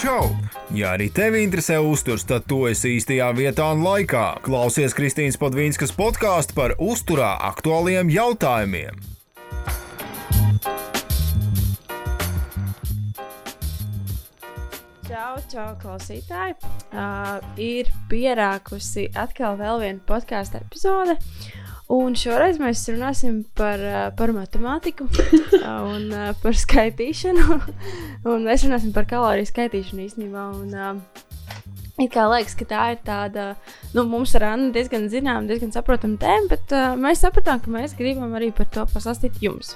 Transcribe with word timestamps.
Čau! 0.00 0.30
Ja 0.72 0.94
arī 0.96 1.10
tevi 1.12 1.42
interesē 1.44 1.74
uzturs, 1.84 2.22
tad 2.24 2.46
tu 2.48 2.62
esi 2.64 2.94
īstajā 2.96 3.26
vietā 3.36 3.66
un 3.74 3.82
laikā. 3.84 4.38
Klausies 4.40 4.94
Kristīnas 4.96 5.36
Padvīnskas 5.36 5.92
podkāstu 5.92 6.56
par 6.56 6.72
uzturā 6.80 7.34
aktuāliem 7.50 8.08
jautājumiem. 8.08 8.96
Čau, 15.04 15.36
čau, 15.52 15.68
klausītāji! 15.84 16.56
Uh, 16.96 17.36
ir 17.60 17.92
pierākusi 18.08 19.10
atkal 19.12 19.60
vēl 19.60 19.84
viena 19.84 20.00
podkāstu 20.08 20.62
epizode. 20.64 21.20
Un 21.90 22.14
šoreiz 22.14 22.60
mēs 22.62 22.84
runāsim 22.92 23.40
par, 23.58 23.82
par 24.18 24.30
matemātiku 24.36 25.08
un 25.92 26.12
par 26.42 26.58
skaitīšanu. 26.64 27.60
un 28.30 28.46
mēs 28.46 28.66
runāsim 28.68 28.94
par 28.94 29.08
kaloriju 29.10 29.50
skaitīšanu 29.50 30.06
īstenībā. 30.06 30.46
Un, 30.60 31.02
It 32.00 32.14
kā 32.14 32.22
liekas, 32.32 32.54
ka 32.56 32.64
tā 32.64 32.84
ir 32.94 33.00
tāda, 33.04 33.42
nu, 33.92 34.06
mums 34.08 34.32
ar 34.38 34.46
Annu 34.54 34.70
diezgan 34.72 35.10
zināma, 35.12 35.44
diezgan 35.50 35.72
saprotama 35.74 36.16
tēma, 36.20 36.48
bet 36.48 36.72
uh, 36.72 36.94
mēs 36.96 37.20
sapratām, 37.20 37.60
ka 37.60 37.72
mēs 37.74 37.92
gribam 37.98 38.32
arī 38.38 38.48
par 38.56 38.70
to 38.72 38.86
pastāstīt 38.88 39.36
jums. 39.44 39.74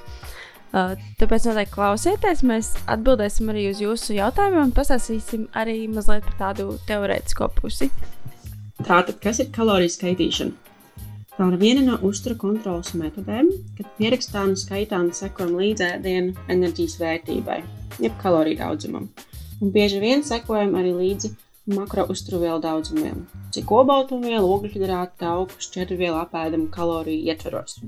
Uh, 0.75 0.95
tāpēc 1.21 1.51
noteikti 1.51 1.75
klausieties, 1.77 2.41
mēs 2.49 2.73
atbildēsim 2.91 3.53
arī 3.53 3.67
uz 3.75 3.83
jūsu 3.85 4.17
jautājumiem 4.17 4.71
un 4.71 4.73
pastāstīsim 4.75 5.45
arī 5.53 5.83
mazliet 5.93 6.25
par 6.31 6.39
tādu 6.41 6.79
teorētisko 6.89 7.51
pusi. 7.61 7.91
Tātad, 8.81 9.21
kas 9.21 9.45
ir 9.45 9.53
kaloriju 9.55 9.93
skaitīšana? 9.93 10.74
Tā 11.35 11.47
ir 11.51 11.57
viena 11.59 11.81
no 11.83 11.97
uzturu 12.07 12.37
kontrolas 12.39 12.93
metodēm, 12.95 13.49
kad 13.75 13.89
pierakstām 13.99 14.53
un 14.53 14.59
skaitām 14.59 15.09
sekojam 15.19 15.57
līdzi 15.59 15.87
ēdienu 15.97 16.45
enerģijas 16.55 16.95
vērtībai, 17.01 17.57
jeb 18.05 18.15
kaloriju 18.21 18.61
daudzumam. 18.61 19.09
Un 19.59 19.73
bieži 19.75 19.99
vien 19.99 20.23
sekojam 20.23 20.77
arī 20.79 20.93
līdzi 20.95 21.33
makro 21.75 22.05
uzturvielu 22.15 22.61
daudzumiem, 22.63 23.25
cik 23.57 23.73
obaltumvielu, 23.75 24.47
ogļhidrātu, 24.47 25.19
tauku, 25.25 25.59
šķērvielu 25.67 26.21
apēdam 26.21 26.69
kaloriju 26.71 27.27
ietveros. 27.33 27.81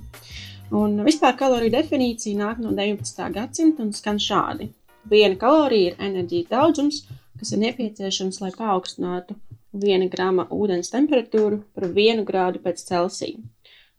Un 0.75 0.99
vispār 1.07 1.39
kaloriju 1.39 1.77
definīcija 1.77 2.41
nāk 2.41 2.59
no 2.65 2.75
19. 2.75 3.31
gadsimta 3.37 3.87
un 3.87 3.95
skan 3.95 4.19
šādi. 4.19 4.73
Viena 5.07 5.39
kalorija 5.39 5.93
ir 5.93 6.01
enerģijas 6.03 6.51
daudzums, 6.51 7.05
kas 7.39 7.55
ir 7.55 7.63
nepieciešams, 7.63 8.43
lai 8.43 8.51
paaugstinātu 8.59 9.39
1 9.83 10.09
grama 10.13 10.47
ūdens 10.53 10.93
temperatūru 10.93 11.61
par 11.75 11.89
1 11.89 12.25
grādu 12.29 12.63
pēc 12.65 12.83
Celsija. 12.89 13.39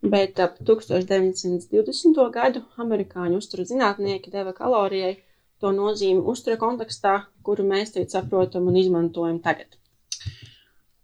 Bet 0.02 0.40
ap 0.40 0.60
1920. 0.62 2.20
gadu 2.34 2.62
amerikāņu 2.84 3.40
uzturu 3.42 3.66
zinātnieki 3.66 4.34
deva 4.34 4.54
kalorijai 4.58 5.16
to 5.62 5.72
nozīmi 5.74 6.22
uztura 6.34 6.58
kontekstā, 6.62 7.16
kuru 7.44 7.66
mēs 7.66 7.96
tagad 7.96 8.14
saprotam 8.14 8.68
un 8.70 8.78
izmantojam 8.78 9.40
tagad. 9.42 9.78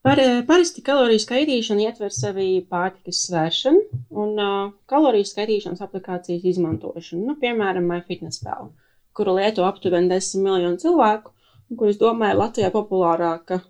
Par, 0.03 0.19
parasti 0.45 0.83
kaloriju 0.83 1.21
skaitīšana 1.23 1.85
ietver 1.88 2.11
sevī 2.11 2.47
pārtikas 2.69 3.21
svēršanu 3.29 4.01
un 4.23 4.33
uh, 4.35 4.71
kaloriju 4.91 5.29
skaitīšanas 5.29 5.83
aplikācijas 5.85 6.44
izmantošanu, 6.51 7.23
nu, 7.29 7.35
piemēram, 7.39 7.88
MyFitnessPal, 7.88 8.73
kuru 9.16 9.38
lieto 9.39 9.63
aptuveni 9.63 10.11
10 10.11 10.44
miljonu 10.44 10.81
cilvēku, 10.83 11.31
un 11.71 11.79
kuras, 11.79 12.01
domāju, 12.01 12.41
Latvijā 12.41 12.73
populārāka 12.75 13.61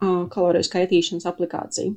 kaloriju 0.00 0.66
skaitīšanas 0.66 1.26
aplikāciju. 1.28 1.94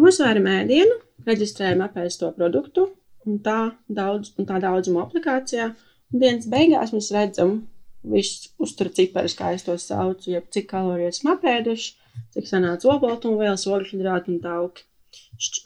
Nosvēram 0.00 0.48
ēdienu, 0.48 0.96
reģistrējam 1.26 1.84
apēsto 1.84 2.30
produktu 2.36 2.88
un 3.28 3.38
tā, 3.44 3.74
daudz, 3.88 4.32
un 4.40 4.48
tā 4.48 4.58
daudzuma 4.62 5.04
aplikācijā. 5.06 5.68
Un 6.12 6.22
dienas 6.22 6.48
beigās 6.50 6.94
mēs 6.94 7.10
redzam 7.14 7.60
visus 8.02 8.50
uzturu 8.62 8.92
ciparus, 8.96 9.36
kā 9.38 9.52
es 9.54 9.66
to 9.66 9.76
saucu, 9.78 10.32
jeb 10.32 10.48
cik 10.52 10.68
kalorijas 10.72 11.22
apēduši, 11.28 11.92
cik 12.34 12.48
sanāca 12.48 12.90
obaltumvielas, 12.96 13.68
ogļhidrāti 13.68 14.34
un 14.34 14.40
tauki. 14.42 14.86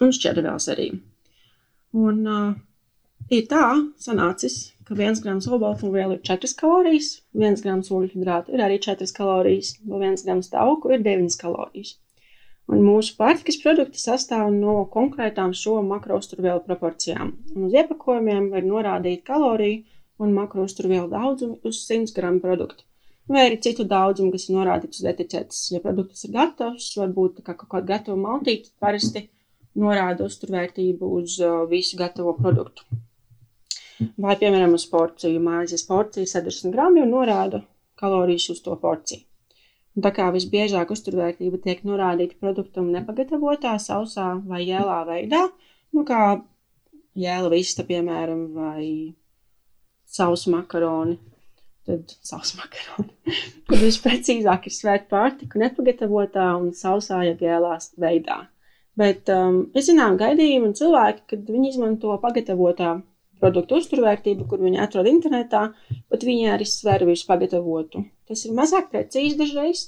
Un 0.02 0.12
šķērdevielas 0.14 0.66
arī. 0.74 0.88
Un 1.96 2.22
uh, 2.26 2.54
ir 3.30 3.46
tā 3.50 3.66
sanācis, 4.02 4.75
ka 4.86 4.94
1 4.94 5.22
grams 5.24 5.46
olbaltumvielu 5.50 6.16
ir 6.16 6.24
4 6.28 6.54
kalorijas, 6.60 7.12
1 7.34 7.62
grams 7.64 7.90
ogļhidrātu 7.90 8.54
ir 8.54 8.62
arī 8.66 8.80
4 8.86 9.14
kalorijas, 9.16 9.72
no 9.84 9.98
1 9.98 10.24
grams 10.26 10.50
tauku 10.52 10.92
ir 10.94 11.04
9 11.06 11.38
kalorijas. 11.40 11.96
Un 12.66 12.82
mūsu 12.82 13.14
pārtikas 13.18 13.60
produkti 13.62 14.00
sastāv 14.02 14.48
no 14.54 14.80
konkrētām 14.94 15.52
šo 15.54 15.76
makrouzturvielu 15.86 16.64
proporcijām. 16.66 17.30
Un 17.54 17.68
uz 17.68 17.76
iepakojumiem 17.78 18.48
var 18.54 18.66
norādīt 18.66 19.22
kaloriju 19.28 19.84
un 20.22 20.34
makrouzturvielu 20.34 21.06
daudzumu 21.12 21.60
uz 21.70 21.84
100 21.86 22.14
gramu 22.16 22.42
produktu. 22.42 22.82
Vai 23.30 23.46
arī 23.48 23.58
citu 23.62 23.86
daudzumu, 23.90 24.32
kas 24.34 24.48
ir 24.48 24.54
norādīts 24.58 25.02
uz 25.02 25.08
etiķetes. 25.12 25.62
Ja 25.74 25.82
produkts 25.82 26.26
ir 26.26 26.34
gatavs, 26.34 26.92
varbūt 26.98 27.42
kā 27.46 27.54
kaut 27.54 27.70
kāda 27.74 27.90
gatava 27.94 28.18
maltīte, 28.22 28.70
parasti 28.82 29.26
norāda 29.78 30.26
uzturvērtību 30.30 31.10
uz 31.20 31.40
uh, 31.42 31.64
visu 31.70 31.98
gatavo 31.98 32.34
produktu. 32.38 32.86
Vai, 33.98 34.34
piemēram, 34.36 34.74
uz 34.76 34.84
porciju 34.90 35.40
maizes 35.40 35.86
porcija 35.88 36.28
70 36.28 36.74
gramu 36.74 37.02
un 37.04 37.14
norāda 37.14 37.62
kalorijas 38.00 38.50
uz 38.52 38.60
to 38.64 38.76
porciju. 38.80 39.22
Un 39.96 40.04
tā 40.04 40.12
kā 40.12 40.26
visbiežāk 40.34 40.90
uzturvērtība 40.92 41.62
tiek 41.64 41.80
norādīta 41.88 42.36
produktam 42.40 42.90
nepagatavotā, 42.92 43.72
sausā 43.80 44.34
vai 44.44 44.60
jēlā 44.66 44.98
veidā, 45.08 45.46
nu 45.96 46.04
kā 46.08 46.20
jēla 47.16 47.52
vista, 47.54 47.86
piemēram, 47.88 48.42
vai 48.52 48.84
sausu 50.04 50.52
makaroni, 50.52 51.16
tad 51.88 52.12
sausu 52.20 52.60
makaroni. 52.60 53.08
Tad 53.66 53.80
visprecīzāk 53.82 54.68
ir 54.68 54.74
svērt 54.74 55.08
pārtiku 55.10 55.58
nepagatavotā 55.62 56.52
un 56.60 56.68
sausā, 56.76 57.22
ja 57.26 57.34
jēlās 57.40 57.94
veidā. 57.98 58.42
Bet 58.96 59.28
um, 59.32 59.64
es 59.76 59.88
zinām 59.88 60.14
gaidījumu 60.20 60.70
un 60.70 60.76
cilvēki, 60.76 61.24
kad 61.32 61.48
viņi 61.50 61.72
izmanto 61.72 62.14
pagatavotā 62.22 62.98
produktu 63.40 63.80
uzturvērtību, 63.80 64.46
kur 64.50 64.62
viņi 64.64 64.80
atrod 64.82 65.08
internetā, 65.10 65.68
bet 66.12 66.26
viņi 66.26 66.50
arī 66.54 66.66
sver 66.68 67.04
visu 67.08 67.26
pagatavotu. 67.28 68.04
Tas 68.28 68.44
ir 68.46 68.56
mazāk 68.56 68.90
precīzi 68.92 69.38
dažreiz, 69.40 69.86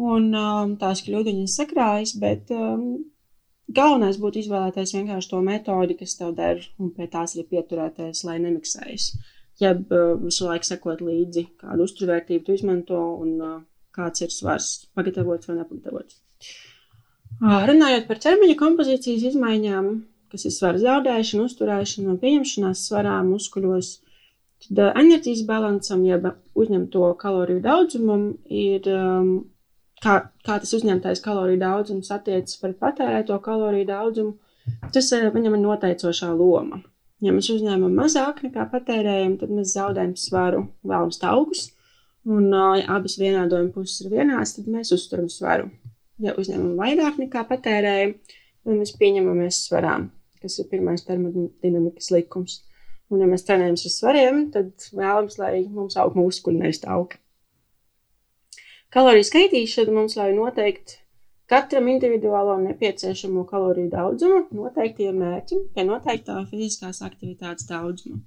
un 0.00 0.30
um, 0.34 0.76
tās 0.80 1.02
kļūdiņas 1.06 1.56
sakrājas, 1.60 2.14
bet 2.20 2.52
um, 2.54 2.86
galvenais 3.68 4.18
būtu 4.20 4.42
izvēlēties 4.42 4.94
vienkārši 4.96 5.32
to 5.32 5.42
metodi, 5.46 5.98
kas 6.00 6.16
tev 6.18 6.34
der, 6.38 6.64
un 6.80 6.92
pie 6.96 7.08
tās 7.12 7.36
arī 7.36 7.46
pieturēties, 7.54 8.24
lai 8.28 8.38
nemiksējas. 8.42 9.12
Jeb 9.60 9.92
uh, 9.92 10.14
visu 10.22 10.48
laiku 10.48 10.70
sekot 10.70 11.04
līdzi, 11.04 11.46
kādu 11.60 11.84
uzturvērtību 11.84 12.46
tu 12.46 12.56
izmanto 12.56 13.00
un 13.20 13.36
uh, 13.44 13.56
kāds 13.96 14.24
ir 14.24 14.32
svars, 14.32 14.72
pagatavots 14.96 15.50
vai 15.50 15.60
nepagatavots. 15.60 16.22
Uh, 17.40 17.60
runājot 17.68 18.08
par 18.08 18.20
ķermeņa 18.24 18.56
kompozīcijas 18.58 19.28
izmaiņām, 19.32 19.90
kas 20.30 20.46
ir 20.46 20.54
svara 20.54 20.80
zaudēšana, 20.80 21.46
uzturēšana 21.48 22.14
un 22.14 22.20
pieņemšanās 22.22 22.84
svarā 22.88 23.18
muskuļos. 23.26 23.96
Tad 24.60 24.82
enerģijas 24.90 25.46
balansam, 25.48 26.04
jeb 26.04 26.26
uzņemto 26.58 27.14
kaloriju 27.20 27.62
daudzumam, 27.64 28.26
ir 28.52 28.84
um, 28.92 29.30
kā, 30.04 30.16
kā 30.46 30.58
tas 30.60 30.74
uzņemtais 30.76 31.22
kaloriju 31.24 31.62
daudzums 31.62 32.12
attiecas 32.14 32.60
pret 32.60 32.78
patērēto 32.82 33.38
kaloriju 33.44 33.88
daudzumu. 33.88 34.36
Tas 34.94 35.08
viņam 35.10 35.56
ir 35.56 35.62
noteicošā 35.64 36.30
loma. 36.36 36.82
Ja 37.24 37.34
mēs 37.36 37.50
uzņēmam 37.52 37.96
mazāk 37.96 38.44
nekā 38.46 38.66
patērējam, 38.72 39.36
tad 39.40 39.52
mēs 39.52 39.74
zaudējam 39.76 40.14
svaru, 40.16 40.64
vēlams 40.86 41.20
taukus. 41.20 41.66
Un, 42.28 42.52
ja 42.52 42.84
abas 42.96 43.16
vienādojuma 43.20 43.72
puses 43.74 44.04
ir 44.04 44.12
vienādas, 44.12 44.54
tad 44.56 44.68
mēs 44.72 44.92
uzturam 44.96 45.28
svaru. 45.32 45.70
Ja 46.20 46.36
uzņemam 46.36 46.76
vairāk 46.80 47.20
nekā 47.20 47.46
patērējam, 47.48 48.16
tad 48.20 48.76
mēs 48.76 48.92
pieņemamies 49.00 49.64
svarām 49.66 50.10
kas 50.42 50.58
ir 50.60 50.68
pirmais 50.70 51.04
termodinamikas 51.06 52.10
likums. 52.14 52.60
Un, 53.10 53.22
ja 53.22 53.26
mēs 53.26 53.42
trenējamies 53.46 53.86
ar 53.88 53.94
svariem, 53.94 54.40
tad 54.54 54.86
vēlams, 54.94 55.36
lai 55.40 55.54
mums 55.66 55.98
aug 55.98 56.14
muskuļi, 56.18 56.62
nevis 56.62 56.82
tauki. 56.84 57.18
Kaloriju 58.94 59.26
skaitīšana 59.26 59.94
mums 59.94 60.16
ļauj 60.18 60.34
noteikt 60.34 60.96
katram 61.50 61.88
individuālo 61.90 62.56
nepieciešamo 62.62 63.44
kaloriju 63.50 63.90
daudzumu 63.90 64.40
noteiktiem 64.54 65.18
mērķim 65.18 65.64
pie 65.74 65.84
noteiktā 65.86 66.38
fiziskās 66.50 67.02
aktivitātes 67.06 67.66
daudzuma. 67.70 68.20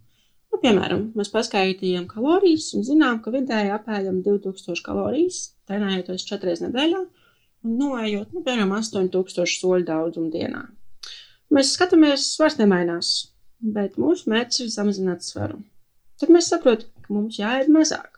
Nu, 0.53 0.59
piemēram, 0.61 1.07
mēs 1.17 1.31
paskaidrojam 1.33 2.05
kalorijas 2.11 2.67
un 2.77 2.83
zinām, 2.85 3.21
ka 3.23 3.31
vidēji 3.33 3.71
apēdam 3.73 4.19
2000 4.25 4.83
kalorijas, 4.85 5.39
trenējoties 5.69 6.27
4 6.29 6.49
reizes 6.49 6.67
nedēļā 6.67 6.99
un 7.01 7.77
noejot, 7.79 8.35
nu, 8.35 8.43
piemēram, 8.45 8.75
8000 8.77 9.55
soļu 9.55 9.87
daudzumu 9.87 10.29
dienā. 10.35 10.67
Mēs 11.53 11.75
skatāmies, 11.75 12.31
svars 12.33 12.55
nemainās, 12.57 13.09
bet 13.75 13.99
mūsu 14.01 14.31
mērķis 14.31 14.63
ir 14.63 14.71
samazināt 14.73 15.21
svaru. 15.25 15.59
Tad 16.17 16.31
mēs 16.33 16.47
saprotam, 16.49 16.89
ka 17.05 17.13
mums 17.13 17.37
jāēd 17.37 17.69
mazāk. 17.73 18.17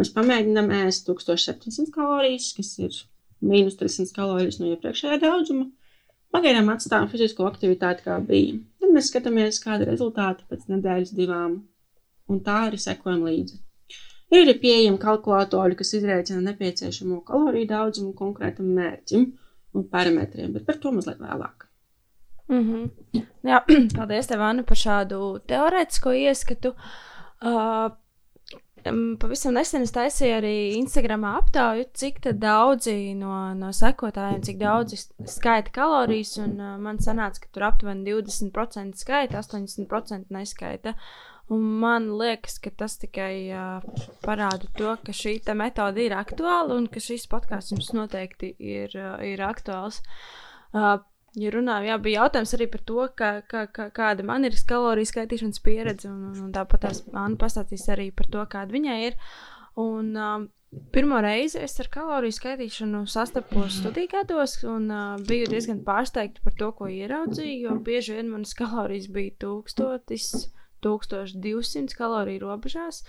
Mēs 0.00 0.12
pamēģinām 0.14 0.70
ēst 0.78 1.04
1700 1.10 1.92
kalorijas, 1.92 2.46
kas 2.56 2.70
ir 2.80 2.96
mīnus 3.44 3.76
300 3.80 4.16
kalorijas 4.16 4.60
no 4.62 4.70
iepriekšējā 4.70 5.20
daudzuma. 5.20 5.68
Pagaidām 6.32 6.72
atstājam 6.72 7.10
fizisko 7.12 7.44
aktivitāti, 7.50 8.06
kā 8.06 8.16
bija. 8.24 8.56
Tad 8.80 8.94
mēs 8.96 9.12
skatāmies, 9.12 9.60
kāda 9.60 9.84
ir 9.84 9.92
rezultāti 9.92 10.46
pēc 10.48 10.68
nedēļas, 10.72 11.12
divām, 11.20 11.58
un 12.32 12.44
tā 12.46 12.62
arī 12.70 12.80
sekojam 12.80 13.26
līdzi. 13.28 13.60
Ir 14.40 14.54
pieejami 14.62 15.02
kalkulatori, 15.02 15.76
kas 15.76 15.92
izreikina 15.98 16.40
nepieciešamo 16.48 17.24
kaloriju 17.28 17.74
daudzumu 17.74 18.14
konkrētam 18.16 18.72
mērķim 18.78 19.26
un 19.74 19.90
parametriem, 19.90 20.54
bet 20.54 20.70
par 20.70 20.80
to 20.80 20.94
mazliet 20.94 21.20
vēlāk. 21.20 21.66
Mm 22.50 22.62
-hmm. 22.66 23.24
Jā, 23.46 23.62
paldies, 23.96 24.26
tev, 24.26 24.40
Anna, 24.42 24.62
par 24.66 24.76
šādu 24.76 25.40
teorētisko 25.46 26.12
ieskatu. 26.12 26.74
Uh, 27.40 27.90
Pavisam 29.20 29.52
nesen 29.54 29.82
es 29.84 29.92
taisīju 29.92 30.36
arī 30.38 30.52
Instagram 30.78 31.24
aptauju, 31.28 31.84
cik 32.00 32.20
daudzi 32.40 33.14
no, 33.14 33.54
no 33.54 33.72
sekotājiem, 33.76 34.40
cik 34.46 34.56
daudzi 34.62 34.96
skaita 35.28 35.70
kalorijas. 35.74 36.38
Un, 36.40 36.54
uh, 36.60 36.78
man 36.80 36.98
sanāca, 36.98 37.42
ka 37.42 37.52
tur 37.52 37.66
aptuveni 37.68 38.08
20% 38.08 38.96
skaita, 38.96 39.42
80% 39.42 40.32
neskaita. 40.32 40.94
Un 41.50 41.60
man 41.82 42.08
liekas, 42.16 42.58
ka 42.62 42.70
tas 42.70 42.96
tikai 43.02 43.50
uh, 43.52 44.02
parāda 44.24 44.70
to, 44.78 44.96
ka 45.04 45.12
šī 45.12 45.40
metode 45.58 46.04
ir 46.06 46.14
aktuāla 46.16 46.76
un 46.78 46.86
ka 46.86 47.02
šis 47.02 47.26
podkāsts 47.28 47.74
jums 47.74 47.92
noteikti 47.92 48.54
ir, 48.58 48.94
uh, 48.96 49.18
ir 49.26 49.42
aktuāls. 49.44 50.00
Uh, 50.72 51.02
Ja 51.38 51.50
runājam, 51.54 51.84
jā, 51.86 51.96
bija 52.02 52.22
jautājums 52.24 52.52
arī 52.56 52.66
par 52.72 52.80
to, 52.88 53.02
ka, 53.14 53.28
ka, 53.46 53.66
ka, 53.70 53.84
kāda 53.94 54.24
man 54.26 54.46
ir 54.48 54.56
kaloriju 54.66 55.06
skaitīšanas 55.12 55.60
pieredze, 55.62 56.08
un, 56.10 56.32
un 56.34 56.48
tāpat 56.54 56.88
tās 56.88 57.04
Anna 57.12 57.38
pastāstīs 57.38 57.86
arī 57.94 58.08
par 58.10 58.26
to, 58.32 58.42
kāda 58.50 58.74
viņai 58.74 58.96
ir. 59.06 59.18
Un, 59.78 60.08
um, 60.18 60.48
pirmo 60.90 61.20
reizi 61.22 61.60
es 61.62 61.78
ar 61.82 61.90
kaloriju 61.94 62.34
skaitīšanu 62.34 63.04
sastapos 63.10 63.76
studiju 63.78 64.10
gados, 64.10 64.56
un 64.66 64.88
uh, 64.90 65.20
biju 65.28 65.52
diezgan 65.52 65.84
pārsteigta 65.86 66.42
par 66.42 66.56
to, 66.58 66.72
ko 66.80 66.90
ieraudzīju, 66.90 67.60
jo 67.68 67.76
bieži 67.86 68.18
vien 68.18 68.32
manas 68.32 68.56
kalorijas 68.58 69.06
bija 69.14 69.36
1000, 69.46 70.48
1200 70.82 71.94
kaloriju 71.94 72.42
robežās. 72.42 73.04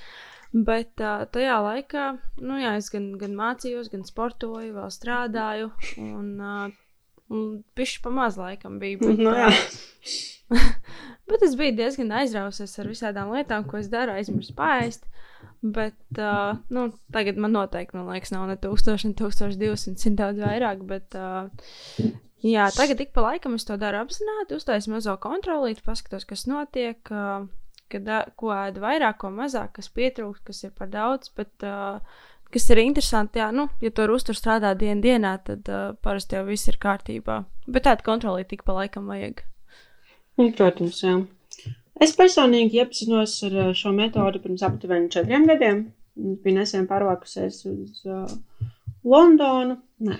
Bet 0.53 1.01
uh, 1.01 1.25
tajā 1.33 1.57
laikā, 1.63 2.06
nu 2.45 2.62
jā, 2.62 2.77
es 2.77 2.94
gan, 2.94 3.15
gan 3.18 3.33
mācījos, 3.33 3.89
gan 3.89 4.06
sportoju, 4.06 4.75
vēl 4.77 4.94
strādāju. 4.94 5.73
Un, 6.06 6.31
uh, 6.38 6.79
Pišķi 7.78 8.01
pamaz 8.04 8.38
laikam 8.39 8.80
bija. 8.81 9.00
Bet, 9.04 9.22
no, 9.22 9.33
jā. 9.36 9.51
bet 11.31 11.45
es 11.48 11.56
biju 11.60 11.78
diezgan 11.78 12.12
aizrausies 12.22 12.74
ar 12.81 12.89
visādām 12.92 13.31
lietām, 13.36 13.63
ko 13.69 13.80
es 13.80 13.88
daru, 13.92 14.16
aizmirsu 14.18 14.56
pāriest. 14.57 15.07
Bet 15.62 16.19
uh, 16.19 16.57
nu, 16.74 16.89
tagad 17.13 17.39
man 17.42 17.54
noteikti, 17.56 17.95
man 17.98 18.10
liekas, 18.12 18.33
nav 18.33 18.50
ne 18.50 18.57
1000, 18.60 19.07
ne 19.07 19.16
1200, 19.18 20.10
ir 20.10 20.18
daudz 20.19 20.42
vairāk. 20.42 20.83
Bet, 20.89 21.18
uh, 21.18 22.12
jā, 22.44 22.68
tagad 22.75 23.04
ik 23.06 23.13
pa 23.16 23.24
laikam 23.30 23.56
es 23.57 23.68
to 23.69 23.78
daru 23.81 24.01
apzināti, 24.01 24.57
uztaisu 24.57 24.94
mazo 24.94 25.16
kontrolīti, 25.22 25.86
paskatos, 25.86 26.28
kas 26.30 26.48
notiek. 26.50 27.00
Uh, 27.13 27.48
kad, 27.92 28.07
ko 28.39 28.54
ēdu 28.56 28.83
vairāk, 28.83 29.18
ko 29.22 29.31
mazāk, 29.36 29.74
kas 29.78 29.89
pietrūkst, 29.92 30.45
kas 30.48 30.63
ir 30.63 30.75
par 30.75 30.92
daudz. 30.92 31.31
Bet, 31.36 31.54
uh, 31.68 32.00
kas 32.53 32.69
ir 32.69 32.81
interesanti. 32.83 33.39
Jā, 33.42 33.50
nu, 33.56 33.68
ja 33.81 33.92
tur 33.95 34.12
uztur 34.15 34.38
strādā 34.38 34.74
dienas 34.77 35.03
dienā, 35.06 35.36
tad 35.45 35.69
uh, 35.71 35.94
parasti 36.03 36.38
jau 36.38 36.45
viss 36.48 36.69
ir 36.71 36.80
kārtībā. 36.81 37.44
Bet 37.68 37.88
tāda 37.88 38.06
kontrole 38.06 38.45
tik 38.48 38.65
pa 38.68 38.75
laikam 38.77 39.09
vajag. 39.12 39.44
Protams, 40.39 41.01
jā. 41.03 41.19
Es 42.01 42.15
personīgi 42.18 42.80
iepazinos 42.81 43.36
ar 43.45 43.75
šo 43.77 43.92
metodi 43.94 44.42
pirms 44.42 44.63
aptuveni 44.65 45.12
četriem 45.13 45.45
gadiem. 45.50 45.83
Es 46.18 46.39
biju 46.44 46.57
nesen 46.57 46.88
pārvākusies 46.89 47.59
uz 47.69 48.06
uh, 48.09 48.25
Londonu. 49.07 49.77
Nē. 50.07 50.18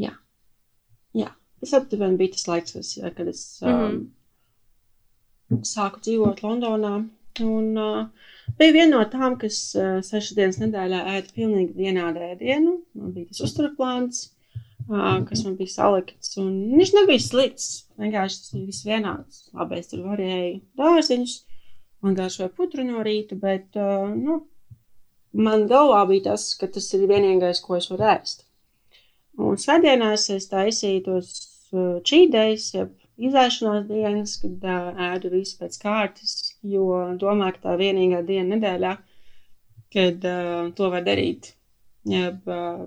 Jā. 0.00 0.12
Jā. 1.16 1.32
Tas 1.60 1.74
aptuveni 1.80 2.20
bija 2.20 2.36
tas 2.36 2.46
laiks, 2.50 2.76
kad 3.16 3.28
es 3.28 3.42
um, 3.62 3.70
mm 3.70 4.06
-hmm. 5.50 5.66
sāku 5.74 6.00
dzīvot 6.06 6.42
Londonā. 6.46 6.94
Un, 7.42 7.72
uh, 7.80 8.30
Bija 8.58 8.74
viena 8.76 8.98
no 8.98 9.02
tām, 9.10 9.34
kas 9.40 9.56
uh, 9.78 9.98
sešas 10.04 10.36
dienas 10.36 10.60
nedēļā 10.60 11.00
ēda 11.16 11.32
pilnīgi 11.34 11.72
vienādu 11.78 12.22
ēdienu. 12.26 12.76
Man 12.98 13.14
bija 13.16 13.30
tas 13.30 13.40
uzturplāns, 13.46 14.20
uh, 14.84 15.22
kas 15.28 15.44
man 15.46 15.56
bija 15.60 15.72
salikts. 15.72 16.34
Un 16.42 16.52
viņš 16.76 16.92
nebija 16.98 17.24
slikts. 17.24 17.68
Vienkārši 18.00 18.40
tas 18.42 18.54
bija 18.54 18.68
viss 18.68 18.86
vienāds. 18.88 19.40
Labi, 19.56 19.80
es 19.80 19.90
tur 19.90 20.04
varēju 20.04 20.60
dārziņus, 20.80 21.36
man 22.04 22.18
garšoja 22.18 22.52
putru 22.58 22.84
no 22.86 23.04
rīta, 23.06 23.38
bet 23.40 23.80
uh, 23.80 24.12
nu, 24.12 24.42
man 25.48 25.64
galvā 25.70 26.04
bija 26.12 26.28
tas, 26.30 26.50
ka 26.60 26.68
tas 26.76 26.90
ir 26.94 27.08
vienīgais, 27.08 27.64
ko 27.64 27.78
es 27.80 27.88
varu 27.90 28.10
ēst. 28.12 28.44
Un 29.40 29.56
svētdienās 29.58 30.28
es 30.30 30.50
taisīju 30.52 31.06
tos 31.08 31.32
čīdējus, 32.06 32.68
jeb 32.76 32.92
izēšanās 33.24 33.88
dienas, 33.88 34.36
kad 34.42 34.68
ēdu 35.08 35.32
visu 35.32 35.56
pēc 35.58 35.80
kārtas 35.80 36.43
jo 36.64 36.88
domāju, 37.20 37.56
ka 37.56 37.68
tā 37.68 37.76
vienīgā 37.80 38.22
diena 38.26 38.56
nedēļā, 38.56 38.92
kad 39.94 40.26
uh, 40.28 40.68
to 40.76 40.90
var 40.92 41.04
darīt. 41.06 41.52
Jeb, 42.08 42.44
uh, 42.50 42.86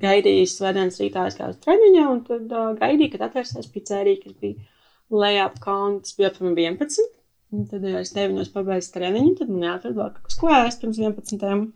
gaidīju 0.00 0.46
svētdienas 0.50 1.00
rītā 1.02 1.26
aizgāju 1.28 1.54
uz 1.54 1.60
treniņu, 1.64 2.04
un 2.10 2.22
tad 2.28 2.54
uh, 2.54 2.72
gaidīju, 2.78 3.12
kad 3.14 3.28
atvērsies 3.28 3.70
pizzerija, 3.74 4.22
kas 4.24 4.38
bija 4.42 5.20
lejā 5.24 5.46
ap 5.48 5.60
kalnu, 5.62 6.02
tas 6.04 6.16
bija 6.18 6.32
apmēram 6.32 6.58
11. 6.78 7.10
Un 7.54 7.66
tad, 7.70 7.84
ja 7.86 8.00
es 8.02 8.10
deviņos 8.14 8.50
pabeidzu 8.54 8.90
treniņu, 8.96 9.34
tad 9.38 9.52
man 9.52 9.66
jāatrod 9.68 9.98
vēl 9.98 10.10
kaut 10.16 10.26
kas, 10.26 10.38
ko 10.40 10.50
ēst 10.56 10.82
pirms 10.82 10.98
11. 11.02 11.70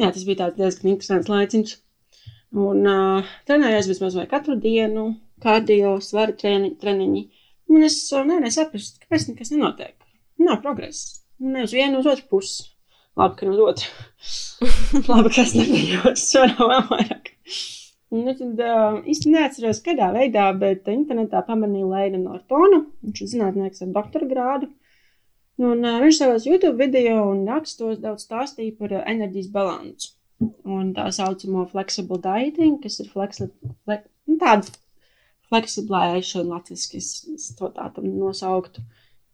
Jā, 0.00 0.08
tas 0.10 0.24
bija 0.26 0.40
tāds 0.44 0.58
diezgan 0.58 0.92
interesants 0.92 1.30
laiciņš. 1.30 1.76
Un 2.60 2.86
uh, 2.90 3.34
trenējos 3.46 3.88
vismaz 3.90 4.16
vai 4.18 4.26
katru 4.30 4.56
dienu, 4.58 5.12
kardio, 5.42 5.96
svaru 6.02 6.34
treni, 6.38 6.72
treniņi. 6.80 7.22
Un 7.70 7.86
es 7.86 7.96
nevarēju 8.10 8.56
saprast, 8.56 8.98
kāpēc 9.04 9.28
nekas 9.30 9.52
nenotiek. 9.54 9.96
Nav 10.42 10.60
progresa. 10.64 11.20
Ne 11.40 11.64
uz 11.66 11.74
vienu, 11.76 12.00
uz 12.00 12.08
otru 12.10 12.26
pusi. 12.32 12.64
Labi, 13.18 13.36
ka 13.38 13.50
uz 13.50 13.60
otru. 13.62 13.90
Labi, 15.10 15.30
ka 15.34 15.44
es 15.44 15.54
nebijos. 15.54 16.24
Nav 16.34 16.64
vēl 16.72 16.88
vairāk. 16.90 17.30
Nu, 18.10 18.34
tad 18.34 18.58
uh, 18.58 18.98
īsti 19.06 19.30
neatceros, 19.30 19.80
kādā 19.86 20.08
veidā, 20.16 20.48
bet 20.58 20.88
internetā 20.90 21.44
pamanīju 21.46 21.92
Leinu 21.92 22.24
Nortonu. 22.24 22.82
Viņš 23.06 23.22
ir 23.22 23.32
zinātnieks 23.36 23.84
ar 23.86 23.92
doktora 23.94 24.26
grādu. 24.30 24.70
Un 25.62 25.84
uh, 25.84 26.00
viņš 26.02 26.18
savos 26.18 26.48
YouTube 26.48 26.74
video 26.80 27.28
un 27.30 27.44
rakstos 27.46 28.00
daudz 28.02 28.26
stāstīja 28.26 28.74
par 28.80 28.96
enerģijas 29.04 29.52
balansu. 29.54 30.16
Un 30.66 30.90
tā 30.96 31.06
saucamo 31.14 31.68
flexible 31.70 32.18
dieting, 32.24 32.80
kas 32.82 32.98
ir 33.02 33.10
flexible, 33.12 33.74
fle, 33.84 34.00
nu, 34.26 34.38
tāda 34.40 34.72
fleksiblēšana, 35.50 36.48
latviski 36.54 37.00
es 37.02 37.50
to 37.58 37.70
tā 37.74 37.90
tam 37.94 38.08
nosauktu. 38.14 38.82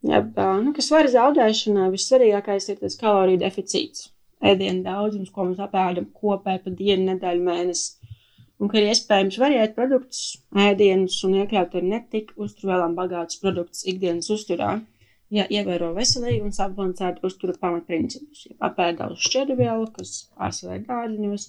Jeb, 0.06 0.36
nu, 0.62 0.72
kas 0.76 0.90
var 0.92 1.08
zaudēšanā 1.10 1.88
vissvarīgākais 1.92 2.68
ir 2.72 2.80
tas 2.82 2.98
kaloriju 3.00 3.42
deficīts. 3.42 4.10
Ēdienu 4.46 4.84
daudzums, 4.84 5.32
ko 5.32 5.46
mēs 5.48 5.62
apēdam 5.64 6.10
kopē 6.14 6.58
pa 6.62 6.72
dienu, 6.80 7.08
nedēļu, 7.12 7.44
mēnesi. 7.46 8.12
Un 8.60 8.70
ka 8.72 8.78
ir 8.80 8.90
iespējams 8.90 9.38
variēt 9.40 9.74
produktus, 9.76 10.20
ēdienus 10.66 11.16
un 11.28 11.34
iekļaut 11.42 11.74
arī 11.76 11.90
netik 11.90 12.30
uzturvēlām 12.40 12.94
bagātus 12.96 13.40
produktus 13.42 13.84
ikdienas 13.92 14.30
uzturā, 14.32 14.70
ja 15.32 15.44
ievēro 15.52 15.90
veselīgu 15.96 16.48
un 16.48 16.54
sabalansētu 16.56 17.24
uzturu 17.28 17.56
pamatprincipus. 17.60 18.46
Ja 18.48 18.56
apēd 18.70 19.00
daudz 19.00 19.24
šķērdvielu, 19.26 19.90
kas 19.96 20.14
ir 20.64 20.86
dārziņos, 20.86 21.48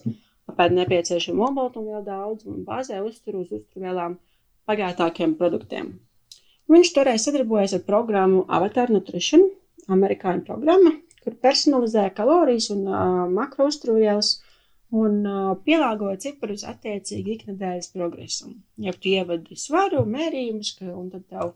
apēd 0.51 0.75
nepieciešamo 0.79 1.47
olbaltumvielu 1.47 2.03
daudzumu 2.07 2.57
un 2.57 2.67
bāzē 2.67 2.99
uzturu 3.05 3.45
uz 3.45 3.53
uzturvēlām 3.61 4.17
bagātākiem 4.69 5.35
produktiem. 5.39 5.95
Viņš 6.67 6.93
toreiz 6.95 7.23
sadarbojas 7.23 7.77
ar 7.77 7.83
programmu 7.87 8.43
Avatar 8.51 8.91
Nutrition, 8.91 9.45
amerikāņu 9.87 10.43
programma, 10.49 10.91
kur 11.23 11.37
personalizē 11.43 12.09
kalorijas 12.15 12.69
un 12.75 12.83
uh, 12.87 13.23
makro 13.31 13.69
uzturvielas 13.71 14.33
un 14.95 15.21
uh, 15.27 15.53
pielāgo 15.63 16.11
ciparus 16.23 16.65
attiecīgi 16.67 17.37
iknedēļas 17.37 17.93
progresam. 17.95 18.57
Ja 18.83 18.93
tu 18.95 19.11
ievadi 19.11 19.55
svaru, 19.59 20.03
mērījumus, 20.07 20.73
un 20.91 21.07
tad 21.13 21.25
tev 21.31 21.55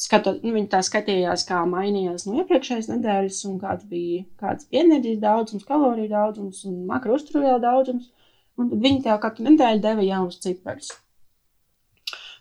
skatot, 0.00 0.40
nu, 0.44 0.54
viņi 0.56 0.70
tā 0.72 0.80
skatījās, 0.86 1.44
kā 1.48 1.60
mainījās 1.68 2.26
no 2.28 2.38
iepriekšējās 2.40 2.88
nedēļas, 2.94 3.42
un 3.50 3.60
kāds 3.60 3.86
bija, 3.90 4.24
kāds 4.40 4.68
enerģijas 4.82 5.20
daudzums, 5.24 5.68
kaloriju 5.68 6.12
daudzums 6.12 6.64
un 6.68 6.82
makro 6.88 7.20
uzturvielu 7.20 7.60
daudzums, 7.62 8.08
un 8.56 8.72
tad 8.72 8.84
viņi 8.88 9.04
tev 9.06 9.20
katru 9.24 9.48
nedēļu 9.50 9.84
deva 9.84 10.08
jaunus 10.08 10.40
ciparus. 10.44 10.92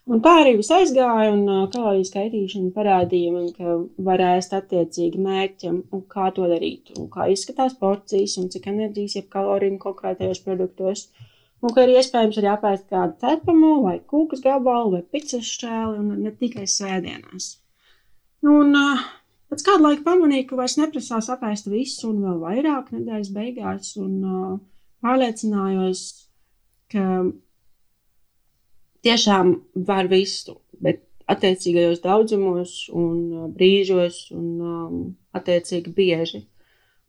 Un 0.09 0.23
tā 0.25 0.31
arī 0.41 0.55
viss 0.57 0.71
aizgāja, 0.73 1.29
un 1.35 1.43
uh, 1.45 1.65
kaloriju 1.69 2.07
skaitīšana 2.07 2.71
parādīja 2.73 3.33
man, 3.33 3.49
ka 3.53 3.75
var 4.07 4.21
ēst 4.31 4.55
attiecīgi 4.57 5.21
mērķam, 5.21 5.83
un 5.93 6.01
kā 6.09 6.31
to 6.33 6.47
darīt, 6.49 6.89
un 6.97 7.11
kā 7.13 7.27
izskatās 7.29 7.75
porcijas, 7.77 8.33
un 8.41 8.47
cik 8.49 8.65
enerģijas, 8.71 9.19
jeb 9.19 9.27
kaloriju 9.35 9.77
konkrētajos 9.83 10.41
produktos. 10.45 11.03
Un 11.61 11.75
ka 11.75 11.83
ir 11.85 11.93
iespējams 11.99 12.39
arī 12.39 12.49
apēst 12.49 12.87
kādu 12.89 13.19
cepamo, 13.21 13.73
vai 13.83 13.99
kūkas 14.09 14.41
gabalu, 14.41 14.95
vai 14.95 15.03
picas 15.13 15.45
šķēli, 15.45 15.99
un 16.01 16.23
ne 16.23 16.31
tikai 16.41 16.65
svētdienās. 16.71 17.51
Un 18.49 18.79
uh, 18.79 19.03
pēc 19.51 19.65
kāda 19.67 19.91
laika 19.91 20.07
pamanīju, 20.07 20.47
ka 20.49 20.57
vairs 20.63 20.79
neprasās 20.79 21.29
apēst 21.35 21.69
visu 21.69 22.09
un 22.09 22.23
vēl 22.23 22.41
vairāk 22.47 22.89
nedēļas 22.95 23.29
beigās, 23.35 23.93
un 24.01 24.17
uh, 24.23 24.57
pārliecinājos, 25.05 26.03
ka 26.89 27.05
tiešām 29.05 29.53
var 29.87 30.09
visu, 30.11 30.57
bet 30.83 31.03
attiecīgajos 31.29 32.01
daudzumos 32.03 32.75
un 32.95 33.51
brīžos 33.55 34.29
un 34.35 34.47
um, 34.61 35.03
attiecīgi 35.37 35.93
bieži. 35.93 36.43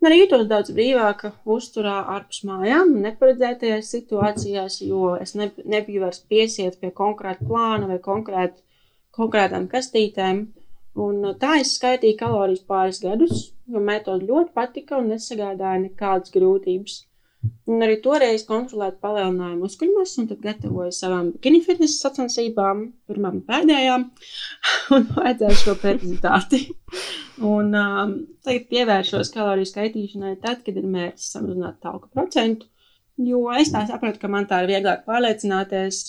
Un 0.01 0.09
arī 0.09 0.23
jūtos 0.23 0.47
daudz 0.49 0.73
brīvāka 0.77 1.35
uzturā 1.55 1.99
ārpus 2.15 2.41
mājām, 2.49 2.95
neparedzētajās 3.05 3.91
situācijās, 3.95 4.79
jo 4.87 5.15
es 5.21 5.35
ne, 5.37 5.51
nebiju 5.75 6.07
vairs 6.07 6.23
piesiet 6.33 6.79
pie 6.81 6.89
konkrēta 6.97 7.45
plāna 7.45 7.89
vai 7.91 7.99
konkrēt, 8.07 8.63
konkrētām 9.17 9.69
kastītēm. 9.73 10.47
Un 11.01 11.21
tā 11.43 11.59
es 11.61 11.75
skaitīju 11.77 12.17
kalorijas 12.23 12.65
pāris 12.71 13.03
gadus, 13.05 13.45
jo 13.69 13.85
metode 13.85 14.27
ļoti 14.31 14.57
patika 14.57 14.99
un 14.99 15.13
nesagādāja 15.13 15.85
nekādas 15.85 16.33
grūtības. 16.35 16.97
Un 17.71 17.81
arī 17.85 17.95
toreiz 18.05 18.43
kontrolēt 18.45 18.99
palielinājumu 19.01 19.65
muskuļus, 19.65 20.17
un 20.21 20.27
tad 20.29 20.43
gatavoju 20.45 20.93
savām 20.93 21.31
bikini 21.37 21.63
fitnesa 21.65 22.09
sacensībām, 22.09 22.83
pirmām 23.09 23.39
un 23.39 23.45
pēdējām, 23.47 24.05
un 24.97 25.07
vajadzēja 25.15 25.61
šo 25.63 25.77
precizitāti. 25.81 26.61
Un 27.47 27.73
um, 27.79 28.13
tagad 28.45 28.67
pievēršos 28.75 29.33
kaloriju 29.33 29.71
skaitīšanai 29.71 30.35
tad, 30.43 30.61
kad 30.67 30.77
ir 30.77 30.91
mērķis 30.97 31.31
samazināt 31.37 31.81
tauku 31.81 32.11
procentu, 32.13 32.69
jo 33.31 33.47
es 33.57 33.73
tā 33.73 33.87
sapratu, 33.89 34.21
ka 34.21 34.29
man 34.33 34.51
tā 34.51 34.61
ir 34.65 34.75
vieglāk 34.75 35.07
pārliecināties, 35.09 36.03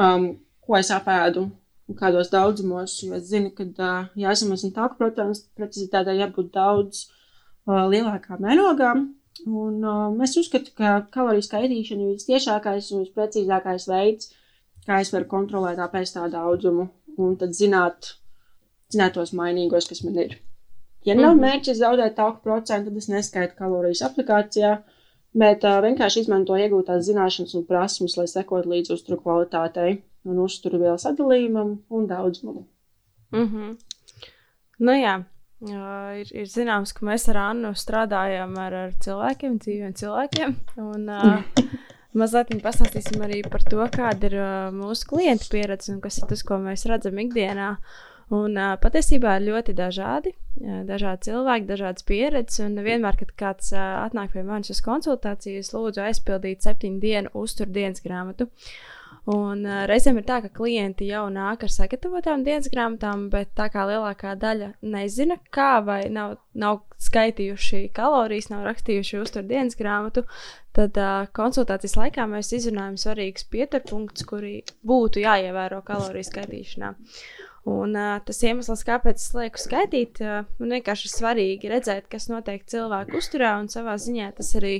um, 0.00 0.30
ko 0.64 0.80
es 0.80 0.94
apēdu 0.96 1.50
un 1.90 1.98
kādos 1.98 2.32
daudzumos, 2.32 2.96
jo 3.04 3.18
es 3.18 3.28
zinu, 3.28 3.52
ka 3.52 3.68
uh, 3.68 4.10
jāsamazina 4.16 4.78
tauku 4.80 5.02
procentu, 5.02 5.44
precizitātei 5.60 6.20
jābūt 6.22 6.54
daudz 6.56 7.08
uh, 7.10 7.84
lielākām 7.90 8.46
mērogām, 8.46 9.10
Un, 9.46 9.80
uh, 9.84 10.22
es 10.24 10.36
uzskatu, 10.36 10.72
ka 10.76 11.00
kaloriju 11.14 11.46
skaitīšana 11.46 12.06
ir 12.06 12.18
vistiešākais 12.18 12.90
un 12.92 13.04
visprecīzākais 13.04 13.86
veids, 13.88 14.32
kā 14.86 15.00
es 15.00 15.12
varu 15.14 15.28
kontrolēt 15.30 15.80
apēstā 15.80 16.26
daudzumu 16.32 16.88
un 17.20 17.36
tad 17.40 17.56
zināt, 17.56 18.14
zināt 18.92 19.16
tos 19.16 19.32
mainīgos, 19.36 19.88
kas 19.88 20.02
man 20.04 20.18
ir. 20.18 20.36
Ja 21.04 21.14
nav 21.14 21.34
mm 21.34 21.38
-hmm. 21.38 21.44
mērķis 21.46 21.80
zaudēt 21.80 22.14
tauku 22.16 22.42
procentu, 22.42 22.90
tad 22.90 22.96
es 22.96 23.08
neskaitu 23.08 23.56
kalorijas 23.56 24.02
aplikācijā, 24.02 24.82
bet 25.32 25.64
uh, 25.64 25.80
vienkārši 25.86 26.20
izmantoju 26.20 26.66
iegūtās 26.66 27.06
zināšanas 27.08 27.54
un 27.54 27.66
prasmes, 27.66 28.16
lai 28.16 28.28
sekot 28.28 28.66
līdz 28.66 28.92
uzturu 28.92 29.20
kvalitātei 29.20 30.02
un 30.24 30.38
uzturu 30.38 30.78
vielu 30.78 30.98
sadalījumam 30.98 31.78
un 31.88 32.06
daudzumam. 32.06 32.66
Mm 33.32 33.46
-hmm. 33.46 33.76
Nu 34.78 34.92
jā, 34.92 35.22
Uh, 35.60 36.16
ir, 36.16 36.30
ir 36.32 36.46
zināms, 36.48 36.94
ka 36.96 37.04
mēs 37.04 37.26
ar 37.28 37.36
Annu 37.42 37.74
strādājam 37.76 38.54
ar, 38.56 38.76
ar 38.86 38.92
cilvēkiem, 39.04 39.58
dzīviem 39.60 39.96
cilvēkiem. 39.98 40.54
Un, 40.80 41.02
uh, 41.12 41.64
mazliet 42.20 42.54
pastāstīsim 42.64 43.20
arī 43.26 43.42
par 43.44 43.66
to, 43.68 43.82
kāda 43.92 44.30
ir 44.30 44.36
uh, 44.40 44.70
mūsu 44.72 45.10
klienta 45.10 45.50
pieredze 45.52 45.92
un 45.92 45.98
kas 46.00 46.16
ir 46.22 46.30
tas, 46.30 46.44
ko 46.48 46.56
mēs 46.64 46.86
redzam 46.88 47.20
ikdienā. 47.20 47.74
Un, 48.32 48.54
uh, 48.56 48.78
patiesībā 48.80 49.34
ir 49.36 49.50
ļoti 49.50 49.74
dažādi, 49.76 50.32
uh, 50.62 50.80
dažādi 50.88 51.28
cilvēki, 51.28 51.68
dažādas 51.68 52.08
pieredzes. 52.08 52.62
Un 52.64 52.80
vienmēr, 52.80 53.20
kad 53.20 53.34
kāds 53.44 53.74
uh, 53.76 54.06
atnāk 54.06 54.32
pie 54.32 54.46
manis 54.48 54.72
uz 54.72 54.80
konsultāciju, 54.86 55.60
es 55.60 55.74
lūdzu 55.76 56.06
aizpildīt 56.06 56.64
septiņu 56.64 57.04
dienu 57.04 57.34
uzturdienas 57.36 58.00
grāmatu. 58.06 58.48
Uh, 58.48 58.89
Un 59.28 59.66
uh, 59.66 59.82
reizēm 59.88 60.16
ir 60.16 60.24
tā, 60.24 60.38
ka 60.40 60.48
klienti 60.54 61.10
jau 61.10 61.26
nāk 61.32 61.66
ar 61.66 61.72
sagatavotām 61.72 62.44
dienas 62.46 62.70
grāmatām, 62.72 63.26
bet 63.32 63.50
tā 63.58 63.66
kā 63.72 63.84
lielākā 63.90 64.32
daļa 64.40 64.70
nezina, 64.80 65.36
kā 65.52 65.82
vai 65.84 66.06
nav, 66.12 66.38
nav 66.56 66.80
skaitījuši 67.04 67.90
kalorijas, 67.96 68.48
nav 68.52 68.64
rakstījuši 68.68 69.20
uztur 69.20 69.44
dienas 69.44 69.76
grāmatu, 69.76 70.24
tad 70.76 70.96
uh, 70.96 71.28
konsultācijas 71.36 71.98
laikā 72.00 72.24
mēs 72.32 72.54
izrunājam 72.56 72.96
svarīgus 73.00 73.44
pieturpunktus, 73.52 74.24
kuri 74.28 74.56
būtu 74.88 75.20
jāievēro 75.26 75.82
kaloriju 75.84 76.30
skaitīšanā. 76.30 76.94
Un, 77.68 77.92
uh, 77.92 78.16
tas 78.24 78.40
iemesls, 78.40 78.86
kāpēc 78.88 79.20
es 79.20 79.34
lieku 79.36 79.60
skaitīt, 79.60 80.22
uh, 80.24 80.48
man 80.62 80.78
vienkārši 80.78 81.10
ir 81.10 81.12
svarīgi 81.12 81.72
redzēt, 81.74 82.08
kas 82.08 82.30
notiek 82.32 82.64
cilvēku 82.64 83.20
uzturā, 83.20 83.58
un 83.60 83.68
savā 83.68 83.98
ziņā 84.00 84.32
tas 84.40 84.54
arī 84.56 84.78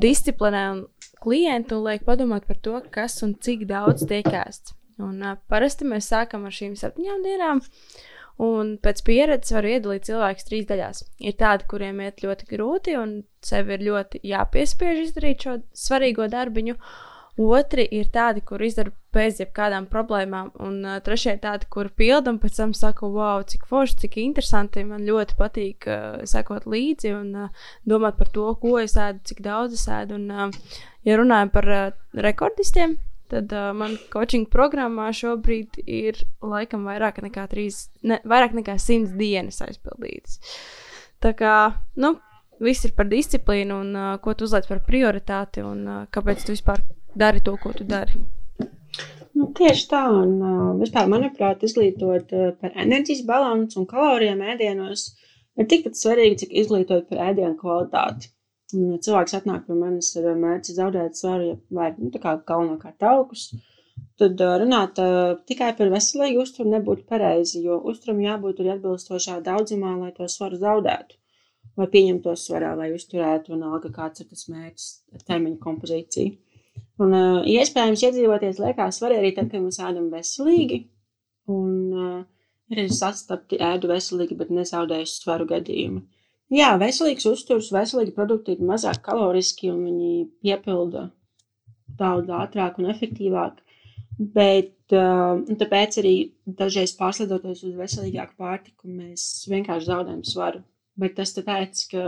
disciplinē 0.00 0.62
un 0.72 0.86
klientu 1.22 1.78
un 1.78 1.88
liek 1.88 2.06
padomāt 2.06 2.46
par 2.48 2.58
to, 2.64 2.80
kas 2.94 3.20
un 3.26 3.34
cik 3.40 3.66
daudz 3.70 4.06
tiek 4.08 4.26
ēsts. 4.26 4.74
Un, 5.02 5.20
uh, 5.24 5.36
parasti 5.50 5.86
mēs 5.88 6.10
sākam 6.12 6.46
ar 6.46 6.54
šīm 6.54 6.74
septiņām 6.78 7.22
dienām. 7.26 7.62
Un 8.42 8.76
pēc 8.82 9.02
pieredzes 9.06 9.54
var 9.54 9.66
iedalīt 9.68 10.08
cilvēkus 10.08 10.46
trīs 10.48 10.66
daļās. 10.68 11.02
Ir 11.20 11.36
tādi, 11.38 11.66
kuriem 11.68 12.00
iet 12.02 12.22
ļoti 12.24 12.48
grūti, 12.48 12.96
un 12.98 13.20
sev 13.44 13.70
ir 13.70 13.84
ļoti 13.86 14.22
jāpiespiež 14.26 15.02
izdarīt 15.06 15.46
šo 15.46 15.58
svarīgo 15.76 16.26
darbiņu. 16.32 16.78
Otri 17.40 17.86
ir 17.96 18.10
tādi, 18.12 18.42
kur 18.44 18.60
izdara 18.60 18.92
bez 19.12 19.38
jebkādām 19.40 19.86
problēmām, 19.88 20.50
un 20.60 20.82
uh, 20.84 20.98
trešie 21.04 21.36
ir 21.36 21.40
tādi, 21.40 21.68
kur 21.72 21.88
pilda 21.96 22.28
un 22.32 22.38
pēc 22.42 22.58
tam 22.60 22.74
saka, 22.76 23.08
wow, 23.08 23.40
cik 23.48 23.64
forši, 23.70 24.02
cik 24.04 24.18
interesanti. 24.20 24.84
Man 24.84 25.06
ļoti 25.08 25.36
patīk 25.38 25.88
uh, 25.88 26.22
sekot 26.28 26.68
līdzi 26.68 27.14
un 27.16 27.46
uh, 27.46 27.68
domāt 27.88 28.20
par 28.20 28.28
to, 28.36 28.50
ko 28.60 28.76
es 28.82 28.98
ēdu, 29.00 29.24
cik 29.32 29.40
daudz 29.44 29.80
es 29.80 29.88
ēdu. 29.88 30.20
Un, 30.20 30.28
uh, 30.28 30.80
Ja 31.02 31.16
runājam 31.18 31.50
par 31.50 31.66
uh, 31.66 31.94
rekordistiem, 32.14 32.94
tad 33.32 33.50
uh, 33.56 33.70
man 33.74 33.96
coaching 34.12 34.46
programmā 34.50 35.08
šobrīd 35.16 35.80
ir 35.82 36.20
laikam 36.46 36.84
vairāk 36.86 37.18
nekā, 37.24 37.48
trīs, 37.50 37.88
ne, 38.06 38.20
vairāk 38.28 38.54
nekā 38.60 38.76
simts 38.78 39.16
dienas 39.18 39.58
aizpildītas. 39.66 40.38
Tā 41.22 41.32
kā, 41.38 41.56
nu, 41.98 42.14
viss 42.62 42.86
ir 42.86 42.94
par 42.94 43.10
disciplīnu 43.10 43.80
un 43.82 43.98
uh, 43.98 44.12
ko 44.22 44.36
tu 44.38 44.46
uzliec 44.46 44.68
par 44.70 44.84
prioritāti 44.86 45.64
un 45.66 45.82
uh, 45.88 46.04
kāpēc 46.14 46.46
tu 46.46 46.54
vispār 46.54 46.84
dari 47.14 47.40
to, 47.40 47.56
ko 47.60 47.72
tu 47.76 47.84
dari. 47.88 48.20
Nu, 49.32 49.48
tieši 49.56 49.88
tā, 49.88 50.02
un 50.12 50.32
uh, 50.44 50.68
vispār, 50.80 51.08
manuprāt, 51.08 51.64
izglītot 51.64 52.34
uh, 52.36 52.50
par 52.60 52.74
enerģijas 52.84 53.24
balansu 53.28 53.80
un 53.80 53.88
kalorijām 53.88 54.42
ēdienos 54.52 55.06
ir 55.56 55.68
tikpat 55.70 55.96
svarīgi, 55.96 56.42
cik 56.42 56.52
izglītot 56.62 57.08
par 57.08 57.22
ēdienu 57.30 57.56
kvalitāti. 57.60 58.28
Un 58.76 59.00
cilvēks 59.04 59.36
atnāk 59.36 59.64
pie 59.66 59.76
manis 59.76 60.12
ar 60.20 60.28
mērķi 60.40 60.76
zaudēt 60.76 61.16
svaru, 61.18 61.56
vai 61.72 61.90
nu, 61.96 62.12
galvenokārt 62.12 63.08
augus. 63.08 63.48
Tad 64.20 64.40
runāt 64.62 65.00
uh, 65.00 65.34
tikai 65.48 65.72
par 65.80 65.90
veselīgu 65.92 66.44
uzturu 66.44 66.72
nebūtu 66.76 67.08
pareizi, 67.08 67.64
jo 67.64 67.80
uzturam 67.88 68.20
jābūt 68.24 68.60
arī 68.60 68.76
atbilstošā 68.76 69.40
daudzumā, 69.48 69.96
lai 70.04 70.12
to 70.16 70.28
svaru 70.28 70.60
zaudētu. 70.60 71.18
Vai 71.80 71.88
pieņemtos 71.92 72.46
svarā, 72.48 72.74
lai 72.76 72.92
uzturētu, 72.92 73.54
vienalga 73.54 73.88
kāds 73.96 74.20
ir 74.20 74.28
tas 74.28 74.48
mērķis, 74.52 74.88
termiņa 75.24 75.60
kompozīcija. 75.62 76.36
Un, 77.00 77.14
uh, 77.16 77.38
iespējams, 77.48 78.02
iedzīvoties 78.04 78.60
liekas 78.60 78.98
svarīgi 79.00 79.22
arī 79.22 79.30
tad, 79.36 79.48
kad 79.52 79.64
mēs 79.64 79.80
ēdam 79.80 80.10
veselīgi. 80.12 80.82
Un 81.52 81.70
uh, 81.96 82.18
ir 82.72 82.82
arī 82.82 82.92
sastapti 82.92 83.60
ēdu 83.62 83.90
veselīgi, 83.90 84.36
bet 84.38 84.52
nezaudējuši 84.52 85.16
svaru 85.16 85.48
gadījumi. 85.48 86.02
Jā, 86.52 86.74
veselīgs 86.80 87.24
uzturs, 87.30 87.70
veselīgi 87.72 88.12
produkti 88.16 88.52
ir 88.52 88.64
mazāk 88.68 89.00
kaloriski 89.06 89.70
un 89.72 89.86
viņi 89.88 90.12
piepilda 90.44 91.06
daudz 91.96 92.32
ātrāk 92.42 92.76
un 92.80 92.90
efektīvāk. 92.92 93.62
Bet 94.36 94.92
uh, 94.92 95.40
tāpēc 95.62 95.96
arī 96.02 96.14
dažreiz 96.58 96.92
pārslidoties 96.98 97.64
uz 97.64 97.78
veselīgāku 97.78 98.36
pārtiku, 98.38 98.90
mēs 99.00 99.46
vienkārši 99.48 99.88
zaudējam 99.88 100.20
svaru. 100.28 100.60
Bet 101.00 101.16
tas 101.16 101.32
tāpēc, 101.38 101.86
ka 101.88 102.04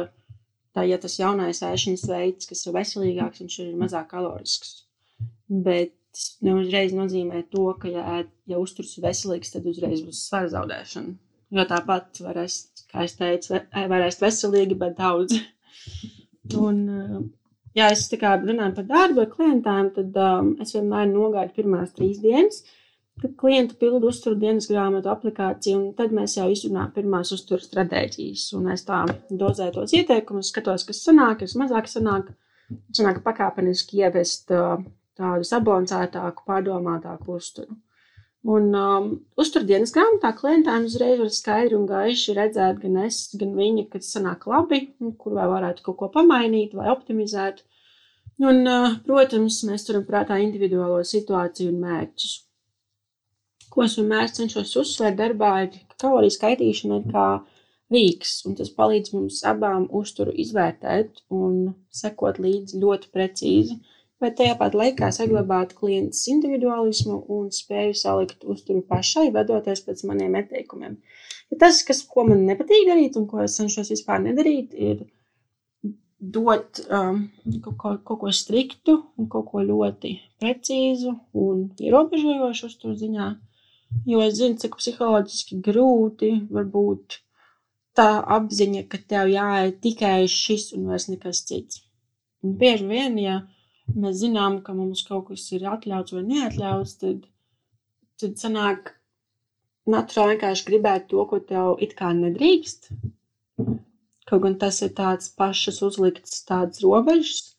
tā, 0.74 0.84
ja 0.88 0.98
tas 1.00 1.18
jaunais 1.18 1.62
ēšanas 1.64 2.06
veids, 2.10 2.48
kas 2.50 2.64
ir 2.66 2.76
veselīgāks, 2.76 3.42
viņš 3.42 3.58
ir 3.64 3.76
mazāk 3.80 4.10
kalorisks. 4.12 4.80
Bet 5.48 5.94
neuzreiz 6.44 6.94
nozīmē 6.94 7.44
to, 7.50 7.68
ka, 7.80 7.90
ja, 7.90 8.22
ja 8.50 8.60
uzturs 8.62 8.96
ir 8.98 9.06
veselīgs, 9.08 9.54
tad 9.54 9.66
uzreiz 9.70 10.02
būs 10.06 10.26
svara 10.28 10.50
zaudēšana. 10.52 11.16
Jo 11.54 11.64
tāpat 11.70 12.20
var 12.24 12.40
ēst 12.42 12.86
kā 12.90 13.04
es 13.06 13.16
teicu, 13.18 13.58
var 13.90 14.06
ēst 14.06 14.22
veselīgi, 14.22 14.78
bet 14.78 14.96
daudz. 14.98 15.36
Un, 16.60 16.80
ja 17.78 17.90
es 17.94 18.06
tā 18.10 18.18
kā 18.20 18.36
runāju 18.40 18.76
par 18.78 18.88
darbu 18.90 19.24
ar 19.24 19.30
klientiem, 19.32 19.90
tad 19.96 20.18
um, 20.20 20.54
es 20.62 20.74
vienmēr 20.76 21.08
nogaidu 21.10 21.54
pirmās 21.56 21.94
trīs 21.96 22.20
dienas, 22.22 22.62
kad 23.22 23.36
klienti 23.40 23.76
pilda 23.78 24.08
uzturu 24.10 24.38
dienas 24.40 24.66
grāmatu 24.70 25.10
aplikāciju, 25.12 25.78
un 25.78 25.92
tad 25.98 26.14
mēs 26.16 26.36
jau 26.38 26.48
izrunājam 26.50 26.92
pirmās 26.96 27.32
uzturu 27.36 27.62
stratēģijas. 27.62 28.48
Un 28.58 28.72
es 28.74 28.84
tā 28.88 29.04
dozēju 29.30 29.76
tos 29.78 29.94
ieteikumus, 29.96 30.50
skatos, 30.52 30.86
kas 30.88 31.04
sanāk, 31.06 31.40
kas 31.44 31.56
mazāk 31.60 31.90
sanāk. 31.90 32.32
Sanāk 32.96 33.20
pakāpeniski 33.24 34.00
ievest 34.00 34.50
uh, 34.54 34.78
tādu 35.20 35.46
sabalansētāku, 35.46 36.46
pārdomātāku 36.48 37.36
uzturu. 37.38 37.76
Un 38.44 38.72
um, 38.76 39.06
uzturdienas 39.40 39.92
grāmatā 39.94 40.34
klientiem 40.36 40.84
uzreiz 40.88 41.20
var 41.20 41.30
skaidri 41.32 41.78
un 41.78 41.86
gaiši 41.88 42.34
redzēt, 42.36 42.80
gan 42.82 42.98
es, 43.06 43.20
gan 43.40 43.54
viņa, 43.56 43.86
kas 43.92 44.10
sanāk 44.16 44.44
labi, 44.50 44.82
kur 45.20 45.36
vai 45.38 45.46
varētu 45.48 45.84
kaut 45.86 46.00
ko 46.02 46.10
pamainīt 46.12 46.74
vai 46.76 46.90
optimizēt. 46.92 47.62
Un, 48.44 48.64
uh, 48.68 48.98
protams, 49.06 49.62
mēs 49.68 49.86
turam 49.86 50.04
prātā 50.08 50.40
individuālo 50.42 51.00
situāciju 51.08 51.72
un 51.72 51.80
mērķus. 51.86 52.34
Ko 53.74 53.82
es 53.82 53.96
vienmēr 53.98 54.30
cenšos 54.30 54.76
uzsvērt 54.78 55.18
darbā, 55.18 55.50
ir, 55.66 55.78
ka 55.90 56.04
kaloriju 56.04 56.34
skaitīšana 56.36 57.00
ir 57.00 57.08
kā 57.10 57.26
rīks, 57.94 58.36
un 58.48 58.54
tas 58.58 58.70
palīdz 58.76 59.14
mums 59.16 59.40
abām 59.50 59.88
uzturu 60.00 60.34
izvērtēt 60.44 61.24
un 61.34 61.74
sekot 62.02 62.38
līdzi 62.44 62.80
ļoti 62.84 63.10
precīzi. 63.16 63.80
bet 64.22 64.36
tajā 64.38 64.54
pat 64.56 64.76
laikā 64.78 65.10
saglabāt 65.12 65.74
klientas 65.76 66.22
individualismu 66.32 67.16
un 67.34 67.50
spēju 67.52 67.96
salikt 67.98 68.46
uzturu 68.54 68.80
pašai, 68.88 69.26
vadoties 69.34 69.82
pēc 69.84 70.00
maniem 70.08 70.38
ieteikumiem. 70.38 70.94
Ja 71.52 71.58
tas, 71.66 71.82
kas, 71.84 72.00
ko 72.08 72.24
man 72.28 72.46
nepatīk 72.46 72.86
darīt 72.88 73.18
un 73.20 73.26
ko 73.28 73.42
es 73.42 73.58
cenšos 73.58 73.90
vispār 73.92 74.22
nedarīt, 74.24 74.72
ir 74.72 75.02
dot 76.38 76.80
um, 76.88 77.26
kaut, 77.66 77.76
ko, 77.76 77.92
kaut 78.06 78.20
ko 78.22 78.32
striktu 78.32 78.96
un 79.18 79.28
kaut 79.28 79.50
ko 79.50 79.66
ļoti 79.66 80.14
precīzu 80.40 81.12
un 81.44 81.66
ierobežojošu 81.82 82.70
uzturu 82.70 82.96
ziņā. 83.02 83.28
Jo 84.08 84.22
es 84.24 84.38
zinu, 84.38 84.58
cik 84.60 84.76
psiholoģiski 84.80 85.60
grūti 85.64 86.30
var 86.52 86.66
būt 86.72 87.20
tā 87.98 88.08
apziņa, 88.36 88.84
ka 88.90 88.98
tev 89.12 89.30
jāiet 89.30 89.78
tikai 89.84 90.26
šis 90.30 90.72
un 90.76 90.88
vairs 90.90 91.06
nekas 91.10 91.44
cits. 91.48 91.84
Un 92.44 92.56
bieži 92.60 92.88
vien, 92.90 93.16
ja 93.22 93.36
mēs 93.94 94.18
zinām, 94.24 94.58
ka 94.66 94.74
mums 94.76 95.04
kaut 95.06 95.28
kas 95.30 95.46
ir 95.54 95.64
atļauts 95.70 96.16
vai 96.16 96.24
neatļauts, 96.26 96.98
tad, 97.00 97.24
tad 98.20 98.36
sanāk 98.42 98.92
naturāli 99.94 100.34
vienkārši 100.34 100.68
gribēt 100.68 101.08
to, 101.12 101.24
ko 101.30 101.40
tev 101.52 101.80
it 101.86 101.94
kā 101.98 102.10
nedrīkst. 102.18 102.90
Kaut 104.28 104.44
gan 104.44 104.58
tas 104.60 104.80
ir 104.82 104.94
tāds 104.98 105.30
pašas 105.38 105.82
uzlikts 105.84 106.44
tāds 106.48 106.80
robežas, 106.84 107.54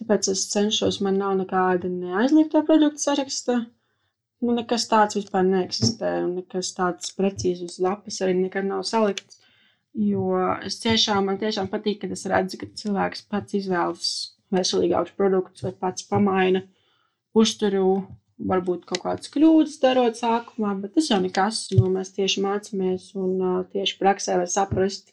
tāpēc 0.00 0.30
es 0.32 0.46
cenšos, 0.52 1.02
man 1.04 1.20
nav 1.20 1.36
nekāda 1.40 1.90
neaizliegto 1.92 2.64
produktu 2.68 3.04
saraksta. 3.04 3.58
Nu, 4.38 4.54
nekas 4.54 4.86
tāds 4.86 5.18
vispār 5.18 5.42
neeksistē, 5.48 6.12
un 6.22 6.36
nekas 6.38 6.70
tāds 6.76 7.10
precīzi 7.18 7.66
uz 7.66 7.80
lapas 7.82 8.20
arī 8.22 8.36
nekad 8.38 8.68
nav 8.68 8.84
salikts. 8.86 9.40
Jo 9.98 10.36
es 10.62 10.78
tiešām, 10.82 11.26
man 11.26 11.40
tiešām 11.40 11.66
patīk, 11.72 12.04
kad 12.04 12.12
es 12.14 12.22
redzu, 12.30 12.60
ka 12.60 12.68
cilvēks 12.78 13.24
pats 13.32 13.56
izvēlas 13.58 14.10
veselīgākus 14.54 15.16
produktus 15.18 15.66
vai 15.66 15.74
pats 15.86 16.06
pamaina 16.06 16.62
uzturu. 17.34 18.06
Varbūt 18.38 18.84
kaut 18.86 19.00
kādas 19.02 19.32
kļūdas 19.34 19.80
darot 19.82 20.14
sākumā, 20.14 20.76
bet 20.78 20.92
tas 20.94 21.08
jau 21.10 21.16
nekas, 21.18 21.64
jo 21.74 21.88
mēs 21.90 22.12
tieši 22.14 22.44
mācāmies 22.44 23.08
un 23.18 23.32
uh, 23.42 23.56
tieši 23.72 23.96
praksē 23.98 24.36
var 24.38 24.46
saprast, 24.52 25.10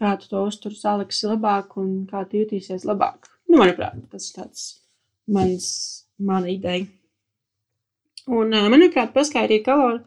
kā 0.00 0.14
tu 0.16 0.30
to 0.30 0.40
uzturu 0.48 0.78
saliksi 0.78 1.28
labāk 1.28 1.76
un 1.82 2.06
kā 2.08 2.24
tu 2.24 2.40
jutīsies 2.40 2.88
labāk. 2.88 3.28
Nu, 3.44 3.58
manuprāt, 3.60 4.00
tas 4.08 4.30
ir 4.30 4.38
tāds 4.38 4.64
mans, 5.28 5.68
mana 6.16 6.48
ideja. 6.48 6.88
Un, 8.26 8.50
uh, 8.50 8.68
manuprāt, 8.72 9.14
paskaidrīt 9.14 9.64
kaloriju 9.66 10.04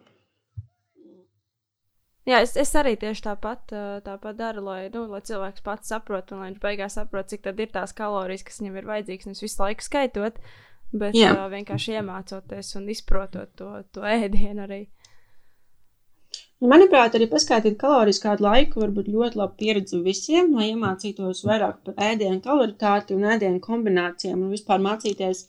Jā, 2.30 2.44
es, 2.46 2.54
es 2.60 2.70
arī 2.78 2.94
tieši 3.00 3.24
tāpat, 3.26 3.72
tāpat 4.06 4.38
daru, 4.38 4.62
lai, 4.68 4.80
nu, 4.94 5.08
lai 5.10 5.22
cilvēks 5.26 5.64
pats 5.66 5.90
saprotu, 5.90 6.36
un 6.36 6.44
lai 6.44 6.52
viņš 6.52 6.62
beigās 6.62 6.98
saprotu, 7.00 7.34
cik 7.34 7.48
tad 7.48 7.62
ir 7.64 7.72
tās 7.74 7.96
kalorijas, 7.98 8.44
kas 8.46 8.60
viņam 8.62 8.78
ir 8.78 8.90
vajadzīgas. 8.90 9.30
Nevis 9.30 9.46
visu 9.48 9.64
laiku 9.64 9.86
skaitot, 9.86 10.38
bet 10.94 11.18
Jā. 11.18 11.32
uh, 11.34 11.48
vienkārši 11.50 11.96
iemācoties 11.98 12.76
un 12.78 12.90
izprotot 12.94 13.56
to, 13.58 13.72
to 13.96 14.06
ēdienu 14.06 14.66
arī. 14.68 14.82
Manuprāt, 16.60 17.16
arī 17.16 17.26
paskaidrot 17.32 17.80
kalorijas 17.82 18.20
kādu 18.22 18.46
laiku 18.46 18.84
var 18.84 18.92
būt 18.94 19.08
ļoti 19.10 19.40
laba 19.40 19.56
pieredze 19.58 20.02
visiem, 20.06 20.52
lai 20.60 20.70
iemācītos 20.74 21.46
vairāk 21.48 21.80
par 21.88 22.10
ēdienu 22.12 22.44
kaloritāti 22.46 23.16
un 23.16 23.26
ēdienu 23.32 23.64
kombinācijām 23.64 24.44
un 24.44 24.52
vispār 24.54 24.84
mācīties 24.84 25.48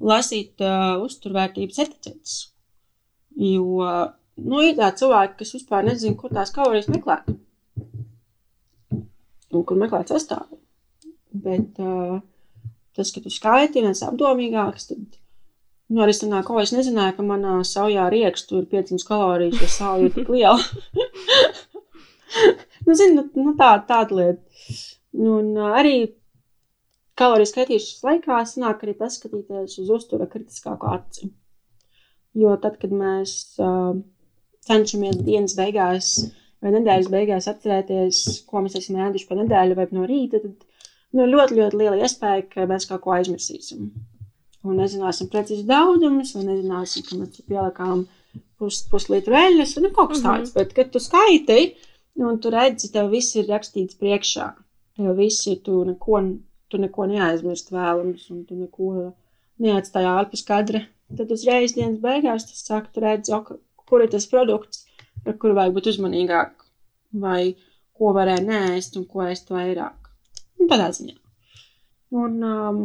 lasīt 0.00 0.62
uh, 0.64 0.96
uzturvērtības 1.04 1.82
etiķetes. 1.86 2.36
Jo 3.36 3.88
nu, 4.36 4.60
ir 4.62 4.76
tādi 4.76 5.02
cilvēki, 5.02 5.36
kas 5.40 5.54
vispār 5.56 5.86
nezina, 5.86 6.16
kur 6.18 6.32
tās 6.34 6.52
kalorijas 6.54 6.88
meklēt. 6.92 7.28
Un 9.54 9.64
kur 9.64 9.78
meklēt 9.80 10.12
sastāvu. 10.12 10.58
Bet 11.36 11.78
uh, 11.82 12.18
tas, 12.96 13.12
ka 13.12 13.22
tu 13.22 13.32
skaiti, 13.32 13.84
viens 13.84 14.02
apdomīgāks, 14.04 14.88
tad, 14.90 15.18
nu, 15.92 16.02
arī 16.04 16.16
sanāk, 16.16 16.48
ko 16.48 16.60
es 16.62 16.72
nezināju, 16.76 17.18
ka 17.18 17.26
manā 17.26 17.58
saujā 17.68 18.08
riekstu 18.12 18.62
ir 18.62 18.68
500 18.72 19.08
kalorijas, 19.08 19.60
jo 19.62 19.70
sauja 19.72 20.08
ir 20.08 20.14
tik 20.16 20.30
liela. 20.32 20.60
nu, 22.86 22.96
zini, 22.96 23.16
nu, 23.18 23.26
nu 23.36 23.56
tā, 23.58 23.74
tāda 23.88 24.20
lieta. 24.20 24.42
Un 25.16 25.54
uh, 25.56 25.72
arī 25.78 25.98
kaloriju 27.18 27.50
skaitīšanas 27.50 28.04
laikā 28.06 28.40
sanāk 28.48 28.84
arī 28.84 28.94
paskatīties 28.98 29.78
uz 29.82 29.92
uztura 29.98 30.28
kritiskāku 30.30 30.90
aci. 30.92 31.30
Jo 32.36 32.56
tad, 32.60 32.76
kad 32.82 32.92
mēs 32.92 33.56
uh, 33.62 33.96
cenšamies 34.66 35.22
dienas 35.24 35.56
beigās 35.56 36.10
vai 36.62 36.72
nedēļas 36.74 37.12
beigās 37.12 37.48
atcerēties, 37.50 38.22
ko 38.48 38.64
mēs 38.64 38.76
esam 38.80 38.98
ēduši 39.06 39.28
pa 39.28 39.38
nedēļu 39.38 39.78
vai 39.78 39.86
no 39.96 40.04
rīta, 40.08 40.40
tad 40.42 40.66
nu, 41.16 41.26
ļoti, 41.30 41.56
ļoti 41.60 41.80
liela 41.80 42.00
iespēja, 42.02 42.46
ka 42.52 42.68
mēs 42.68 42.88
kaut 42.90 43.04
ko 43.04 43.14
aizmirsīsim. 43.16 43.90
Un 44.66 44.80
nezināsim 44.80 45.30
precīzi 45.30 45.66
daudzumus, 45.68 46.34
vai 46.36 46.46
nezināsim, 46.48 47.04
ka 47.06 47.20
mēs 47.20 47.44
pielikām 47.46 48.06
pus, 48.58 48.80
puslitru 48.90 49.36
eļļas, 49.38 49.76
nu, 49.84 49.92
kaut 49.94 50.12
kas 50.12 50.24
tāds. 50.24 50.50
Mm 50.50 50.50
-hmm. 50.50 50.54
Bet, 50.58 50.74
kad 50.76 50.90
tu 50.92 51.02
skaiti, 51.02 51.76
un 52.26 52.40
tu 52.42 52.50
redzi, 52.50 52.90
tev 52.92 53.12
viss 53.14 53.36
ir 53.36 53.46
rakstīts 53.52 54.00
priekšā, 54.00 54.48
tev 54.98 55.16
viss 55.20 55.46
ir, 55.46 55.60
tu 55.62 55.84
neko, 55.84 56.22
tu 56.70 56.80
neko 56.82 57.06
neaizmirst 57.10 57.72
vēlams, 57.74 58.26
un 58.34 58.44
tu 58.48 58.58
neko 58.58 58.90
neatstāji 59.62 60.10
ārpus 60.10 60.44
kadra, 60.46 60.82
tad 61.16 61.30
uzreiz 61.32 61.76
dienas 61.76 62.00
beigās 62.02 62.48
tas 62.48 62.66
tu 62.92 63.04
redzi, 63.04 63.38
kur 63.86 64.04
ir 64.04 64.10
tas 64.12 64.26
produkts, 64.30 64.84
par 65.24 65.38
kuru 65.42 65.56
vajag 65.58 65.76
būt 65.76 65.90
uzmanīgāk, 65.92 66.66
vai 67.22 67.54
ko 67.96 68.12
varēja 68.16 68.44
nēst 68.44 68.98
un 69.00 69.06
ko 69.08 69.24
ēst 69.26 69.50
vairāk. 69.54 70.10
Un 70.60 70.70
tādā 70.70 70.90
ziņā. 70.94 71.16
Un 72.16 72.36
um, 72.46 72.82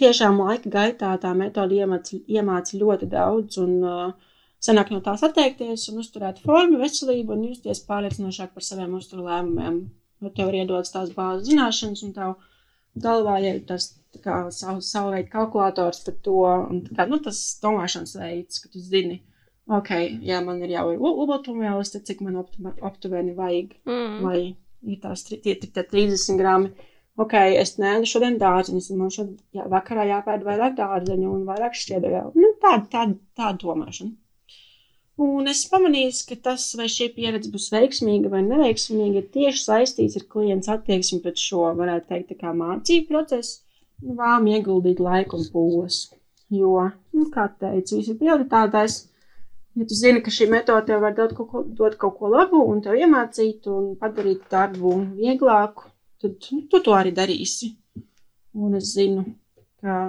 tiešām 0.00 0.40
laika 0.40 0.72
gaitā 0.72 1.12
tā 1.22 1.32
metode 1.36 1.76
iemāca, 1.78 2.18
iemāca 2.28 2.80
ļoti 2.80 3.08
daudz 3.10 3.60
un 3.62 3.76
uh, 3.86 4.34
sanāk 4.60 4.92
no 4.94 5.00
tās 5.04 5.22
atteikties 5.26 5.88
un 5.92 6.02
uzturēt 6.02 6.42
formu, 6.44 6.80
veselību 6.82 7.36
un 7.36 7.46
justies 7.50 7.82
pārliecinošāk 7.88 8.54
par 8.56 8.66
saviem 8.66 8.96
uzturu 8.98 9.28
lēmumiem. 9.28 9.80
Jo 10.20 10.30
tev 10.36 10.50
ir 10.50 10.62
iedodas 10.62 10.92
tās 10.92 11.12
bāzes 11.16 11.48
zināšanas 11.48 12.04
un 12.06 12.14
tev 12.16 12.34
galvā 13.00 13.38
ir 13.46 13.62
tas 13.68 13.88
kā, 14.24 14.42
savu, 14.54 14.82
savu 14.84 15.14
veidu 15.14 15.30
kalkulators 15.32 16.02
par 16.06 16.16
to. 16.24 16.38
Un, 16.72 16.82
kā, 16.96 17.06
nu, 17.10 17.20
tas 17.24 17.40
domāšanas 17.62 18.16
veids, 18.20 18.60
ka 18.62 18.72
tu 18.72 18.82
zini, 18.84 19.20
ok, 19.70 19.92
ja 20.26 20.40
man 20.44 20.62
ir 20.64 20.74
jau 20.76 20.86
tad 21.94 22.06
cik 22.08 22.22
man 22.26 22.40
aptuveni 22.42 23.36
vajag, 23.38 23.74
mm. 23.88 24.22
lai 24.26 24.40
ir 24.82 25.02
tās 25.02 25.26
tie, 25.28 25.40
tie 25.40 25.84
30 25.84 26.40
grami. 26.40 26.72
Ok, 27.20 27.34
es 27.60 27.74
nēdu 27.76 28.08
šodien 28.08 28.38
dārziņus, 28.40 28.86
un 28.94 29.00
man 29.02 29.10
šodien 29.12 29.36
jā, 29.52 29.66
vakarā 29.68 30.06
jāpēd 30.08 30.44
vairāk 30.46 30.76
dārzeņu 30.78 31.32
un 31.34 31.42
vairāk 31.48 31.76
šķiedēvēl. 31.76 32.30
Nu, 32.38 32.52
tāda, 32.62 32.86
tāda, 32.94 33.18
tāda 33.36 33.60
domāšana. 33.60 34.14
Un 35.20 35.50
es 35.52 35.66
pamanīju, 35.68 36.12
ka 36.28 36.36
tas, 36.48 36.62
vai 36.78 36.86
šī 36.88 37.10
pieredze 37.16 37.50
būs 37.52 37.66
veiksmīga 37.74 38.30
vai 38.32 38.40
neveiksmīga, 38.46 39.20
ir 39.20 39.26
tieši 39.34 39.64
saistīts 39.66 40.16
ar 40.16 40.24
klienta 40.32 40.78
attieksmi 40.78 41.18
pret 41.24 41.40
šo, 41.40 41.66
varētu 41.76 42.08
teikt, 42.12 42.38
kā 42.40 42.54
mācību 42.56 43.10
procesu 43.10 43.58
vēlam 44.00 44.48
ieguldīt 44.48 45.00
laiku 45.04 45.36
un 45.36 45.48
pūles. 45.52 45.98
Jo, 46.50 46.88
nu, 47.14 47.26
kā 47.34 47.46
teicu, 47.60 47.98
viss 47.98 48.10
ir 48.10 48.18
prioritātais. 48.20 48.96
Ja 49.78 49.86
tu 49.86 49.94
zini, 49.94 50.22
ka 50.24 50.32
šī 50.34 50.48
metode 50.50 50.88
tev 50.88 51.04
var 51.04 51.12
dot 51.14 51.34
kaut 51.36 51.50
ko, 51.50 51.62
dot 51.62 51.94
kaut 52.00 52.16
ko 52.18 52.30
labu 52.32 52.62
un 52.72 52.80
tev 52.82 52.96
iemācīt 52.98 53.68
un 53.70 53.92
padarīt 54.00 54.48
darbu 54.50 54.96
vieglāku, 55.18 55.86
tad 56.20 56.48
nu, 56.50 56.64
tu 56.72 56.80
to 56.82 56.96
arī 56.96 57.12
darīsi. 57.14 57.70
Un 58.58 58.74
es 58.80 58.96
zinu, 58.96 59.28
ka 59.84 60.00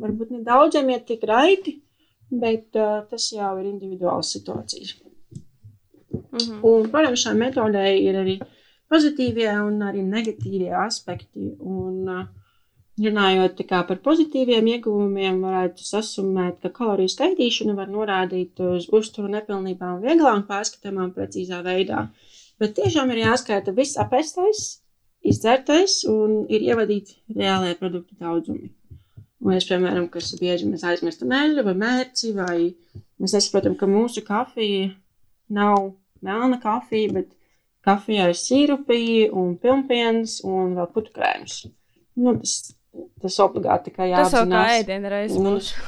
varbūt 0.00 0.34
nedaudziem 0.34 0.90
iet 0.92 1.06
tik 1.08 1.24
raiti, 1.30 1.78
bet 2.30 2.78
uh, 2.78 3.00
tas 3.10 3.30
jau 3.32 3.52
ir 3.60 3.68
individuāls 3.70 4.32
situācijas. 4.36 4.96
Mm 6.10 6.38
-hmm. 6.38 6.60
Un, 6.62 6.90
protams, 6.90 7.22
šai 7.22 7.34
metodei 7.34 8.04
ir 8.04 8.14
arī 8.14 8.40
pozitīvie 8.90 9.50
un 9.66 9.82
arī 9.82 10.02
negatīvie 10.02 10.74
aspekti. 10.86 11.54
Un, 11.60 12.08
uh, 12.08 12.26
Runājot 13.00 13.62
par 13.70 13.98
pozitīviem 14.04 14.66
ieguvumiem, 14.74 15.38
varētu 15.40 15.84
sasumēt, 15.86 16.58
ka 16.60 16.68
kaloriju 16.68 17.08
skaitīšana 17.08 17.74
var 17.78 17.88
norādīt 17.88 18.60
uz 18.60 18.88
uzturu 18.92 19.30
nepilnībām 19.32 20.02
vieglā 20.02 20.34
un 20.36 20.44
pārskatāmā 20.50 21.06
precīzā 21.14 21.62
veidā. 21.64 22.08
Bet 22.60 22.74
tiešām 22.76 23.12
ir 23.14 23.22
jāskaita 23.22 23.72
viss 23.72 23.96
apēstais, 23.96 24.82
izdzertais 25.22 26.02
un 26.12 26.44
ir 26.52 26.66
ievadīti 26.66 27.16
reālajie 27.38 27.78
produktu 27.80 28.18
daudzumi. 28.20 28.68
Un 29.40 29.56
es, 29.56 29.64
piemēram, 29.68 30.10
kas 30.12 30.34
bieži 30.40 30.68
mēs 30.68 30.84
aizmirstam 30.84 31.32
eļļu 31.32 31.64
vai 31.70 31.76
mērci, 31.80 32.32
vai 32.36 32.56
mēs 33.20 33.36
nesaprotam, 33.36 33.76
ka 33.80 33.88
mūsu 33.88 34.20
kafija 34.26 34.90
nav 35.50 35.94
melna 36.24 36.58
kafija, 36.60 37.14
bet 37.16 37.30
kafijā 37.86 38.28
ir 38.28 38.36
sīrupi 38.36 39.30
un 39.32 39.54
pilnpiens 39.60 40.42
un 40.44 40.76
vēl 40.76 40.90
putukrējums. 40.92 41.62
Nu, 42.20 42.36
tas 42.36 42.58
tas 43.22 43.38
obligāti 43.44 43.90
tikai 43.90 44.10
jāapzinās. 44.10 44.34
Tas 44.34 44.40
jau 44.40 44.52
kā 44.52 44.78
ēdiena 44.80 45.12
reize 45.12 45.42
būs. 45.44 45.72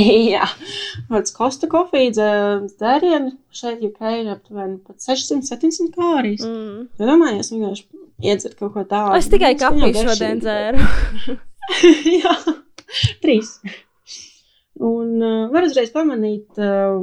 Jā, 0.00 0.46
tāds 1.10 1.34
kosta 1.34 1.68
kofīdze 1.68 2.26
dzērienu 2.70 3.34
šeit 3.52 3.82
UK 3.84 4.12
ir 4.20 4.30
aptuveni 4.36 4.78
pat 4.86 5.02
600-700 5.02 5.90
kalorijas. 5.96 6.46
Mm. 6.46 6.86
Tu 6.96 7.08
domājies 7.08 7.50
vienkārši 7.52 7.86
iedzert 8.30 8.56
kaut 8.60 8.76
ko 8.76 8.86
tādu. 8.86 9.18
Es 9.18 9.28
tikai 9.32 9.56
kafiju 9.60 10.06
šodien 10.06 10.42
dzēru. 10.44 10.86
Jā, 12.22 12.34
trīs. 13.22 13.54
Un 14.80 15.16
uh, 15.20 15.48
var 15.52 15.66
uzreiz 15.68 15.92
pamanīt 15.94 16.60
uh, 16.60 17.02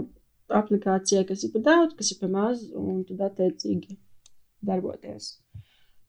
aplikācijā, 0.58 1.24
kas 1.28 1.44
ir 1.46 1.54
par 1.56 1.66
daudz, 1.68 1.98
kas 1.98 2.14
ir 2.14 2.22
par 2.22 2.32
maz, 2.34 2.64
un 2.74 3.04
tad 3.08 3.26
attiecīgi 3.30 4.00
darboties. 4.66 5.36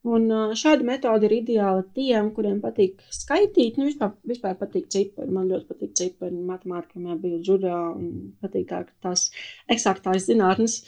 Un 0.08 0.28
uh, 0.30 0.52
šāda 0.56 0.86
metode 0.86 1.26
ir 1.26 1.34
ideāla 1.40 1.82
tiem, 1.96 2.30
kuriem 2.36 2.60
patīk 2.62 3.02
skaitīt. 3.12 3.76
Nu, 3.76 3.88
vispār, 3.88 4.14
vispār 4.30 4.54
patīk 4.60 4.86
cipari. 4.94 5.32
Man 5.34 5.50
ļoti 5.50 5.68
patīk 5.72 5.96
cipari. 5.98 6.38
Matemātikā 6.48 7.02
man 7.02 7.18
bija 7.20 7.40
džurā 7.42 7.80
un 7.96 8.12
patīk 8.42 8.68
tā, 8.70 8.84
tās 9.04 9.28
eksaktās 9.74 10.28
zinātnes. 10.30 10.78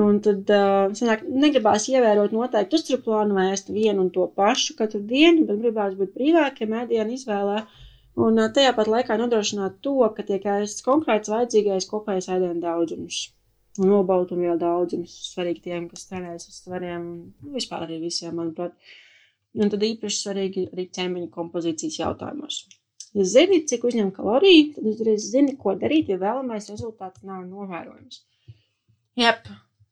Un 0.00 0.18
tad 0.24 0.48
uh, 0.50 0.90
sanāk, 0.98 1.22
negribās 1.28 1.84
ievērot 1.92 2.32
noteikti 2.34 2.80
uzturplānu 2.80 3.36
vai 3.36 3.50
ēst 3.52 3.68
vienu 3.70 4.06
un 4.06 4.10
to 4.14 4.26
pašu 4.34 4.74
katru 4.78 4.98
dienu, 5.06 5.44
bet 5.46 5.60
gribās 5.62 5.94
būt 5.98 6.16
brīvākiem 6.16 6.74
ēdienu 6.80 7.14
izvēlē. 7.14 7.60
Uh, 7.62 7.82
Un 8.14 8.38
tajā 8.56 8.70
pat 8.76 8.86
laikā 8.86 9.16
nodrošināt 9.18 9.80
to, 9.82 9.96
ka 10.16 10.22
tiek 10.26 10.44
ēsts 10.46 10.84
konkrēts 10.86 11.30
vajadzīgais 11.32 11.88
kopējais 11.90 12.30
ēdienu 12.36 12.62
daudzums. 12.62 13.24
Un 13.80 13.90
nobaltumvielu 13.90 14.60
daudzums 14.60 15.16
svarīgi 15.32 15.64
tiem, 15.64 15.88
kas 15.90 16.06
trenējas 16.06 16.46
uz 16.46 16.60
svariem, 16.60 17.08
un 17.42 17.56
vispār 17.56 17.88
arī 17.88 17.98
visiem, 18.04 18.36
manuprāt. 18.38 18.76
Un 19.58 19.70
tad 19.70 19.82
īpaši 19.86 20.20
svarīgi 20.20 20.64
arī 20.70 20.86
ķēmeņa 20.94 21.30
kompozīcijas 21.34 21.98
jautājumos. 22.04 22.60
Ja 23.18 23.26
zini, 23.30 23.60
cik 23.70 23.86
uzņem 23.90 24.14
kaloriju, 24.14 24.70
tad 24.76 24.86
uzreiz 24.92 25.26
zini, 25.34 25.56
ko 25.58 25.74
darīt, 25.78 26.10
ja 26.10 26.18
vēlamais 26.22 26.70
rezultāts 26.70 27.22
nav 27.26 27.42
novērojams. 27.48 28.22
Jep, 29.18 29.50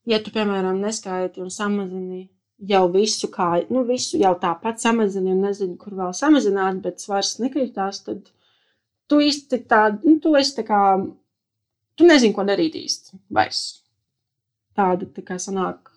ja 0.08 0.20
tu, 0.22 0.32
piemēram, 0.34 0.80
neskaiti 0.82 1.42
un 1.42 1.50
samazini 1.52 2.26
jau 2.68 2.84
visu, 2.92 3.28
kā, 3.32 3.48
nu, 3.72 3.82
visu 3.88 4.20
jau 4.20 4.32
tāpat 4.38 4.82
samazini 4.82 5.34
un 5.34 5.42
nezinu, 5.46 5.76
kur 5.80 5.96
vēl 5.98 6.14
samazināt, 6.16 6.80
bet 6.84 7.02
svars 7.02 7.36
nekritās, 7.42 8.02
tad 8.06 8.30
tu 9.10 9.20
īsti 9.22 9.62
tā, 9.70 9.84
nu, 10.04 10.18
tu 10.22 10.34
esi 10.38 10.56
tā 10.60 10.66
kā, 10.66 10.82
tu 11.98 12.08
nezini, 12.08 12.34
ko 12.36 12.46
darīt 12.48 12.78
īsti 12.78 13.18
vairs. 13.34 13.62
Tāda 14.78 15.08
tā 15.12 15.24
kā 15.26 15.36
sanāk 15.42 15.90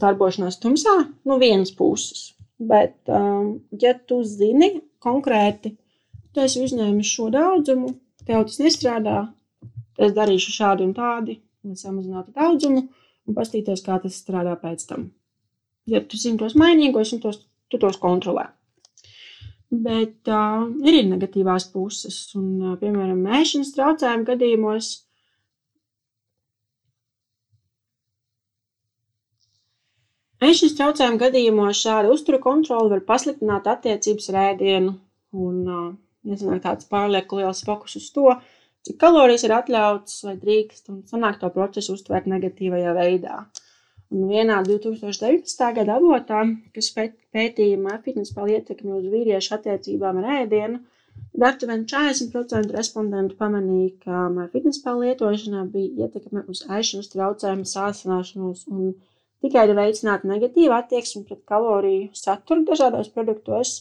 darbošanās 0.00 0.58
tumsā 0.62 0.96
no 1.26 1.38
vienas 1.38 1.72
puses. 1.74 2.30
Bet, 2.60 2.96
um, 3.08 3.60
ja 3.80 3.94
tu 3.94 4.20
zini 4.26 4.74
konkrēti, 5.00 5.72
tu 6.34 6.42
esi 6.44 6.60
uzņēmis 6.64 7.12
šo 7.14 7.30
daudzumu, 7.32 7.94
tev 8.26 8.44
tas 8.48 8.58
nestrādā, 8.60 9.22
es 10.00 10.12
darīšu 10.16 10.52
šādi 10.58 10.84
un 10.84 10.92
tādi, 10.96 11.38
samazinātu 11.64 12.34
daudzumu, 12.36 12.86
un 13.28 13.36
paskatīties, 13.36 13.84
kā 13.86 13.98
tas 14.02 14.16
strādā 14.22 14.56
pēc 14.60 14.86
tam. 14.88 15.10
Ja 15.90 16.00
tu 16.04 16.18
zini 16.20 16.40
tos 16.40 16.56
mainīgos, 16.58 17.12
un 17.16 17.22
tos, 17.22 17.42
tu 17.70 17.80
tos 17.80 17.98
kontrolē. 18.00 18.48
Bet 19.70 20.26
uh, 20.26 20.64
ir 20.82 20.90
arī 20.90 21.04
negatīvās 21.06 21.68
puses, 21.70 22.16
un, 22.34 22.48
uh, 22.58 22.74
piemēram, 22.80 23.20
mēšanas 23.22 23.70
traucējumu 23.76 24.26
gadījumos. 24.32 24.88
Mēšanas 30.42 30.74
traucējumu 30.80 31.20
gadījumos 31.22 31.84
šāda 31.84 32.10
uztura 32.10 32.40
kontrole 32.42 32.90
var 32.96 33.04
pasliktināt 33.06 33.68
attiecības 33.70 34.30
ar 34.32 34.40
ēdienu, 34.48 34.96
un, 35.38 35.60
uh, 35.68 35.86
ja 36.26 36.40
sanāk 36.40 36.64
tāds 36.66 36.90
pārlieku 36.90 37.38
liels 37.38 37.62
fokus 37.66 37.94
uz 38.00 38.10
to, 38.16 38.26
cik 38.86 39.00
kalorijas 39.00 39.44
ir 39.46 39.56
atļauts 39.56 40.20
vai 40.26 40.36
drīkst, 40.44 40.88
un 40.92 41.02
sanāk 41.10 41.40
to 41.40 41.50
procesu 41.54 41.96
uztvērt 41.96 42.30
negatīvajā 42.30 42.94
veidā. 42.96 43.42
Un 44.10 44.24
vienā 44.26 44.56
2019. 44.66 45.66
gada 45.76 45.98
avotā, 46.00 46.40
kas 46.74 46.88
pētīja 46.96 47.98
fitnesa 48.06 48.46
ietekmi 48.56 48.96
uz 48.96 49.04
vīriešu 49.12 49.54
attiecībām 49.58 50.18
ar 50.22 50.40
ēdienu, 50.40 50.80
tad 51.34 51.44
aptuveni 51.50 51.86
40% 51.92 52.74
respondentu 52.74 53.38
pamanīja, 53.38 53.92
ka 54.02 54.48
fitnesa 54.54 54.96
lietošanā 54.98 55.62
bija 55.70 56.08
ietekme 56.08 56.42
uz 56.50 56.64
ēšanas 56.66 57.12
traucējumu 57.14 57.70
sāsināšanos 57.70 58.66
un 58.72 58.90
tikai 59.44 59.68
veicināt 59.78 60.26
negatīvu 60.26 60.74
attieksmi 60.74 61.24
pret 61.28 61.44
kaloriju 61.52 62.10
saturu 62.24 62.66
dažādos 62.66 63.12
produktos, 63.14 63.76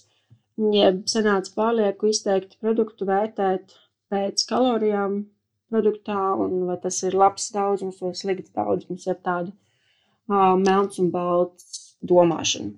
jeb 0.77 1.05
sanāca 1.09 1.55
pārlieku 1.57 2.13
izteikti 2.13 2.59
produktu 2.61 3.09
vērtēt 3.09 3.79
pēc 4.13 4.43
kalorijām 4.49 5.21
produktā, 5.69 6.17
un 6.43 6.65
vai 6.69 6.77
tas 6.81 6.97
ir 7.05 7.17
labs 7.17 7.49
daudzums 7.55 8.01
vai 8.03 8.13
slikts 8.17 8.53
daudzums 8.55 9.07
ar 9.11 9.17
tādu 9.29 9.53
uh, 9.53 10.55
melns 10.59 10.99
un 11.01 11.11
balts 11.13 11.95
domāšanu. 12.11 12.73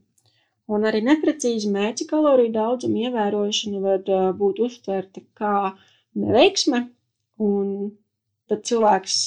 Un 0.71 0.87
arī 0.87 1.01
neprecīzi 1.03 1.71
mērķa 1.71 2.07
kaloriju 2.09 2.53
daudzuma 2.55 3.05
ievērošana 3.07 3.83
var 3.83 4.03
uh, 4.07 4.29
būt 4.37 4.61
uztverta 4.67 5.23
kā 5.39 5.55
neveiksme, 6.19 6.85
un 7.43 7.91
tad 8.51 8.63
cilvēks 8.67 9.17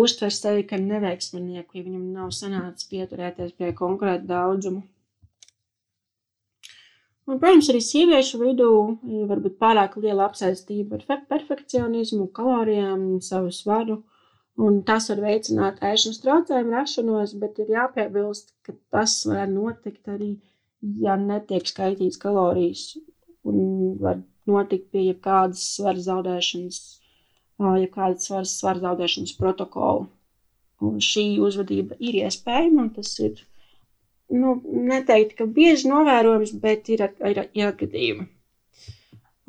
uztver 0.00 0.32
sevi 0.34 0.64
kā 0.68 0.80
neveiksminieku, 0.80 1.78
ja 1.78 1.84
viņam 1.86 2.10
nav 2.16 2.32
sanācis 2.34 2.88
pieturēties 2.90 3.54
pie 3.58 3.70
konkrēta 3.76 4.26
daudzuma. 4.32 4.82
Un, 7.24 7.38
protams, 7.40 7.70
arī 7.72 7.80
sieviešu 7.80 8.38
vidū 8.42 8.70
var 9.28 9.40
būt 9.44 9.54
pārāk 9.60 9.94
liela 10.00 10.26
apsaistība 10.28 10.98
ar 11.10 11.22
perfekcionismu, 11.30 12.26
kalorijām, 12.36 13.06
savu 13.24 13.52
svaru. 13.58 14.02
Un 14.60 14.82
tas 14.86 15.08
var 15.10 15.22
veicināt 15.24 15.80
ēšanas 15.82 16.20
traucējumu 16.22 16.74
rašanos, 16.76 17.32
bet 17.40 17.56
ir 17.64 17.72
jāpiebilst, 17.74 18.52
ka 18.66 18.76
tas 18.94 19.16
var 19.26 19.48
notikt 19.50 20.12
arī, 20.12 20.34
ja 21.00 21.16
netiek 21.18 21.64
skaitīts 21.66 22.20
kalorijas. 22.22 22.84
Un 23.48 23.96
var 24.04 24.20
notikt 24.46 24.90
pie 24.92 25.08
jebkādas 25.08 25.64
svara 25.78 26.04
zaudēšanas, 26.04 26.82
jebkādas 27.80 28.28
svara, 28.28 28.46
svara 28.52 28.84
zaudēšanas 28.84 29.34
protokola. 29.40 30.06
Un 30.84 31.00
šī 31.02 31.26
uzvedība 31.42 31.96
ir 31.98 32.20
iespējama, 32.20 32.84
un 32.84 32.94
tas 33.00 33.16
ir 33.24 33.40
nu, 34.32 34.54
neteiktu, 34.64 35.36
ka 35.40 35.46
bieži 35.58 35.90
novērojams, 35.90 36.54
bet 36.62 36.88
ir, 36.92 37.04
ir, 37.30 37.42
ir 37.52 37.74
gadījumi. 37.80 38.28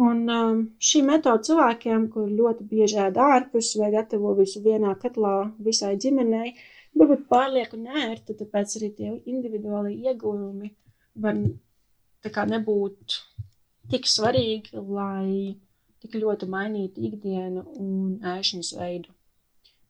Un 0.05 0.25
um, 0.27 0.63
šī 0.83 1.01
metode 1.07 1.47
cilvēkiem, 1.47 2.09
kur 2.11 2.27
ļoti 2.27 2.65
bieži 2.67 2.97
ēd 3.05 3.19
ārpus 3.21 3.71
vai 3.79 3.93
gatavo 3.93 4.33
visu 4.35 4.59
vienā 4.65 4.91
katlā 4.99 5.35
visai 5.63 5.93
ģimenei, 5.95 6.51
varbūt 6.99 7.27
pārlieku 7.31 7.79
nērta, 7.79 8.35
tāpēc 8.35 8.75
arī 8.79 8.89
tie 8.97 9.13
individuāli 9.23 9.95
ieguvumi 10.03 10.73
var 11.23 11.39
nebūt 12.51 13.19
tik 13.91 14.07
svarīgi, 14.09 14.75
lai 14.75 15.55
tik 16.03 16.17
ļoti 16.19 16.49
mainītu 16.51 17.05
ikdienu 17.09 17.63
un 17.79 18.17
ēšanas 18.35 18.73
veidu. 18.75 19.13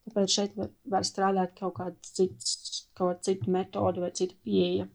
Tāpēc 0.05 0.37
šeit 0.37 0.57
var, 0.59 0.69
var 0.85 1.05
strādāt 1.07 1.55
kaut 1.57 1.79
kāds 1.79 2.13
cits 2.13 2.64
kaut 2.97 3.23
citu 3.27 3.51
metodu 3.51 4.05
vai 4.05 4.13
citu 4.15 4.35
pieeja. 4.43 4.89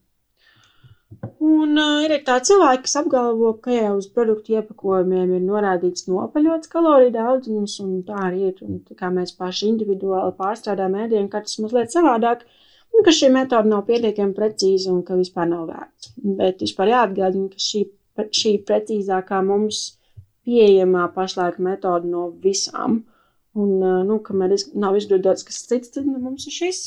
Un 1.43 1.79
uh, 1.81 2.03
ir 2.05 2.13
tādi 2.27 2.51
cilvēki, 2.51 2.85
kas 2.87 2.97
apgalvo, 3.01 3.51
ka 3.65 3.73
jau 3.75 3.95
uz 3.99 4.07
produktu 4.15 4.55
iepakojumiem 4.55 5.33
ir 5.39 5.43
norādīts 5.47 6.07
nopaļots 6.07 6.71
kaloriju 6.75 7.15
daudzums, 7.17 7.75
un 7.83 7.97
tā 8.07 8.19
arī 8.29 8.51
ir. 8.51 8.61
Un, 8.67 8.79
tā 8.87 8.95
kā 9.01 9.11
mēs 9.15 9.35
paši 9.39 9.71
individuāli 9.73 10.37
pārstrādājam 10.39 10.99
ēdienu, 11.05 11.31
katrs 11.33 11.59
mazliet 11.65 11.97
savādāk, 11.97 12.45
un 12.95 13.07
ka 13.07 13.15
šī 13.17 13.33
metode 13.35 13.73
nav 13.73 13.83
pietiekami 13.89 14.37
precīza 14.37 14.93
un 14.95 15.03
ka 15.09 15.19
vispār 15.19 15.51
nav 15.51 15.67
vērts. 15.73 16.13
Bet 16.39 16.63
vispār 16.67 16.95
jāatgādina, 16.95 17.51
ka 17.51 17.67
šī, 17.67 17.83
šī 18.43 18.55
precīzākā 18.71 19.43
mums 19.51 19.83
pieejamā 20.47 21.09
pašlaik 21.17 21.59
metode 21.59 22.13
no 22.13 22.29
visām. 22.47 23.03
Un, 23.59 23.77
uh, 23.83 24.01
nu, 24.07 24.23
kamēr 24.23 24.55
nav 24.79 24.95
izgudrots 25.01 25.43
kas 25.49 25.65
cits, 25.67 25.97
tad 25.97 26.07
nu, 26.07 26.23
mums 26.23 26.47
ir 26.47 26.55
šis. 26.55 26.85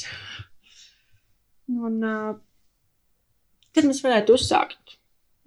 Un, 1.72 2.00
uh, 2.04 2.36
kad 3.76 3.88
mēs 3.88 4.02
varētu 4.04 4.36
uzsākt, 4.36 4.98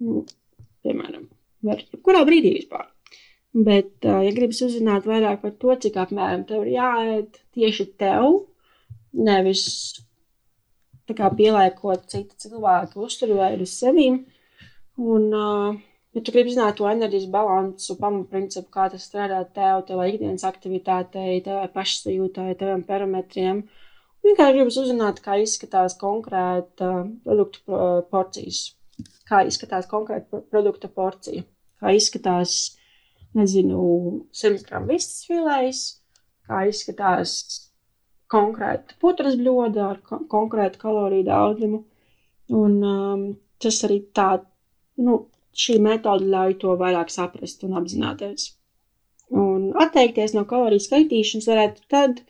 nu, 0.01 0.23
piemēram, 0.85 1.27
var 1.67 1.83
jebkurā 1.83 2.23
brīdī 2.27 2.55
vispār. 2.55 2.87
Bet, 3.53 3.93
uh, 4.05 4.23
ja 4.25 4.33
gribas 4.33 4.63
uzzināt 4.65 5.05
vairāk 5.09 5.43
par 5.43 5.53
to, 5.61 5.75
cik 5.85 5.99
apmēram 6.01 6.45
tev 6.49 6.65
ir 6.65 6.73
jāēd 6.77 7.37
tieši 7.57 7.87
tev, 8.01 8.41
nevis 9.17 9.67
kā 11.07 11.29
pieliekot 11.31 12.09
citu 12.11 12.35
cilvēku 12.43 13.05
uzturveidu 13.05 13.63
uz 13.63 13.77
sevīm, 13.77 14.23
un, 14.99 15.29
uh, 15.31 15.77
ja 16.17 16.21
tu 16.25 16.33
gribi 16.33 16.57
zināt 16.57 16.81
to 16.81 16.89
enerģijas 16.89 17.29
balansu, 17.31 17.95
pamatprincipu, 18.01 18.67
kā 18.73 18.89
tas 18.91 19.05
strādā 19.05 19.43
tev, 19.53 19.85
tevai 19.87 20.11
ikdienas 20.15 20.43
aktivitātei, 20.49 21.39
tevai 21.45 21.69
pašsajūtai, 21.77 22.51
teviem 22.59 22.83
parametriem, 22.89 23.61
uh, 23.63 23.86
Vienkārši 24.27 24.57
gribas 24.57 24.79
uzzināt, 24.81 25.21
kā 25.23 25.37
izskatās 25.39 25.95
konkrēta 26.01 26.89
produktu 27.23 27.77
porcijas, 28.11 28.63
kā 29.29 29.43
izskatās 29.47 29.87
konkrēta 29.91 30.41
produkta 30.51 30.89
porcija, 30.91 31.45
kā 31.79 31.93
izskatās, 31.95 32.57
nezinu, 33.37 33.79
100 34.35 34.65
gramu 34.67 34.91
vistas 34.91 35.23
filējas, 35.29 35.85
kā 36.49 36.65
izskatās 36.67 37.37
konkrēta 38.31 38.97
putras 39.01 39.37
bļoda 39.39 39.87
ar 39.91 40.01
ko 40.03 40.19
konkrētu 40.31 40.81
kaloriju 40.81 41.27
daudzumu. 41.29 41.81
Un 42.57 42.77
um, 42.83 43.25
tas 43.63 43.79
arī 43.87 44.01
tā, 44.15 44.29
nu, 45.03 45.17
šī 45.57 45.77
metode 45.83 46.27
ļauj 46.31 46.57
to 46.63 46.75
vairāk 46.79 47.11
saprast 47.13 47.63
un 47.67 47.77
apzināties. 47.79 48.51
Un 49.43 49.71
atteikties 49.83 50.35
no 50.35 50.45
kaloriju 50.47 50.83
skaitīšanas 50.85 51.49
varētu 51.51 51.87
tad, 51.91 52.21
kad 52.21 52.23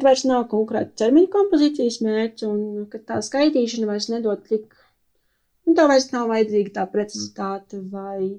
vairs 0.00 0.22
nav 0.24 0.46
konkrēta 0.48 1.02
ķermeņa 1.02 1.28
kompozīcijas 1.34 1.98
mērķa 2.06 2.48
un 2.48 2.62
kad 2.92 3.04
tā 3.10 3.18
skaitīšana 3.26 3.88
vairs 3.90 4.08
nedod 4.08 4.40
tik, 4.48 4.72
un 5.68 5.76
tev 5.76 5.90
vairs 5.92 6.08
nav 6.14 6.30
vajadzīga 6.32 6.72
tā 6.78 6.86
precizitāte 6.94 7.80
vai 7.92 8.30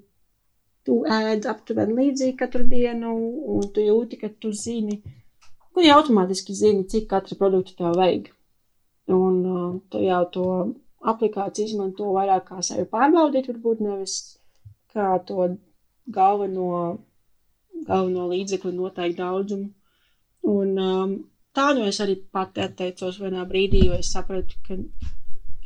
tu 0.87 1.01
ēd 1.17 1.45
aptuveni 1.51 1.97
līdzīgi 1.99 2.37
katru 2.39 2.65
dienu 2.71 3.11
un 3.55 3.67
tu 3.75 3.83
jūti, 3.85 4.19
ka 4.23 4.31
tu 4.43 4.51
zini, 4.63 4.97
tu 5.73 5.83
jau 5.85 5.99
automātiski 5.99 6.55
zini, 6.57 6.87
cik 6.89 7.09
katra 7.11 7.37
produkta 7.39 7.77
tev 7.79 7.99
vajag. 7.99 8.31
Un 9.13 9.37
uh, 9.45 9.69
tu 9.91 10.01
jau 10.03 10.23
to 10.33 10.47
aplikāciju 11.13 11.69
izmanto 11.69 12.09
vairāk 12.15 12.47
kā 12.49 12.61
sevi 12.63 12.85
pārbaudīt, 12.91 13.49
varbūt 13.51 13.83
nevis 13.83 14.17
kā 14.93 15.09
to 15.27 15.49
galveno, 16.17 16.67
galveno 17.87 18.27
līdzekli 18.31 18.73
noteikt 18.77 19.19
daudzumu. 19.19 19.69
Un 20.53 20.79
um, 20.83 21.15
tā 21.57 21.69
nu 21.77 21.85
es 21.89 21.99
arī 22.03 22.17
pati 22.35 22.63
atteicos 22.63 23.19
vienā 23.21 23.45
brīdī, 23.49 23.85
jo 23.87 23.99
es 23.99 24.11
sapratu, 24.15 24.57
ka 24.67 24.77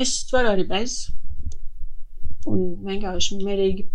es 0.04 0.18
varu 0.34 0.54
arī 0.56 0.68
bez. 0.70 0.98
Un 2.48 2.78
vienkārši 2.88 3.42
mierīgi 3.42 3.88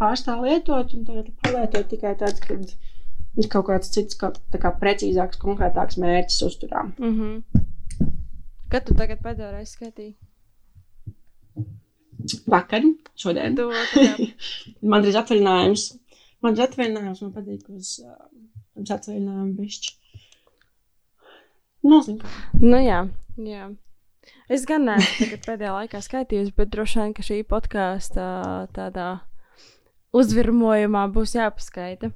pārstāv 0.00 0.42
lietot, 0.46 0.94
un 0.96 1.06
tagad 1.06 1.30
palietot 1.42 1.88
tikai 1.92 2.14
tāds, 2.18 2.42
kad 2.42 2.74
ir 3.38 3.48
kaut 3.50 3.68
kāds 3.68 3.90
cits, 3.94 4.18
kā, 4.18 4.32
kā 4.50 4.72
precīzāks, 4.80 5.40
konkrētāks 5.42 5.98
mērķis 6.02 6.42
uzturām. 6.48 6.94
Mm 6.98 7.14
-hmm. 7.18 7.64
Kad 8.70 8.86
tu 8.86 8.94
tagad 8.98 9.20
pēdējo 9.22 9.50
reizi 9.52 9.76
skatīji? 9.76 10.14
Vakar, 12.50 12.82
šodien. 13.20 13.56
Jā. 13.58 14.14
man 14.90 15.04
drīz 15.04 15.18
atvaļinājums. 15.20 15.84
Man 16.42 16.54
drīz 16.54 16.68
atvaļinājums, 16.68 17.22
man 17.22 17.32
patīk 17.32 17.68
uz, 17.70 18.00
uh, 18.02 18.14
atvaļinājumu 18.82 19.54
bišķi. 19.58 20.03
Nozinu. 21.84 22.34
Nu 22.62 22.80
jā, 22.80 23.04
jā. 23.36 23.68
Es 24.48 24.64
gan 24.68 24.86
neesmu 24.88 25.38
pēdējā 25.44 25.72
laikā 25.78 26.00
skaitījusi, 26.04 26.54
bet 26.56 26.72
droši 26.72 27.00
vien, 27.00 27.14
ka 27.16 27.24
šī 27.24 27.38
podkāsta 27.48 28.26
tādā 28.76 29.08
uzvirmojumā 30.16 31.06
būs 31.12 31.36
jāpaskaita. 31.36 32.12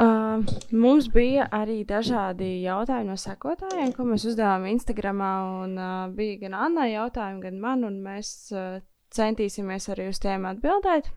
Uh, 0.00 0.44
mums 0.76 1.08
bija 1.12 1.46
arī 1.56 1.80
dažādi 1.88 2.60
jautājumi 2.62 3.08
no 3.08 3.16
sekotājiem, 3.20 3.94
ko 3.96 4.04
mēs 4.08 4.26
uzdevām 4.28 4.66
Instagram. 4.68 5.22
Uh, 5.24 6.02
bija 6.16 6.36
gan 6.44 6.56
Anna 6.56 6.86
jautājumi, 6.90 7.40
gan 7.46 7.60
man, 7.62 7.86
un 7.88 7.98
mēs 8.04 8.32
uh, 8.52 8.82
centīsimies 9.16 9.88
arī 9.92 10.10
uz 10.12 10.20
tiem 10.22 10.44
atbildēt. 10.48 11.08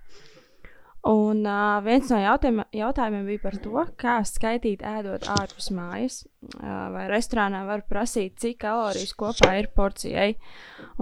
Un 1.04 1.42
uh, 1.44 1.82
viens 1.84 2.08
no 2.14 2.18
jautājumiem, 2.22 2.68
jautājumiem 2.80 3.26
bija 3.28 3.42
par 3.44 3.58
to, 3.60 3.82
kā 4.00 4.20
skaitīt 4.24 4.86
ēdot 4.88 5.26
ārpus 5.34 5.68
mājas. 5.76 6.22
Uh, 6.62 6.86
vai 6.94 7.10
restorānā 7.12 7.66
var 7.68 7.84
prasīt, 7.90 8.38
cik 8.40 8.62
kalorijas 8.62 9.12
kopā 9.20 9.50
ir 9.60 9.68
porcijai. 9.76 10.30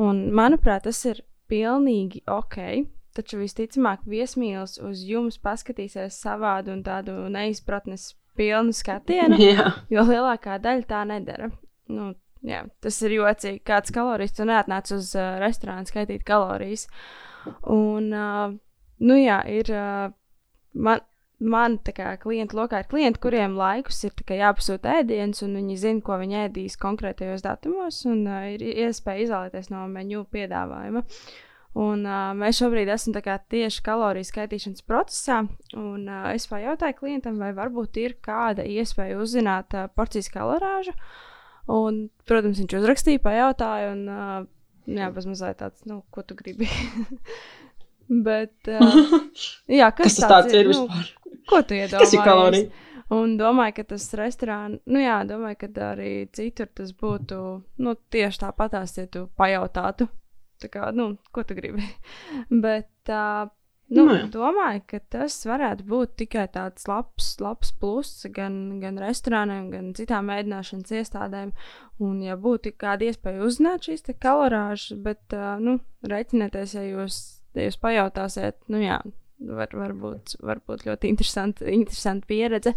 Un, 0.02 0.24
manuprāt, 0.34 0.88
tas 0.88 1.04
ir 1.06 1.22
pilnīgi 1.52 2.24
ok. 2.26 2.58
Taču 3.14 3.42
visticamāk, 3.44 4.02
viesmīlis 4.10 4.80
uz 4.82 5.04
jums 5.06 5.38
paskatīsies 5.44 6.18
savādu 6.24 6.74
un 6.74 6.82
tādu 6.86 7.18
neizpratnes 7.30 8.14
pilnu 8.40 8.74
skatienu, 8.74 9.38
Jā. 9.52 9.68
jo 9.92 10.08
lielākā 10.08 10.58
daļa 10.64 10.88
tā 10.90 11.04
nedara. 11.12 11.52
Nu, 11.92 12.14
jā, 12.48 12.64
tas 12.82 12.98
ir 13.06 13.20
jocīgi. 13.20 13.62
Kāds 13.68 13.94
kalorijas 13.94 14.34
tu 14.40 14.50
neatnāc 14.50 14.90
uz 14.96 15.14
uh, 15.14 15.36
restorānu 15.44 15.92
skaitīt 15.92 16.26
kalorijas. 16.26 16.88
Un, 17.70 18.10
uh, 18.16 18.58
nu 19.02 19.18
jā, 19.20 19.42
ir. 19.52 19.72
Man, 20.72 21.02
man 21.42 21.78
kā 21.82 22.14
klientu 22.22 22.58
lokā 22.60 22.84
ir 22.84 22.90
klienti, 22.90 23.20
kuriem 23.22 23.56
laikus 23.58 24.04
ir 24.06 24.14
jāpasūta 24.38 25.00
ēdiens, 25.02 25.42
un 25.46 25.58
viņi 25.58 25.78
zina, 25.82 26.04
ko 26.06 26.18
viņi 26.22 26.38
ēdīs 26.46 26.78
konkrētajos 26.82 27.44
datumos, 27.46 28.04
un 28.10 28.28
uh, 28.30 28.46
ir 28.54 28.62
iespēja 28.62 29.26
izvēlēties 29.26 29.72
no 29.74 29.88
menu 29.92 30.24
piedāvājuma. 30.32 31.04
Un, 31.82 32.04
uh, 32.04 32.32
mēs 32.36 32.60
šobrīd 32.60 32.90
esam 32.92 33.16
tieši 33.16 33.84
kaloriju 33.86 34.28
skaitīšanas 34.28 34.86
procesā. 34.86 35.42
Un, 35.74 36.06
uh, 36.06 36.30
es 36.36 36.48
pajautāju 36.52 37.00
klientam, 37.00 37.40
vai 37.40 37.54
varbūt 37.58 37.98
ir 38.04 38.18
kāda 38.22 38.66
iespēja 38.68 39.20
uzzināt 39.20 39.74
uh, 39.74 39.88
porcijas 39.96 40.30
kalorāžu. 40.34 40.94
Un, 41.72 42.10
protams, 42.28 42.60
viņš 42.60 42.76
uzrakstīja, 42.82 43.24
pajautāja, 43.24 43.94
un 43.96 44.06
uh, 44.12 44.38
jā, 44.90 45.10
mazliet 45.16 45.62
tāds, 45.62 45.86
nu, 45.88 46.02
ko 46.12 46.26
tu 46.28 46.36
gribi. 46.36 46.68
Bet, 48.12 48.56
uh, 48.76 49.02
jā, 49.72 49.92
kas, 49.96 50.18
kas 50.18 50.22
tas 50.22 50.32
tāds 50.36 50.56
ir? 50.58 50.72
Nu, 50.76 50.88
ko 51.50 51.62
tu 51.64 51.78
iedomājies? 51.78 52.00
Kas 52.06 52.16
ir 52.18 52.26
kalorija? 52.28 52.88
Un 53.12 53.36
domāju, 53.36 53.76
ka 53.82 53.84
tas 53.90 54.06
restorāns, 54.16 54.80
nu 54.88 55.02
jā, 55.02 55.18
domāju, 55.28 55.58
ka 55.66 55.72
arī 55.90 56.12
citur 56.32 56.70
tas 56.72 56.94
būtu 56.96 57.38
nu, 57.84 57.96
tieši 58.14 58.46
tāpatās, 58.46 58.96
ja 58.96 59.04
tu 59.12 59.26
pajautātu 59.36 60.08
Tā 60.62 60.70
kā, 60.70 60.92
nu, 60.94 61.16
ko 61.34 61.44
tu 61.48 61.58
gribi? 61.58 61.86
Bet 62.66 63.10
uh, 63.10 63.50
nu, 63.92 64.06
nu, 64.06 64.18
domāju, 64.34 64.84
ka 64.94 65.02
tas 65.16 65.40
varētu 65.50 65.88
būt 65.90 66.16
tikai 66.22 66.46
tāds 66.54 66.86
labs, 66.90 67.34
labs 67.42 67.74
pluss 67.82 68.28
gan, 68.36 68.78
gan 68.84 69.00
restorāniem, 69.02 69.70
gan 69.74 69.92
citām 69.98 70.30
ēdināšanas 70.34 70.94
iestādēm. 71.02 71.54
Un, 72.02 72.22
ja 72.26 72.38
būtu 72.40 72.76
kāda 72.78 73.10
iespēja 73.10 73.46
uzzināt 73.48 73.90
šīs 73.90 74.06
kalorāžas, 74.22 74.98
bet 75.02 75.38
uh, 75.38 75.56
nu, 75.62 75.80
reiķinieties, 76.06 76.78
ja 76.78 76.86
jūs, 76.86 77.22
ja 77.58 77.68
jūs 77.68 77.80
pajautāsiet, 77.82 78.60
nu 78.72 78.82
jā, 78.84 79.00
var, 79.48 79.74
varbūt, 79.74 80.38
varbūt 80.46 80.86
ļoti 80.88 81.12
interesanta, 81.12 81.68
interesanta 81.72 82.30
pieredze. 82.30 82.76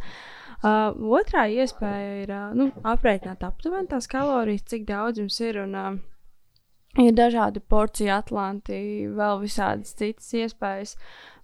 Uh, 0.65 0.95
otrā 1.19 1.45
iespēja 1.53 2.17
ir 2.23 2.33
uh, 2.33 2.51
nu, 2.57 2.71
aprēķināt 2.89 3.45
aptuveni 3.45 3.91
tās 3.91 4.09
kalorijas, 4.09 4.65
cik 4.71 4.87
daudz 4.89 5.21
jums 5.21 5.41
ir. 5.45 5.61
Un, 5.67 5.77
uh, 5.77 6.03
Ir 7.03 7.11
dažādi 7.11 7.59
porciju 7.59 8.13
atlanti, 8.15 8.77
vēl 9.19 9.41
visādas 9.43 9.97
citas 9.99 10.29
iespējas. 10.39 10.93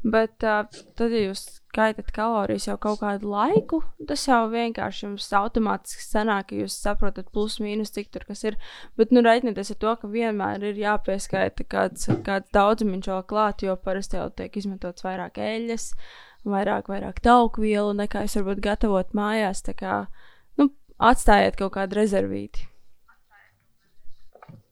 Bet 0.01 0.45
uh, 0.49 0.65
tad, 0.97 1.13
ja 1.13 1.27
jūs 1.27 1.43
skaitat 1.71 2.09
kalorijas 2.17 2.65
jau 2.71 2.77
kaut 2.81 3.03
kādu 3.03 3.29
laiku, 3.35 3.83
tas 4.09 4.23
jau 4.25 4.47
vienkārši 4.49 5.05
jums 5.05 5.27
automātiski 5.37 6.07
sanāk, 6.07 6.49
ka 6.49 6.61
jūs 6.63 6.79
saprotat, 6.81 7.29
plus 7.35 7.59
mīnus, 7.61 7.93
cik 7.93 8.09
tur 8.15 8.25
kas 8.29 8.43
ir. 8.49 8.57
Bet, 8.97 9.13
nu, 9.13 9.21
reiķinieties 9.27 9.75
ar 9.75 9.79
to, 9.85 9.93
ka 10.01 10.11
vienmēr 10.11 10.65
ir 10.71 10.81
jāpieskaita 10.81 11.69
kāds, 11.69 12.09
kāds 12.25 12.49
daudzums 12.57 13.11
vēl 13.13 13.23
klāt, 13.29 13.67
jo 13.67 13.77
parasti 13.77 14.17
jau 14.17 14.31
tiek 14.41 14.57
izmantots 14.57 15.05
vairāk 15.05 15.37
eļļas, 15.45 15.87
vairāk, 16.49 16.89
vairāk 16.89 17.21
tauku 17.21 17.69
vielu 17.69 17.93
nekā 18.01 18.25
jūs 18.25 18.41
varbūt 18.41 18.65
gatavot 18.65 19.15
mājās. 19.17 19.61
Tā 19.69 19.77
kā, 19.77 20.03
nu, 20.57 20.71
atstājiet 20.97 21.61
kaut 21.61 21.77
kādu 21.77 22.01
rezervīti. 22.01 22.71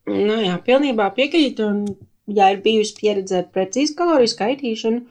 Nu, 0.08 0.40
jā, 0.40 0.56
pilnībā 0.64 1.12
piekrītu. 1.12 1.68
Un, 1.68 1.84
ja 2.28 2.50
ir 2.52 2.60
bijusi 2.64 2.96
pieredze 2.98 3.40
ar 3.42 3.48
precīzu 3.54 3.96
kaloriju 3.98 4.32
skaitīšanu, 4.34 5.02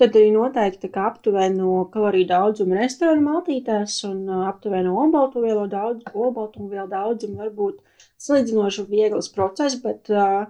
tad 0.00 0.16
arī 0.18 0.30
noteikti 0.34 0.90
aptuveno 0.98 1.84
kaloriju 1.92 2.28
daudzumu 2.30 2.78
restorānu 2.78 3.22
maltītēs 3.28 4.00
un 4.08 4.24
uh, 4.26 4.46
aptuveno 4.48 4.96
olbaltumvielu 5.04 5.66
daudz, 5.70 6.08
olbaltumvielu 6.14 6.88
daudzumu 6.90 7.38
var 7.44 7.52
būt 7.54 7.80
salīdzinoši 8.24 8.86
viegls 8.90 9.30
process, 9.34 9.78
bet 9.84 10.10
uh, 10.10 10.46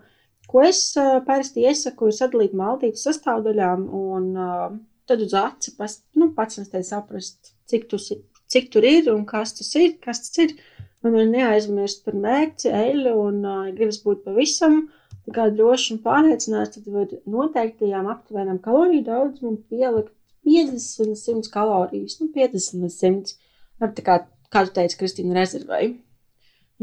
ko 0.49 0.65
es 0.65 0.81
uh, 1.01 1.19
parasti 1.27 1.67
iesaku, 1.69 2.09
ir 2.09 2.17
sadalīt 2.17 2.57
maltītes 2.57 3.05
sastāvdaļām 3.09 3.89
un 4.01 4.31
uh, 4.33 4.69
tad 5.09 5.25
uz 5.25 5.35
aci 5.37 5.75
pas, 5.77 5.99
nu, 6.17 6.31
pats 6.37 6.61
saprast, 6.89 7.53
cik, 7.69 7.89
tu, 7.91 8.01
cik 8.49 8.71
tur 8.73 8.87
ir 8.89 9.13
un 9.13 9.27
kas 9.29 9.53
tas 9.59 9.75
ir, 9.81 9.99
kas 10.01 10.25
tas 10.29 10.47
ir. 10.47 10.57
Ir 11.05 11.27
neaizmirst 11.29 11.99
par 12.07 12.15
mērķi, 12.17 12.71
eļu, 12.73 13.11
un, 13.27 13.43
uh, 13.45 13.65
gribas 13.77 13.99
būt 14.01 14.23
pavisam 14.25 14.87
droši 15.33 15.95
un 15.95 16.01
pārliecināts, 16.05 16.77
tad 16.77 16.89
var 16.93 17.13
noteiktajām 17.25 18.09
aptuvenām 18.13 18.59
kaloriju 18.65 19.07
daudzumam 19.07 19.57
pielikt 19.71 20.13
50 20.45 21.09
līdz 21.09 21.23
100 21.25 21.53
kalorijas. 21.53 22.19
Nu, 22.21 22.29
50 22.35 22.83
līdz 22.83 22.99
100. 23.01 23.37
Ar 23.83 23.95
tā 23.97 24.05
kā, 24.05 24.19
kā 24.53 24.65
tu 24.67 24.75
teici, 24.77 24.99
Kristīna, 25.01 25.37
rezervai. 25.39 25.95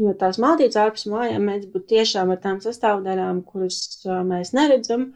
Jo 0.00 0.14
tās 0.18 0.40
maltītes 0.40 0.78
ārpus 0.80 1.04
mājām 1.12 1.44
mēdz 1.46 1.68
būt 1.72 1.86
tiešām 1.92 2.32
ar 2.32 2.40
tām 2.42 2.58
sastāvdaļām, 2.64 3.42
kuras 3.46 3.78
mēs 4.26 4.54
neredzam, 4.56 5.12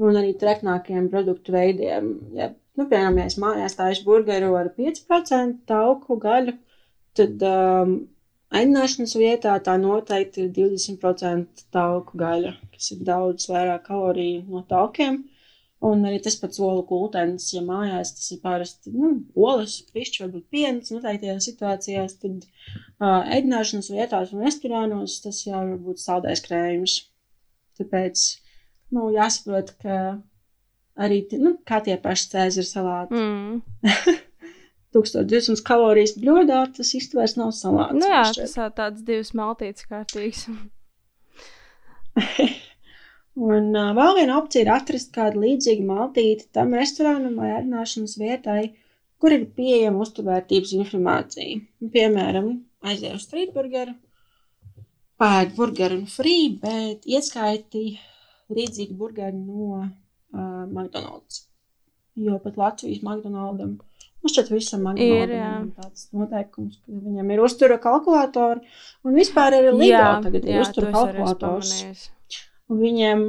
un 0.00 0.16
arī 0.16 0.32
treknākiem 0.38 1.10
produktu 1.12 1.52
veidiem. 1.54 2.12
Ja, 2.36 2.52
nu, 2.78 2.86
piemēram, 2.86 3.18
ja 3.20 3.26
es 3.28 3.36
mājās 3.42 3.76
tājuši 3.78 4.06
burgeru 4.06 4.54
ar 4.56 4.70
5% 4.76 5.66
tauku 5.68 6.16
gaļu, 6.22 6.54
tad 7.18 7.44
um, 7.44 7.96
Aināšanas 8.50 9.12
vietā 9.14 9.52
tā 9.62 9.76
noteikti 9.78 10.44
ir 10.44 10.54
20% 10.56 11.66
tauku 11.74 12.18
gaļa, 12.18 12.56
kas 12.74 12.90
ir 12.96 13.04
daudz 13.06 13.46
vairāk 13.50 13.84
kaloriju 13.86 14.42
no 14.50 14.64
taukiem. 14.70 15.20
Un 15.86 16.02
arī 16.04 16.18
tas 16.20 16.34
pats 16.36 16.60
olu 16.60 16.82
kultens, 16.88 17.46
ja 17.54 17.62
mājās 17.64 18.10
tas 18.12 18.26
ir 18.34 18.40
parasti 18.42 18.90
nu, 18.92 19.14
olas, 19.32 19.78
pišķi, 19.94 20.24
varbūt 20.26 20.50
piens 20.52 20.90
noteiktajās 20.92 21.46
situācijās, 21.48 22.18
tad 22.20 22.42
uh, 22.44 23.22
ēdināšanas 23.38 23.88
vietās 23.94 24.34
un 24.34 24.44
restorānos 24.44 25.14
tas 25.24 25.40
jau 25.46 25.62
var 25.62 25.78
būt 25.86 26.02
saldais 26.02 26.44
krējums. 26.44 26.98
Tāpēc 27.80 28.26
nu, 28.92 29.06
jāsaprot, 29.14 29.72
ka 29.80 30.00
arī 31.00 31.22
nu, 31.40 31.54
kā 31.64 31.80
tie 31.86 31.96
paši 32.02 32.28
cēzara 32.34 32.72
salāti. 32.74 33.22
Mm. 33.22 34.18
1200 34.96 35.62
kalorijas 35.66 36.16
bļodā, 36.18 36.64
tas 36.76 36.90
īstenībā 36.98 37.26
nav 37.38 37.50
salāts. 37.54 37.98
Nu, 38.00 38.06
jā, 38.10 38.24
tas 38.34 38.56
ir 38.56 38.72
tāds 38.76 39.00
divs 39.06 39.30
maltīts 39.38 39.86
kārtīgs. 39.90 40.40
Un 43.40 43.64
uh, 43.78 43.92
vēl 43.96 44.16
viena 44.18 44.38
opcija 44.40 44.64
ir 44.64 44.72
atrast 44.74 45.12
kādu 45.14 45.36
līdzīgu 45.44 45.84
maltīti 45.86 46.48
tam 46.56 46.74
restorānam 46.76 47.34
vai 47.38 47.52
ēdināšanas 47.60 48.14
vietai, 48.20 48.62
kur 49.22 49.30
ir 49.36 49.46
pieejama 49.56 50.02
uzturvērtības 50.02 50.72
informācija. 50.80 51.60
Piemēram, 51.94 52.46
aiziet 52.82 53.14
uz 53.14 53.22
streetburgeru, 53.28 53.94
pēd 55.20 55.48
burgeru 55.56 55.94
un 56.00 56.06
free, 56.10 56.48
bet 56.60 57.06
ieskaiti 57.06 57.84
līdzīgi 58.50 58.94
burgeri 58.98 59.38
no 59.38 59.78
uh, 59.78 59.86
McDonald's. 60.66 61.44
Jo 62.18 62.40
pat 62.42 62.58
Latvijas 62.58 63.04
McDonald's. 63.06 63.78
Man 64.20 64.32
šķiet, 64.32 64.50
visam 64.52 64.88
Ir, 65.00 65.30
jā. 65.32 65.50
tāds 65.80 66.08
noteikums, 66.12 66.80
ka 66.84 66.96
viņam 67.08 67.30
ir 67.32 67.40
uztura 67.40 67.78
kalkulatori, 67.80 68.60
un 69.06 69.16
vispār 69.16 69.56
arī 69.56 69.70
Lido 69.72 70.08
tagad 70.26 70.44
ir 70.44 70.60
uztura 70.60 70.90
kalkulators. 70.92 71.70
Viņiem 72.70 73.24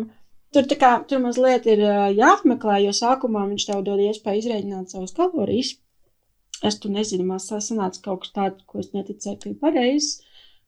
tur, 0.53 0.67
kā, 0.81 0.91
tur 1.07 1.23
mazliet 1.23 1.69
ir 1.71 1.85
jāapmeklē, 2.17 2.81
jo 2.85 2.91
sākumā 2.97 3.45
viņš 3.53 3.69
tev 3.69 3.85
dod 3.87 4.03
iespēju 4.03 4.43
izrēķināt 4.43 4.91
savas 4.91 5.15
kalorijas. 5.15 5.77
Es 6.67 6.77
tur 6.77 6.91
nezinu, 6.93 7.25
man 7.25 7.39
sanāca 7.41 8.03
kaut 8.03 8.25
kas 8.25 8.35
tāds, 8.35 8.65
ko 8.69 8.83
es 8.83 8.91
neticēju, 8.93 9.39
ka 9.41 9.49
ir 9.49 9.57
pareizs. 9.63 10.11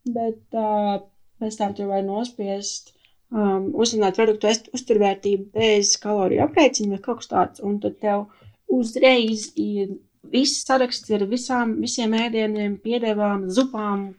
Bet 0.09 0.57
uh, 0.57 1.03
pēc 1.43 1.59
tam 1.59 1.75
tur 1.77 1.91
var 1.91 2.01
nospiest, 2.07 2.93
um, 3.31 3.69
uzzināt 3.79 4.17
produktu 4.17 4.49
uzturvērtību 4.77 5.51
bez 5.53 5.93
kaloriju 6.01 6.47
aprēķina 6.47 6.95
vai 6.95 7.03
kaut 7.03 7.21
kas 7.21 7.31
tāds. 7.35 7.63
Un 7.63 7.77
tad 7.83 7.99
tev 8.01 8.25
uzreiz 8.73 9.51
ir 9.59 9.93
viss 10.31 10.63
saraksts 10.67 11.11
ar 11.13 11.25
visām, 11.29 11.77
visiem 11.83 12.13
ēdieniem, 12.17 12.77
piedevām, 12.83 13.47
zupām, 13.53 14.11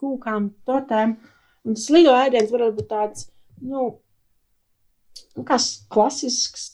kūkām, 0.00 0.50
tortēm. 0.68 1.16
Un 1.66 1.76
tas 1.76 1.88
lido 1.92 2.14
ēdiens 2.16 2.52
var 2.52 2.70
būt 2.76 2.88
tāds, 2.90 3.26
nu, 3.60 3.90
nu, 5.36 5.44
kā 5.44 5.58
s- 5.60 5.82
klasisks, 5.92 6.70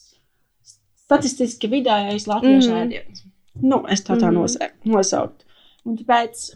statistiski 1.07 1.70
vidējais 1.70 2.29
latviešu 2.31 2.70
mm. 2.70 2.85
ēdiens. 2.85 3.27
Nu, 3.62 3.83
es 3.90 4.05
tā 4.07 4.18
tā 4.20 4.31
mm. 4.31 4.62
nosaukt. 4.92 5.44
Un 5.87 5.99
tāpēc, 5.99 6.46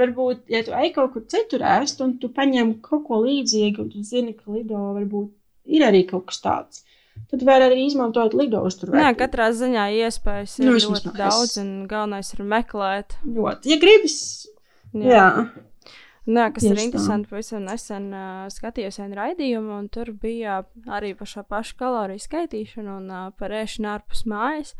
varbūt, 0.00 0.46
ja 0.52 0.62
tu 0.66 0.74
ej 0.76 0.92
kaut 0.96 1.14
kur 1.14 1.24
citur 1.30 1.64
ēst, 1.66 2.02
un 2.04 2.16
tu 2.20 2.30
paņem 2.34 2.76
kaut 2.84 3.06
ko 3.08 3.20
līdzīgu, 3.24 3.84
un 3.84 3.92
tu 3.92 4.02
zini, 4.06 4.34
ka 4.36 4.54
lido 4.54 4.80
varbūt 4.96 5.74
ir 5.74 5.86
arī 5.86 6.04
kaut 6.08 6.28
kas 6.30 6.42
tāds, 6.44 6.84
tad 7.30 7.42
var 7.46 7.64
arī 7.66 7.86
izmantot 7.88 8.34
lido 8.36 8.62
Jā, 8.64 9.12
katrā 9.18 9.50
ziņā 9.56 9.86
iespējas 10.04 10.58
ir 10.60 10.66
Nu, 10.70 10.74
ļoti 10.78 11.12
es- 11.12 11.18
daudz, 11.18 11.54
un 11.62 11.86
galvenais 11.90 12.32
ir 12.36 12.42
meklēt. 12.44 13.16
Ļoti. 13.26 13.70
Ja 13.72 13.78
gribas, 13.82 14.18
jā. 14.94 15.08
jā. 15.14 15.28
Nē, 16.24 16.44
kas 16.56 16.64
ir 16.64 16.70
Tieši 16.72 16.80
tā. 16.80 16.84
interesanti, 16.88 17.28
pavisam 17.28 17.64
nesen 17.68 18.06
uh, 18.16 18.44
skatījos 18.48 18.96
vienu 19.02 19.18
raidījumu, 19.18 19.74
un 19.76 19.88
tur 19.92 20.08
bija 20.16 20.62
arī 20.88 21.10
par 21.18 21.28
šo 21.28 21.42
pašu 21.44 21.74
kaloriju 21.76 22.22
skaitīšanu 22.24 22.94
un 23.02 23.10
uh, 23.12 23.26
par 23.36 23.52
ēšanu 23.52 23.90
ārpus 23.92 24.22
mājas. 24.32 24.72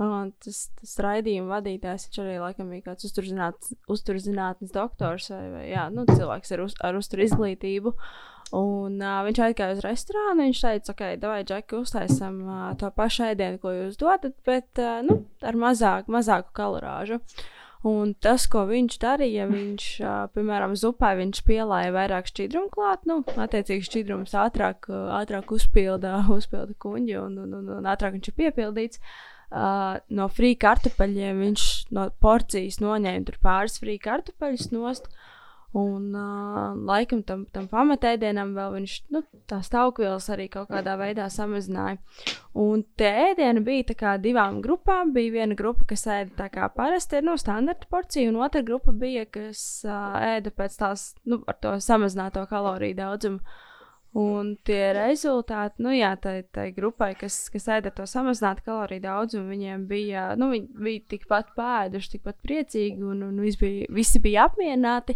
Un 0.00 0.30
tas, 0.40 0.70
tas 0.80 0.94
raidījuma 1.04 1.58
vadītājs 1.58 2.06
viņš 2.08 2.18
arī 2.22 2.38
laikam 2.40 2.70
bija 2.72 2.86
kāds 2.86 3.04
uzturzinātnes, 3.04 3.74
uzturzinātnes 3.92 4.72
doktors 4.72 5.26
vai, 5.28 5.42
vai 5.52 5.64
jā, 5.68 5.82
nu, 5.92 6.06
cilvēks 6.08 6.54
ar, 6.56 6.62
uz, 6.64 6.72
ar 6.80 6.96
uzturu 6.96 7.26
izglītību. 7.26 7.92
Un 8.56 8.98
uh, 8.98 9.20
viņš 9.26 9.38
aizgāja 9.44 9.76
uz 9.76 9.84
restorānu. 9.84 10.42
Viņš 10.42 10.60
teica, 10.64 10.92
ok, 10.94 11.04
vai 11.22 11.40
džeki, 11.46 11.78
uztaisam 11.78 12.42
uh, 12.48 12.66
to 12.80 12.90
pašu 12.96 13.28
ēdienu, 13.30 13.60
ko 13.62 13.74
jūs 13.76 13.98
dodat, 14.00 14.34
bet 14.46 14.80
uh, 14.82 14.98
nu, 15.06 15.20
ar 15.46 15.58
mazāk, 15.58 16.10
mazāku 16.10 16.50
kalorāžu. 16.58 17.20
Un 17.86 18.10
tas, 18.20 18.44
ko 18.50 18.66
viņš 18.68 18.98
darīja, 19.00 19.46
viņš, 19.48 19.84
uh, 20.02 20.16
piemēram, 20.34 20.74
zupā 20.76 21.14
viņš 21.16 21.40
pielāja 21.46 21.94
vairāk 21.94 22.28
šķidrumu 22.28 22.68
klāt, 22.74 23.06
nu, 23.08 23.22
attiecīgi 23.40 23.86
šķidrums 23.86 24.34
ātrāk, 24.36 24.90
uh, 24.90 25.14
ātrāk 25.20 25.54
uzpilda, 25.56 26.18
uzpilda 26.38 26.76
kuģi 26.82 27.20
un, 27.22 27.38
un, 27.46 27.54
un, 27.62 27.74
un 27.78 27.88
ātrāk 27.88 28.18
viņš 28.18 28.32
ir 28.32 28.40
piepildīts. 28.42 29.00
Uh, 29.50 29.96
no 30.14 30.28
frī 30.30 30.52
kartupeļiem 30.62 31.40
viņš 31.42 31.62
no 31.96 32.04
porcijas 32.22 32.78
noņēma 32.82 33.40
pāris 33.42 33.80
frī 33.82 33.96
kartupeļus 34.02 34.70
nost. 34.74 35.08
Un 35.72 36.14
uh, 36.18 36.74
laikam 36.74 37.20
tam, 37.22 37.44
tam 37.54 37.68
pamatēdienam 37.70 38.56
vēl 38.56 38.72
viņš 38.74 38.94
nu, 39.14 39.20
tās 39.46 39.68
taukvielas 39.70 40.26
arī 40.34 40.48
kaut 40.50 40.66
kādā 40.72 40.96
veidā 40.98 41.28
samazināja. 41.30 42.00
Un 42.58 42.82
tie 42.98 43.10
ēdieni 43.28 43.62
bija 43.62 43.86
tā 43.92 43.94
kā 44.00 44.16
divām 44.18 44.58
grupām. 44.64 45.12
Bija 45.14 45.36
viena 45.38 45.54
grupa, 45.54 45.86
kas 45.92 46.08
ēda 46.10 46.34
tā 46.42 46.48
kā 46.50 46.66
parasti 46.74 47.20
ir 47.20 47.28
no 47.28 47.36
standarta 47.38 47.86
porcija, 47.90 48.32
un 48.32 48.40
otra 48.42 48.64
grupa 48.66 48.90
bija, 48.90 49.28
kas 49.30 49.84
uh, 49.86 50.18
ēda 50.34 50.50
pēc 50.50 50.74
tās, 50.82 51.12
nu, 51.30 51.38
ar 51.46 51.60
to 51.62 51.76
samazināto 51.78 52.42
kaloriju 52.50 52.98
daudzumu. 53.04 53.58
Un 54.18 54.56
tie 54.66 54.88
rezultāti, 54.90 55.84
nu 55.86 55.92
jā, 55.94 56.10
tai, 56.18 56.40
tai 56.50 56.72
grupai, 56.74 57.12
kas, 57.14 57.44
kas 57.54 57.68
ēda 57.76 57.92
to 57.94 58.08
samazinātu 58.10 58.66
kaloriju 58.66 59.04
daudzumu, 59.04 59.46
viņiem 59.54 59.86
bija, 59.86 60.32
nu, 60.34 60.50
viņi 60.50 60.82
bija 60.82 61.06
tikpat 61.14 61.54
pēduši, 61.54 62.16
tikpat 62.16 62.40
priecīgi, 62.42 62.98
un, 63.06 63.22
un 63.28 63.38
visi 63.38 63.62
bija, 63.62 63.86
visi 63.94 64.18
bija 64.24 64.50
apmierināti. 64.50 65.14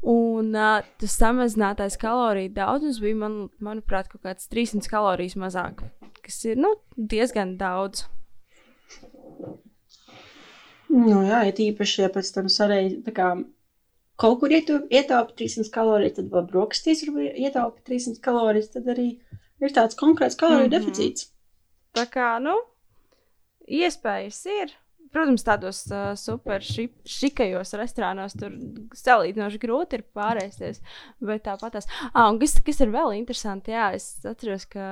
Un 0.00 0.54
uh, 0.56 0.80
tas 1.00 1.14
samazinātais 1.20 1.98
kaloriju 2.00 2.54
daudzums 2.56 3.00
bija, 3.02 3.18
man, 3.20 3.34
manuprāt, 3.60 4.08
kaut 4.08 4.24
kāds 4.24 4.48
300 4.48 4.88
kalorijas 4.88 5.36
mazāk, 5.36 5.82
kas 6.24 6.38
ir 6.48 6.56
nu, 6.56 6.72
diezgan 6.96 7.58
daudz. 7.60 8.06
Nu, 10.90 11.20
jā, 11.22 11.42
ir 11.50 11.60
īpaši, 11.68 12.00
ja 12.06 12.08
pēc 12.10 12.32
tam 12.34 12.48
sarežģīti, 12.50 13.12
kaut 14.20 14.40
kur 14.40 14.52
ietaupi 14.56 15.36
300 15.44 15.68
kalorijas, 15.74 16.16
tad 16.16 16.32
vēl 16.32 16.48
brokastīs 16.48 17.04
ietaupi 17.04 17.84
300 17.92 18.24
kalorijas, 18.24 18.72
tad 18.72 18.88
arī 18.90 19.10
ir 19.60 19.76
tāds 19.76 19.98
konkrēts 20.00 20.38
kaloriju 20.40 20.66
mm. 20.66 20.72
-hmm. 20.72 20.78
deficīts. 20.80 21.28
Tā 21.94 22.06
kā, 22.08 22.32
nu, 22.42 22.56
iespējas 23.68 24.40
ir. 24.46 24.74
Protams, 25.10 25.42
tādos 25.42 25.80
uh, 25.90 26.12
super 26.14 26.62
ši- 26.62 26.86
šikajos 27.02 27.74
restorānos 27.80 28.36
tur 28.38 28.52
salīdzinoši 28.94 29.58
grūti 29.58 29.98
ir 29.98 30.04
pārēsties. 30.14 30.78
Bet 31.26 31.42
tāpat 31.48 31.74
tās. 31.74 31.88
Ah, 32.12 32.28
un 32.30 32.38
kas, 32.38 32.54
kas 32.62 32.78
ir 32.84 32.92
vēl 32.94 33.16
interesanti, 33.18 33.74
jā, 33.74 33.88
es 33.98 34.06
atceros, 34.22 34.68
ka 34.70 34.86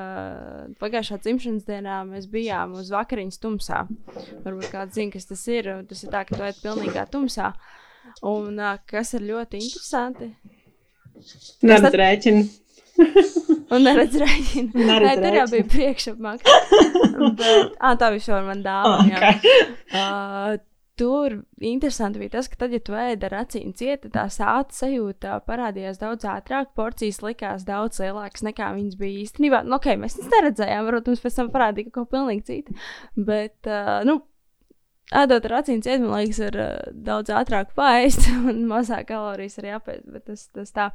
pagājušā 0.83 1.21
dzimšanas 1.23 1.69
dienā 1.69 2.01
mēs 2.11 2.27
bijām 2.33 2.75
uz 2.81 2.91
vakariņas 2.95 3.39
tumsā. 3.45 3.85
Varbūt 4.43 4.73
kāds 4.75 4.99
zina, 4.99 5.15
kas 5.15 5.31
tas 5.31 5.47
ir. 5.55 5.71
Tas 5.87 6.03
ir 6.03 6.15
tā, 6.17 6.25
ka 6.27 6.35
tu 6.35 6.47
ej 6.49 6.57
pilnīgā 6.65 7.07
tumsā. 7.15 7.53
Un 8.27 8.59
uh, 8.59 8.75
kas 8.91 9.15
ir 9.15 9.23
ļoti 9.29 9.63
interesanti. 9.63 10.33
Neredz 11.63 11.95
rēķinu. 12.03 12.49
Un 13.75 13.85
neredz 13.85 14.17
rēķinu. 14.23 14.87
Nē, 14.89 15.13
tur 15.21 15.37
jau 15.37 15.47
bija 15.53 15.69
priekšapmaksa. 15.75 16.57
Bet, 17.41 17.77
ah, 17.79 17.95
tā 18.01 18.11
vispār 18.15 18.47
man 18.47 18.65
dāvā. 18.65 19.05
jā. 19.13 19.35
Uh, 19.89 20.57
tur 20.99 21.43
interesanti 21.61 22.19
bija 22.19 22.35
tas, 22.37 22.49
ka 22.51 22.59
tad, 22.65 22.73
ja 22.75 22.81
tu 22.83 22.97
ēdi 22.99 23.27
ar 23.29 23.37
acīm 23.43 23.71
cieta, 23.79 24.11
tā 24.13 24.25
sāta 24.35 24.75
sajūta 24.75 25.37
parādījās 25.47 26.01
daudz 26.01 26.27
ātrāk. 26.27 26.73
Porcijas 26.79 27.21
likās 27.23 27.67
daudz 27.69 28.01
lielākas 28.03 28.43
nekā 28.47 28.73
viņas 28.75 28.99
bija 28.99 29.23
īstenībā. 29.23 29.63
Nu, 29.67 29.79
ok, 29.79 29.93
mēs 30.01 30.19
viņas 30.19 30.33
neredzējām, 30.35 30.89
varbūt 30.89 31.13
mums 31.13 31.23
pēc 31.23 31.39
tam 31.39 31.53
parādīja 31.55 31.93
kaut 31.93 32.09
ko 32.09 32.17
pilnīgi 32.17 32.47
citu. 32.51 32.75
Bet, 33.31 33.59
uh, 33.71 34.01
nu, 34.09 34.19
ēdot 35.23 35.47
ar 35.49 35.59
acīm 35.61 35.85
cieta, 35.85 36.03
man 36.03 36.25
liekas, 36.25 36.43
ir 36.51 36.59
uh, 36.65 36.75
daudz 37.07 37.31
ātrāk 37.35 37.71
paēst 37.79 38.31
un 38.43 38.65
mazāk 38.71 39.07
kalorijas 39.13 39.61
arī 39.63 39.77
apēst. 39.79 40.09
Bet 40.17 40.27
tas, 40.33 40.49
tas 40.51 40.75
tā. 40.75 40.91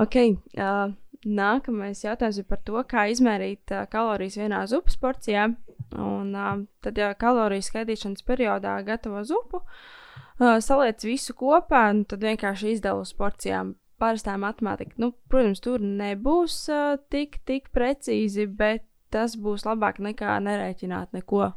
Ok, 0.00 0.16
uh, 0.56 0.94
nākamais 1.26 2.04
jautājums 2.04 2.40
ir 2.40 2.46
par 2.48 2.60
to, 2.64 2.80
kā 2.88 3.06
izmērīt 3.12 3.72
uh, 3.74 3.84
kalorijas 3.90 4.38
vienā 4.40 4.62
zupas 4.70 4.96
porcijā. 5.00 5.50
Un, 5.98 6.32
uh, 6.34 6.62
tad, 6.84 6.98
ja 6.98 7.12
kaloriju 7.18 7.66
skaitīšanas 7.66 8.24
periodā 8.26 8.78
gatavo 8.86 9.22
zupu, 9.26 9.60
uh, 9.60 10.58
saliec 10.64 11.04
visu 11.04 11.36
kopā, 11.36 11.88
un 11.92 12.04
tad 12.08 12.24
vienkārši 12.24 12.76
izdala 12.76 13.04
uz 13.04 13.12
porcijām. 13.16 13.74
Parastā 14.00 14.38
matemātika, 14.40 14.96
nu, 14.96 15.10
protams, 15.28 15.60
tur 15.60 15.82
nebūs 15.84 16.62
uh, 16.72 16.96
tik, 17.12 17.42
tik 17.44 17.68
precīzi, 17.74 18.46
bet 18.48 18.86
tas 19.12 19.34
būs 19.36 19.66
labāk 19.68 20.00
nekā 20.00 20.38
nerēķināt 20.40 21.12
neko. 21.18 21.50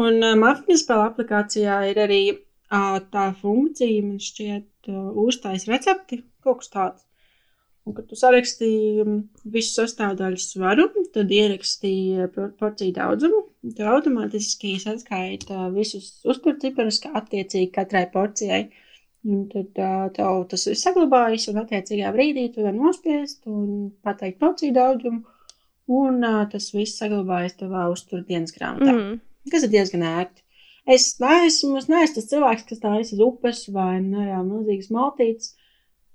Un 0.00 0.16
uh, 0.24 0.34
Mafijas 0.40 0.82
spēle 0.82 1.06
aplikācijā 1.10 1.82
ir 1.92 2.00
arī 2.02 2.22
tā 2.70 3.30
funkcija, 3.40 4.02
man 4.06 4.18
šķiet, 4.22 4.90
uztais 5.18 5.66
recepti, 5.70 6.22
kaut 6.44 6.62
kas 6.62 6.74
tāds. 6.74 7.06
Un, 7.88 7.94
kad 7.96 8.04
tu 8.10 8.16
sarakstīji 8.18 9.06
visu 9.50 9.80
sastāvdaļu 9.80 10.38
svaru, 10.38 10.84
tad 11.14 11.30
ierakstīji 11.32 12.28
por- 12.34 12.52
porciju 12.60 12.92
daudzumu. 12.94 13.40
Tev 13.76 13.88
automātiski 13.94 14.74
saskaita 14.82 15.70
visus 15.74 16.20
uzturciparus, 16.28 17.00
kā 17.00 17.14
attiecīgi 17.22 17.72
katrai 17.72 18.04
porcijai. 18.12 18.68
Un 19.24 19.48
tad 19.52 19.72
tev 20.16 20.44
tas 20.48 20.66
ir 20.68 20.78
saglabājis, 20.80 21.48
un 21.52 21.62
attiecīgā 21.64 22.12
brīdī 22.14 22.46
tu 22.52 22.62
vari 22.64 22.78
nospiest 22.78 23.48
un 23.48 23.90
pateikt 24.04 24.38
porciju 24.40 24.76
daudzumu, 24.76 25.24
un 25.88 26.22
tas 26.52 26.70
viss 26.76 27.00
saglabājas 27.00 27.58
tavā 27.58 27.88
uztur 27.92 28.22
dienas 28.28 28.54
grāmatā. 28.56 28.92
Mm. 28.92 29.18
Kas 29.50 29.66
ir 29.66 29.72
diezgan 29.72 30.04
ērti. 30.04 30.44
Es 30.88 31.12
neesmu, 31.20 31.76
es 31.78 31.88
neesmu 31.90 32.16
tas 32.16 32.30
cilvēks, 32.30 32.66
kas 32.68 32.82
taisa 32.82 33.16
uz 33.16 33.24
upes 33.24 33.66
vai 33.74 34.00
nerā 34.04 34.40
milzīgas 34.46 34.90
maltītes, 34.94 35.52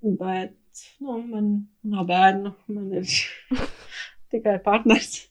bet, 0.02 0.56
nu, 1.00 1.20
man 1.22 1.52
nav 1.86 2.08
bērnu, 2.10 2.56
man 2.74 2.90
ir 2.98 3.06
tikai 4.34 4.58
partners. 4.66 5.26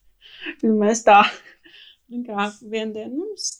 Mēs 0.63 1.03
tā, 1.05 1.21
nu, 2.11 2.23
kā 2.27 2.49
vien 2.69 2.93
dienu, 2.95 3.25
mums 3.25 3.51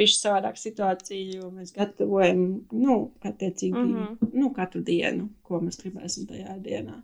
bišķi 0.00 0.20
savādāk 0.22 0.58
situācija, 0.60 1.36
jo 1.36 1.50
mēs 1.52 1.74
gatavojam, 1.76 2.44
nu, 2.72 2.96
attiecīgi, 3.20 3.76
mm 3.76 3.94
-hmm. 3.94 4.32
nu, 4.40 4.50
katru 4.56 4.82
dienu, 4.86 5.28
ko 5.42 5.60
mēs 5.60 5.80
gribēsim 5.82 6.28
tajā 6.30 6.56
dienā. 6.64 7.02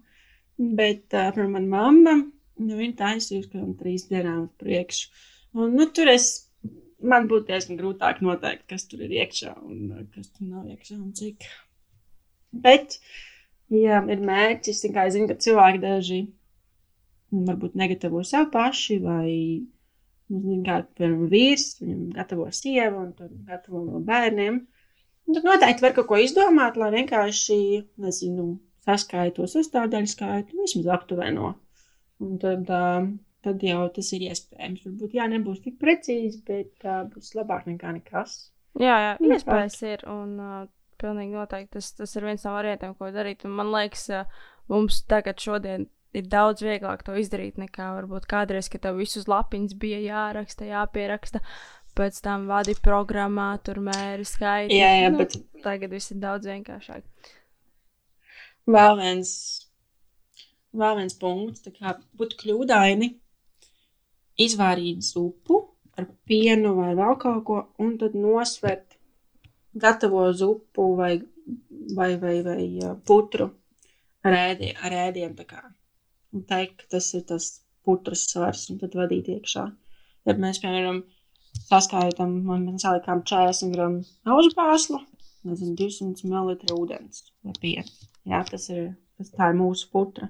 Bet 0.56 1.12
uh, 1.12 1.28
par 1.36 1.48
manu 1.52 1.68
mammu, 1.68 2.16
nu, 2.64 2.76
viņa 2.80 2.96
taisījusi 3.02 3.50
kaut 3.50 3.60
kādām 3.60 3.74
trīs 3.80 4.08
dienām 4.08 4.48
priekšu. 4.62 5.10
Un, 5.56 5.74
nu, 5.76 5.88
tur 5.92 6.08
es, 6.08 6.45
man 7.02 7.28
būtu 7.30 7.50
diezgan 7.50 7.80
grūtāk 7.80 8.22
noteikt, 8.24 8.66
kas 8.70 8.86
tur 8.90 9.04
ir 9.06 9.14
iekšā 9.20 9.54
un 9.66 10.08
kas 10.14 10.32
tur 10.32 10.48
nav 10.48 10.66
iekšā 10.72 10.96
un 10.98 11.12
cik. 11.16 11.46
Bet, 12.66 12.98
jā, 13.72 14.00
ir 14.12 14.26
mērķis, 14.30 14.82
tikai 14.86 15.08
zinu, 15.12 15.28
ka 15.30 15.38
cilvēki 15.42 15.82
daži 15.82 16.20
varbūt 17.36 17.74
negatavo 17.76 18.22
sev 18.24 18.48
paši 18.52 19.00
vai 19.02 19.32
Nu, 20.26 20.56
kā 20.66 20.80
piemēram 20.98 21.28
vīrs, 21.30 21.76
viņam 21.78 22.06
gatavo 22.16 22.46
sievu 22.58 23.02
un 23.04 23.10
tad 23.14 23.34
gatavo 23.46 23.84
vēl 23.84 24.00
bērniem. 24.08 24.56
Un 25.26 25.36
tad 25.36 25.46
noteikti 25.46 25.84
var 25.84 25.94
kaut 25.94 26.08
ko 26.10 26.18
izdomāt, 26.22 26.78
lai 26.80 26.88
vienkārši, 26.96 27.58
nezinu, 28.02 28.46
saskaitu 28.86 29.46
sastāvdaļu 29.50 30.10
skaitu, 30.10 30.58
vismaz 30.64 30.90
aptuveno. 30.96 31.52
Un 32.22 32.40
tad, 32.42 32.66
uh, 32.74 33.06
tad 33.46 33.62
jau 33.62 33.86
tas 33.94 34.12
ir 34.16 34.26
iespējams. 34.28 34.84
Varbūt, 34.88 35.16
jā, 35.16 35.26
nebūs 35.30 35.62
tik 35.64 35.78
precīzi, 35.82 36.42
bet 36.46 36.86
uh, 36.86 37.04
būs 37.12 37.34
labāk 37.38 37.68
nekā 37.70 37.94
nekas. 38.00 38.38
Jā, 38.80 38.96
jā, 39.00 39.12
iespējas 39.30 39.78
ir. 39.86 40.04
Un 40.10 40.36
uh, 40.42 40.62
pilnīgi 41.00 41.36
noteikti 41.36 41.78
tas, 41.78 41.92
tas 41.96 42.16
ir 42.18 42.26
viens 42.28 42.44
no 42.46 42.54
variantiem, 42.56 42.96
ko 42.98 43.10
darīt. 43.14 43.46
Un 43.48 43.54
man 43.58 43.70
liekas, 43.72 44.08
uh, 44.12 44.48
mums 44.72 45.02
tagad 45.08 45.40
šodien 45.42 45.86
ir 46.16 46.28
daudz 46.32 46.64
vieglāk 46.64 47.04
to 47.06 47.16
izdarīt 47.20 47.58
nekā 47.60 47.90
varbūt 47.98 48.28
kādreiz, 48.30 48.70
kad 48.72 48.84
tev 48.86 49.00
visus 49.00 49.28
lapiņus 49.30 49.76
bija 49.80 50.00
jāraksta, 50.04 50.68
jāpieraksta. 50.70 51.42
Pēc 51.96 52.18
tam 52.20 52.44
vadi 52.50 52.74
programmā, 52.84 53.54
tur 53.64 53.78
mēri 53.80 54.26
skaidri. 54.28 54.76
Jā, 54.76 54.90
jā, 55.00 55.12
nu, 55.12 55.22
bet 55.22 55.38
tagad 55.64 55.94
viss 55.96 56.12
ir 56.12 56.18
daudz 56.20 56.48
vienkāršāk. 56.50 57.06
Vēl 58.68 58.98
viens, 58.98 59.30
vēl 60.76 60.98
viens 60.98 61.16
punkts, 61.16 61.64
tā 61.64 61.72
kā 61.72 61.94
būtu 62.20 62.36
kļūdaini 62.42 63.14
izvārīt 64.40 65.04
zupu 65.06 65.62
ar 65.96 66.08
pienu 66.28 66.74
vai 66.76 66.92
vēl 66.98 67.16
kaut 67.20 67.44
ko, 67.48 67.62
un 67.82 67.96
tad 68.00 68.16
nosvert 68.18 68.98
gatavo 69.76 70.26
zupu 70.32 70.90
vai, 70.98 71.14
vai, 71.96 72.12
vai, 72.20 72.36
vai 72.44 72.92
putru 73.06 73.48
ar, 74.26 74.36
ēdie, 74.36 74.74
ar 74.82 75.46
kā 75.46 75.64
un 76.36 76.44
teikt, 76.48 76.82
ka 76.82 76.96
tas 76.96 77.10
ir 77.16 77.24
tas 77.28 77.50
putras 77.86 78.26
svars, 78.30 78.66
un 78.72 78.80
tad 78.82 78.96
vadīt 78.98 79.30
iekšā. 79.32 79.64
Ja 80.26 80.34
mēs, 80.42 80.60
piemēram, 80.62 81.02
saskaitām, 81.68 82.40
man 82.46 82.80
salikām 82.82 83.22
40 83.28 83.74
gramu 83.74 84.02
auzu 84.34 84.52
pāslu, 84.58 85.00
nezinu, 85.46 85.76
200 85.78 86.26
ml 86.28 86.56
ūdens 86.76 87.28
vai 87.46 87.54
piens. 87.62 87.94
Jā, 88.26 88.42
tas 88.50 88.68
ir, 88.74 88.90
tas 89.18 89.32
tā 89.34 89.52
ir 89.52 89.60
mūsu 89.60 89.88
putra. 89.92 90.28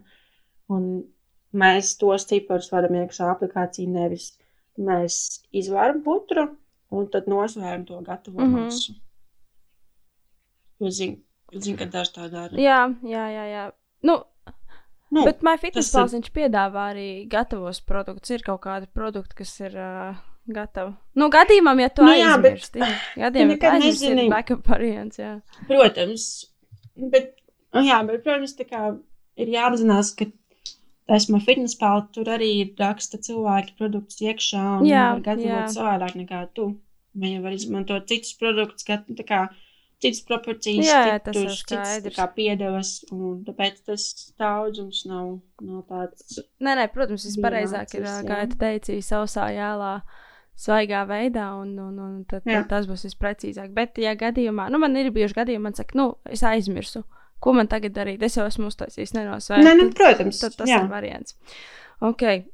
Un 0.72 1.06
mēs 1.52 1.96
tos 2.00 2.26
ciparus 2.28 2.70
varam 2.72 2.94
iekšā 3.02 3.30
aplikāciju 3.34 3.92
nevis. 3.92 4.32
Mēs 4.76 5.42
izvēram 5.56 6.02
putru 6.04 6.48
un 6.92 7.08
tad 7.12 7.28
nosvēram 7.30 7.86
to 7.86 8.00
gatavo 8.00 8.40
mm 8.40 8.54
-hmm. 8.54 8.64
masu. 8.64 8.92
Es 10.80 10.94
zinu, 10.94 11.16
zinu, 11.52 11.78
ka 11.78 11.84
daži 11.84 12.12
tā 12.12 12.30
dara. 12.30 12.56
Jā, 12.56 12.94
jā, 13.02 13.28
jā. 13.32 13.44
jā. 13.52 13.70
Nu, 14.02 14.22
Nu, 15.10 15.22
Bet 15.24 15.42
MyFitnessPals 15.46 16.12
ir... 16.12 16.18
viņš 16.18 16.32
piedāvā 16.34 16.88
arī 16.92 17.10
gatavos 17.30 17.80
produktus. 17.80 18.30
Ir 18.34 18.42
kaut 18.42 18.60
kādi 18.64 18.88
produkti, 18.92 19.36
kas 19.38 19.52
ir 19.60 19.76
uh, 19.78 20.16
gatavi. 20.50 20.94
Nu, 21.14 21.28
gadījumam, 21.30 21.78
ja 21.80 21.90
tu 21.94 22.06
nu, 22.06 22.14
jā, 22.16 22.32
aizmirsti. 22.34 22.82
Bet... 22.82 23.04
Gadījumam, 23.22 23.52
ja 23.54 23.60
tu 23.60 23.70
aizmirsti, 23.70 24.10
ir 24.12 24.32
backup 24.32 24.66
variants, 24.72 25.20
jā. 25.22 25.32
Protams. 25.68 26.26
Bet, 26.96 27.36
nu, 27.76 27.84
jā, 27.86 28.00
bet, 28.08 28.24
protams, 28.24 28.56
tā 28.58 28.66
kā 28.66 28.82
ir 29.38 29.54
jāapzinās, 29.54 30.10
ka 30.18 30.26
esmu 31.12 31.38
MyFitnessPal, 31.38 32.08
tur 32.14 32.30
arī 32.34 32.50
raksta 32.78 33.20
cilvēki 33.22 33.76
produktus 33.78 34.18
iekšā 34.24 34.64
un 34.80 34.88
jā, 34.88 35.06
var 35.14 35.22
gatavot 35.28 35.76
savādāk 35.76 36.18
nekā 36.18 36.42
tu. 36.56 36.72
Viņi 37.16 37.40
var 37.44 37.54
izmantot 37.56 38.10
citus 38.10 38.34
produktus, 38.36 38.84
kā, 38.84 38.98
tā 39.06 39.24
kā 39.24 39.38
citas 40.02 40.20
proporcijas, 40.28 40.84
jā, 40.84 40.98
jā, 41.08 41.16
tas 41.24 41.38
ir 41.40 41.54
skaidrs. 41.56 42.16
Kā 42.18 42.26
piedevas, 42.36 42.90
un 43.14 43.40
tāpēc 43.46 43.80
tas 43.88 44.04
daudzums 44.40 45.06
nav, 45.08 45.38
nav 45.64 45.86
tāds. 45.88 46.42
Nē, 46.60 46.76
nē, 46.82 46.86
protams, 46.92 47.24
vispareizāk 47.30 47.96
ir, 47.96 48.06
kā 48.28 48.42
tu 48.50 48.60
teici, 48.60 49.00
sausā 49.04 49.50
jēlā. 49.56 49.98
Svaigā 50.56 51.02
veidā, 51.04 51.50
un, 51.60 51.74
un, 51.76 51.96
un 52.00 52.12
tad, 52.24 52.40
tad 52.48 52.64
tas 52.70 52.86
būs 52.88 53.02
visprecīzāk. 53.04 53.74
Bet, 53.76 53.98
ja 54.00 54.14
gadījumā, 54.16 54.70
nu, 54.72 54.78
man 54.80 54.94
ir 54.96 55.10
bijuši 55.12 55.36
gadījumi, 55.36 55.64
man 55.66 55.76
saka, 55.76 55.98
nu, 56.00 56.06
es 56.32 56.40
aizmirsu, 56.48 57.02
ko 57.40 57.56
man 57.56 57.70
tagad 57.72 57.96
darīt. 57.96 58.22
Es 58.26 58.38
jau 58.38 58.46
esmu 58.48 58.70
uztaisījis, 58.70 59.16
nenosvērt. 59.16 59.64
Nē, 59.64 59.74
nu, 59.80 59.90
protams. 59.96 60.40
Tad, 60.42 60.54
tad 60.54 60.64
tas 60.64 60.72
jā. 60.72 60.82
ir 60.84 60.92
variants. 60.92 61.36
Okay. 62.04 62.44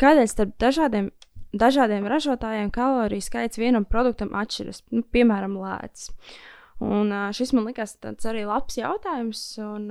Kādēļ 0.00 0.28
starp 0.28 0.56
dažādiem, 0.60 1.10
dažādiem 1.56 2.08
ražotājiem 2.10 2.72
kaloriju 2.74 3.24
skaits 3.24 3.60
vienam 3.60 3.88
produktam 3.88 4.34
atšķiras? 4.36 4.84
Nu, 4.92 5.04
piemēram, 5.14 5.56
lēts. 5.60 6.10
Uh, 6.12 6.40
Un, 6.82 7.12
šis 7.36 7.52
man 7.54 7.68
likās 7.68 7.94
arī 8.02 8.44
labs 8.48 8.78
jautājums. 8.80 9.42
Un, 9.62 9.88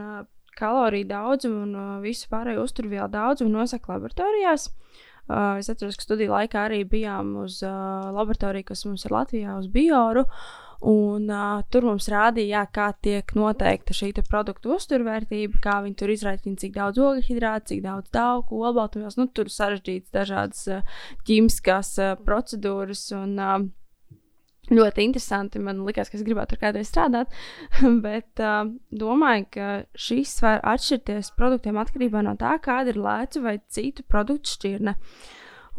kaloriju 0.59 1.07
daudzumu 1.07 1.61
un 1.63 2.01
visu 2.03 2.27
pārējo 2.29 2.65
uzturvielu 2.67 3.07
daudzumu 3.09 3.53
nosaka 3.53 3.93
laboratorijās. 3.93 4.67
Uh, 5.31 5.55
es 5.61 5.69
atceros, 5.71 5.95
ka 5.95 6.03
studiju 6.03 6.33
laikā 6.33 6.65
arī 6.67 6.81
bijām 6.83 7.37
uz 7.39 7.61
uh, 7.63 8.09
laboratoriju, 8.11 8.67
kas 8.67 8.83
mums 8.83 9.05
ir 9.07 9.13
Latvijā, 9.15 9.53
uz 9.61 9.69
Bioru. 9.71 10.25
Un, 10.81 11.27
uh, 11.29 11.59
tur 11.69 11.85
mums 11.85 12.07
rādīja, 12.09 12.55
jā, 12.55 12.61
kā 12.73 12.87
tiek 13.05 13.35
noteikta 13.37 13.93
šī 13.93 14.13
produktu 14.25 14.73
uzturvērtība, 14.73 15.59
kā 15.61 15.75
viņi 15.85 15.99
tur 15.99 16.09
izraicina, 16.09 16.57
cik 16.57 16.73
daudz 16.73 16.97
ogļhidrātu, 16.97 17.73
cik 17.73 17.83
daudz 17.85 18.09
tauku, 18.09 18.63
olbaltumvielas. 18.65 19.19
Nu, 19.19 19.27
tur 19.29 19.51
sarežģītas 19.53 20.15
dažādas 20.15 20.63
uh, 20.73 20.97
ķīmiskās 21.27 21.93
uh, 22.01 22.15
procedūras. 22.25 23.03
Un, 23.13 23.37
uh, 23.37 23.69
ļoti 24.71 25.05
interesanti. 25.05 25.61
Man 25.61 25.83
liekas, 25.85 26.09
ka 26.09 26.17
es 26.17 26.25
gribētu 26.25 26.55
tur 26.55 26.61
kādreiz 26.63 26.89
strādāt. 26.89 27.33
Bet 28.05 28.41
uh, 28.41 28.63
domāju, 28.89 29.47
ka 29.53 29.69
šīs 29.93 30.37
var 30.43 30.63
atšķirties 30.73 31.33
produktiem 31.37 31.77
atkarībā 31.81 32.23
no 32.25 32.35
tā, 32.39 32.55
kāda 32.63 32.93
ir 32.93 33.01
lēca 33.01 33.43
vai 33.43 33.59
citu 33.69 34.05
produktu 34.07 34.55
šķirne. 34.55 34.95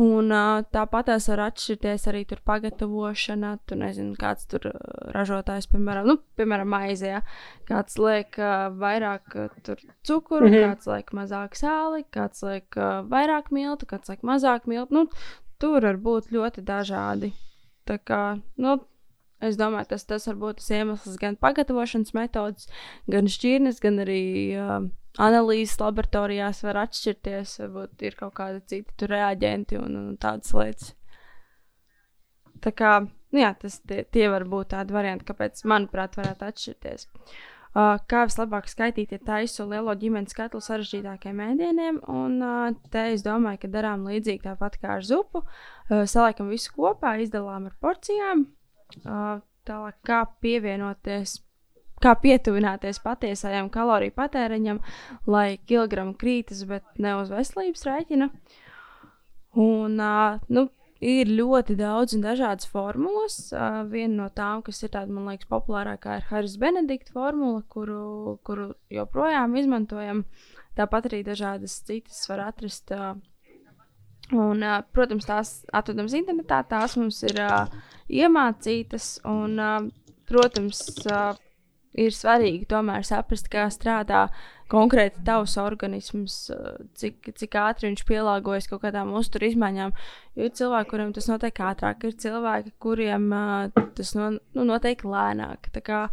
Un 0.00 0.32
tāpat 0.72 1.10
tās 1.10 1.26
var 1.28 1.42
atšķirties 1.50 2.06
arī 2.08 2.22
tur 2.24 2.40
pagatavošana. 2.48 3.50
Tu 3.68 3.76
nezini, 3.76 4.14
kāds 4.16 4.48
tur 4.48 4.70
ražotājs, 5.12 5.68
piemēram, 5.68 6.08
nu, 6.08 6.16
piemēram 6.40 6.72
maizē, 6.72 7.10
ja? 7.18 7.20
kāds 7.68 7.98
liek 8.00 8.38
vairāk 8.80 9.36
uh, 9.36 9.84
cukuru, 10.08 10.48
mm 10.48 10.54
-hmm. 10.54 10.64
kāds 10.70 10.88
liek 10.88 11.12
mazāk 11.12 11.58
sāli, 11.60 12.06
kāds 12.08 12.42
liek 12.42 12.80
vairāk 13.12 13.52
miltu, 13.52 13.86
kāds 13.86 14.08
liek 14.08 14.22
mazāk 14.22 14.66
miltu. 14.66 14.94
Nu, 14.94 15.06
tur 15.58 15.82
var 15.82 15.96
būt 15.96 16.32
ļoti 16.32 16.64
dažādi. 16.64 17.32
Tā 17.84 17.98
kā, 17.98 18.40
nu, 18.56 18.78
es 19.44 19.58
domāju, 19.60 19.90
tas, 19.92 20.06
tas 20.08 20.26
var 20.30 20.40
būt 20.40 20.60
tas 20.60 20.72
iemesls 20.78 21.18
gan 21.20 21.38
pagatavošanas 21.40 22.14
metodas, 22.16 22.68
gan 23.10 23.30
šķirnes, 23.30 23.80
gan 23.82 24.02
arī 24.04 24.22
uh, 24.56 24.88
analīzes 25.20 25.78
laboratorijās 25.82 26.62
var 26.66 26.82
atšķirties. 26.86 27.58
Varbūt 27.64 28.06
ir 28.08 28.18
kaut 28.18 28.36
kādi 28.38 28.62
citi 28.70 29.10
reaģenti 29.10 29.80
un, 29.80 29.96
un 30.00 30.18
tādas 30.20 30.52
lietas. 30.56 30.92
Tā 32.62 32.70
kā, 32.78 32.92
nu 33.34 33.42
jā, 33.42 33.50
tas 33.58 33.80
tie, 33.88 34.04
tie 34.14 34.28
var 34.30 34.46
būt 34.48 34.70
tādi 34.76 34.94
varianti, 34.94 35.26
kāpēc, 35.26 35.64
manuprāt, 35.68 36.14
varētu 36.20 36.46
atšķirties. 36.46 37.08
Uh, 37.72 37.96
kā 38.04 38.26
vislabāk 38.28 38.66
skaitīt, 38.68 39.14
ja 39.14 39.18
taisu 39.24 39.64
lielo 39.64 39.94
ģimenes 39.96 40.36
katlu 40.36 40.60
sarežģītākiem 40.60 41.38
ēdieniem, 41.40 42.02
un 42.12 42.34
uh, 42.44 42.74
te 42.92 43.06
es 43.14 43.24
domāju, 43.24 43.62
ka 43.62 43.70
darām 43.72 44.04
līdzīgi 44.04 44.44
tāpat 44.44 44.76
kā 44.82 44.98
ar 44.98 45.06
zupu. 45.08 45.40
Uh, 45.88 46.04
saliekam 46.04 46.52
visu 46.52 46.74
kopā, 46.76 47.16
izdalām 47.24 47.70
ar 47.70 47.78
porcijām. 47.80 48.44
Tālāk, 49.02 49.96
kā 50.02 50.24
pievienoties, 50.42 51.36
kā 52.02 52.16
pietuvināties 52.18 52.98
patiesajam 53.04 53.70
kaloriju 53.70 54.14
patēriņam, 54.16 54.80
lai 55.30 55.58
kilogramu 55.70 56.16
krītas, 56.18 56.64
bet 56.66 56.86
ne 56.98 57.14
uz 57.20 57.30
veselības 57.30 57.86
rēķina. 57.86 58.30
Un, 59.62 60.00
nu, 60.48 60.64
ir 61.02 61.30
ļoti 61.30 61.76
daudz 61.78 62.16
un 62.16 62.22
dažādas 62.24 62.68
formulas. 62.70 63.36
Viena 63.90 64.14
no 64.16 64.28
tām, 64.34 64.62
kas 64.66 64.82
ir 64.82 64.92
tāda, 64.94 65.12
man 65.12 65.30
liekas, 65.30 65.50
populārākā, 65.50 66.18
ir 66.20 66.28
Haris 66.30 66.56
Benedikta 66.62 67.14
formula, 67.16 67.62
kuru, 67.68 68.38
kuru 68.46 68.72
joprojām 68.92 69.56
izmantojam. 69.58 70.24
Tāpat 70.78 71.10
arī 71.10 71.20
dažādas 71.26 71.74
citas 71.84 72.22
var 72.30 72.46
atrast. 72.48 72.94
Uh, 74.30 74.38
un, 74.52 74.62
uh, 74.62 74.80
protams, 74.94 75.26
tās 75.28 75.54
atrodams 75.74 76.14
internetā, 76.16 76.62
tās 76.68 76.96
mums 76.96 77.22
ir 77.26 77.40
uh, 77.42 77.66
iemācītas. 78.08 79.18
Un, 79.28 79.58
uh, 79.60 80.14
protams, 80.30 80.84
uh, 81.10 81.34
ir 81.98 82.14
svarīgi 82.16 82.66
tomēr 82.70 83.04
saprast, 83.06 83.50
kā 83.52 83.66
strādā 83.72 84.26
konkrēti 84.72 85.20
tavs 85.26 85.58
organisms, 85.60 86.36
eh, 86.50 86.78
cik, 86.96 87.32
cik 87.36 87.56
ātri 87.60 87.90
viņš 87.90 88.04
pielāgojas 88.08 88.68
kaut 88.70 88.82
kādām 88.86 89.12
uzturu 89.18 89.50
izmaiņām. 89.50 89.92
Jo 90.38 90.46
ir 90.48 90.54
cilvēki, 90.56 90.90
kuriem 90.90 91.12
tas 91.12 91.28
notiek 91.28 91.60
ātrāk, 91.60 92.06
ir 92.08 92.16
cilvēki, 92.16 92.72
kuriem 92.80 93.28
uh, 93.36 93.82
tas 93.96 94.14
no, 94.16 94.30
nu, 94.56 94.64
notiek 94.64 95.04
lēnāk. 95.04 95.68
Kā, 95.84 96.06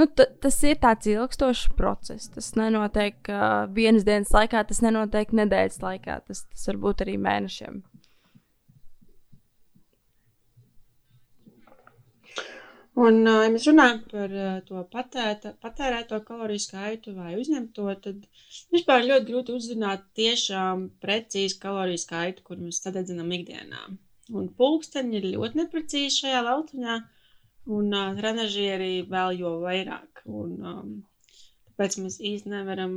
nu, 0.00 0.08
tas 0.16 0.58
ir 0.66 0.80
tāds 0.82 1.08
ilgstošs 1.12 1.68
process. 1.78 2.32
Tas 2.34 2.54
nenotiek 2.58 3.30
uh, 3.30 3.68
vienas 3.76 4.08
dienas 4.08 4.32
laikā, 4.34 4.64
tas 4.66 4.82
nenotiek 4.84 5.36
nedēļas 5.36 5.80
laikā, 5.84 6.20
tas, 6.26 6.46
tas 6.48 6.68
var 6.72 6.82
būt 6.88 7.06
arī 7.06 7.20
mēnešiem. 7.20 7.82
Un, 13.00 13.22
ja 13.24 13.48
mēs 13.52 13.64
runājam 13.68 14.00
par 14.10 14.32
to 14.66 14.80
patēta, 14.92 15.52
patērēto 15.62 16.18
kaloriju 16.26 16.62
skaitu 16.64 17.14
vai 17.16 17.36
uzņemto, 17.38 17.86
tad 18.04 18.24
vispār 18.74 19.06
ļoti 19.06 19.28
grūti 19.30 19.54
uzzināt 19.56 20.02
tiešām 20.18 20.88
precīzi 21.04 21.60
kaloriju 21.62 22.02
skaitu, 22.02 22.44
kur 22.44 22.58
mēs 22.60 22.82
sadedzinām 22.82 23.30
ikdienā. 23.38 23.86
Un 24.34 24.50
pulksteņi 24.58 25.16
ir 25.20 25.30
ļoti 25.36 25.62
neprecīzi 25.62 26.24
šajā 26.24 26.42
lautiņā, 26.48 26.98
un 27.66 27.92
uh, 27.92 28.12
trenažieri 28.16 29.02
vēl 29.10 29.36
jo 29.40 29.56
vairāk. 29.64 30.22
Un, 30.26 30.54
um, 30.60 30.94
tāpēc 31.68 31.98
mēs 32.04 32.20
īsti 32.20 32.52
nevaram 32.52 32.94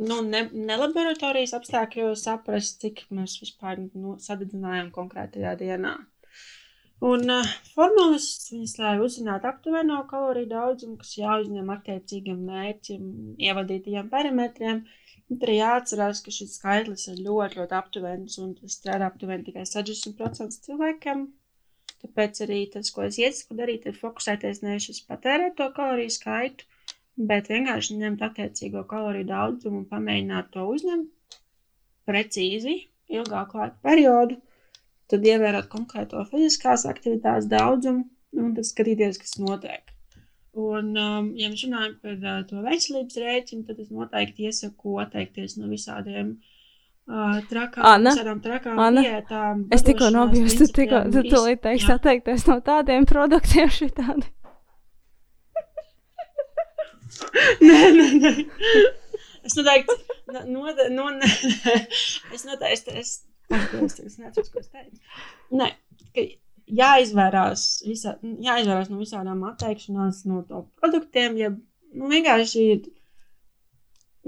nu, 0.00 0.20
ne, 0.24 0.44
ne 0.52 0.76
laboratorijas 0.80 1.54
apstākļos 1.58 2.24
saprast, 2.26 2.80
cik 2.84 3.04
mēs 3.14 3.38
vispār 3.42 3.82
nu, 3.92 4.16
sadedzinājām 4.22 4.90
konkrētajā 4.94 5.56
dienā. 5.60 5.96
Un 7.00 7.32
uh, 7.32 7.52
formulas 7.72 8.28
viņas 8.52 8.74
ļauj 8.76 9.04
uzzināt 9.06 9.46
aptuveno 9.48 10.02
kaloriju 10.08 10.50
daudzumu, 10.50 10.98
kas 11.00 11.14
jāuzņem 11.16 11.70
attiecīgam 11.72 12.42
mērķim, 12.48 13.06
ievadītajiem 13.40 14.10
parametriem. 14.12 14.82
Tad 15.30 15.46
arī 15.46 15.56
jāatcerās, 15.60 16.20
ka 16.26 16.34
šis 16.34 16.58
skaitlis 16.58 17.06
ir 17.08 17.22
ļoti, 17.24 17.60
ļoti 17.60 17.76
aptuvens 17.78 18.36
un 18.42 18.52
strādā 18.68 19.08
aptuveni 19.08 19.46
tikai 19.46 19.64
60% 19.70 20.66
cilvēkiem. 20.66 21.24
Tāpēc 22.00 22.38
arī 22.46 22.60
tas, 22.72 22.90
ko 22.94 23.04
es 23.06 23.18
iesaku 23.20 23.56
darīt, 23.58 23.86
ir 23.86 23.96
fokusēties 24.00 24.62
nevis 24.64 24.88
uz 24.92 25.00
patērēto 25.08 25.66
kaloriju 25.76 26.12
skaitu, 26.14 26.68
bet 27.30 27.50
vienkārši 27.52 27.98
ņemt 28.00 28.22
attiecīgo 28.24 28.86
kaloriju 28.92 29.28
daudzumu 29.28 29.82
un 29.82 29.88
pamēģināt 29.90 30.48
to 30.54 30.64
uzņemt 30.74 31.36
precīzi 32.08 32.76
ilgāku 33.12 33.60
laika 33.60 33.76
periodu 33.84 34.38
tad 35.10 35.26
ievērot 35.26 35.68
konkrēto 35.72 36.22
fiziskās 36.30 36.86
aktivitātes 36.88 37.48
daudzumu 37.50 38.06
un 38.40 38.54
tad 38.56 38.68
skatīties, 38.68 39.18
kas 39.20 39.36
notiek. 39.42 39.90
Un, 40.60 40.94
um, 40.98 41.28
ja 41.38 41.50
mēs 41.50 41.66
runājam 41.66 41.96
par 42.02 42.16
uh, 42.16 42.40
to 42.46 42.62
veselības 42.64 43.18
rēķinu, 43.22 43.66
tad 43.68 43.82
es 43.82 43.90
noteikti 43.94 44.48
iesaku 44.48 44.96
atteikties 45.02 45.58
no 45.58 45.68
visādiem 45.70 46.32
uh, 46.32 46.49
trakām, 47.50 47.86
Anna, 47.86 48.12
trakām 48.44 48.82
Anna, 48.82 49.04
diētām. 49.06 49.64
Es 49.74 49.86
tikko 49.86 50.10
nobijos, 50.14 50.58
tu 50.58 50.68
tikko, 50.80 51.04
tu 51.14 51.24
tūlīt 51.28 51.62
teiksi 51.64 51.94
atteikties 51.94 52.46
no 52.50 52.60
tādiem 52.64 53.08
produktiem 53.08 53.72
šitādi. 53.80 54.28
nē, 57.66 57.80
nē, 57.96 58.06
nē. 58.20 58.34
Es 59.48 59.56
noteikti, 59.56 59.96
no, 60.34 60.68
no, 60.68 61.08
no, 61.10 61.10
es 62.36 62.46
noteikti, 62.46 62.96
es 63.00 63.18
Es 63.50 64.18
neatceros, 64.18 64.50
ko 64.52 64.60
es 64.62 64.68
teicu. 64.70 65.00
Nē, 65.58 65.66
ka 66.14 66.24
jāizvērās, 66.80 67.64
visā, 67.86 68.14
jāizvērās 68.22 68.90
no 68.92 69.00
visādām 69.00 69.42
atteikšanās 69.48 70.22
no 70.30 70.44
to 70.46 70.62
produktiem, 70.78 71.38
ja 71.40 71.50
nu, 71.50 72.10
vienkārši 72.12 72.66
ir 72.74 72.84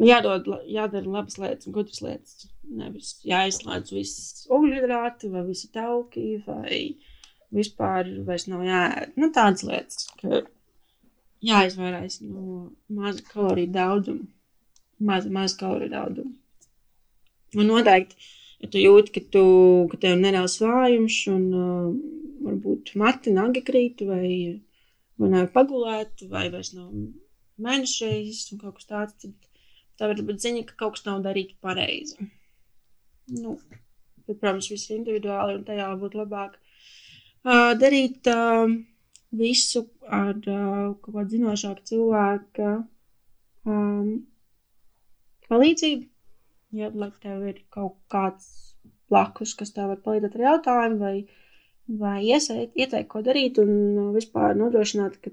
jādod, 0.08 0.50
jādara 0.66 1.14
labas 1.18 1.38
lietas 1.38 1.70
un 1.70 1.76
gudras 1.76 2.02
lietas. 2.02 2.48
Nevis 2.62 3.16
jāizslēdz 3.26 3.92
viss 3.92 4.44
ogļhidrāti 4.52 5.30
vai 5.32 5.42
visi 5.48 5.68
tauki 5.74 6.36
vai 6.46 6.82
vispār 7.52 8.08
vairs 8.26 8.46
nav 8.48 8.62
jāēd. 8.64 9.16
Nu, 9.20 9.28
tādas 9.34 9.64
lietas, 9.66 10.06
ka 10.20 10.44
jāizvairās 11.44 12.20
no 12.24 12.70
maza 12.88 13.24
kaloriju 13.28 13.72
daudzuma. 13.74 14.28
Maza, 15.02 15.32
maza 15.34 15.58
kaloriju 15.58 15.92
daudzuma. 15.92 16.32
Un 17.58 17.68
noteikti 17.68 18.16
ja 18.62 18.70
tu 18.70 18.80
jūti, 18.80 19.14
ka, 19.16 19.24
tu, 19.34 19.44
ka 19.92 20.00
tev 20.04 20.20
nereāls 20.20 20.58
vājums 20.62 21.18
un 21.32 21.46
uh, 21.52 21.88
varbūt 22.46 22.94
mati 23.02 23.34
nagi 23.34 23.62
krīt 23.66 24.04
vai, 24.06 24.28
vai 25.20 25.32
nav 25.34 25.50
pagulēt 25.56 26.24
vai 26.30 26.46
vairs 26.52 26.72
nav 26.76 26.92
mēnešreizes 27.62 28.54
un 28.54 28.62
kaut 28.62 28.78
kas 28.78 28.88
tāds, 28.90 29.18
tad 29.22 29.34
tā 29.98 30.08
var 30.10 30.22
būt 30.28 30.40
ziņa, 30.42 30.64
ka 30.70 30.78
kaut 30.84 30.96
kas 30.96 31.06
nav 31.08 31.20
darīt 31.26 31.56
pareizi. 31.62 32.30
Nu, 33.30 33.58
bet, 34.26 34.38
protams, 34.38 34.70
viss 34.72 34.90
ir 34.90 34.98
individuāli 34.98 35.58
un 35.58 35.66
tajā 35.68 35.88
būtu 36.00 36.20
labāk 36.22 36.56
uh, 36.58 37.72
darīt 37.78 38.26
uh, 38.32 38.66
visu 39.32 39.86
ar 40.08 40.34
uh, 40.36 40.94
kaut 41.02 41.14
kādu 41.14 41.36
zinošāku 41.36 41.86
cilvēku 41.92 42.72
um, 43.66 44.08
palīdzību 45.48 46.12
ja, 46.72 46.90
tev 47.22 47.46
ir 47.48 47.62
kaut 47.72 47.98
kāds 48.12 48.48
blakus, 49.12 49.54
kas 49.58 49.74
tev 49.76 49.92
var 49.92 50.00
palīdzēt 50.04 50.36
ar 50.38 50.44
jautājumu, 50.46 50.98
vai, 51.00 51.16
vai 52.00 52.18
iesēt, 52.24 52.72
ieteikt, 52.78 53.10
ko 53.12 53.22
darīt, 53.24 53.60
un 53.62 53.72
uh, 54.00 54.10
vispār 54.16 54.56
nodrošināt, 54.58 55.18
ka 55.22 55.32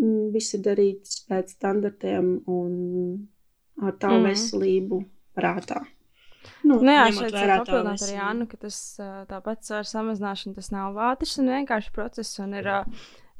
mm, 0.00 0.30
viss 0.34 0.56
ir 0.58 0.64
darīts 0.66 1.22
pēc 1.30 1.54
standartiem 1.56 2.32
un 2.50 2.74
ar 3.80 3.96
tavu 4.02 4.20
mm. 4.20 4.28
veselību 4.30 5.02
prātā. 5.38 5.84
Nu, 6.64 6.78
nu 6.80 6.92
jā, 6.94 7.08
šeit 7.16 7.34
var 7.36 7.56
papildināt 7.60 8.04
arī 8.06 8.20
Annu, 8.24 8.46
ka 8.50 8.60
tas 8.66 8.78
tāpat 9.30 9.72
ar 9.76 9.88
samazināšanu 9.88 10.56
tas 10.56 10.70
nav 10.72 10.94
vātrs 10.96 11.38
un 11.42 11.50
vienkārši 11.52 11.92
process 11.96 12.40
un 12.42 12.56
ir 12.60 12.70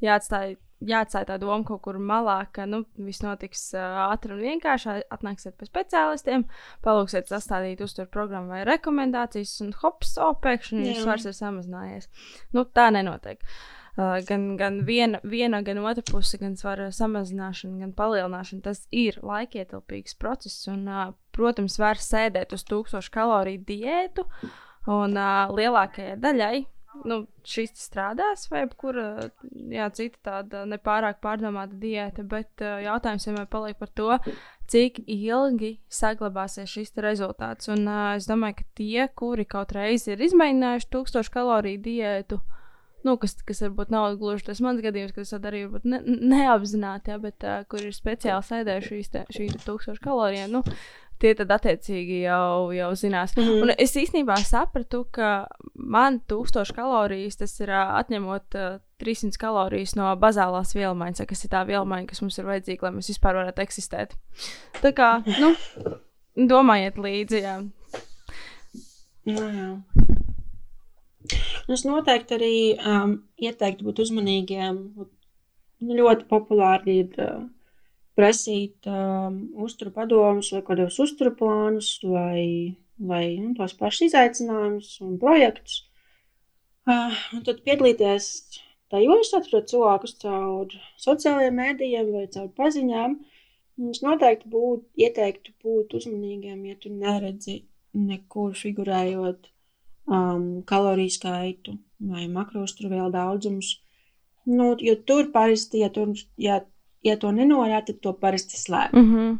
jāatstāj 0.01 0.57
jāatstāj 0.81 1.27
tā 1.29 1.37
doma 1.41 1.65
kaut 1.65 1.81
kur 1.85 1.97
malā, 2.01 2.37
ka 2.53 2.65
nu, 2.69 2.83
viss 2.99 3.23
notiks 3.23 3.69
ātri 3.77 4.35
un 4.35 4.41
vienkārši. 4.41 5.01
Atnāksiet 5.13 5.57
pie 5.59 5.67
speciālistiem, 5.69 6.47
palūksiet 6.85 7.29
sastādīt 7.31 7.83
uzturu 7.85 8.09
programmu 8.11 8.55
vai 8.55 8.63
rekomendācijas, 8.67 9.59
un 9.65 9.75
hops, 9.81 10.15
o, 10.21 10.31
pēkšņi 10.41 10.87
jūsu 10.87 11.05
svars 11.05 11.29
ir 11.29 11.37
samazinājies. 11.37 12.09
Nu, 12.55 12.65
tā 12.65 12.89
nenotiek. 12.93 13.43
Uh, 13.91 14.21
gan, 14.23 14.53
gan 14.55 14.79
viena, 14.87 15.19
viena, 15.27 15.59
gan 15.67 15.81
otra 15.83 16.03
puse, 16.07 16.39
gan 16.39 16.55
svara 16.55 16.87
samazināšana, 16.95 17.81
gan 17.83 17.91
palielināšana, 17.97 18.63
tas 18.69 18.85
ir 18.95 19.19
laikietilpīgs 19.19 20.15
process. 20.21 20.63
Un, 20.71 20.85
uh, 20.87 21.11
protams, 21.35 21.79
var 21.81 22.01
sēdēt 22.01 22.53
uz 22.57 22.65
1000 22.67 23.11
kaloriju 23.13 23.63
diētu, 23.67 24.27
un 24.91 25.17
uh, 25.17 25.51
lielākajai 25.55 26.19
daļai 26.21 26.55
nu, 27.07 27.17
šis 27.47 27.73
strādās, 27.79 28.45
vai 28.51 28.63
kura 28.77 29.29
jā, 29.71 29.87
cita 29.95 30.19
tāda 30.27 30.63
nepārāk 30.69 31.21
pārdomāta 31.23 31.77
diēta, 31.79 32.25
bet 32.27 32.63
uh, 32.63 32.79
jautājums 32.83 33.27
vienmēr 33.27 33.47
paliek 33.51 33.79
par 33.79 33.91
to, 33.97 34.09
cik 34.71 35.01
ilgi 35.07 35.73
saglabāsies 35.91 36.71
šis 36.71 36.93
rezultāts. 37.03 37.69
Un 37.71 37.85
uh, 37.87 38.13
es 38.19 38.27
domāju, 38.29 38.59
ka 38.61 38.69
tie, 38.79 39.05
kuri 39.17 39.47
kaut 39.49 39.73
reiz 39.77 40.07
ir 40.11 40.21
izmēģinājuši 40.21 40.89
tūkstošu 40.93 41.33
kaloriju 41.33 41.83
diētu, 41.87 42.41
nu, 43.07 43.15
kas, 43.21 43.37
kas 43.47 43.63
varbūt 43.65 43.93
nav 43.93 44.17
gluži 44.21 44.49
tas 44.51 44.61
mans 44.63 44.83
gadījums, 44.83 45.15
kas 45.15 45.33
arī 45.39 45.65
varbūt 45.65 45.87
ne, 45.89 46.01
neapzināti, 46.35 47.13
ja, 47.13 47.21
bet 47.21 47.47
uh, 47.47 47.63
kur 47.71 47.87
ir 47.87 47.95
speciāli 47.97 48.47
sēdējuši 48.51 48.91
šīs, 48.91 49.13
te, 49.15 49.25
šīs 49.33 49.63
tūkstošu 49.65 50.03
kaloriju. 50.05 50.51
Nu, 50.51 50.65
tie 51.21 51.33
tad 51.37 51.51
attiecīgi 51.53 52.21
jau, 52.25 52.71
jau 52.75 52.91
zinās. 52.97 53.35
Mm 53.37 53.43
-hmm. 53.43 53.61
Un 53.63 53.73
es 53.77 53.95
īstenībā 53.95 54.37
sapratu, 54.45 55.05
ka 55.11 55.47
man 55.73 56.19
1000 56.27 56.73
kalorijas 56.75 57.37
tas 57.37 57.59
ir 57.59 57.69
atņemot 57.71 58.57
uh, 58.57 58.79
300 59.01 59.37
kalorijas 59.41 59.95
no 59.95 60.09
bazālās 60.21 60.75
vielmaiņas, 60.75 61.25
kas 61.27 61.45
ir 61.45 61.51
tā 61.53 61.65
vielmaiņa, 61.67 62.07
kas 62.07 62.21
mums 62.21 62.37
ir 62.37 62.45
vajadzīga, 62.45 62.87
lai 62.87 62.91
mēs 62.97 63.11
vispār 63.13 63.35
varētu 63.35 63.61
eksistēt. 63.61 64.15
Tā 64.81 64.91
kā, 64.97 65.11
nu, 65.25 65.55
domājiet 66.35 66.97
līdzi. 66.97 67.41
Jā. 67.41 67.61
Nu, 69.25 69.47
jā. 69.57 69.71
Es 71.71 71.85
noteikti 71.85 72.35
arī 72.35 72.55
um, 72.75 73.17
ieteiktu 73.37 73.85
būt 73.85 74.01
uzmanīgiem. 74.05 74.77
Ļoti 75.81 76.25
populāri 76.29 76.97
ir 77.03 77.21
uh, 77.21 77.43
prasīt 78.17 78.89
um, 78.89 79.37
uzturu 79.65 79.93
padomus 79.95 80.51
vai 80.55 80.61
kādus 80.67 80.99
uzturu 81.03 81.33
plānus 81.37 81.93
vai, 82.03 82.75
vai 82.99 83.23
nu, 83.39 83.53
tos 83.57 83.75
pašus 83.79 84.09
izaicinājumus 84.09 84.97
un 85.05 85.17
projektus. 85.21 85.81
Uh, 86.89 87.13
un 87.37 87.45
tad 87.45 87.61
piedalīties 87.65 88.27
tajos, 88.91 89.31
atrod 89.37 89.69
cilvēkus 89.71 90.17
caur 90.23 90.73
sociālajiem 90.99 91.59
mēdījiem 91.61 92.11
vai 92.15 92.25
caur 92.33 92.49
paziņām. 92.57 93.19
Mums 93.81 94.01
noteikti 94.03 94.49
būtu 94.51 95.05
ieteiktu 95.05 95.53
būt 95.63 95.95
uzmanīgiem, 96.01 96.65
ja 96.67 96.75
tu 96.81 96.91
neredzi 96.93 97.61
nekur 97.97 98.53
figurējot 98.57 99.47
um, 100.11 100.61
kaloriju 100.67 101.13
skaitu 101.15 101.77
vai 102.11 102.27
makrostruvielu 102.27 103.09
daudzumus. 103.13 103.77
Nu, 104.45 104.73
jo 104.81 104.95
tur 105.05 105.29
parasti, 105.33 105.83
ja, 105.83 105.89
tur, 105.93 106.13
ja, 106.41 106.59
ja 107.05 107.17
to 107.21 107.31
nenorāda, 107.35 107.85
tad 107.91 108.01
to 108.05 108.13
parasti 108.13 108.59
slēp. 108.59 108.93
Mm 108.93 109.07
-hmm. 109.13 109.39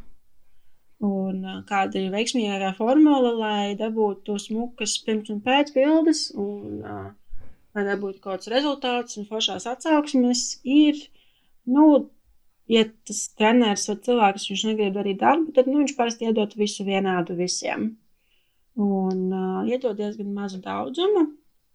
Un 1.02 1.46
kāda 1.66 1.98
ir 1.98 2.12
veiksmīgākā 2.14 2.76
formula, 2.78 3.32
lai 3.34 3.76
dabūtu 3.76 4.38
smukas 4.40 5.00
pirms 5.06 5.30
un 5.34 5.40
pēc 5.42 5.74
bildes, 5.74 6.32
un 6.38 6.84
uh, 6.86 7.08
lai 7.74 7.86
dabūtu 7.88 8.20
kaut 8.22 8.36
kāds 8.36 8.52
rezultāts 8.54 9.18
un 9.18 9.26
foršās 9.26 9.66
atsauksmes, 9.72 10.62
ir, 10.64 11.00
nu, 11.66 12.10
ja 12.70 12.86
tas 13.08 13.24
treneris 13.34 13.88
vai 13.90 13.96
cilvēks, 13.96 14.48
viņš 14.52 14.66
negrib 14.70 14.94
darīt 14.94 15.20
darbu, 15.24 15.52
tad, 15.56 15.68
nu, 15.72 15.80
viņš 15.82 15.96
parasti 15.98 16.30
iedod 16.30 16.54
visu 16.56 16.86
vienādu 16.86 17.36
visiem. 17.40 17.98
Un 18.76 19.34
uh, 19.34 19.68
iedod 19.68 19.98
diezgan 19.98 20.30
mazu 20.34 20.62
daudzumu, 20.62 21.32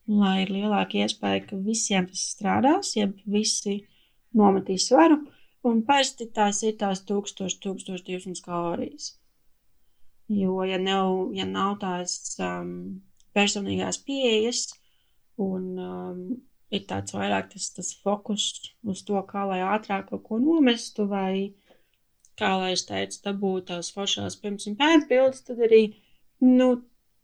lai 0.07 0.43
ir 0.45 0.55
lielāka 0.55 1.03
iespēja, 1.03 1.49
ka 1.49 1.57
visiem 1.57 2.07
tas 2.07 2.23
strādās, 2.31 2.95
ja 2.97 3.11
visi 3.27 3.81
nometīs 4.37 4.87
svaru. 4.89 5.19
Un 5.67 5.83
parasti 5.87 6.29
tās 6.39 6.63
ir 6.67 6.77
tās 6.81 7.03
1000, 7.09 7.59
1200 7.65 8.43
kalorijas. 8.45 9.15
Jo, 10.31 10.61
ja 10.67 10.79
nav, 10.83 11.31
ja 11.35 11.47
nav 11.47 11.77
tās 11.83 12.37
um, 12.43 12.73
personīgās 13.35 13.99
pieejas 14.07 14.67
un 15.43 15.67
um, 15.79 16.21
ir 16.75 16.83
tāds 16.91 17.15
vairāk 17.15 17.53
tas, 17.53 17.69
tas 17.77 17.93
fokus 18.03 18.49
uz 18.83 19.03
to, 19.07 19.21
kā 19.29 19.45
lai 19.51 19.61
ātrāk 19.63 20.11
kaut 20.11 20.25
ko 20.27 20.41
nomestu 20.43 21.07
vai 21.11 21.53
kā 22.37 22.53
lai 22.61 22.73
es 22.75 22.85
teicu, 22.89 23.23
dabūt 23.25 23.71
tās 23.71 23.93
foršās 23.95 24.37
pirms 24.43 24.67
un 24.71 24.77
pēc 24.81 25.07
bildes, 25.09 25.45
tad 25.47 25.63
arī, 25.67 25.83
nu, 26.45 26.69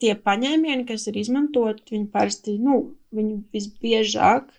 tie 0.02 0.14
paņēmieni, 0.28 0.86
kas 0.88 1.06
ir 1.10 1.18
izmantot, 1.20 1.82
viņi 1.90 2.08
parasti, 2.14 2.56
nu, 2.62 2.78
viņi 3.14 3.36
visbiežāk 3.54 4.50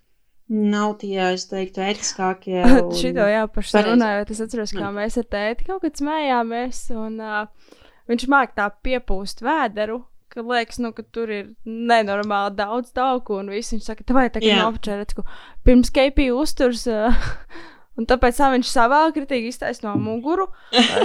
nav 0.53 0.97
tie, 1.01 1.17
es 1.33 1.47
teiktu, 1.49 1.83
etiskākie. 1.85 2.61
Un... 2.83 2.93
Šito 2.97 3.25
jā, 3.29 3.43
paši 3.51 3.83
runājot, 3.89 4.33
es 4.33 4.41
atceros, 4.45 4.73
kā 4.75 4.91
mēs 4.95 5.19
ar 5.21 5.29
tēti 5.35 5.67
kaut 5.69 5.83
kad 5.85 5.99
smējāmies, 5.99 6.85
un 6.97 7.19
uh, 7.23 7.77
viņš 8.11 8.27
māk 8.31 8.57
tā 8.57 8.69
piepūst 8.85 9.43
vēderu. 9.45 10.03
Ka 10.33 10.41
liekas, 10.41 10.79
nu, 10.81 10.89
ka 10.97 11.03
tur 11.13 11.29
ir 11.29 11.51
nenormāli 11.69 12.55
daudz 12.57 12.89
tauku, 12.95 13.37
un 13.37 13.51
viss 13.53 13.75
viņš 13.75 13.85
saka, 13.85 14.05
vai 14.17 14.31
tā 14.33 14.41
kā 14.41 14.55
nofočērēt, 14.57 15.13
ka 15.13 15.25
pirms 15.67 15.93
KP 15.93 16.31
uzturs 16.33 16.87
uh, 16.89 17.13
Un 17.93 18.07
tāpēc 18.09 18.39
tā 18.39 18.47
viņš 18.49 18.69
savā 18.73 19.03
kritīgi 19.13 19.51
iztaisno 19.51 19.91
muguru, 20.01 20.47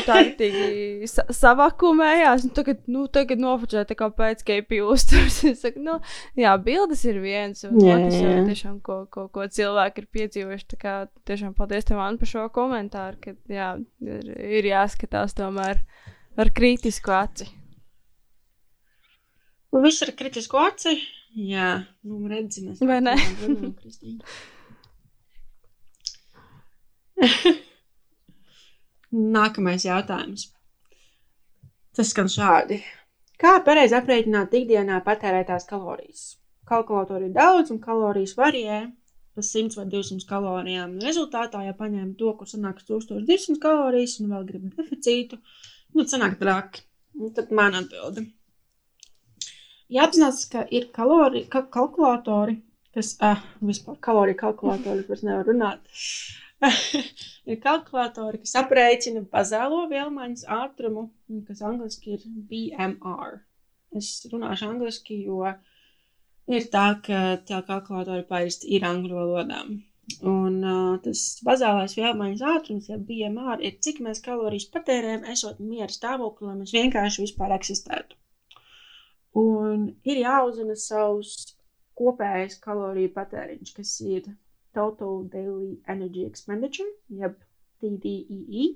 tā 0.06 0.22
kritīgi 0.22 1.08
sa 1.10 1.26
savakumējās. 1.36 2.46
Un 2.48 2.54
tagad, 2.56 2.80
nu, 2.88 3.02
tagad 3.12 3.42
nofočē 3.44 3.82
tā 3.90 3.96
kā 3.98 4.08
pēc 4.16 4.40
KP 4.48 4.80
uzturs. 4.88 5.42
saku, 5.62 5.82
nu, 5.84 5.98
jā, 6.40 6.54
bildes 6.64 7.04
ir 7.04 7.20
viens, 7.20 7.60
un 7.68 7.76
jā, 7.84 7.98
otrs 7.98 8.16
jau 8.22 8.32
tiešām, 8.48 8.80
ko, 8.84 8.98
ko, 9.12 9.26
ko 9.34 9.44
cilvēki 9.58 10.04
ir 10.04 10.08
piedzīvojuši. 10.16 10.68
Tā 10.72 10.80
kā 10.80 10.96
tiešām 11.28 11.52
paldies 11.58 11.88
tev, 11.88 12.00
Anna, 12.00 12.20
par 12.22 12.32
šo 12.32 12.48
komentāru, 12.56 13.20
ka, 13.20 13.36
jā, 13.52 13.70
ir, 14.08 14.34
ir 14.62 14.72
jāskatās 14.72 15.36
tomēr 15.36 15.84
ar 16.40 16.56
kritisku 16.56 17.12
aci. 17.12 17.52
Nu, 19.68 19.84
viss 19.84 20.00
ar 20.06 20.16
kritisku 20.16 20.56
aci, 20.64 20.96
jā, 21.36 21.74
nu, 22.08 22.24
redzi, 22.32 22.64
mēs. 22.64 22.80
Vai 22.80 23.02
ne? 23.04 23.18
Nākamais 29.38 29.86
jautājums. 29.86 30.48
Tas 31.96 32.12
skan 32.12 32.28
šādi. 32.30 32.80
Kā 33.38 33.58
pareizi 33.66 33.96
aprēķināt 33.98 34.54
ikdienā 34.54 35.00
patērētās 35.06 35.66
kalorijas? 35.70 36.22
Kalkulatori 36.68 37.28
ir 37.30 37.34
daudz 37.36 37.72
un 37.74 37.80
kalorijas 37.82 38.34
varijē 38.38 38.80
pa 39.38 39.44
100 39.46 39.78
vai 39.78 39.86
200 39.92 40.26
kalorijām. 40.28 40.96
Rezultātā, 41.04 41.62
ja 41.66 41.74
paņēma 41.78 42.16
to, 42.18 42.32
kur 42.38 42.50
sanāks 42.50 42.86
1200 42.88 43.60
kalorijas 43.62 44.18
un 44.22 44.32
vēl 44.34 44.46
grib 44.48 44.64
deficītu, 44.74 45.38
nu, 45.94 46.06
sanāk 46.10 46.34
traki. 46.42 46.82
Un 47.18 47.32
tad 47.34 47.54
man 47.54 47.78
atbildi. 47.78 48.26
Jāapzinās, 49.94 50.42
ka 50.52 50.66
ir 50.74 50.90
kalori, 50.94 51.46
ka 51.50 51.62
kalkulatori, 51.74 52.58
kas, 52.94 53.14
ah, 53.24 53.40
vispār 53.64 53.96
kaloriju 54.04 54.38
kalkulatori, 54.42 55.06
vairs 55.08 55.24
nevar 55.24 55.48
runāt. 55.48 55.80
ir 57.50 57.58
kalkulatori, 57.62 58.40
kas 58.42 58.54
aprēķina 58.62 59.24
bazālo 59.32 59.84
vielmaiņas 59.90 60.46
ātrumu, 60.58 61.08
kas 61.48 61.62
angliski 61.66 62.16
ir 62.16 62.24
BMR. 62.50 63.38
Es 63.98 64.10
runāšu 64.32 64.68
angliski, 64.72 65.20
jo 65.28 65.44
ir 66.50 66.66
tā, 66.72 66.88
ka 67.04 67.20
tie 67.48 67.60
kalkulatori 67.68 68.26
parasti 68.28 68.72
ir 68.76 68.86
angļu 68.88 69.20
valodā. 69.20 69.62
Un 70.24 70.54
uh, 70.64 70.94
tas 71.04 71.22
bazālais 71.44 71.94
vielmaiņas 71.98 72.44
ātrums, 72.54 72.88
ja 72.88 72.96
BMR, 73.10 73.60
ir 73.60 73.76
cik 73.84 74.00
mēs 74.04 74.22
kalorijas 74.24 74.70
patērējam, 74.72 75.26
esot 75.34 75.60
miera 75.60 75.92
stāvoklī, 75.92 76.48
lai 76.48 76.56
mēs 76.62 76.72
vienkārši 76.74 77.26
vispār 77.26 77.52
eksistētu. 77.58 78.16
Un 79.38 79.84
ir 80.08 80.22
jāuzzina 80.24 80.74
savs 80.80 81.52
kopējais 81.98 82.56
kaloriju 82.64 83.12
patēriņš, 83.14 83.74
kas 83.76 83.92
ir 84.06 84.30
Total 84.78 85.24
Daily 85.32 85.72
Energy 85.94 86.24
Expenditure, 86.28 86.90
jeb 87.20 87.34
TDEE, 87.82 88.42
e. 88.62 88.68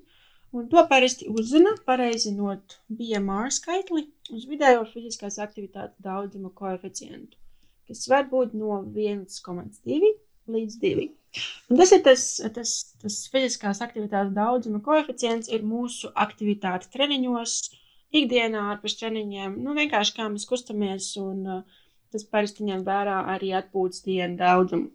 un 0.52 0.66
to 0.72 0.82
parasti 0.90 1.28
uzzina 1.30 1.72
pareizinot 1.86 2.76
BMR 2.98 3.52
skaitli 3.54 4.08
uz 4.34 4.48
vidējo 4.50 4.82
fiziskās 4.90 5.38
aktivitātes 5.46 6.02
daudzuma 6.04 6.50
koeficientu, 6.58 7.38
kas 7.88 8.04
var 8.10 8.26
būt 8.32 8.56
no 8.58 8.82
1,2 8.82 10.12
līdz 10.56 10.78
2. 10.82 11.08
Un 11.70 11.78
tas 11.80 11.92
ir 11.96 12.02
tas, 12.04 12.24
tas, 12.56 12.72
tas 13.02 13.18
fiziskās 13.32 13.80
aktivitātes 13.84 14.34
daudzuma 14.36 14.82
koeficients, 14.84 15.48
ir 15.48 15.62
mūsu 15.64 16.10
aktivitāte 16.26 16.90
treniņos, 16.92 17.54
ikdienā 18.22 18.66
ārpus 18.74 18.98
treniņiem, 19.00 19.54
nu 19.64 19.76
vienkārši 19.78 20.16
kā 20.18 20.26
mēs 20.34 20.44
kustamies, 20.50 21.12
un 21.22 21.62
tas 22.12 22.26
parasti 22.34 22.66
ņem 22.68 22.82
vērā 22.90 23.22
arī 23.36 23.54
atpūtas 23.62 24.04
dienu 24.04 24.36
daudzumu. 24.42 24.90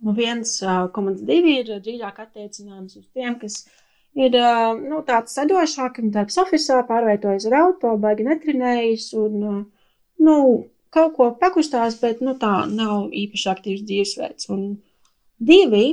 Nu, 0.00 0.14
1,2 0.16 1.38
ir 1.52 1.70
drīzāk 1.84 2.20
attiecināms 2.22 2.96
uz 2.96 3.06
tiem, 3.12 3.36
kas 3.40 3.64
ir 4.16 4.36
nu, 4.80 5.02
tāds 5.06 5.34
sadošāk, 5.36 6.00
darbs 6.14 6.38
oficiālā, 6.40 6.86
pārvietojas 6.88 7.46
ar 7.50 7.58
auto, 7.60 7.94
baigi 8.00 8.24
netrinējis 8.26 9.10
un 9.20 9.42
nu, 10.24 10.36
kaut 10.94 11.16
ko 11.16 11.30
pakustās, 11.40 11.98
bet 12.00 12.22
nu, 12.24 12.34
tā 12.40 12.64
nav 12.70 13.10
īpaši 13.14 13.50
aktīvs 13.52 13.84
dzīvesveids. 13.88 14.48
Un 14.54 14.64
divi 15.38 15.84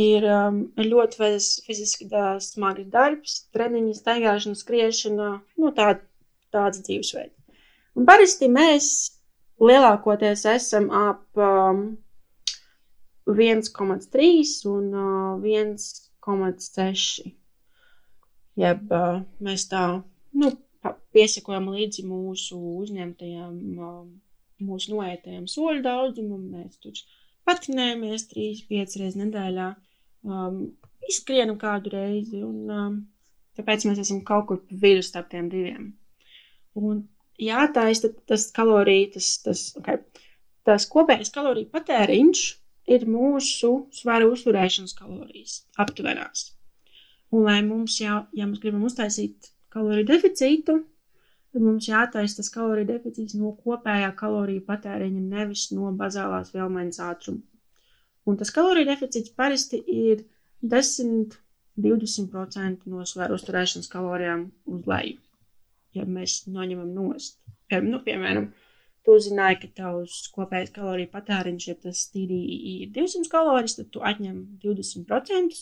ir 0.00 0.24
um, 0.24 0.62
ļoti 0.78 1.32
fiziski 1.66 2.08
smags 2.40 2.88
darbs, 2.94 3.36
treniņi, 3.52 3.96
staigāšana, 3.98 4.56
skriešana, 4.56 5.32
nu, 5.60 5.72
tā, 5.76 5.96
tāds 6.54 6.80
dzīvesveids. 6.86 7.36
Un 7.98 8.08
parasti 8.08 8.48
mēs 8.48 8.86
lielākoties 9.60 10.46
esam 10.48 10.88
ap 10.96 11.26
um, 11.36 11.84
1,3 13.26 14.66
un 14.70 14.88
uh, 14.94 15.40
1,6. 15.42 17.30
Jeb 18.58 18.92
uh, 18.92 19.22
mēs 19.40 19.66
tā 19.70 19.84
nu, 20.36 20.50
piesakojam 21.14 21.70
līdzi 21.72 22.04
mūsu 22.08 22.58
uzņemtajam, 22.82 23.54
uh, 23.78 24.02
mūsu 24.62 24.94
noētajam 24.96 25.46
soļu 25.50 25.84
daudzumam. 25.84 26.42
Mēs 26.56 26.78
tur 26.82 26.98
patinējamies 27.48 28.26
3-5 28.32 28.98
reizes 29.00 29.18
nedēļā, 29.20 29.68
um, 30.26 30.60
izskrienam 31.08 31.58
kādu 31.60 31.94
reizi, 31.94 32.42
un 32.46 32.70
um, 32.70 32.98
tāpēc 33.58 33.86
mēs 33.88 34.02
esam 34.04 34.22
kaut 34.26 34.48
kur 34.50 34.62
pa 34.66 34.78
vidu 34.84 35.02
starp 35.06 35.30
tiem 35.32 35.48
diviem. 35.52 35.92
Un 36.78 37.04
jātaisa 37.40 38.12
tas 38.28 38.48
kaloriju, 38.54 39.12
tas, 39.16 39.30
tas, 39.44 39.64
okay, 39.78 40.00
tas 40.66 40.86
kopējais 40.90 41.32
kaloriju 41.34 41.70
patēriņš 41.72 42.44
ir 42.90 43.06
mūsu 43.08 43.70
svara 43.94 44.26
uzturēšanas 44.30 44.94
kalorijas, 44.98 45.62
aptuvenās. 45.80 46.50
Un, 47.32 47.44
lai 47.46 47.60
mums, 47.64 48.00
jā, 48.02 48.14
ja 48.36 48.44
mēs 48.48 48.60
gribam 48.62 48.84
uztaisīt 48.88 49.52
kaloriju 49.72 50.06
deficītu, 50.10 50.74
tad 51.52 51.60
mums 51.64 51.88
jātaisa 51.88 52.36
tas 52.40 52.50
kaloriju 52.52 52.86
deficīts 52.90 53.34
no 53.38 53.48
kopējā 53.64 54.10
kaloriju 54.18 54.62
patēriņa, 54.66 55.22
nevis 55.36 55.62
no 55.72 55.84
bazālās 55.96 56.52
vielmaiņas 56.54 57.00
ātruma. 57.06 57.42
Un 58.28 58.32
tas 58.38 58.50
kaloriju 58.54 58.86
deficīts 58.90 59.34
parasti 59.38 59.78
ir 59.92 60.16
10-20% 60.62 62.92
no 62.92 62.98
svara 63.08 63.32
uzturēšanas 63.38 63.88
kalorijām 63.92 64.40
uz 64.70 64.82
leju. 64.86 65.18
Ja 65.96 66.04
mēs 66.08 66.32
noņemam 66.48 66.90
nost, 66.96 67.38
nu, 67.84 67.98
piemēram, 68.04 68.46
tu 69.04 69.16
uzzināji, 69.18 69.58
ka 69.62 69.68
tavs 69.82 70.22
kopējais 70.34 70.72
kaloriju 70.74 71.10
patēriņš, 71.12 71.68
ja 71.68 71.76
tas 71.86 72.04
tīri 72.14 72.40
ir 72.72 72.92
200 72.94 73.30
kalorijas, 73.32 73.76
tad 73.78 73.90
tu 73.94 74.02
atņem 74.12 74.40
20%, 74.64 75.60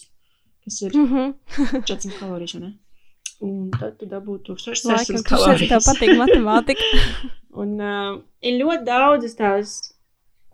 kas 0.64 0.80
ir 0.82 0.96
Mm 0.96 1.06
-hmm. 1.12 1.84
400 1.86 2.18
kalorijas, 2.18 2.54
ne? 2.54 2.72
Un 3.40 3.70
tad 3.70 3.96
tu 3.98 4.06
Laikam, 4.06 4.40
1600 4.44 4.84
tu 4.84 5.16
šeit 5.16 5.28
kalorijas. 5.28 5.68
tev 5.68 5.80
patīk 5.88 6.16
matemātika. 6.18 6.82
Un 7.62 7.80
uh, 7.80 8.20
ir 8.42 8.60
ļoti 8.60 8.84
daudzas 8.84 9.34
tās 9.34 9.94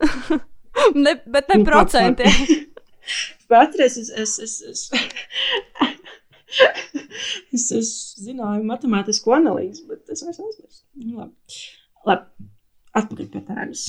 ne, 1.05 1.13
bet 1.27 1.49
ne 1.49 1.59
Nu, 1.59 1.65
procenti. 1.65 2.25
Patreiz 3.51 3.97
es, 3.97 4.11
es, 4.11 4.39
es, 4.39 4.55
es, 4.65 4.91
es, 7.53 7.71
es 7.81 7.91
zināju 8.23 8.65
matemātisku 8.67 9.35
analīzi, 9.37 9.87
bet 9.91 10.11
es 10.11 10.25
vairs 10.25 10.41
aizmirsu. 10.41 10.83
Nu, 10.95 11.21
labi. 11.21 11.63
labi. 12.07 12.49
Atpakaļ 12.97 13.31
pie 13.33 13.43
tēmas. 13.47 13.87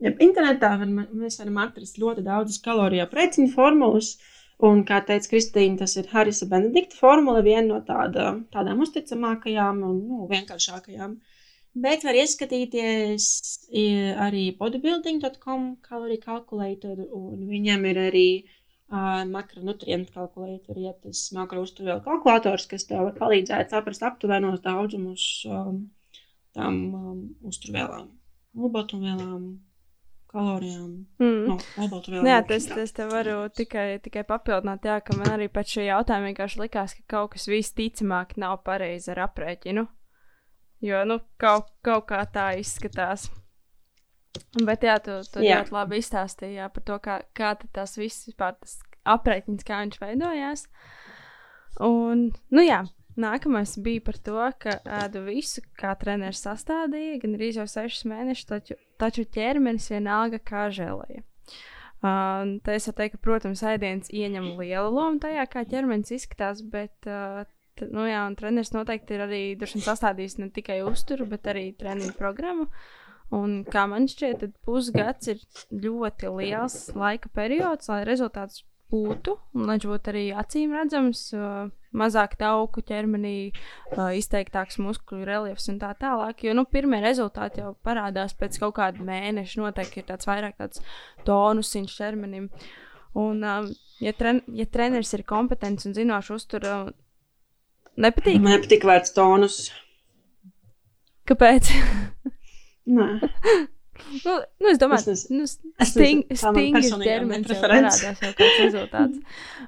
Ja 0.00 0.12
internetā 0.24 0.72
var, 0.80 0.90
mēs 0.90 1.38
varam 1.42 1.58
atrast 1.60 1.98
ļoti 2.00 2.24
daudzas 2.24 2.60
kaloriju 2.64 3.04
aprēķinu 3.04 3.50
formulas, 3.52 4.14
un, 4.64 4.84
kā 4.88 5.02
teica 5.06 5.34
Kristīna, 5.34 5.82
tas 5.82 5.96
ir 6.00 6.08
Harisa 6.12 6.48
Benedikta 6.48 6.96
formula, 6.96 7.42
viena 7.44 7.66
no 7.68 7.80
tāda, 7.84 8.30
tādām 8.54 8.80
uzticamākajām 8.84 9.82
un 9.86 10.00
nu, 10.06 10.22
vienkāršākajām. 10.32 11.18
Bet 11.80 12.02
var 12.02 12.16
ieskatīties 12.18 13.26
arī 14.24 14.48
bodybuilding.com 14.58 15.68
kaloriju 15.86 16.24
kalkulatoru, 16.24 17.06
un 17.14 17.44
viņam 17.46 17.84
ir 17.92 18.00
arī 18.08 18.26
uh, 18.40 18.56
makronutrientu 18.90 20.16
kalkulātori, 20.16 20.88
ja 20.88 20.94
tas 20.98 21.28
makrouzturvielu 21.36 22.02
kalkulators, 22.02 22.66
kas 22.66 22.88
tev 22.88 23.04
var 23.06 23.14
palīdzēt 23.20 23.70
saprast 23.70 24.02
aptuvenos 24.02 24.64
daudzumus 24.64 25.26
um, 25.46 25.84
tam 26.56 26.80
um, 26.94 27.20
uzturvielām, 27.46 28.08
olbaltumvielām, 28.56 29.44
kalorijām. 30.30 30.90
Mm. 31.20 31.40
No, 31.50 31.56
olbaltumvielām. 31.84 32.28
Jā, 32.30 32.40
tas, 32.46 32.66
tas 32.70 32.94
te 32.96 33.06
varu 33.10 33.42
tikai, 33.54 34.00
tikai 34.04 34.24
papildināt, 34.28 34.86
jā, 34.86 34.98
ka 35.04 35.16
man 35.18 35.34
arī 35.34 35.50
pēc 35.52 35.76
šī 35.76 35.88
jautājuma 35.88 36.30
vienkārši 36.30 36.62
likās, 36.64 36.96
ka 36.98 37.16
kaut 37.16 37.34
kas 37.34 37.48
visticamāk 37.50 38.36
nav 38.40 38.60
pareizi 38.66 39.12
ar 39.14 39.24
aprēķinu. 39.28 39.86
Jo, 40.80 41.02
nu, 41.04 41.18
kaut, 41.40 41.68
kaut 41.84 42.06
kā 42.08 42.22
tā 42.32 42.52
izskatās. 42.60 43.28
Bet, 44.64 44.86
jā, 44.86 44.94
tu, 45.02 45.18
tu 45.32 45.42
Jā. 45.42 45.58
ļoti 45.60 45.74
labi 45.74 45.98
izstāstīji 46.00 46.60
jā, 46.60 46.68
par 46.72 46.84
to, 46.86 46.96
kā, 47.02 47.16
kā 47.36 47.50
tas 47.74 47.96
viss 47.98 48.28
vispār 48.28 48.54
tas 48.62 48.78
aprēķins, 49.10 49.66
kā 49.66 49.82
viņš 49.82 49.98
veidojās. 50.00 50.64
Un, 51.84 52.28
nu 52.54 52.64
jā, 52.64 52.84
nākamais 53.18 53.76
bija 53.82 54.02
par 54.06 54.18
to, 54.22 54.38
ka 54.62 54.76
ēdu 55.00 55.24
visu, 55.26 55.62
kā 55.78 55.94
treneris 55.98 56.42
sastādīja, 56.44 57.18
gan 57.22 57.36
arī 57.38 57.50
jau 57.54 57.66
sešus 57.70 58.06
mēnešus, 58.10 58.48
taču, 58.50 58.78
taču 59.00 59.26
ķermenis 59.36 59.90
vienalga 59.92 60.40
kā 60.42 60.68
žēlēja. 60.74 61.24
Uh, 62.00 62.56
tā 62.64 62.78
es 62.78 62.86
varu 62.88 62.96
teikt, 62.96 63.18
ka, 63.18 63.22
protams, 63.26 63.62
ēdiens 63.68 64.08
ieņem 64.08 64.54
lielu 64.56 64.88
lomu 64.88 65.20
tajā, 65.20 65.44
kā 65.52 65.66
ķermenis 65.68 66.14
izskatās, 66.16 66.62
bet, 66.64 66.94
uh, 67.04 67.42
nu 67.92 68.06
jā, 68.08 68.22
treneris 68.38 68.72
noteikti 68.72 69.16
ir 69.16 69.26
arī 69.26 69.42
sastādījis 69.60 70.38
ne 70.40 70.48
tikai 70.54 70.80
uzturu, 70.88 71.28
bet 71.28 71.50
arī 71.52 71.70
treniņu 71.76 72.16
programmu. 72.16 72.70
Un, 73.36 73.60
kā 73.68 73.84
man 73.86 74.08
šķiet, 74.10 74.48
pusgads 74.66 75.28
ir 75.30 75.44
ļoti 75.70 76.32
liels 76.40 76.78
laika 76.98 77.28
periods, 77.36 77.92
lai 77.92 78.00
rezultāts 78.08 78.64
būtu, 78.90 79.36
un 79.54 79.68
lai 79.68 79.76
viņš 79.76 79.86
būtu 79.92 80.10
arī 80.14 80.24
acīm 80.40 80.72
redzams, 80.74 81.28
uh, 81.36 81.68
mazāk 81.96 82.36
tauku 82.40 82.82
ķermenī, 82.86 83.50
uh, 83.96 84.10
izteiktāks 84.16 84.78
muskuļu 84.82 85.26
reliefs 85.26 85.68
un 85.72 85.80
tā 85.82 85.90
tālāk. 86.00 86.44
Jo 86.46 86.54
nu, 86.56 86.66
pirmie 86.70 87.00
rezultāti 87.02 87.64
jau 87.64 87.74
parādās 87.86 88.36
pēc 88.38 88.60
kaut 88.62 88.76
kāda 88.78 89.04
mēneša. 89.06 89.60
Noteikti 89.62 90.02
ir 90.02 90.08
tāds 90.12 90.28
vairāk 90.30 90.56
tāds 90.60 90.84
tonusiņš 91.26 91.96
ķermenim. 91.98 92.50
Un, 93.18 93.42
um, 93.42 93.70
ja, 94.02 94.14
tren 94.14 94.42
ja 94.54 94.68
treneris 94.70 95.12
ir 95.16 95.26
kompetents 95.26 95.88
un 95.88 95.96
zinošs 95.96 96.30
uztura, 96.36 96.76
nepatīk. 97.98 98.38
Man 98.38 98.54
nepatīk 98.54 98.86
vērts 98.86 99.16
tonus. 99.16 99.64
Kāpēc? 101.30 101.74
Nē, 102.90 103.10
nu, 104.24 104.34
nu, 104.60 104.68
es 104.70 104.78
domāju, 104.80 105.14
ka 105.14 105.40
Es 105.80 105.92
sting, 105.92 106.24
man 106.28 106.38
stingrs 106.40 106.92
ķermenis 107.02 107.60
parādās 107.62 108.00
jau 108.04 108.12
kāds 108.20 108.60
rezultāts. 108.60 109.18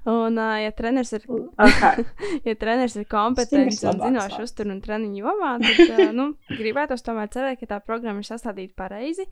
Un, 0.09 0.39
uh, 0.39 0.55
ja 0.63 0.73
treneris 0.77 1.13
ir 1.17 1.27
okay. 1.31 2.07
ja 2.49 2.55
treneris 2.59 2.97
ir 3.01 3.09
kompetents 3.11 3.83
un 3.89 4.01
zinošs 4.03 4.39
uzturu 4.45 4.75
un 4.75 4.81
treniņu 4.85 5.23
jomā, 5.25 5.57
tad 5.65 5.83
uh, 5.87 6.07
nu, 6.19 6.31
gribētos 6.51 7.05
tomēr 7.07 7.31
cerēt, 7.33 7.61
ka 7.63 7.75
tā 7.75 7.83
programma 7.85 8.25
ir 8.25 8.31
sastādīta 8.31 8.77
pareizi. 8.85 9.29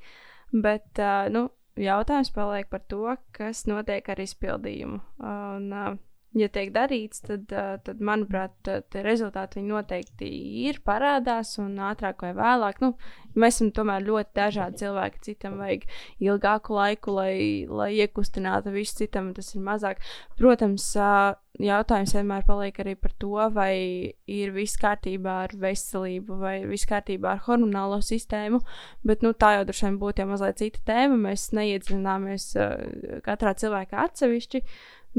Bet 0.50 0.98
uh, 0.98 1.26
nu, 1.32 1.48
jautājums 1.80 2.32
paliek 2.34 2.70
par 2.70 2.84
to, 2.90 3.16
kas 3.36 3.66
notiek 3.70 4.08
ar 4.10 4.22
izpildījumu. 4.22 5.02
Un, 5.22 5.68
uh, 5.70 5.98
ja 6.38 6.46
tiek 6.52 6.70
darīts, 6.74 7.24
tad, 7.26 7.50
tad 7.50 8.02
manuprāt, 8.06 8.54
tie 8.62 9.02
rezultāti 9.02 9.62
noteikti 9.66 10.28
ir 10.68 10.78
parādās 10.86 11.56
un 11.58 11.74
ātrāk 11.90 12.22
vai 12.22 12.30
vēlāk. 12.38 12.78
Nu, 12.84 12.92
mēs 13.34 13.58
esam 13.58 13.72
tomēr 13.74 14.04
ļoti 14.06 14.36
dažādi 14.38 14.84
cilvēki. 14.84 15.22
Citam 15.26 15.58
vajag 15.58 15.88
ilgāku 16.22 16.76
laiku, 16.76 17.14
lai, 17.18 17.34
lai 17.66 17.90
iekustinātu 18.04 18.74
visu, 18.74 19.00
citam 19.02 19.32
tas 19.34 19.50
ir 19.56 19.64
mazāk. 19.66 20.04
Protams, 20.38 20.86
jautājums 21.60 22.14
vienmēr 22.14 22.46
paliek 22.46 22.78
arī 22.84 22.94
par 22.94 23.16
to, 23.18 23.34
vai 23.56 23.74
ir 24.30 24.54
viss 24.54 24.78
kārtībā 24.80 25.34
ar 25.48 25.56
veselību, 25.58 26.38
vai 26.44 26.60
ir 26.60 26.70
viss 26.70 26.86
kārtībā 26.90 27.34
ar 27.34 27.42
hormonālo 27.48 27.98
sistēmu. 28.06 28.62
Bet 29.02 29.26
nu, 29.26 29.34
tā 29.34 29.56
jau 29.58 29.66
droši 29.66 29.88
vien 29.88 29.98
būtu 29.98 30.22
jau 30.22 30.30
mazliet 30.30 30.62
cita 30.62 30.86
tēma. 30.92 31.18
Mēs 31.26 31.50
neiedziļināmies 31.58 32.48
katrā 33.26 33.56
cilvēkā 33.58 34.06
atsevišķi. 34.06 34.62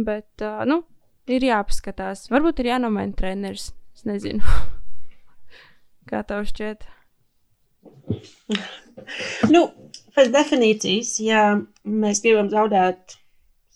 Bet, 0.08 0.40
nu, 0.72 0.80
ir 1.36 1.48
jāpaskatās. 1.48 2.28
Varbūt 2.32 2.62
ir 2.62 2.74
jānomaina 2.74 3.16
treneris. 3.18 3.72
Es 3.96 4.06
nezinu. 4.08 4.42
Kā 6.10 6.24
tev 6.28 6.46
šķiet? 6.50 6.86
Nu, 9.50 9.66
pēc 10.16 10.30
definīcijas, 10.34 11.16
ja 11.24 11.44
mēs 11.84 12.22
gribam 12.24 12.50
zaudēt 12.52 13.18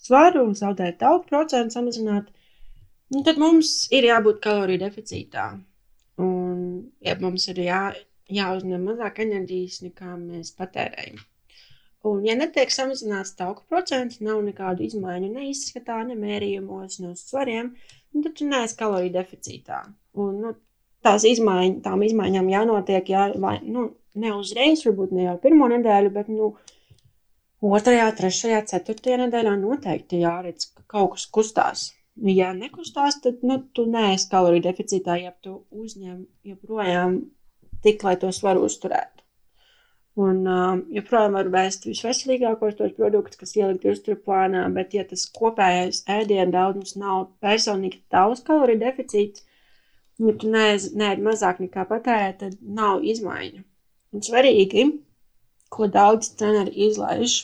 svaru 0.06 0.48
zaudēt 0.58 1.04
augu 1.06 1.26
procentu, 1.30 1.74
samazināt, 1.74 2.28
nu, 3.14 3.24
tad 3.26 3.40
mums 3.42 3.88
ir 3.96 4.08
jābūt 4.10 4.42
kaloriju 4.44 4.84
deficītā. 4.86 5.48
Un 6.22 6.60
ja 7.04 7.16
mums 7.20 7.48
ir 7.52 7.62
jā, 7.66 7.82
jāuzņem 8.32 8.86
mazāk 8.90 9.24
enerģijas, 9.26 9.82
nekā 9.88 10.14
mēs 10.20 10.54
patērējam. 10.60 11.20
Un, 12.06 12.22
ja 12.28 12.36
netiek 12.38 12.70
samazināts 12.74 13.34
tauku 13.40 13.64
procents, 13.72 14.20
nav 14.22 14.44
nekādu 14.46 14.86
izmaiņu 14.86 15.32
ne 15.34 15.48
izskatā, 15.50 16.04
ne 16.06 16.18
mērījumos, 16.20 17.00
uz 17.02 17.24
svariem, 17.32 17.72
nu, 18.14 18.22
tad 18.22 18.36
tu 18.38 18.46
neesi 18.50 18.78
kaloriju 18.78 19.14
deficītā. 19.16 19.80
Un, 20.22 20.36
nu, 20.44 20.54
tās 21.06 21.26
izmaiņas, 21.26 21.82
tām 21.86 22.04
izmaiņām 22.06 22.52
jānotiek, 22.52 23.10
jā, 23.10 23.26
vai, 23.42 23.58
nu, 23.66 23.88
ne 24.22 24.34
uzreiz, 24.38 24.86
varbūt 24.86 25.16
ne 25.18 25.28
jau 25.30 25.36
pirmo 25.42 25.70
nedēļu, 25.74 26.14
bet, 26.14 26.30
nu, 26.30 26.52
otrajā, 27.66 28.08
trešajā, 28.20 28.62
ceturtajā 28.72 29.24
nedēļā 29.26 29.56
noteikti 29.64 30.22
jāredz, 30.22 30.70
ka 30.76 30.86
kaut 30.96 31.16
kas 31.16 31.28
kustās. 31.38 31.88
Ja 32.16 32.54
nekustās, 32.56 33.18
tad, 33.24 33.42
nu, 33.44 33.60
tu 33.76 33.90
neesi 33.92 34.30
kaloriju 34.32 34.64
deficītā, 34.70 35.18
ja 35.20 35.34
tu 35.44 35.64
uzņem 35.74 36.22
joprojām 36.48 37.20
tik, 37.84 38.06
lai 38.08 38.16
to 38.22 38.32
svaru 38.36 38.64
uzturētu. 38.70 39.15
Un 40.16 40.46
um, 40.48 40.82
joprojām 40.96 41.34
var 41.36 41.50
vēst 41.52 41.90
visveselīgākos 41.90 42.78
tos 42.80 42.94
produktus, 42.96 43.40
kas 43.42 43.52
ielikt 43.58 43.84
uzturu 43.92 44.16
plānā, 44.24 44.62
bet, 44.76 44.94
ja 44.96 45.04
tas 45.08 45.26
kopējais 45.36 46.06
ēdienu 46.08 46.54
daudzums 46.54 46.96
nav 46.96 47.26
personīgi 47.44 48.00
tavs 48.14 48.46
kaloriju 48.48 48.80
deficīts, 48.86 49.44
ja 50.24 50.36
tu 50.40 50.52
neēd 50.54 50.94
ne 50.96 51.10
mazāk 51.26 51.60
nekā 51.66 51.84
patērē, 51.90 52.30
tad 52.40 52.56
nav 52.64 53.04
izmaiņu. 53.04 53.66
Un 54.16 54.24
svarīgi, 54.24 54.86
ko 55.76 55.90
daudz 55.92 56.32
treneri 56.40 56.72
izlaiž, 56.88 57.36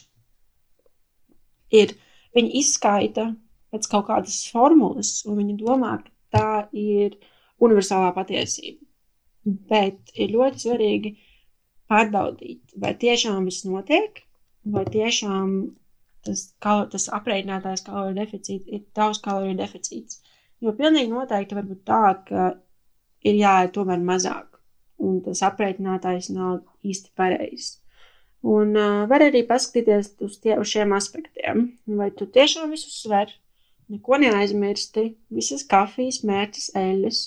ir 1.75 1.91
viņi 2.37 2.53
izskaita 2.61 3.33
pēc 3.71 3.89
kaut 3.91 4.07
kādas 4.07 4.37
formulas, 4.51 5.17
un 5.27 5.41
viņi 5.41 5.57
domā, 5.59 5.97
ka 6.05 6.37
tā 6.37 6.53
ir 6.71 7.19
universālā 7.59 8.13
patiesība. 8.15 8.79
Bet 9.43 10.15
ir 10.15 10.31
ļoti 10.37 10.63
svarīgi 10.63 11.13
pārbaudīt, 11.91 12.75
vai 12.79 12.93
tiešām 13.03 13.45
viss 13.49 13.65
notiek, 13.67 14.23
vai 14.75 14.85
tiešām 14.87 15.53
tas, 16.25 16.47
kal 16.63 16.85
tas 16.93 17.09
aprēķinātājs 17.17 17.85
kaloriju 17.87 18.19
deficīts 18.21 18.69
ir 18.71 18.85
tavs 18.97 19.21
kaloriju 19.25 19.57
deficīts. 19.59 20.21
Jo 20.61 20.75
pilnīgi 20.77 21.11
noteikti 21.11 21.57
var 21.57 21.67
būt 21.67 21.83
tā, 21.89 22.01
ka 22.27 22.47
ir 23.25 23.37
jāiet 23.39 23.73
tomēr 23.75 24.01
mazāk, 24.05 24.59
un 25.01 25.21
tas 25.25 25.41
aprēķinātājs 25.47 26.31
nav 26.35 26.61
īsti 26.85 27.13
pareizs. 27.17 27.77
Un 28.41 28.73
uh, 28.73 29.03
var 29.09 29.21
arī 29.21 29.43
paskatīties 29.45 30.15
uz, 30.25 30.39
tie, 30.41 30.55
uz 30.57 30.69
šiem 30.71 30.95
aspektiem. 30.97 31.67
Vai 31.99 32.09
tu 32.17 32.25
tiešām 32.25 32.73
visu 32.73 32.89
sver, 32.89 33.29
neko 33.91 34.17
neaizmirsti, 34.23 35.11
visas 35.33 35.65
kafijas, 35.69 36.23
mērķis, 36.25 36.71
eļļas, 36.77 37.21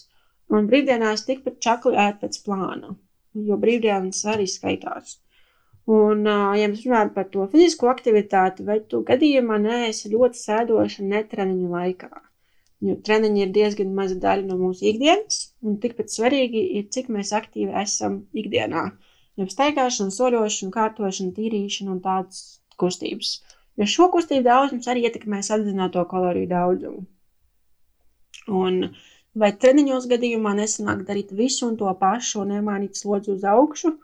un 0.55 0.67
brīvdienās 0.71 1.27
tikpat 1.29 1.61
čakli 1.63 1.95
ēt 2.03 2.19
pēc 2.23 2.41
plāna, 2.47 2.97
jo 3.35 3.59
brīvdienas 3.61 4.25
arī 4.35 4.47
skaitās. 4.51 5.19
Un, 5.91 6.25
ja 6.25 6.69
mēs 6.71 6.85
runājam 6.87 7.11
par 7.17 7.27
to 7.33 7.47
fizisko 7.53 7.91
aktivitāti, 7.93 8.65
vai 8.65 8.79
tu 8.89 9.03
gadījumā 9.09 9.59
neesi 9.61 10.13
ļoti 10.13 10.41
sēdoša 10.41 11.05
netreniņu 11.11 11.73
laikā? 11.75 12.13
Jo 12.85 12.97
treniņi 13.07 13.43
ir 13.45 13.53
diezgan 13.53 13.93
maza 13.97 14.17
daļa 14.21 14.47
no 14.49 14.57
mūsu 14.61 14.89
ikdienas, 14.91 15.41
un 15.65 15.77
tikpat 15.81 16.13
svarīgi 16.13 16.63
ir, 16.79 16.89
cik 16.95 17.11
mēs 17.13 17.33
aktīvi 17.37 17.77
esam 17.83 18.23
ikdienā. 18.37 18.85
Jau 19.41 19.47
staigāšana, 19.51 20.15
soļošana, 20.15 20.73
kārtošana, 20.75 21.35
tīrīšana 21.37 21.95
un 21.97 22.01
tādas 22.05 22.43
kustības. 22.81 23.39
Jo 23.81 23.89
šo 23.91 24.09
kustību 24.15 24.45
daudzums 24.47 24.89
arī 24.91 25.07
ietekmē 25.09 25.41
apzināto 25.43 26.05
kaloriju 26.11 26.51
daudzumu. 26.53 27.05
Un 28.65 28.81
vai 29.43 29.51
treniņos 29.65 30.09
gadījumā 30.11 30.55
nesanāk 30.61 31.05
darīt 31.09 31.33
visu 31.35 31.69
un 31.69 31.79
to 31.81 31.91
pašu 32.01 32.43
un 32.45 32.53
nemainīt 32.55 33.01
slodzi 33.01 33.33
uz 33.35 33.45
augšu, 33.55 33.95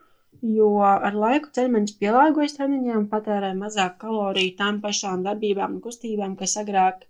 jo 0.56 0.70
ar 0.82 1.16
laiku 1.24 1.52
ķermenis 1.56 1.96
pielāgojas 2.00 2.56
treniņiem, 2.58 3.08
patērē 3.12 3.52
mazāk 3.58 3.98
kaloriju 4.02 4.56
tām 4.58 4.80
pašām 4.84 5.24
darbībām 5.26 5.76
un 5.76 5.82
kustībām, 5.84 6.36
kas 6.40 6.56
agrāk 6.62 7.04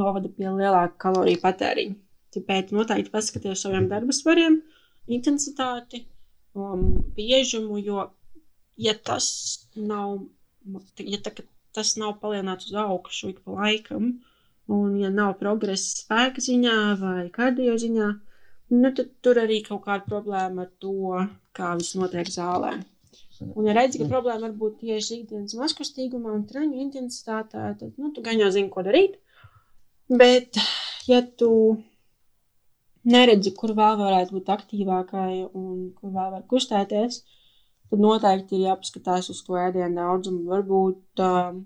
novada 0.00 0.30
pie 0.36 0.48
lielāka 0.48 0.96
kaloriju 1.06 1.42
patēriņa. 1.44 1.98
Tāpēc 2.34 2.70
noteikti 2.74 3.10
paskatieties 3.10 3.64
saviem 3.66 3.88
darba 3.90 4.14
svariem, 4.14 4.60
intensitāti, 5.10 6.04
um, 6.54 6.84
biežumu, 7.16 7.78
jo, 7.82 8.04
ja 8.78 8.94
tas 8.94 9.26
nav, 9.74 10.20
ja 11.02 11.18
tā, 11.24 11.34
tas 11.74 11.96
nav 11.98 12.20
palielināts 12.22 12.70
uz 12.70 12.78
augšu 12.84 13.32
ik 13.32 13.42
pa 13.44 13.56
laikam, 13.58 14.12
Un, 14.70 14.94
ja 15.00 15.10
nav 15.10 15.34
progresa 15.40 16.04
spēka 16.04 16.42
ziņā 16.44 16.76
vai 17.00 17.24
kardio 17.34 17.74
ziņā, 17.80 18.08
nu, 18.76 18.92
tad 18.94 19.10
tur 19.24 19.40
arī 19.42 19.60
kaut 19.66 19.82
kāda 19.88 20.06
problēma 20.06 20.66
ar 20.66 20.70
to, 20.84 21.24
kā 21.56 21.74
viss 21.80 21.96
notiek 21.98 22.30
zālē. 22.30 22.76
Un, 23.40 23.64
ja 23.66 23.74
redzi, 23.74 23.98
ka 24.02 24.06
problēma 24.10 24.44
var 24.44 24.54
būt 24.60 24.82
tieši 24.84 25.22
ikdienas 25.22 25.56
mazkustīgumā 25.58 26.34
un 26.36 26.44
treniņu 26.46 26.84
intensitātē, 26.84 27.70
tad 27.80 27.96
nu, 27.96 28.12
tu 28.14 28.22
gan 28.26 28.38
jau 28.38 28.50
zini, 28.52 28.70
ko 28.72 28.84
darīt. 28.86 29.16
Bet, 30.10 30.58
ja 31.08 31.22
tu 31.42 31.50
neredzi, 33.08 33.54
kur 33.56 33.72
vēl 33.78 33.96
varētu 34.00 34.36
būt 34.36 34.52
aktīvākai 34.54 35.32
un 35.56 35.90
kur 35.96 36.12
vēl 36.14 36.34
var 36.36 36.44
kustēties, 36.50 37.22
tad 37.90 38.02
noteikti 38.04 38.58
ir 38.58 38.68
jāpaskatās 38.68 39.30
uz 39.32 39.40
to 39.46 39.56
ēdienu 39.58 39.96
daudzumu. 39.98 40.44
Varbūt 40.52 41.24
uh, 41.24 41.56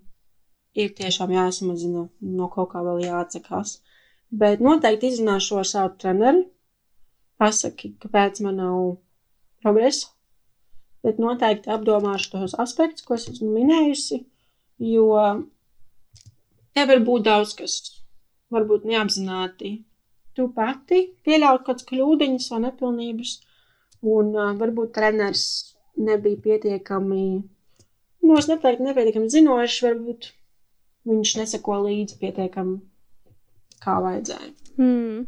ir 0.74 0.94
tiešām 0.98 1.32
jāsamazina, 1.34 2.08
no 2.38 2.48
kaut 2.52 2.72
kā 2.72 2.82
vēl 2.84 3.04
jāatsakās. 3.06 3.78
Bet 4.34 4.62
noteikti 4.64 5.12
izrunāšu 5.12 5.60
ar 5.60 5.68
savu 5.70 5.94
treneri, 6.02 6.44
pasaki, 7.38 7.94
kāpēc 8.02 8.42
man 8.46 8.58
nav 8.62 8.78
progresa. 9.62 10.10
Bet 11.04 11.20
noteikti 11.20 11.70
apdomāšu 11.70 12.30
tos 12.32 12.54
aspektus, 12.58 13.04
ko 13.06 13.18
esmu 13.18 13.50
minējusi, 13.52 14.22
jo 14.90 15.08
te 16.74 16.86
var 16.90 17.02
būt 17.06 17.26
daudz 17.28 17.52
kas, 17.58 17.74
varbūt 18.54 18.86
neapzināti. 18.88 19.76
Tu 20.34 20.48
pati 20.56 21.00
pieļaut 21.26 21.62
kādas 21.66 21.86
kļūdiņas 21.86 22.48
vai 22.50 22.62
nepilnības, 22.64 23.34
un 24.14 24.32
uh, 24.34 24.54
varbūt 24.58 24.94
treneris 24.96 25.44
nebija 25.94 26.40
pietiekami, 26.46 27.26
nu, 28.24 28.38
es 28.40 28.48
neteiktu, 28.50 28.88
nepietiekami 28.88 29.30
zinošs, 29.30 29.82
varbūt 29.84 30.32
viņš 31.08 31.36
neseko 31.40 31.78
līdzi 31.84 32.18
pietiekami, 32.20 32.78
kā 33.84 33.96
vajadzēja. 34.04 34.52
Mm. 34.80 35.24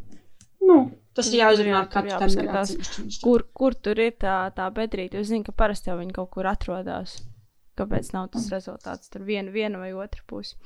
Nu, 0.66 0.76
tas 1.16 1.30
ir 1.30 1.42
jāuzrunā 1.42 1.84
katru 1.92 2.18
tendenci. 2.22 3.08
Kur, 3.22 3.46
kur 3.56 3.76
tur 3.78 4.00
ir 4.02 4.16
tā, 4.20 4.38
tā 4.56 4.68
bedrīte? 4.74 5.20
Jūs 5.20 5.30
zināt, 5.30 5.50
ka 5.50 5.56
parasti 5.64 5.92
jau 5.92 5.98
viņi 6.00 6.16
kaut 6.16 6.32
kur 6.34 6.48
atrodas. 6.50 7.18
Kāpēc 7.76 8.08
nav 8.14 8.30
tas 8.32 8.46
rezultāts? 8.48 9.10
Tur 9.12 9.26
viena, 9.26 9.52
viena 9.52 9.76
vai 9.82 9.90
otra 9.92 10.22
puse. 10.28 10.56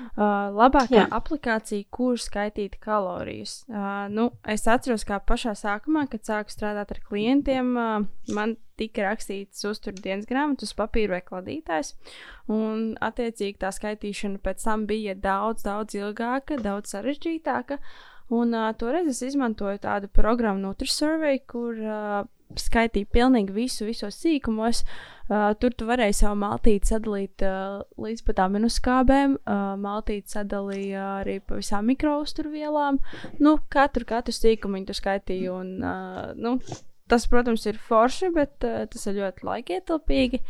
Uh, 0.00 0.48
labākā 0.56 1.02
Jā. 1.02 1.08
aplikācija, 1.12 1.84
kur 1.92 2.16
skaitīt 2.20 2.78
kalorijas. 2.80 3.58
Uh, 3.68 4.06
nu, 4.12 4.30
es 4.48 4.64
atceros, 4.70 5.04
kā 5.04 5.18
pašā 5.20 5.52
sākumā, 5.60 6.06
kad 6.12 6.24
sāku 6.24 6.54
strādāt 6.54 6.94
ar 6.94 7.02
klientiem, 7.04 7.74
uh, 7.76 8.06
man 8.32 8.56
tika 8.80 9.04
rakstīts 9.10 9.66
uzturdienas 9.68 10.24
grāmatas, 10.30 10.72
uz 10.72 10.78
papīra 10.78 11.18
vai 11.18 11.22
kladītājs. 11.26 11.92
Un, 12.48 12.94
attiecīgi, 13.04 13.60
tā 13.60 13.68
skaitīšana 13.74 14.40
pēc 14.44 14.64
tam 14.64 14.88
bija 14.88 15.14
daudz, 15.14 15.66
daudz 15.68 16.00
ilgāka, 16.00 16.56
daudz 16.64 16.96
sarežģītāka. 16.96 17.78
Un 18.32 18.56
uh, 18.56 18.70
toreiz 18.80 19.10
es 19.12 19.20
izmantoju 19.28 19.84
tādu 19.84 20.08
programmu 20.08 20.64
NutriSurvey, 20.64 21.42
kur 21.44 21.76
uh, 21.76 22.24
skaitīja 22.58 23.08
pilnīgi 23.12 23.54
visu, 23.54 23.86
visos 23.88 24.16
sīkumos. 24.20 24.82
Uh, 25.24 25.54
tur 25.60 25.72
tu 25.72 25.86
varēji 25.88 26.18
savu 26.18 26.36
maltīti 26.42 26.90
sadalīt 26.92 27.44
uh, 27.46 27.80
līdz 28.00 28.24
pat 28.26 28.42
aminoskābēm. 28.44 29.38
Uh, 29.40 29.64
maltīti 29.80 30.36
sadalīja 30.36 31.06
arī 31.22 31.38
pa 31.40 31.58
visām 31.60 31.88
mikrouzturvielām. 31.90 33.00
Nu, 33.40 33.56
katru, 33.72 34.06
katru 34.08 34.36
sīkumu 34.36 34.78
viņi 34.78 34.90
tur 34.90 35.00
skaitīja. 35.00 35.56
Un, 35.56 35.74
uh, 35.80 36.32
nu, 36.36 36.58
tas, 37.10 37.28
protams, 37.30 37.66
ir 37.70 37.80
forši, 37.80 38.32
bet 38.36 38.68
uh, 38.68 38.84
tas 38.90 39.08
ir 39.08 39.20
ļoti 39.22 39.48
laikietilpīgi. 39.48 40.44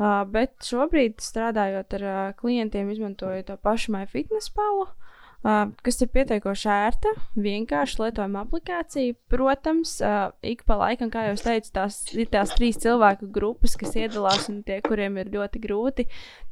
Uh, 0.00 0.22
bet 0.32 0.56
šobrīd, 0.64 1.18
strādājot 1.20 1.98
ar 1.98 2.08
uh, 2.08 2.22
klientiem, 2.40 2.92
izmantoju 2.92 3.48
to 3.48 3.56
pašu 3.60 3.96
MyFitness 3.96 4.52
palu. 4.56 4.86
Uh, 4.88 5.09
kas 5.40 6.02
ir 6.04 6.10
pietiekoši 6.12 6.68
ērta, 6.68 7.12
vienkārši 7.40 8.02
lietojama 8.02 8.42
aplikācija. 8.44 9.16
Protams, 9.32 9.94
uh, 10.04 10.34
ik 10.44 10.66
pa 10.68 10.76
laikam, 10.82 11.08
kā 11.12 11.30
jau 11.30 11.38
teicu, 11.40 11.72
tās 11.78 12.02
ir 12.12 12.28
tās 12.32 12.52
trīs 12.56 12.80
cilvēku 12.82 13.30
grupas, 13.32 13.76
kas 13.80 13.96
iedalās 13.96 14.50
un 14.52 14.60
tie, 14.66 14.80
kuriem 14.84 15.16
ir 15.22 15.32
ļoti 15.32 15.62
grūti. 15.64 16.06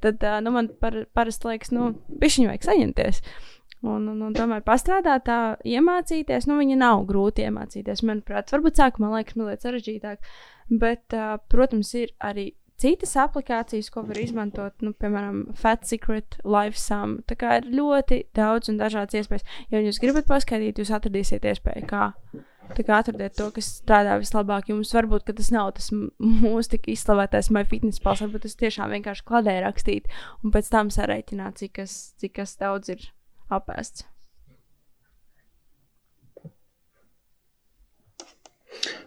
Tad 0.05 0.25
uh, 0.25 0.39
nu, 0.45 0.55
man 0.57 0.71
par, 0.81 1.03
parasti 1.17 1.51
liekas, 1.51 1.73
nu, 1.77 1.93
pišķiņu 2.23 2.53
vajag 2.53 2.69
saņemties. 2.71 3.23
Un, 3.85 4.09
un, 4.11 4.23
un 4.27 4.33
tomēr 4.35 4.65
pastrādāt, 4.67 5.29
tā 5.29 5.41
iemācīties, 5.69 6.49
nu, 6.51 6.57
viņa 6.59 6.79
nav 6.81 7.05
grūti 7.07 7.45
iemācīties. 7.47 8.03
Manuprāt, 8.09 8.51
varbūt 8.55 8.81
sākumā 8.81 9.13
liekas 9.19 9.37
mazliet 9.39 9.67
sarežģītāk, 9.67 10.33
bet, 10.81 11.05
uh, 11.13 11.37
protams, 11.53 11.93
ir 12.01 12.17
arī 12.25 12.55
citas 12.81 13.15
aplikācijas, 13.19 13.91
ko 13.93 14.05
var 14.09 14.21
izmantot, 14.21 14.75
nu, 14.85 14.93
piemēram, 14.97 15.49
Fat 15.59 15.87
Secret, 15.89 16.39
LiveSum. 16.45 17.19
Tā 17.29 17.39
kā 17.39 17.59
ir 17.61 17.71
ļoti 17.75 18.23
daudz 18.39 18.73
un 18.73 18.79
dažādas 18.81 19.19
iespējas. 19.19 19.47
Ja 19.73 19.83
jūs 19.83 20.01
gribat 20.03 20.29
paskaidrot, 20.31 20.81
jūs 20.81 20.95
atradīsiet 20.95 21.47
iespēju, 21.49 21.89
kā. 21.91 22.13
Tā 22.77 22.85
kā 22.85 22.99
atradiet 23.01 23.33
to, 23.39 23.47
kas 23.55 23.71
strādā 23.79 24.19
vislabāk. 24.21 24.69
Jums 24.69 24.93
varbūt 24.93 25.31
tas 25.31 25.49
nav 25.55 25.73
tas 25.79 25.89
mūsu 25.93 26.75
tik 26.75 26.91
izslavētais 26.93 27.49
MyFitness 27.55 28.03
pals, 28.05 28.21
varbūt 28.27 28.45
tas 28.45 28.59
tiešām 28.61 28.93
vienkārši 28.93 29.25
kladē 29.29 29.57
rakstīt 29.65 30.11
un 30.43 30.53
pēc 30.53 30.69
tam 30.75 30.93
sarēķināt, 30.93 31.63
cik 31.63 31.79
kas, 31.81 31.99
cik 32.21 32.37
kas 32.43 32.59
daudz 32.61 32.93
ir 32.93 33.09
apēsts. 33.49 34.05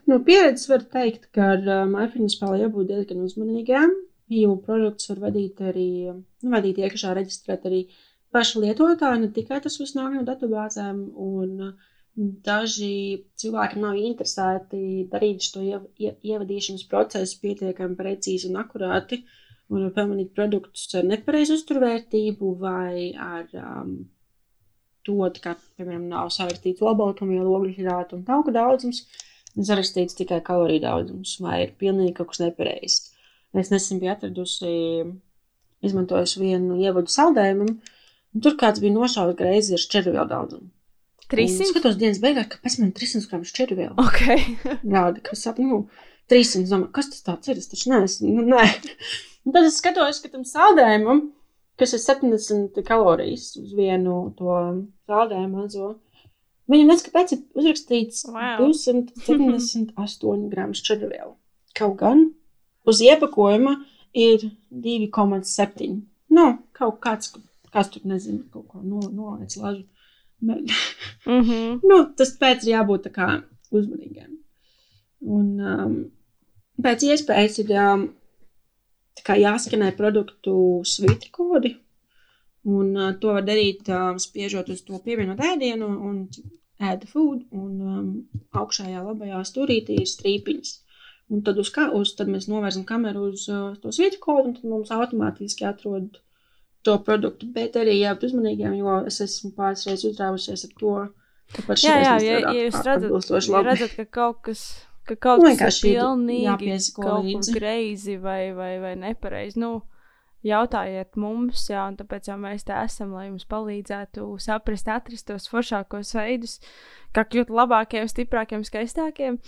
No 0.09 0.19
pieredzes 0.27 0.69
var 0.71 0.85
teikt, 0.93 1.29
ka 1.35 1.51
ar 1.55 1.67
uh, 1.67 1.83
MyFitness 1.89 2.37
spēlē 2.37 2.63
jābūt 2.65 2.89
diezgan 2.91 3.21
uzmanīgām, 3.25 3.93
jo 4.33 4.55
produkts 4.65 5.11
var 5.11 5.21
vadīt 5.27 5.61
arī, 5.71 5.91
nu, 6.15 6.51
vadīt 6.55 6.81
iekšā 6.81 7.13
reģistrēt 7.17 7.67
arī 7.69 7.85
paši 8.33 8.63
lietotāji, 8.63 9.21
ne 9.21 9.31
tikai 9.35 9.59
tas 9.63 9.77
viss 9.79 9.97
nāk 9.97 10.15
no 10.15 10.25
datubāzēm, 10.27 11.01
un 11.27 11.65
uh, 11.69 11.89
daži 12.15 13.23
cilvēki 13.39 13.79
nav 13.79 13.99
interesēti 13.99 15.05
darīt 15.11 15.45
šo 15.47 15.63
iev, 15.63 15.85
ie, 16.01 16.11
ievadīšanas 16.33 16.87
procesu 16.91 17.39
pietiekami 17.43 17.95
precīzi 17.99 18.49
un 18.49 18.59
akurāti, 18.63 19.21
un 19.71 19.87
pamanīt 19.95 20.33
produktus 20.35 20.89
ar 20.99 21.07
nepareizu 21.07 21.55
uzturvērtību 21.59 22.55
vai 22.59 23.13
ar 23.15 23.47
um, 23.55 23.93
to, 25.07 25.17
ka, 25.43 25.55
piemēram, 25.77 26.09
nav 26.11 26.31
sarakstīts 26.35 26.83
olbaltumvielu, 26.83 27.55
ogļu 27.55 27.87
un 28.17 28.25
tauku 28.27 28.51
daudzums, 28.51 29.05
sarakstīts 29.55 30.17
tikai 30.17 30.39
kaloriju 30.45 30.83
daudzums, 30.85 31.37
vai 31.43 31.63
ir 31.65 31.73
pilnīgi 31.79 32.15
kaut 32.17 32.31
kas 32.31 32.41
nepareizs. 32.43 33.09
Es 33.57 33.71
nesen 33.73 33.99
biju 33.99 34.13
atradusi, 34.13 34.75
izmantojusi 35.83 36.39
vienu 36.39 36.77
ievadu 36.79 37.11
saldējumam, 37.11 37.73
un 38.31 38.45
tur 38.45 38.55
kāds 38.59 38.83
bija 38.83 38.95
nošauts 38.95 39.35
greizi 39.39 39.75
ar 39.75 39.83
šķervielu 39.83 40.27
daudzumu. 40.29 40.69
Un 40.69 41.33
300? 41.33 41.67
Skatos 41.71 41.99
dienas 41.99 42.19
beigās, 42.23 42.47
kāpēc 42.51 42.77
man 42.81 42.89
300 42.95 43.29
gramu 43.31 43.47
šķervielu 43.47 43.93
Ok. 44.03 44.23
rāda, 44.95 45.21
kas 45.23 45.45
ap, 45.51 45.59
nu, 45.63 45.85
300, 46.31 46.67
domā, 46.71 46.89
kas 46.95 47.11
tas 47.11 47.23
tāds 47.27 47.51
ir, 47.51 47.59
es 47.59 47.71
taču 47.71 47.91
neesmu, 47.91 48.31
nu, 48.35 48.47
nē. 48.51 48.65
Un 49.47 49.55
tad 49.55 49.67
es 49.67 49.79
skatos, 49.81 50.19
ka 50.23 50.31
tam 50.31 50.43
saldējumam, 50.47 51.23
kas 51.79 51.95
ir 51.97 52.03
70 52.03 52.83
kalorijas 52.87 53.55
uz 53.59 53.71
vienu 53.75 54.23
to 54.37 54.57
saldējumu 55.09 55.63
mazo, 55.63 55.95
viņam 56.71 56.91
nec 56.93 57.05
kāpēc 57.05 57.35
ir 57.35 57.41
uzrakstīts 57.57 58.25
Wow. 58.29 58.67
278 58.67 60.49
gramu 60.51 60.77
šķervielu. 60.77 61.33
Kaut 61.77 61.97
gan 62.01 62.27
uz 62.87 63.01
iepakojuma 63.05 63.77
ir 64.17 64.49
2,7. 64.71 66.01
Nu, 66.31 66.45
kaut 66.77 66.99
kāds, 67.03 67.33
kas 67.71 67.91
tur 67.91 68.05
nezinu, 68.07 68.45
kaut 68.53 68.67
ko 68.71 68.83
no, 68.83 69.01
nolaic 69.09 69.55
lažu. 69.57 69.85
Bet, 70.41 70.71
Mm 71.25 71.41
-hmm. 71.41 71.79
nu, 71.83 71.97
tas 72.17 72.37
pēc 72.39 72.63
ir 72.65 72.73
jābūt 72.73 73.03
tā 73.07 73.11
kā 73.13 73.27
uzmanīgiem. 73.71 74.37
Un 75.21 75.59
um, 75.59 76.11
pēc 76.81 77.03
iespējas 77.05 77.59
ir 77.59 77.73
um, 77.77 78.07
jāskanē 79.27 79.91
produktu 79.97 80.81
svītri 80.83 81.29
kodi. 81.31 81.75
Un 82.63 82.97
uh, 82.97 83.13
to 83.19 83.33
var 83.33 83.43
darīt, 83.43 83.89
uh, 83.89 84.17
spiežot 84.17 84.69
uz 84.69 84.81
to 84.81 84.99
pievienot 84.99 85.39
ēdienu 85.39 85.85
un 86.09 86.27
ēda 86.81 87.09
food, 87.09 87.43
un 87.53 87.71
um, 87.85 88.09
augšējā 88.57 89.03
labajā 89.05 89.43
stūrītī 89.47 89.99
ir 90.01 90.09
strīpiņas. 90.09 90.73
Un 91.31 91.45
tad, 91.47 91.61
uz 91.61 91.69
kā, 91.71 91.87
uz, 91.95 92.11
tad 92.17 92.27
mēs 92.31 92.49
novērzam 92.51 92.83
kameru 92.87 93.29
uz 93.29 93.45
uh, 93.51 93.71
to 93.79 93.93
svītri 93.95 94.19
kodu, 94.19 94.49
un 94.49 94.57
tad 94.57 94.67
mums 94.67 94.91
automātiski 94.91 95.67
atrod 95.69 96.19
to 96.83 96.97
produktu. 97.05 97.47
Bet 97.55 97.77
arī 97.79 97.99
jābūt 98.01 98.31
uzmanīgiem, 98.31 98.75
jo 98.81 98.97
es 99.07 99.21
esmu 99.23 99.53
pāris 99.55 99.85
reizes 99.87 100.09
uzrāvusies 100.11 100.65
ar 100.67 100.73
to, 100.81 100.95
par 101.67 101.81
Jā, 101.83 101.97
jā, 102.01 102.15
ja, 102.25 102.39
ja 102.41 102.65
jūs 102.65 102.79
redzat, 102.87 103.31
ja 103.47 103.61
redzat, 103.67 103.95
ka 103.99 104.07
kaut 104.19 104.41
kas, 104.47 104.65
ka 105.07 105.17
kaut 105.27 105.43
Nu, 105.43 105.53
kas 105.59 105.79
ir 105.83 105.99
pilnīgi 105.99 106.79
kaut 106.97 107.27
kur 107.27 107.55
greizi 107.55 108.17
vai, 108.21 108.51
vai, 108.57 108.73
vai 108.83 108.95
nepareizi, 108.99 109.59
nu, 109.61 109.77
jautājiet 110.45 111.17
mums, 111.19 111.63
jā, 111.69 111.83
un 111.89 111.97
tāpēc 111.99 112.29
jau 112.31 112.37
mēs 112.41 112.65
te 112.67 112.75
esam, 112.75 113.13
lai 113.17 113.27
jums 113.27 113.47
palīdzētu 113.49 114.25
saprast, 114.41 114.89
atrast 114.89 115.27
tos 115.29 115.49
foršākos 115.51 116.13
veidus, 116.17 116.57
kā 117.15 117.25
kļūt 117.27 117.51
labākiem, 117.53 118.07
stiprākiem, 118.09 118.65
skaistākiem. 118.67 119.39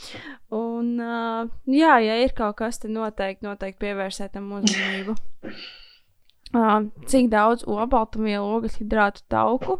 Un, 0.53 0.91
uh, 1.01 1.47
jā, 1.69 1.95
ja 2.05 2.19
ir 2.23 2.35
kaut 2.37 2.59
kas, 2.61 2.81
tad 2.83 2.93
noteikti, 2.95 3.47
noteikti 3.47 3.81
pievērsiet 3.85 4.35
tam 4.35 4.51
uzmanību. 4.59 5.17
Uh, 6.53 6.91
cik 7.09 7.31
daudz 7.33 7.65
obaltumvielu, 7.65 8.59
ogļhidrātu, 8.59 9.25
tauku? 9.33 9.79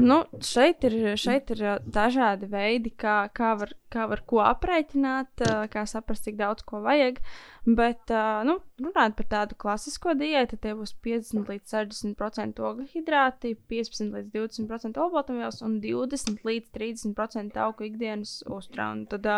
Nu, 0.00 0.24
šeit 0.42 0.82
ir, 0.88 0.94
šeit 1.20 1.52
ir 1.54 1.60
dažādi 1.86 2.48
veidi, 2.50 2.90
kā, 2.98 3.28
kā, 3.34 3.52
var, 3.60 3.74
kā 3.94 4.08
var 4.10 4.24
ko 4.28 4.42
aprēķināt, 4.44 5.44
kā 5.72 5.84
saprast, 5.88 6.26
cik 6.26 6.38
daudz 6.40 6.66
ko 6.66 6.82
vajag. 6.84 7.20
Bet, 7.64 8.12
nu, 8.44 8.58
runājot 8.84 9.14
par 9.16 9.28
tādu 9.30 9.56
klasisko 9.56 10.12
diētu, 10.20 10.58
tie 10.60 10.74
būs 10.76 10.92
50 11.06 11.48
līdz 11.48 11.76
60% 11.78 12.60
ogļhidrāti, 12.60 13.54
15 13.72 14.12
līdz 14.18 14.34
20% 14.34 15.00
olbaltumvielas 15.00 15.62
un 15.64 15.78
20 15.80 16.44
līdz 16.44 16.74
30% 16.76 17.62
augu 17.64 17.88
ikdienas 17.88 18.42
uzturā. 18.44 18.90
Un 18.92 19.06
tad 19.08 19.30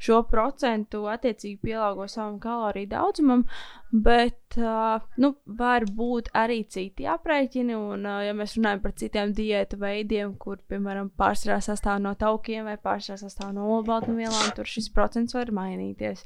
šo 0.00 0.22
procentu 0.26 1.04
attiecīgi 1.12 1.60
pielāgo 1.62 2.06
savam 2.08 2.38
kaloriju 2.40 2.88
daudzumam, 2.90 3.44
bet 3.92 4.56
nu, 5.20 5.32
var 5.60 5.84
būt 5.86 6.30
arī 6.36 6.62
citi 6.72 7.06
aprēķini. 7.10 7.76
Un, 7.76 8.08
ja 8.24 8.34
mēs 8.36 8.56
runājam 8.58 8.82
par 8.82 8.94
citiem 8.98 9.34
diētu 9.36 9.78
veidiem, 9.80 10.34
kur, 10.40 10.58
piemēram, 10.70 11.12
pārsvarā 11.20 11.60
sastāv 11.64 12.00
no 12.02 12.14
taukiem 12.18 12.66
vai 12.66 12.78
pārsvarā 12.80 13.20
sastāv 13.20 13.52
no 13.54 13.68
olbaltumvielām, 13.90 14.52
tur 14.54 14.68
šis 14.70 14.88
procents 14.94 15.34
var 15.34 15.50
mainīties. 15.54 16.22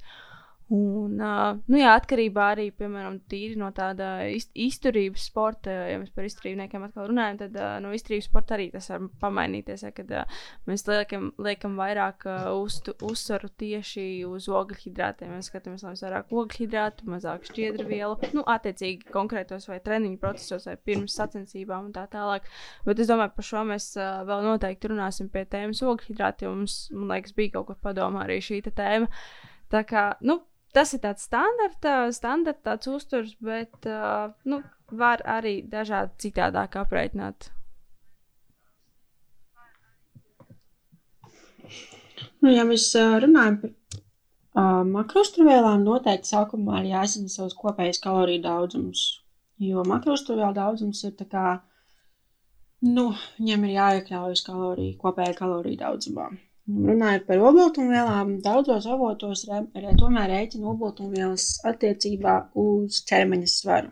Un, 0.73 1.19
nu 1.21 1.77
jā, 1.77 1.91
atkarībā 1.93 2.45
arī 2.55 2.71
piemēram, 2.73 3.19
no 3.61 3.67
tāda 3.77 4.07
iz, 4.33 4.47
izturības 4.57 5.27
sporta, 5.29 5.75
ja 5.91 5.99
mēs 6.01 6.09
par 6.15 6.25
izturībniekiem 6.25 6.87
atkal 6.87 7.11
runājam, 7.11 7.43
tad 7.43 7.59
no 7.85 7.91
izturības 7.93 8.31
sporta 8.31 8.57
arī 8.57 8.71
tas 8.73 8.89
var 8.89 9.05
pamainīties. 9.21 9.85
Ja, 9.85 9.91
kad 9.93 10.15
mēs 10.65 10.87
liekam, 10.89 11.29
liekam 11.45 11.77
vairāk 11.77 12.25
uztu, 12.57 12.95
uzsvaru 13.05 13.51
tieši 13.61 14.07
uz 14.25 14.49
ogļhidrātiem, 14.49 15.35
mēs 15.37 15.51
skatāmies, 15.53 15.85
lai 15.85 15.93
mums 15.93 16.05
vairāk 16.07 16.33
ogļhidrātu, 16.33 17.11
mazāk 17.13 17.45
šķiedru 17.51 17.87
vielu, 17.91 18.17
nu, 18.33 18.47
attiecīgi 18.55 19.13
konkrētos 19.13 19.69
vai 19.69 19.83
treniņu 19.85 20.17
procesos 20.23 20.65
vai 20.71 20.79
pirms 20.81 21.19
sacensībām 21.21 21.91
un 21.91 21.93
tā 21.93 22.07
tālāk. 22.09 22.49
Bet 22.89 23.05
es 23.05 23.13
domāju, 23.13 23.35
par 23.37 23.51
šo 23.51 23.67
mēs 23.69 23.93
vēl 24.01 24.49
noteikti 24.49 24.95
runāsim 24.95 25.29
pie 25.29 25.45
tēmas 25.45 25.85
ogļhidrāti, 25.85 26.49
jo 26.49 26.57
mums, 26.57 26.81
man 26.97 27.19
liekas, 27.19 27.37
bija 27.37 27.59
kaut 27.59 27.69
kur 27.69 27.81
padomā 27.85 28.25
arī 28.25 28.41
šī 28.41 28.65
tēma. 28.73 29.13
Tā 29.73 29.85
kā, 29.89 30.09
nu, 30.25 30.41
tas 30.75 30.95
ir 30.95 31.03
tāds 31.05 31.27
standarta, 31.29 31.97
standarta 32.15 32.73
tāds 32.73 32.91
uzturs, 32.91 33.35
bet 33.41 33.89
uh, 33.89 34.33
nu, 34.51 34.61
var 34.91 35.23
arī 35.27 35.61
dažādi 35.71 36.27
citādāk 36.27 36.77
aprēķināt. 36.83 37.51
Nu, 42.45 42.51
ja 42.53 42.65
mēs 42.69 42.91
runājam 43.25 43.61
par 43.63 43.71
uh, 43.73 44.81
makrostrāvēlām, 44.89 45.85
noteikti 45.87 46.29
sākumā 46.35 46.83
ir 46.83 46.91
jāzina 46.93 47.33
savs 47.33 47.57
kopējais 47.57 48.03
kaloriju 48.05 48.43
daudzums. 48.45 49.05
Jo 49.65 49.85
makrostrāvēlu 49.89 50.57
daudzums 50.57 51.01
ir 51.09 51.15
tā 51.17 51.29
kā, 51.31 51.47
nu, 52.85 53.07
viņam 53.39 53.65
ir 53.65 53.77
jāiekļaujas 53.79 54.45
kaloriju, 54.45 54.99
kopējā 55.01 55.39
kaloriju 55.39 55.81
daudzumā. 55.81 56.29
Runājot 56.65 57.27
par 57.29 57.43
obaltumvielām, 57.45 58.39
daudzos 58.45 58.87
avotos 58.89 59.43
re, 59.51 59.59
re, 59.77 59.91
tomēr 60.01 60.31
rēķina 60.33 60.71
obaltumvielas 60.71 61.59
attiecībā 61.69 62.39
uz 62.57 63.03
ķermeņa 63.11 63.51
svaru. 63.53 63.91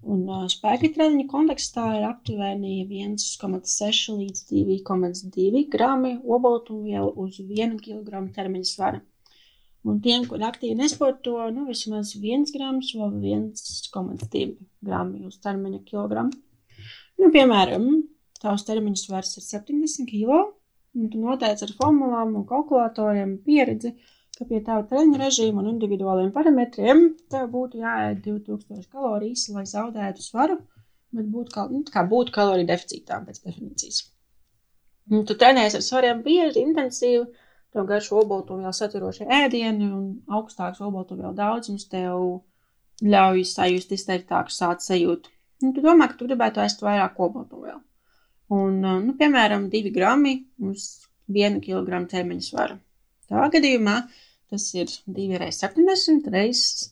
Un 0.00 0.22
uh, 0.24 0.46
spēka 0.48 0.88
treniņa 0.94 1.26
kontekstā 1.28 1.84
ir 1.98 2.06
aptuveni 2.08 2.86
1,6 2.86 4.14
līdz 4.16 4.46
2,2 4.48 5.66
grami 5.74 6.14
obaltumvielu 6.24 7.10
uz 7.20 7.36
1 7.42 7.76
kg 7.84 8.22
ķermeņa 8.38 8.70
svara. 8.70 9.02
Un 9.84 10.00
tiem, 10.04 10.24
kur 10.28 10.40
aktīvi 10.44 10.78
nesporto, 10.78 11.34
nu, 11.52 11.66
vismaz 11.68 12.14
1 12.16 12.48
grams 12.54 12.94
vai 12.96 13.10
1,2 13.34 14.46
grami 14.88 15.20
uz 15.28 15.36
ķermeņa 15.44 15.82
kilogramu. 15.84 16.32
Nu, 17.20 17.28
piemēram, 17.28 17.86
tavs 18.40 18.64
ķermeņa 18.68 19.02
svars 19.04 19.36
ir 19.36 19.44
70 19.44 20.08
kg. 20.08 20.48
Un 20.98 21.10
tu 21.10 21.20
noteici 21.22 21.66
ar 21.66 21.72
formulām 21.78 22.34
un 22.38 22.46
kalkulatoriem 22.48 23.36
pieredzi, 23.46 23.92
ka 24.38 24.46
pie 24.48 24.58
tava 24.66 24.86
treniņa 24.90 25.20
režīma 25.20 25.62
un 25.62 25.68
individuāliem 25.74 26.30
parametriem 26.34 27.02
tev 27.32 27.50
būtu 27.52 27.82
jāēd 27.82 28.22
2000 28.24 28.88
kalorijas, 28.94 29.44
lai 29.54 29.66
zaudētu 29.70 30.24
svaru, 30.24 30.56
bet 31.14 31.28
būtu, 31.34 31.54
kal 31.54 31.70
nu, 31.74 31.84
būtu 32.14 32.34
kaloriju 32.34 32.70
deficītā 32.70 33.20
pēc 33.26 33.42
definīcijas. 33.44 34.00
Un 35.10 35.26
tu 35.26 35.36
trenējies 35.38 35.76
ar 35.78 35.84
svariem 35.86 36.22
bieži, 36.26 36.64
intensīvi, 36.64 37.26
tev 37.74 37.86
garšo 37.90 38.22
obaltumvielu 38.24 38.74
saturošie 38.74 39.26
ēdieni 39.40 39.90
un 39.90 40.06
augstāks 40.38 40.82
obaltumvielu 40.86 41.34
daudzums 41.38 41.86
tev 41.90 42.24
ļauj 43.14 43.44
sajust 43.52 43.94
izteiktāku 43.96 44.54
sāta 44.54 44.86
sajūtu. 44.86 45.30
Un 45.64 45.74
tu 45.76 45.84
domā, 45.84 46.08
ka 46.10 46.18
tu 46.18 46.26
gribētu 46.28 46.62
ēst 46.64 46.82
vairāk 46.84 47.18
obaltumvielu. 47.20 47.82
Un, 48.50 48.80
nu, 48.82 49.14
piemēram, 49.18 49.68
2 49.70 49.92
grami 49.94 50.34
uz 50.66 50.86
1 51.30 51.60
kg 51.62 52.02
ķermeņa 52.10 52.42
svara. 52.42 52.80
Tā 53.30 53.46
gadījumā 53.54 54.00
tas 54.50 54.64
ir 54.74 54.90
2 55.06 55.38
reizes 55.38 55.62
70, 55.62 56.26
reizes 56.34 56.88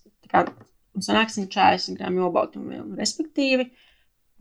sanāksim 1.03 1.49
40 1.51 1.99
gramu 1.99 2.29
obaltumvielu. 2.29 2.95
Respektīvi, 3.01 3.67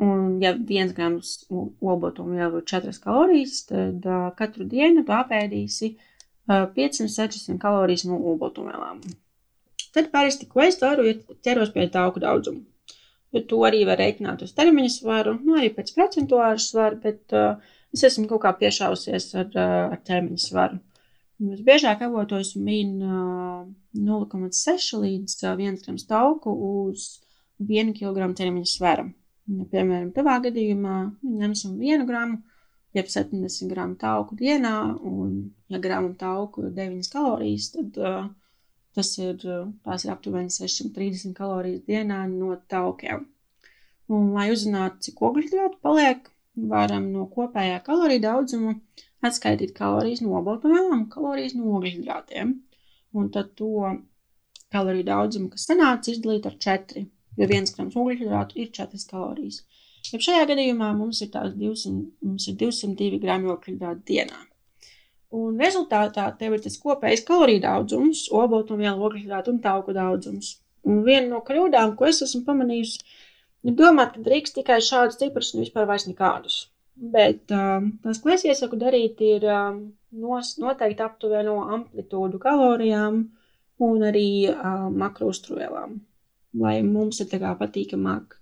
un 0.05 0.37
ja 0.43 0.53
1 0.53 0.93
grams 0.97 1.33
obaltumvielu 1.49 2.61
ir 2.61 2.69
4 2.69 3.01
kalorijas, 3.01 3.63
tad 3.71 4.05
uh, 4.05 4.29
katru 4.37 4.69
dienu 4.69 5.01
tu 5.07 5.17
apēdīsi 5.17 5.93
uh, 5.95 6.67
500-600 6.77 7.57
kalorijas 7.65 8.05
no 8.05 8.21
obaltumvielām. 8.35 9.01
Tad 9.97 10.13
parasti, 10.13 10.45
ko 10.45 10.61
es 10.61 10.77
daru, 10.77 11.09
ir 11.09 11.41
ķeros 11.41 11.73
pie 11.73 11.89
tauku 11.89 12.21
daudzumu 12.21 12.61
jo 13.37 13.43
to 13.51 13.61
arī 13.69 13.83
var 13.87 14.01
reiķināt 14.01 14.43
uz 14.45 14.53
termiņa 14.57 14.93
svaru, 14.97 15.37
nu 15.45 15.57
arī 15.59 15.69
pēc 15.75 15.93
procentuālu 15.95 16.61
svaru, 16.61 16.99
bet 17.03 17.37
uh, 17.37 17.61
es 17.93 18.03
esmu 18.09 18.27
kaut 18.31 18.43
kā 18.43 18.53
piešausies 18.59 19.29
ar, 19.37 19.49
uh, 19.53 19.95
ar 19.95 20.03
termiņa 20.09 20.43
svaru. 20.43 20.81
Visbiežāk 21.37 22.01
avotos 22.01 22.55
min 22.57 22.97
uh, 23.05 23.67
0,6 23.93 24.97
līdz 25.03 25.37
uh, 25.45 25.53
1 25.53 25.79
grams 25.85 26.07
tauku 26.09 26.53
uz 26.71 27.07
1 27.61 27.93
kg 27.97 28.31
termiņa 28.37 28.69
svara. 28.71 29.05
Ja, 29.47 29.65
piemēram, 29.71 30.09
tavā 30.15 30.39
gadījumā 30.43 30.95
ņemsim 31.23 31.77
1 31.79 32.07
gramu, 32.09 32.41
jeb 32.97 33.07
70 33.13 33.69
gramu 33.71 33.95
tauku 34.01 34.35
dienā, 34.39 34.73
un 35.07 35.53
ja 35.71 35.79
gramu 35.79 36.15
tauku 36.19 36.65
ir 36.67 36.73
9 36.75 37.11
kalorijas, 37.13 37.69
tad 37.75 38.01
uh, 38.01 38.25
Tas 38.97 39.11
ir, 39.21 39.35
tās 39.85 40.05
ir 40.05 40.11
aptuveni 40.13 40.49
630 40.53 41.35
kalorijas 41.37 41.83
dienā 41.85 42.23
no 42.31 42.55
taukiem. 42.71 43.27
Un, 44.09 44.31
lai 44.33 44.47
uzzinātu, 44.53 45.03
cik 45.05 45.21
ogļhidrātu 45.27 45.77
paliek, 45.85 46.31
varam 46.71 47.11
no 47.13 47.27
kopējā 47.29 47.81
kaloriju 47.85 48.23
daudzuma 48.23 48.73
atskaitīt 49.27 49.75
kalorijas 49.77 50.23
no 50.25 50.33
obaltumvielām 50.39 51.03
un 51.03 51.09
kalorijas 51.13 51.53
no 51.57 51.75
ogļhidrātiem. 51.77 52.55
Un 53.17 53.29
tad 53.35 53.53
to 53.59 53.91
kaloriju 54.73 55.07
daudzumu, 55.11 55.51
kas 55.53 55.67
sanāca, 55.69 56.11
izdalīt 56.11 56.47
ar 56.49 56.57
4, 56.67 57.05
jo 57.37 57.47
1 57.47 57.73
grams 57.75 57.97
ogļhidrātu 58.01 58.61
ir 58.63 58.71
4 58.79 59.05
kalorijas. 59.11 59.61
Ja 60.11 60.19
šajā 60.23 60.49
gadījumā 60.53 60.93
mums 60.97 61.21
ir, 61.25 61.31
200, 61.33 61.95
mums 62.23 62.47
ir 62.49 62.57
202 62.65 63.21
grami 63.23 63.51
ogļhidrātu 63.53 64.07
dienā. 64.11 64.41
Un 65.37 65.59
rezultātā 65.61 66.25
tev 66.39 66.55
ir 66.55 66.63
tas 66.63 66.77
kopējais 66.81 67.25
kaloriju 67.27 67.63
daudzums, 67.65 68.23
obaltumvielu, 68.41 69.03
ogļhidrātu 69.09 69.53
un 69.53 69.59
tauku 69.63 69.95
daudzums. 69.97 70.55
Un 70.87 71.03
viena 71.05 71.27
no 71.33 71.41
kļūdām, 71.47 71.95
ko 71.99 72.07
es 72.09 72.23
esmu 72.25 72.43
pamanījusi, 72.47 73.03
ir 73.67 73.75
domāt, 73.81 74.15
ka 74.15 74.23
drīkst 74.27 74.57
tikai 74.59 74.79
šādus 74.89 75.19
ciprus 75.21 75.53
un 75.53 75.65
vispār 75.65 75.87
vairs 75.89 76.07
nekādus. 76.09 76.61
Bet 76.97 77.53
um, 77.53 77.91
tas, 78.03 78.21
ko 78.23 78.31
es 78.33 78.45
iesaku 78.47 78.79
darīt, 78.81 79.21
ir 79.21 79.45
um, 79.53 79.81
nos, 80.23 80.55
noteikti 80.61 81.05
aptuveno 81.05 81.59
amplitūdu 81.75 82.39
kalorijām 82.41 83.21
un 83.87 84.09
arī 84.09 84.29
um, 84.55 84.89
makrostrūvēlām. 85.03 85.99
lai 86.57 86.81
mums 86.81 87.19
ir 87.21 87.27
patīkamāk 87.29 88.37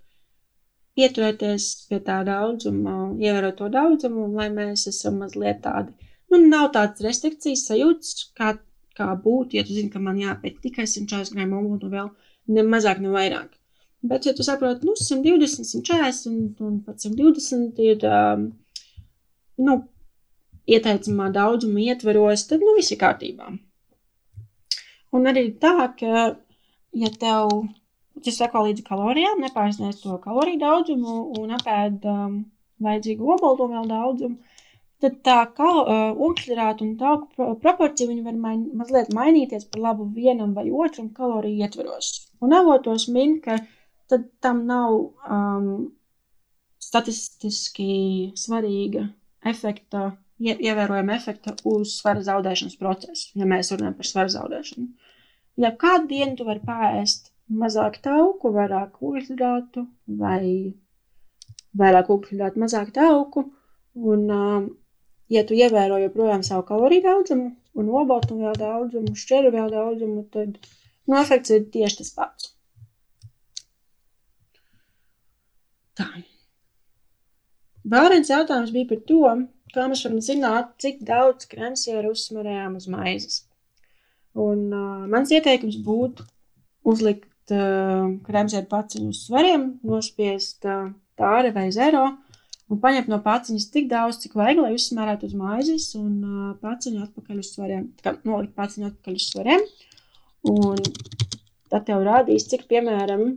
pieturēties 0.96 1.66
pie 1.89 2.00
tā 2.08 2.22
daudzuma, 2.28 2.96
ievērot 3.20 3.58
to 3.60 3.70
daudzumu, 3.72 4.30
un 4.30 4.38
lai 4.39 4.48
mēs 4.54 4.88
esam 4.91 5.20
mazliet 5.24 5.62
tādi, 5.66 5.91
nu, 6.36 6.52
nav 6.52 6.70
tādas 6.76 7.04
restrikcijas 7.06 7.66
sajūtas, 7.70 8.30
kā, 8.38 8.54
kā 8.98 9.10
būtu, 9.24 9.58
ja 9.58 9.66
tu 9.66 9.76
zini, 9.76 9.92
ka 9.94 10.02
man 10.04 10.20
jāpēc 10.22 10.62
tikai 10.64 10.88
140 10.92 11.36
gramu 11.38 11.64
un 11.64 11.82
vēl 11.96 12.12
ne 12.56 12.66
mazāk, 12.68 13.02
ne 13.04 13.14
vairāk. 13.14 13.56
Bet, 14.06 14.28
ja 14.28 14.36
tu 14.38 14.46
saproti, 14.46 14.86
nu, 14.86 14.94
120, 15.00 15.66
140 15.66 16.28
un, 16.30 16.42
un 16.68 16.80
pat 16.86 17.02
120 17.02 17.82
ir, 17.86 18.04
um, 18.06 18.50
nu, 19.66 19.78
ieteicamā 20.70 21.32
daudzuma 21.34 21.82
ietveros, 21.88 22.46
tad, 22.50 22.62
nu, 22.62 22.76
viss 22.78 22.94
ir 22.94 23.02
kārtībā. 23.02 23.50
Un 25.16 25.32
arī 25.32 25.48
tā, 25.62 25.74
ka, 25.98 26.28
ja 27.02 27.12
tev 27.22 27.56
ja 28.24 28.34
seko 28.34 28.66
līdzi 28.68 28.86
kalorijām, 28.88 29.42
nepārsniedz 29.44 30.02
to 30.04 30.18
kaloriju 30.24 30.62
daudzumu 30.62 31.16
un 31.42 31.56
apēd 31.58 32.06
um, 32.10 32.38
vajadzīgu 32.84 33.32
obaltumvielu 33.36 33.90
daudzumu, 33.90 34.55
tad 35.04 35.18
tā 35.28 35.38
kā 35.58 35.70
uh, 35.82 36.24
ogļhidrātu 36.28 36.86
un 36.86 36.93
tauku 37.00 37.28
pro 37.36 37.48
proporcija 37.62 38.10
viņi 38.10 38.24
var 38.26 38.38
main, 38.39 38.66
mazliet 38.80 39.12
mainīties 39.16 39.68
par 39.72 39.84
labu 39.89 40.08
vienam 40.16 40.54
vai 40.58 40.70
otram 40.72 41.12
kaloriju 41.18 41.66
ietveros. 41.66 42.12
Un 42.41 42.56
avotos 42.56 43.08
min, 43.12 43.39
ka 43.43 43.60
tad 44.12 44.28
tam 44.43 44.64
nav 44.70 44.96
um, 44.96 45.70
statistiski 46.82 48.32
svarīga 48.39 49.08
efekta, 49.46 50.12
ie, 50.39 50.56
ievērojama 50.56 51.16
efekta 51.18 51.56
uz 51.68 51.98
svara 52.00 52.24
zaudēšanas 52.26 52.80
procesu, 52.80 53.32
ja 53.39 53.48
mēs 53.50 53.74
runājam 53.74 53.98
par 54.00 54.10
svara 54.10 54.34
zaudēšanu. 54.38 54.88
Ja 55.62 55.72
kādu 55.80 56.10
dienu 56.12 56.36
tu 56.39 56.48
vari 56.48 56.64
pārēst 56.66 57.32
mazāk 57.62 58.02
tauku, 58.04 58.52
vairāk 58.56 58.98
ūdensgrātu 59.04 59.86
vai 60.08 60.74
vairāk 61.78 62.10
ūdensgrātu, 62.12 62.62
mazāk 62.64 62.91
tauku. 62.96 63.46
Un, 63.96 64.26
um, 64.32 64.66
ja 65.32 65.44
tu 65.48 65.58
ievēro 65.58 66.00
joprojām 66.04 66.44
savu 66.46 66.66
kaloriju 66.68 67.06
daudzumu 67.06 67.52
un 67.76 67.92
obaltumvielu 68.02 68.56
daudzumu, 68.60 69.16
šķeruvielu 69.20 69.72
daudzumu, 69.74 70.26
tad 70.32 70.60
nu, 71.08 71.18
efekts 71.20 71.54
ir 71.56 71.66
tieši 71.74 72.02
tas 72.02 72.14
pats. 72.16 72.52
Tā. 75.96 76.08
Vēl 77.86 78.10
viens 78.12 78.32
jautājums 78.32 78.72
bija 78.76 78.90
par 78.90 79.02
to, 79.10 79.22
kā 79.76 79.86
mēs 79.92 80.04
varam 80.08 80.22
zināt, 80.24 80.72
cik 80.82 81.04
daudz 81.08 81.48
kremsieru 81.52 82.14
uzsmerējām 82.16 82.80
uz 82.80 82.88
maizes. 82.92 83.44
Un 84.36 84.68
uh, 84.74 85.06
mans 85.12 85.32
ieteikums 85.32 85.78
būtu 85.86 86.26
uzlikt 86.92 87.54
uh, 87.56 88.10
krēmsēru 88.26 88.68
paciņu 88.72 89.14
uz 89.14 89.22
svariem, 89.28 89.70
nospiest 89.88 90.68
uh, 90.68 90.90
tāri 91.20 91.54
vai 91.56 91.70
zero 91.76 92.10
un 92.72 92.82
paņemt 92.82 93.09
no 93.11 93.20
paciņas 93.26 93.68
tik 93.74 93.89
daudz, 93.91 94.20
cik 94.24 94.38
vajag, 94.39 94.61
lai 94.66 94.76
uzsmērētu 94.76 95.30
uz 95.30 95.36
maizes 95.38 95.89
un 95.99 96.13
uh, 96.22 96.53
paciņu 96.61 97.03
atpakaļ 97.05 97.41
uz 97.41 97.51
svariem. 97.53 97.89
Tā 97.99 98.07
kā 98.07 98.16
nolikt 98.30 98.55
paciņu 98.57 98.89
atpakaļ 98.91 99.20
uz 99.20 99.28
svariem. 99.32 99.68
Un 100.51 100.82
tad 101.72 101.86
tev 101.89 102.05
rādīs, 102.05 102.47
cik, 102.51 102.68
piemēram, 102.72 103.36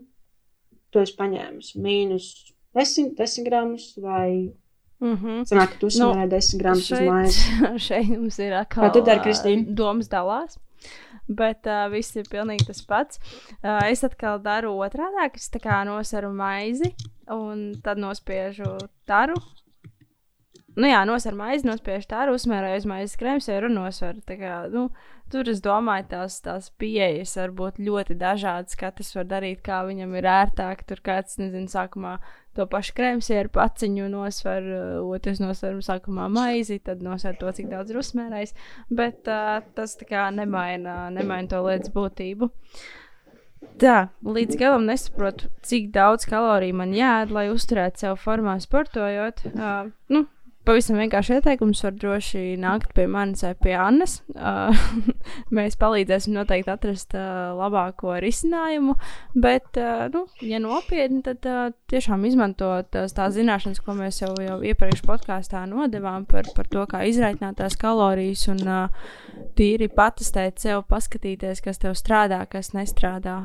tu 0.92 1.02
esi 1.02 1.16
paņēmis 1.18 1.74
mīnus 1.80 2.30
10, 2.76 3.14
10 3.18 3.48
gramus 3.48 3.92
vai 4.00 4.54
Mm 4.98 5.14
-hmm. 5.14 5.42
Sanāk, 5.46 5.68
ka 5.72 5.78
tu 5.78 5.86
uzsmērē 5.86 6.24
nu, 6.26 6.30
10 6.30 6.58
gramus 6.58 6.88
uz 6.90 7.00
maizes. 7.06 7.36
Šeit 7.86 8.08
mums 8.08 8.38
ir 8.38 8.52
atkal. 8.52 8.84
Kā 8.84 8.92
tu 8.92 9.02
dari, 9.06 9.20
Kristīna? 9.22 9.74
Domas 9.74 10.08
dalās 10.10 10.58
bet 11.28 11.68
uh, 11.68 11.86
viss 11.92 12.16
ir 12.16 12.28
pilnīgi 12.30 12.68
tas 12.70 12.82
pats. 12.88 13.20
Uh, 13.60 13.84
es 13.90 14.04
atkal 14.06 14.40
daru 14.42 14.74
otrādi, 14.80 15.28
es 15.36 15.48
tā 15.52 15.62
kā 15.62 15.82
nosaru 15.88 16.32
maizi 16.34 16.94
un 17.32 17.70
tad 17.84 18.00
nospiežu 18.00 18.76
taru. 19.08 19.36
Nu 20.78 20.86
jā, 20.86 21.00
nosver 21.08 21.34
maizi, 21.34 21.66
nospiežu 21.66 22.06
tādu, 22.12 22.36
uzmērēju 22.38 22.78
uz 22.78 22.84
maizes 22.86 23.18
krēmsēru 23.18 23.66
un 23.66 23.80
nosveru. 23.80 24.22
Tā 24.28 24.36
kā, 24.38 24.52
nu, 24.70 24.84
tur 25.32 25.48
es 25.52 25.62
domāju, 25.64 26.06
tās, 26.12 26.38
tās 26.44 26.68
pieejas 26.80 27.36
var 27.40 27.54
būt 27.60 27.80
ļoti 27.82 28.16
dažādas. 28.18 28.76
Katrs 28.78 29.14
var 29.16 29.28
darīt, 29.30 29.62
kā 29.66 29.82
viņam 29.88 30.14
ir 30.18 30.28
ērtāk. 30.28 30.84
Tur 30.88 31.02
kāds, 31.04 31.38
nezinu, 31.40 31.70
sākumā 31.72 32.18
to 32.58 32.66
pašu 32.70 32.94
krēmsieru 32.98 33.52
paciņu 33.54 34.08
nosver, 34.12 34.70
uh, 34.74 35.10
otrs 35.14 35.42
nosver 35.42 35.78
sākumā 35.84 36.28
maizi, 36.32 36.80
tad 36.82 37.04
nosver 37.06 37.36
to, 37.38 37.52
cik 37.54 37.68
daudz 37.70 37.92
ir 37.92 38.00
uzsmērējis. 38.02 38.54
Bet 38.90 39.30
uh, 39.30 39.60
tas 39.76 39.94
tā 40.00 40.08
kā 40.08 40.28
nemaina, 40.34 41.04
nemaina 41.14 41.52
to 41.52 41.62
lietas 41.66 41.94
būtību. 41.94 42.50
Tā, 43.78 44.08
līdz 44.22 44.58
galam 44.58 44.86
nesaprotu, 44.86 45.48
cik 45.66 45.90
daudz 45.94 46.26
kaloriju 46.30 46.76
man 46.78 46.94
jāēd, 46.94 47.34
lai 47.34 47.48
uzturētu 47.50 48.04
sev 48.04 48.18
formā 48.22 48.56
sportojot. 48.62 49.42
Uh, 49.54 49.90
nu, 50.14 50.24
pavisam 50.68 50.98
vienkārši 51.00 51.38
ieteikums 51.38 51.80
var 51.84 51.94
droši 51.96 52.42
nākt 52.60 52.92
pie 52.96 53.06
manis 53.08 53.44
vai 53.46 53.54
pie 53.56 53.74
Annas. 53.80 54.18
Uh, 54.34 54.76
mēs 55.56 55.78
palīdzēsim 55.80 56.34
noteikti 56.36 56.72
atrast 56.72 57.14
uh, 57.16 57.54
labāko 57.56 58.18
risinājumu, 58.20 58.98
bet, 59.38 59.70
uh, 59.80 60.06
nu, 60.12 60.26
ja 60.44 60.60
nopietni, 60.60 61.22
tad 61.24 61.46
uh, 61.48 61.70
tiešām 61.90 62.26
izmantot 62.28 62.90
tās, 62.92 63.16
tās 63.16 63.36
zināšanas, 63.38 63.80
ko 63.84 63.96
mēs 63.96 64.20
jau, 64.20 64.34
jau 64.44 64.58
iepriekš 64.66 65.04
podkāstā 65.08 65.64
nodevām 65.70 66.26
par, 66.28 66.50
par 66.56 66.68
to, 66.68 66.84
kā 66.90 67.04
izraitnāt 67.08 67.60
tās 67.62 67.78
kalorijas 67.80 68.44
un 68.52 68.60
uh, 68.68 69.06
tīri 69.56 69.88
patestēt 69.88 70.60
sev, 70.60 70.84
paskatīties, 70.90 71.64
kas 71.64 71.80
tev 71.80 71.96
strādā, 71.96 72.42
kas 72.50 72.74
nestrādā. 72.76 73.40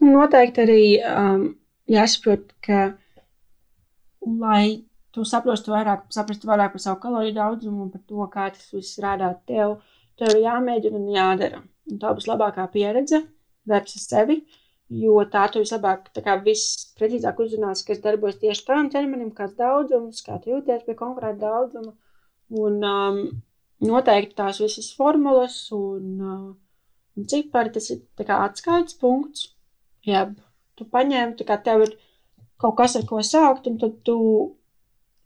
Noteikti 0.00 0.62
arī 0.64 0.84
um, 1.04 1.42
jāsaprot, 1.90 2.52
ka, 2.64 2.80
lai 4.22 4.64
tu 5.14 5.24
saprastu 5.26 5.74
vairāk, 5.74 6.06
saprastu 6.14 6.50
vairāk 6.50 6.74
par 6.74 6.84
savu 6.84 7.00
kaloriju 7.02 7.36
daudzumu 7.36 7.86
un 7.86 7.92
par 7.92 8.02
to, 8.06 8.26
kā 8.32 8.48
tas 8.54 8.70
viss 8.74 8.94
strādā 8.96 9.32
tev, 9.50 9.78
tev 10.20 10.34
ir 10.34 10.42
jāmēģina 10.44 11.00
un 11.00 11.12
jādara. 11.14 11.62
Un 11.90 12.00
tā 12.02 12.12
būs 12.14 12.28
labākā 12.30 12.66
pieredze, 12.70 13.24
darbs 13.66 13.96
ar 13.98 14.04
sevi, 14.04 14.38
jo 15.02 15.16
tā 15.32 15.46
tu 15.50 15.62
vislabāk, 15.62 16.10
tā 16.14 16.22
kā 16.26 16.36
viss 16.44 16.92
precīzāk 16.98 17.40
uzzinās, 17.42 17.82
kas 17.86 18.02
darbojas 18.04 18.38
tieši 18.42 18.66
tavam 18.68 18.90
ķermenim, 18.92 19.32
kāds 19.34 19.56
daudzums, 19.58 20.22
kā 20.26 20.38
tu 20.42 20.54
jūties 20.54 20.86
pie 20.86 20.96
konkrēta 20.98 21.40
daudzuma. 21.42 21.94
Un 22.60 22.82
um, 22.86 23.20
noteikti 23.86 24.36
tās 24.38 24.58
visas 24.62 24.90
formulas 24.94 25.56
un, 25.74 26.06
uh, 26.18 26.46
un 27.18 27.28
cipari, 27.30 27.74
tas 27.74 27.90
ir 27.94 28.02
kā 28.26 28.40
atskaites 28.46 28.98
punkts, 28.98 29.50
jeb 30.06 30.34
tu 30.80 30.88
paņem, 30.88 31.36
tā 31.38 31.46
kā 31.48 31.60
tev 31.62 31.84
ir 31.86 31.94
kaut 32.60 32.76
kas, 32.80 32.96
ar 32.98 33.06
ko 33.08 33.20
sākt, 33.24 33.68
un 33.70 33.78
tad 33.80 34.00
tu 34.06 34.16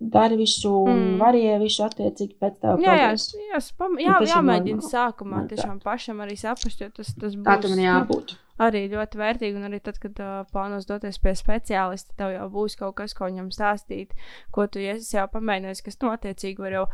dari 0.04 0.36
visu, 0.38 0.70
mm. 0.88 1.18
varēja 1.20 1.58
visu 1.62 1.84
attiecīgi 1.86 2.36
pēc 2.40 2.56
tā. 2.62 2.76
Jā, 2.82 2.94
jā, 2.98 3.10
jā, 3.52 3.60
spam, 3.62 3.98
jā, 4.02 4.16
jāmēģina 4.28 4.84
sākumā 4.84 5.44
tiešām 5.50 5.78
pašam 5.84 6.22
arī 6.24 6.36
saprast, 6.38 6.82
jo 6.82 6.90
tas, 6.94 7.12
tas 7.14 7.36
būs. 7.36 7.46
Tā 7.46 7.58
tam 7.62 7.76
ir 7.76 7.84
jābūt. 7.86 8.34
Arī 8.64 8.84
ļoti 8.92 9.18
vērtīgi, 9.18 9.58
un 9.58 9.66
arī 9.66 9.80
tad, 9.82 9.98
kad 10.02 10.18
uh, 10.22 10.34
plānos 10.52 10.86
doties 10.86 11.18
pie 11.22 11.32
speciālista, 11.38 12.14
tev 12.18 12.34
jau 12.36 12.46
būs 12.52 12.76
kaut 12.78 12.94
kas, 13.00 13.14
ko 13.18 13.26
viņam 13.26 13.50
stāstīt, 13.54 14.14
ko 14.54 14.68
tu 14.70 14.82
esi 14.82 15.16
jau 15.16 15.26
pamēģinājis, 15.32 15.82
kas 15.82 15.98
notiecīgi 16.04 16.62
var 16.62 16.76
jau 16.76 16.84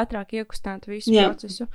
ātrāk 0.00 0.32
iekustināt 0.40 0.88
visu 0.88 1.12
jā. 1.12 1.28
procesu. 1.28 1.68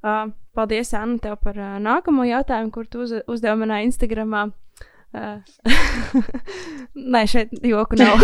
Uh, 0.00 0.32
paldies, 0.56 0.92
Anna, 0.96 1.16
tev 1.20 1.38
par 1.44 1.56
uh, 1.60 1.78
nākamo 1.80 2.28
jautājumu, 2.28 2.72
kur 2.76 2.88
tu 2.92 3.06
uz, 3.06 3.16
uzdevi 3.28 3.64
manā 3.64 3.80
Instagramā. 3.88 4.48
Uh, 4.50 4.69
Nē, 7.14 7.22
šeit 7.26 7.50
joku 7.66 7.98
nav. 7.98 8.20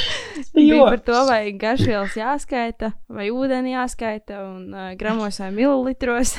Bija 0.54 0.84
par 0.84 1.00
to, 1.04 1.16
vai 1.28 1.52
garšvielas 1.56 2.16
jāskaita, 2.18 2.92
vai 3.08 3.30
ūdeni 3.32 3.72
jāskaita, 3.72 4.42
un 4.44 4.74
uh, 4.74 4.90
gramos 5.00 5.40
vai 5.40 5.48
mililitros. 5.56 6.34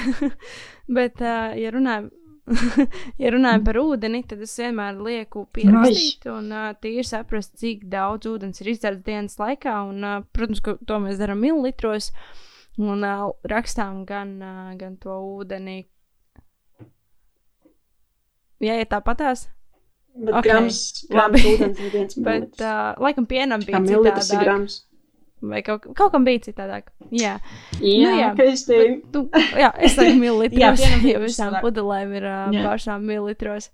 Bet, 0.98 1.24
uh, 1.26 1.57
ja 1.57 1.74
runājam, 1.74 2.11
ja 3.24 3.34
runājam 3.34 3.65
par 3.65 3.82
ūdeni, 3.82 4.22
tad 4.30 4.45
es 4.45 4.53
vienmēr 4.61 5.02
lieku 5.02 5.48
pierakstīt 5.57 6.30
un 6.32 6.53
uh, 6.53 6.69
tīri 6.78 7.06
saprast, 7.07 7.57
cik 7.57 7.90
daudz 7.90 8.30
ūdens 8.30 8.61
ir 8.61 8.72
izdzerts 8.76 9.06
dienas 9.07 9.41
laikā. 9.41 9.80
Un, 9.90 10.06
uh, 10.06 10.22
protams, 10.30 10.61
ka 10.61 10.78
to 10.78 11.02
mēs 11.03 11.18
darām 11.18 11.41
mililitros 11.41 12.14
un 12.78 13.02
uh, 13.02 13.34
rakstām 13.49 14.06
gan, 14.06 14.38
uh, 14.45 14.72
gan 14.78 15.02
to 15.02 15.18
ūdeni. 15.41 15.88
Jā, 18.61 18.78
ja 18.78 18.86
tāpatās. 18.90 19.49
Bet 20.18 20.34
okay. 20.34 20.49
grams, 20.49 20.77
grams 21.11 21.44
ūdens 21.45 21.80
ir 21.81 21.91
viens 21.94 22.19
Bet, 22.27 22.53
uh, 22.64 22.98
laikam, 23.03 23.27
pienam 23.30 23.61
bija 23.65 23.81
mililitrs 23.84 24.31
ir 24.34 24.41
grams. 24.41 24.77
Vai 25.45 25.60
kaut, 25.61 25.84
kaut 25.94 26.10
kam 26.15 26.23
bija 26.26 26.41
citādāk? 26.48 26.88
Jā, 27.14 27.35
jā, 27.77 28.10
nu, 28.10 28.14
jā. 28.18 28.30
Kristīna. 28.39 28.95
Tu, 29.14 29.22
jā, 29.61 29.69
es 29.85 29.94
saku 29.94 30.15
mililitros, 30.18 30.81
jā, 30.85 30.98
jo 31.11 31.22
visām 31.22 31.60
pudelēm 31.61 32.15
ir 32.18 32.26
uh, 32.26 32.48
jā. 32.56 32.64
pašām 32.65 33.06
mililitros. 33.06 33.69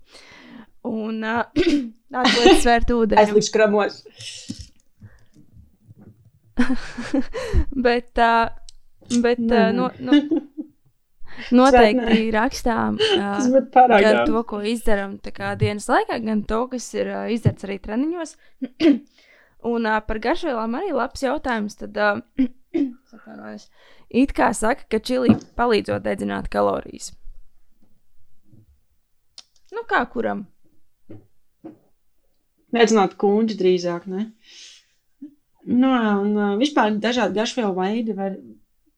Un 0.84 1.24
uh, 1.24 1.46
lietas 2.12 2.60
svērt 2.66 2.92
ūdeni. 2.92 3.22
Es 3.22 3.32
likšu 3.32 3.56
gramos. 3.56 4.02
bet, 7.86 8.12
uh, 8.20 8.52
bet, 9.24 9.40
uh, 9.48 9.72
no, 9.72 9.88
no, 10.04 10.20
noteikti 11.58 12.28
rakstām 12.34 12.98
uh, 13.18 13.40
gan 13.74 14.20
to, 14.28 14.42
ko 14.48 14.60
izdarām 14.64 15.18
dienas 15.60 15.88
laikā, 15.90 16.20
gan 16.24 16.44
to, 16.48 16.64
kas 16.72 16.88
ir 16.96 17.10
uh, 17.10 17.26
izdarīts 17.32 17.68
arī 17.68 17.80
treniņos. 17.84 18.36
Un 19.74 19.88
uh, 19.88 19.98
par 20.04 20.20
garšvielām 20.20 20.76
arī 20.76 20.92
labs 20.92 21.24
jautājums. 21.24 21.78
Tad, 21.80 21.96
uh, 21.96 22.48
it 24.24 24.34
kā 24.36 24.52
saka, 24.56 24.86
ka 24.92 25.00
čili 25.00 25.36
palīdzot 25.56 26.04
dedzināt 26.04 26.50
kalorijas. 26.52 27.14
Nu, 29.74 29.82
kā 29.90 30.04
kuram? 30.10 30.44
Nedzināt, 32.74 33.16
kungi 33.18 33.56
drīzāk, 33.58 34.06
ne? 34.10 34.28
Nu, 35.64 35.88
un 35.88 36.36
uh, 36.36 36.54
vispār 36.60 36.94
dažādi 37.00 37.38
garšvielu 37.38 37.72
veidi 37.76 38.14
var, 38.18 38.36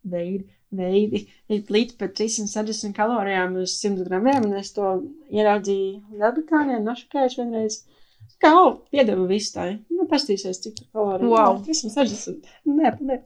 veidi, 0.02 0.48
veidi 0.78 1.24
ir 1.52 1.72
līdz 1.72 1.96
pat 2.00 2.14
360 2.18 2.94
kalorijām 2.96 3.58
uz 3.62 3.76
100 3.80 4.06
gramiem, 4.08 4.46
un 4.48 4.56
es 4.60 4.72
to 4.76 4.96
ieraudzīju 5.34 6.20
Lielbritānijā, 6.20 6.80
nošokējuši 6.84 7.42
vienreiz. 7.42 7.82
Kā, 8.42 8.50
o, 8.58 8.70
piedeva 8.92 9.24
visu 9.30 9.54
tā. 9.54 9.66
Nu, 9.92 10.04
pastīsies, 10.10 10.60
cik 10.60 10.76
tur 10.76 10.88
kaloriju. 10.92 11.30
Wow. 11.32 11.60
Jā, 11.64 11.76
360. 11.80 12.50
Nē, 12.68 12.92
nē. 13.08 13.20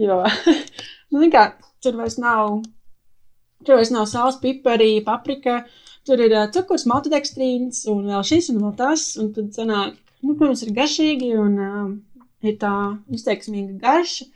Jo, 0.00 0.20
nu, 1.12 1.24
kā, 1.32 1.44
tur 1.84 1.98
vairs 2.00 2.16
nav, 2.20 2.62
tur 3.66 3.80
vairs 3.80 3.92
nav 3.92 4.06
sāls, 4.08 4.38
pipari, 4.40 4.94
paprika, 5.04 5.60
tur 6.08 6.22
ir 6.24 6.32
uh, 6.36 6.46
cukurs, 6.54 6.86
maltodekstrīns 6.88 7.84
un 7.92 8.06
vēl 8.08 8.24
šis 8.30 8.48
un 8.54 8.62
vēl 8.64 8.76
tas, 8.78 9.10
un 9.20 9.32
tad 9.36 9.52
sanāk, 9.56 9.98
nu, 10.24 10.36
protams, 10.36 10.64
ir 10.64 10.72
garšīgi 10.78 11.34
un 11.40 11.60
um, 11.66 11.92
ir 12.46 12.56
tā 12.60 12.74
izteiksmīga 13.12 13.76
garša, 13.82 14.28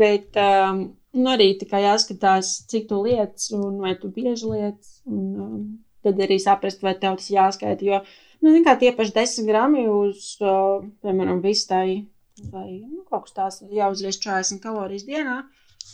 bet 0.00 0.38
um, 0.38 0.84
nu, 1.16 1.26
arī 1.32 1.52
tikai 1.58 1.82
jāskatās, 1.84 2.52
cik 2.70 2.88
tu 2.90 3.00
lietas 3.04 3.50
un 3.56 3.78
vai 3.82 3.94
tu 3.98 4.10
bieži 4.14 4.50
lietas, 4.50 5.00
un 5.10 5.24
um, 5.44 5.62
tad 6.06 6.20
arī 6.22 6.38
saprast, 6.42 6.82
vai 6.86 6.94
tev 6.98 7.18
tas 7.20 7.30
jāskaita, 7.32 7.86
jo, 7.86 8.00
nu, 8.44 8.54
kā 8.66 8.76
tie 8.80 8.92
paši 8.96 9.16
10 9.18 9.50
grami 9.50 9.86
uz, 9.90 10.32
uh, 10.44 10.86
piemēram, 11.04 11.42
vistai, 11.44 12.04
vai, 12.52 12.68
nu, 12.86 13.02
kaut 13.10 13.28
kas 13.28 13.36
tās 13.36 13.60
jāuzries 13.74 14.20
40 14.22 14.62
kalorijas 14.62 15.06
dienā, 15.08 15.42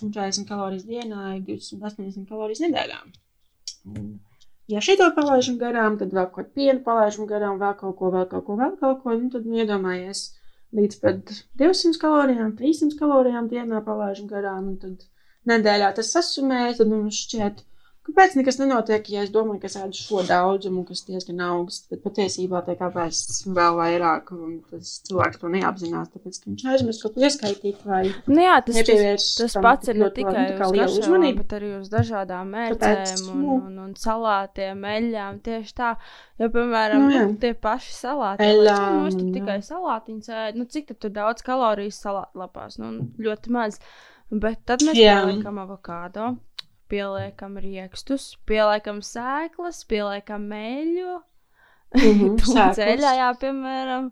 un 0.05 0.15
40 0.15 0.49
kalorijas 0.49 0.87
dienā 0.87 1.37
ir 1.39 1.45
280 1.49 2.29
kalorijas 2.29 2.63
nedēļā. 2.67 3.03
Un, 3.97 4.17
ja 4.71 4.83
šito 4.85 5.09
palaižam 5.17 5.59
garām, 5.63 5.99
tad 6.01 6.13
vēl 6.15 6.29
kaut 6.31 6.51
ko 6.53 6.59
pienu 6.61 6.83
palaižam 6.87 7.29
garām, 7.31 7.59
vēl 7.63 7.77
kaut 7.81 7.97
ko, 7.99 8.13
vēl 8.15 8.29
kaut 8.31 8.47
ko, 8.47 8.59
vēl 8.61 8.77
kaut 8.83 9.03
ko, 9.03 9.17
nu, 9.17 9.31
tad 9.33 9.49
nu, 9.49 9.59
iedomājies 9.63 10.27
līdz 10.75 10.99
pat 11.03 11.33
200 11.61 12.01
kalorijām, 12.03 12.53
300 12.59 12.99
kalorijām 12.99 13.49
dienā 13.53 13.83
palaižam 13.87 14.27
garām, 14.31 14.73
tad 14.83 15.07
nedēļā 15.51 15.93
tas 15.99 16.13
sasumējas, 16.17 16.81
tad 16.81 16.91
mums 16.91 17.21
šķiet, 17.27 17.63
kāpēc 18.07 18.37
nekas 18.39 18.59
nenotiek, 18.61 19.09
ja 19.13 19.25
es 19.27 19.31
domāju, 19.35 19.61
ka 19.63 19.69
es 19.71 19.77
ēdu 19.81 19.99
šo 19.99 20.23
daudzumu, 20.29 20.85
kas 20.89 21.03
diezgan 21.09 21.43
augsts, 21.49 21.87
bet 21.91 22.03
patiesībā 22.05 22.63
tiek 22.67 22.81
apēsts 22.87 23.43
vēl 23.47 23.77
vairāk, 23.81 24.31
un 24.37 24.61
tas 24.71 24.93
cilvēks 25.09 25.43
to 25.43 25.51
neapzinās, 25.53 26.13
tāpēc, 26.15 26.39
ka 26.43 26.51
viņš 26.53 26.65
aizmirst 26.75 27.05
kaut 27.07 27.17
ko 27.17 27.27
ieskaitīt 27.27 27.83
vai 27.89 28.03
Nu, 28.27 28.39
jā, 28.43 28.57
tas, 28.67 28.81
tas, 28.87 29.27
tas 29.41 29.59
pats 29.63 29.93
ir 29.93 30.01
ne 30.01 30.11
tikai 30.15 30.35
nu, 30.37 30.57
uz 30.57 30.73
liela 30.73 30.87
garšām, 30.87 31.03
uzmanība. 31.03 31.43
bet 31.43 31.57
arī 31.59 31.73
uz 31.81 31.91
dažādām 31.93 32.55
mērcēm 32.57 33.27
un, 33.35 33.43
nu. 33.43 33.59
un, 33.67 33.79
un 33.87 33.95
salātiem, 34.01 34.87
eļļām. 34.97 35.41
Tieši 35.47 35.77
tā, 35.83 35.93
jo, 36.41 36.51
piemēram, 36.55 37.07
Nu, 37.17 37.29
tie 37.41 37.53
paši 37.55 37.93
salāti. 37.97 38.45
Eļļām, 38.47 38.97
Nu, 38.97 39.07
es 39.11 39.17
tur 39.19 39.31
tikai 39.35 39.57
salātiņus 39.65 40.29
ēdu. 40.41 40.61
Nu, 40.61 40.67
cik 40.71 40.93
tur 41.01 41.13
daudz 41.15 41.45
kalorijas 41.47 42.01
salātlapās? 42.05 42.79
Nu, 42.83 42.93
ļoti 43.23 43.53
maz. 43.55 43.79
Bet 44.31 44.65
tad 44.67 44.83
mēs 44.83 44.99
pieliekam 44.99 45.61
avokado, 45.63 46.33
pieliekam 46.93 47.57
riekstus, 47.63 48.33
pieliekam 48.49 49.01
sēklas, 49.03 49.85
pieliekam 49.91 50.47
meļu, 50.53 51.23
Mhm, 51.97 52.37
ceļā, 52.43 52.73
sēklas. 52.77 53.17
jā, 53.17 53.27
piemēram. 53.41 54.09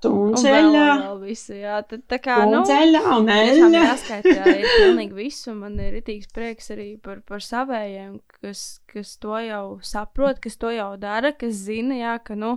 Tunceļā, 0.00 0.84
visu, 1.20 1.52
jā, 1.60 1.76
tad 1.84 2.06
tā 2.08 2.16
kā, 2.24 2.38
nu, 2.48 2.62
tunceļā 2.64 3.00
un 3.18 3.26
eļļa. 3.28 3.68
jāskaita 3.74 4.32
jā, 4.32 4.44
ir 4.62 4.68
pilnīgi 4.78 5.16
visu. 5.18 5.52
Man 5.54 5.76
ir 5.80 5.92
rītīgs 5.98 6.30
prieks 6.32 6.70
arī 6.72 6.86
par, 7.04 7.20
par 7.28 7.44
savējiem, 7.44 8.14
kas, 8.40 8.62
kas 8.88 9.12
to 9.20 9.36
jau 9.44 9.64
saprot, 9.84 10.40
kas 10.40 10.56
to 10.56 10.72
jau 10.72 10.94
dara, 11.00 11.34
kas 11.36 11.52
zina, 11.68 11.98
jā, 12.00 12.14
ka, 12.24 12.34
nu, 12.34 12.54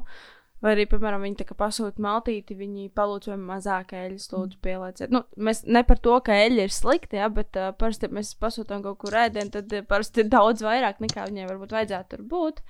vai 0.64 0.74
arī, 0.76 0.86
piemēram, 0.90 1.26
viņi 1.26 1.48
pasūta 1.60 2.04
maltīti, 2.04 2.56
viņi 2.58 2.90
palūdz 2.96 3.34
vai 3.34 3.38
mazāk 3.50 3.94
eļļas, 4.00 4.30
lūdzu, 4.32 4.60
pielieciet. 4.64 5.14
Nu, 5.14 5.24
mēs 5.36 5.64
ne 5.68 5.84
par 5.88 6.00
to, 6.04 6.16
ka 6.24 6.38
eļļa 6.46 6.68
ir 6.68 6.74
slikta, 6.74 7.20
jā, 7.20 7.30
bet 7.34 7.60
uh, 7.60 7.74
parasti 7.78 8.08
ja 8.08 8.16
mēs 8.16 8.34
pasūtām 8.40 8.84
kaut 8.86 9.02
kur 9.04 9.18
ēdienu, 9.26 9.52
tad 9.58 9.76
parasti 9.90 10.24
ir 10.24 10.32
daudz 10.32 10.64
vairāk 10.64 11.04
nekā 11.04 11.28
viņai 11.28 11.50
varbūt 11.52 11.76
vajadzētu 11.76 12.16
tur 12.16 12.26
būt. 12.32 12.64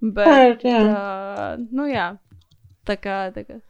Bet, 0.00 0.26
Par, 0.26 0.54
jā. 0.64 0.82
uh, 0.88 1.66
nu, 1.70 1.86
jā, 1.90 2.12
tā 2.88 2.96
kā, 2.98 3.22
tā 3.36 3.46
kā. 3.46 3.60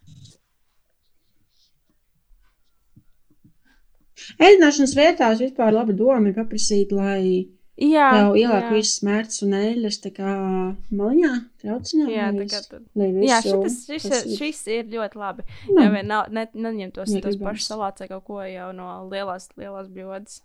Ēdināšanas 4.41 4.93
vietās 4.97 5.41
vispār 5.41 5.75
laba 5.75 5.95
doma 5.97 6.29
ir 6.31 6.37
paprasīt, 6.37 6.93
lai 6.93 7.49
Jā, 7.81 8.11
tev 8.13 8.35
ieliek 8.37 8.67
visas 8.75 9.01
mērķis 9.07 9.43
un 9.47 9.55
eļļas 9.57 9.97
maliņā, 10.93 11.31
trauciņā. 11.63 12.09
Jā, 12.13 12.27
lai 12.37 12.45
tā 12.51 12.61
kā 12.69 12.81
Jā, 13.25 13.39
visu 13.41 13.47
šitas, 13.47 13.79
šis, 13.87 14.05
tas 14.05 14.27
ir, 14.27 14.35
šis 14.37 14.61
ir 14.75 14.91
ļoti 14.93 15.21
labi. 15.23 15.47
Nu, 15.71 15.79
Jā, 15.81 15.89
vien 15.95 16.11
nav, 16.11 16.29
ne, 16.29 16.45
neņem 16.53 16.93
tos, 16.99 17.15
tos 17.25 17.41
pašus 17.41 17.73
vai 17.81 18.09
kaut 18.11 18.27
ko 18.27 18.45
jau 18.45 18.69
no 18.77 18.91
lielās, 19.09 19.49
lielās 19.57 19.89
bļodas. 19.95 20.43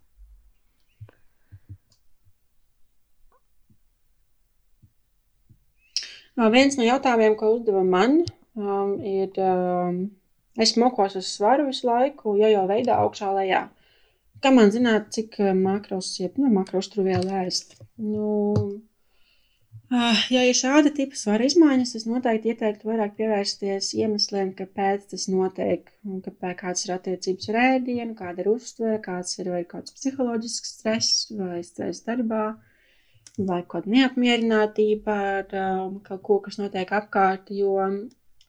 Viens 6.36 6.76
no 6.80 6.84
jautājumiem, 6.84 7.36
ko 7.40 7.54
uzdeva 7.56 7.84
man, 7.88 8.22
um, 8.60 8.98
ir, 9.08 9.32
um, 9.40 10.02
es 10.60 10.76
mokos 10.80 11.16
uz 11.20 11.30
svaru 11.32 11.68
visu 11.68 11.88
laiku, 11.88 12.36
jo 12.40 12.50
jau 12.52 12.64
veidā 12.68 12.98
augšā 13.04 13.36
lejā. 13.38 13.62
Kā 14.44 14.52
man 14.54 14.72
zināt, 14.74 15.08
cik 15.16 15.40
uh, 15.42 15.54
makros, 15.58 16.12
jeb, 16.20 16.36
nu, 16.42 16.52
makros 16.54 16.90
tur 16.94 17.06
vēl 17.08 17.26
ēst? 17.44 17.78
Nu, 18.02 18.28
uh, 19.94 20.20
ja 20.34 20.44
ir 20.46 20.58
šāda 20.58 20.92
tipa 20.96 21.18
svara 21.20 21.48
izmaiņas, 21.48 21.96
es 22.00 22.06
noteikti 22.10 22.52
ieteiktu 22.52 22.90
vairāk 22.90 23.16
pievērsties 23.20 23.94
iemesliem, 23.98 24.52
kāpēc 24.60 25.08
tas 25.14 25.28
notiek, 25.32 25.90
un 26.06 26.22
kāpēc 26.26 26.60
kāds 26.62 26.86
ir 26.86 26.96
attiecības 26.98 27.52
ar 27.54 27.60
ēdienu, 27.64 28.14
kāda 28.20 28.44
ir 28.44 28.52
uztvere, 28.54 29.00
kāds 29.08 29.40
ir 29.40 29.52
vai 29.56 29.64
kāds 29.70 29.96
psiholoģisks 29.98 30.76
stress 30.80 31.32
vai 31.40 31.64
stress 31.66 32.06
darbā 32.06 32.46
vai 33.38 33.62
kaut 33.64 33.86
kāda 33.86 33.96
neapmierinātība 33.96 35.16
ar 35.40 35.58
um, 35.62 35.98
kaut 36.04 36.22
ko, 36.28 36.40
kas 36.44 36.60
notiek 36.60 36.92
apkārt. 36.96 37.50
Jo 37.52 37.80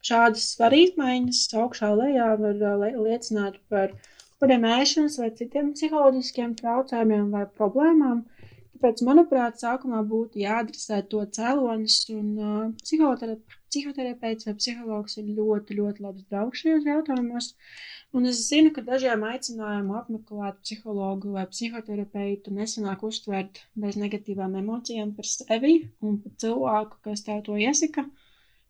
šādas 0.07 0.45
svaru 0.53 0.79
izmaiņas 0.85 1.47
augšā 1.63 1.91
lejā 1.99 2.29
var 2.43 2.63
uh, 2.75 3.01
liecināt 3.07 3.59
par 3.71 3.97
kaut 3.97 4.13
kādiem 4.43 4.67
ēšanas 4.71 5.19
vai 5.23 5.31
citiem 5.41 5.73
psiholoģiskiem 5.77 6.57
traucējumiem 6.61 7.31
vai 7.35 7.45
problēmām. 7.61 8.25
Tāpēc, 8.77 9.01
manuprāt, 9.09 9.57
sākumā 9.63 10.03
būtu 10.05 10.43
jāadresē 10.43 10.99
to 11.13 11.23
cēlonis, 11.33 12.03
un 12.13 12.27
uh, 12.37 12.65
psihotera 12.83 13.39
psihoterapeits 13.77 14.49
vai 14.49 14.55
psihologs 14.59 15.17
ir 15.21 15.31
ļoti, 15.37 15.77
ļoti 15.79 16.05
labs 16.05 16.27
draugs 16.31 16.63
šajos 16.63 16.85
jautājumos. 16.89 17.49
Un 18.17 18.29
es 18.31 18.43
zinu, 18.49 18.73
ka 18.77 18.85
dažiem 18.87 19.25
aicinājumu 19.29 19.97
apmeklēt 19.99 20.61
psihologu 20.65 21.35
vai 21.35 21.45
psihoterapeitu 21.51 22.55
nesanāk 22.57 23.05
uztvert 23.09 23.63
bez 23.85 23.99
negatīvām 24.01 24.57
emocijām 24.61 25.13
par 25.17 25.29
sevi 25.29 25.75
un 26.01 26.21
par 26.23 26.37
cilvēku, 26.45 27.01
kas 27.09 27.25
tev 27.27 27.43
to 27.49 27.59
iesaka. 27.61 28.07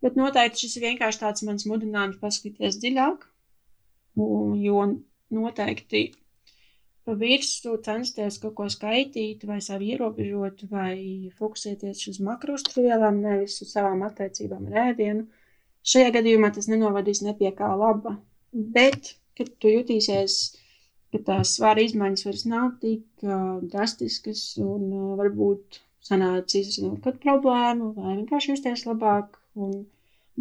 Bet 0.03 0.19
noteikti 0.19 0.65
šis 0.65 0.79
ir 0.79 0.89
vienkārši 0.91 1.23
tāds 1.23 1.45
mans 1.47 1.67
mudinājums 1.71 2.19
paskatīties 2.23 2.81
dziļāk, 2.83 3.27
jo 4.63 4.81
noteikti 5.35 6.11
pa 7.07 7.15
virsmu 7.15 7.77
censties 7.87 8.41
kaut 8.43 8.57
ko 8.59 8.67
skaitīt, 8.73 9.45
vai 9.47 9.61
sevi 9.63 9.93
ierobežot, 9.95 10.65
vai 10.73 11.31
fokusēties 11.39 12.03
uz 12.11 12.19
makrostruvielām, 12.27 13.21
nevis 13.23 13.61
uz 13.63 13.71
savām 13.77 14.03
attiecībām 14.09 14.67
ar 14.73 14.91
ēdienu. 14.91 15.27
Šajā 15.87 16.11
gadījumā 16.19 16.51
tas 16.57 16.67
nenovadīs 16.67 17.23
ne 17.23 17.37
pie 17.39 17.53
kā 17.55 17.71
laba. 17.79 18.17
Bet, 18.51 19.15
kad 19.39 19.53
tu 19.63 19.71
jutīsies, 19.71 20.39
ka 21.15 21.23
tās 21.31 21.55
svara 21.61 21.85
izmaiņas 21.87 22.27
vairs 22.27 22.47
nav 22.51 22.73
tik 22.83 23.05
uh, 23.23 23.63
drastiskas 23.63 24.43
un 24.59 24.89
uh, 24.91 25.11
varbūt 25.21 25.79
sanāca 26.07 26.59
izrisināt 26.59 27.05
kādu 27.05 27.23
problēmu 27.23 27.93
vai 27.95 28.17
vienkārši 28.17 28.53
justies 28.53 28.83
labāk 28.87 29.39
un 29.55 29.85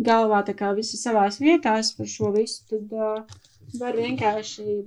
galvā 0.08 0.42
tā 0.48 0.56
kā 0.58 0.72
visi 0.78 0.98
savās 1.00 1.38
vietās 1.42 1.94
par 1.98 2.10
šo 2.10 2.34
visu, 2.34 2.66
tad 2.72 2.98
uh, 2.98 3.46
var 3.82 3.96
vienkārši 4.00 4.86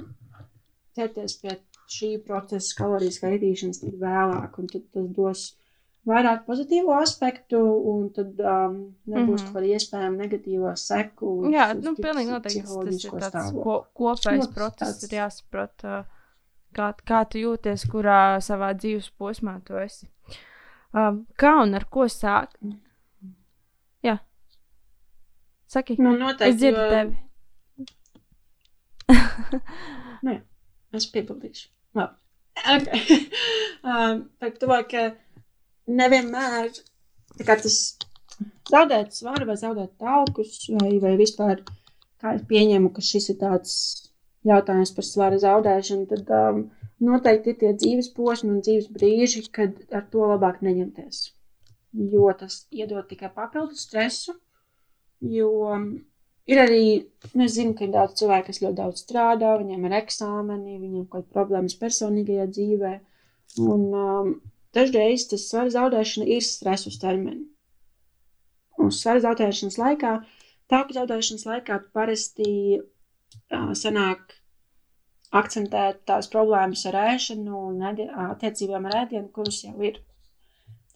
ķerties 0.99 1.39
pie 1.43 1.57
šī 1.89 2.11
procesa 2.27 2.75
kaloriju 2.79 3.15
skaitīšanas 3.15 3.81
tad 3.81 3.95
vēlāk, 4.03 4.59
un 4.59 4.67
tad 4.73 4.85
tas 4.93 5.07
dos 5.17 5.45
vairāk 6.09 6.45
pozitīvo 6.47 6.95
aspektu, 6.99 7.59
un 7.93 8.09
tad 8.17 8.39
um, 8.41 8.77
nebūs 9.07 9.43
mm 9.45 9.55
-hmm. 9.55 9.67
iespējama 9.75 10.17
negatīvā 10.25 10.75
seku. 10.77 11.51
Jā, 11.53 11.73
nu, 11.77 11.95
pilnīgi 11.97 12.31
noteikti 12.31 12.63
tas, 12.63 13.05
ir 13.05 13.11
tāds 13.11 13.31
stāvokli. 13.31 13.63
ko, 13.63 13.87
kopējs 13.95 14.47
Nu, 14.47 14.53
process, 14.55 14.99
tāds- 14.99 15.05
ir 15.13 15.19
jāsaprot, 15.19 15.85
uh, 15.85 16.05
kā, 16.75 16.93
kā 17.11 17.25
tu 17.29 17.39
jūties, 17.39 17.87
kurā 17.93 18.39
savā 18.41 18.75
dzīves 18.75 19.11
posmā 19.21 19.61
tu 19.65 19.75
esi. 19.77 20.09
Um, 20.95 21.27
kā 21.39 21.63
un 21.63 21.75
ar 21.75 21.85
ko 21.91 22.05
sākt? 22.09 22.57
Jā, 24.03 24.19
saki, 25.67 25.97
Nu, 25.99 26.17
noteikti. 26.17 26.49
es 26.49 26.57
dzirdu 26.57 26.81
jo- 26.85 26.91
tevi. 26.91 27.17
Nu, 30.25 30.33
jā, 30.33 30.41
es 30.99 31.07
piebildīšu. 31.13 31.69
Labi. 31.95 32.17
Okay. 32.59 33.19
um, 33.87 34.25
par 34.43 34.55
to, 34.59 34.71
ka 34.91 35.05
nevienmēr 35.87 36.73
tas 37.39 37.79
zaudēt 38.69 39.15
svaru 39.15 39.47
vai 39.49 39.57
zaudēt 39.61 39.95
taukus, 40.03 40.65
vai, 40.75 40.97
vai 41.03 41.15
vispār, 41.21 41.63
kā 42.19 42.35
es 42.35 42.45
pieņemu, 42.51 42.91
ka 42.95 43.05
šis 43.05 43.31
ir 43.33 43.39
tāds 43.41 43.77
jautājums 44.49 44.93
par 44.97 45.07
svara 45.07 45.39
zaudēšanu, 45.43 46.09
tad 46.11 46.35
um, 46.35 46.61
noteikti 47.05 47.55
ir 47.55 47.59
tie 47.63 47.73
dzīves 47.79 48.11
posmi 48.17 48.53
un 48.57 48.63
dzīves 48.65 48.91
brīži, 48.95 49.47
kad 49.55 49.79
ar 49.95 50.07
to 50.13 50.27
labāk 50.33 50.61
neņemties. 50.67 51.29
Jo 52.13 52.31
tas 52.39 52.65
iedod 52.75 53.07
tikai 53.09 53.31
papildus 53.35 53.87
stresu, 53.87 54.35
jo 55.25 55.51
Ir 56.49 56.61
arī, 56.63 56.85
nu, 57.35 57.45
es 57.45 57.55
zinu, 57.59 57.75
ka 57.77 57.85
ir 57.85 57.93
daudz 57.93 58.17
cilvēku, 58.21 58.49
kas 58.49 58.63
ļoti 58.63 58.79
daudz 58.79 59.03
strādā, 59.05 59.51
viņiem 59.61 59.85
ir 59.85 59.97
eksāmeni, 59.99 60.79
viņiem 60.81 61.03
ir 61.03 61.11
kaut 61.13 61.27
kādas 61.27 61.35
problēmas 61.35 61.77
personīgajā 61.83 62.47
dzīvē. 62.57 62.93
Un 63.65 63.85
um, 63.99 64.31
dažreiz 64.77 65.27
tas 65.29 65.45
svara 65.51 65.73
zaudēšana 65.75 66.29
ir 66.37 66.45
stress 66.47 66.89
uz 66.89 66.97
termiņu. 67.03 67.45
Un 68.81 68.95
svara 68.95 69.21
zaudēšanas 69.27 69.77
laikā, 69.83 70.15
tāku 70.73 70.97
zaudēšanas 70.97 71.45
laikā 71.51 71.81
parasti 71.93 72.51
uh, 72.79 73.73
sanāk 73.77 74.39
akcentēt 75.37 76.05
tās 76.09 76.31
problēmas 76.33 76.87
ar 76.89 76.97
ēšanu 77.11 77.65
un 77.69 77.83
ēdi- 77.91 78.09
attiecībām 78.31 78.89
ar 78.89 79.03
ēdienu, 79.05 79.29
kuras 79.35 79.61
jau 79.67 79.77
ir. 79.85 80.01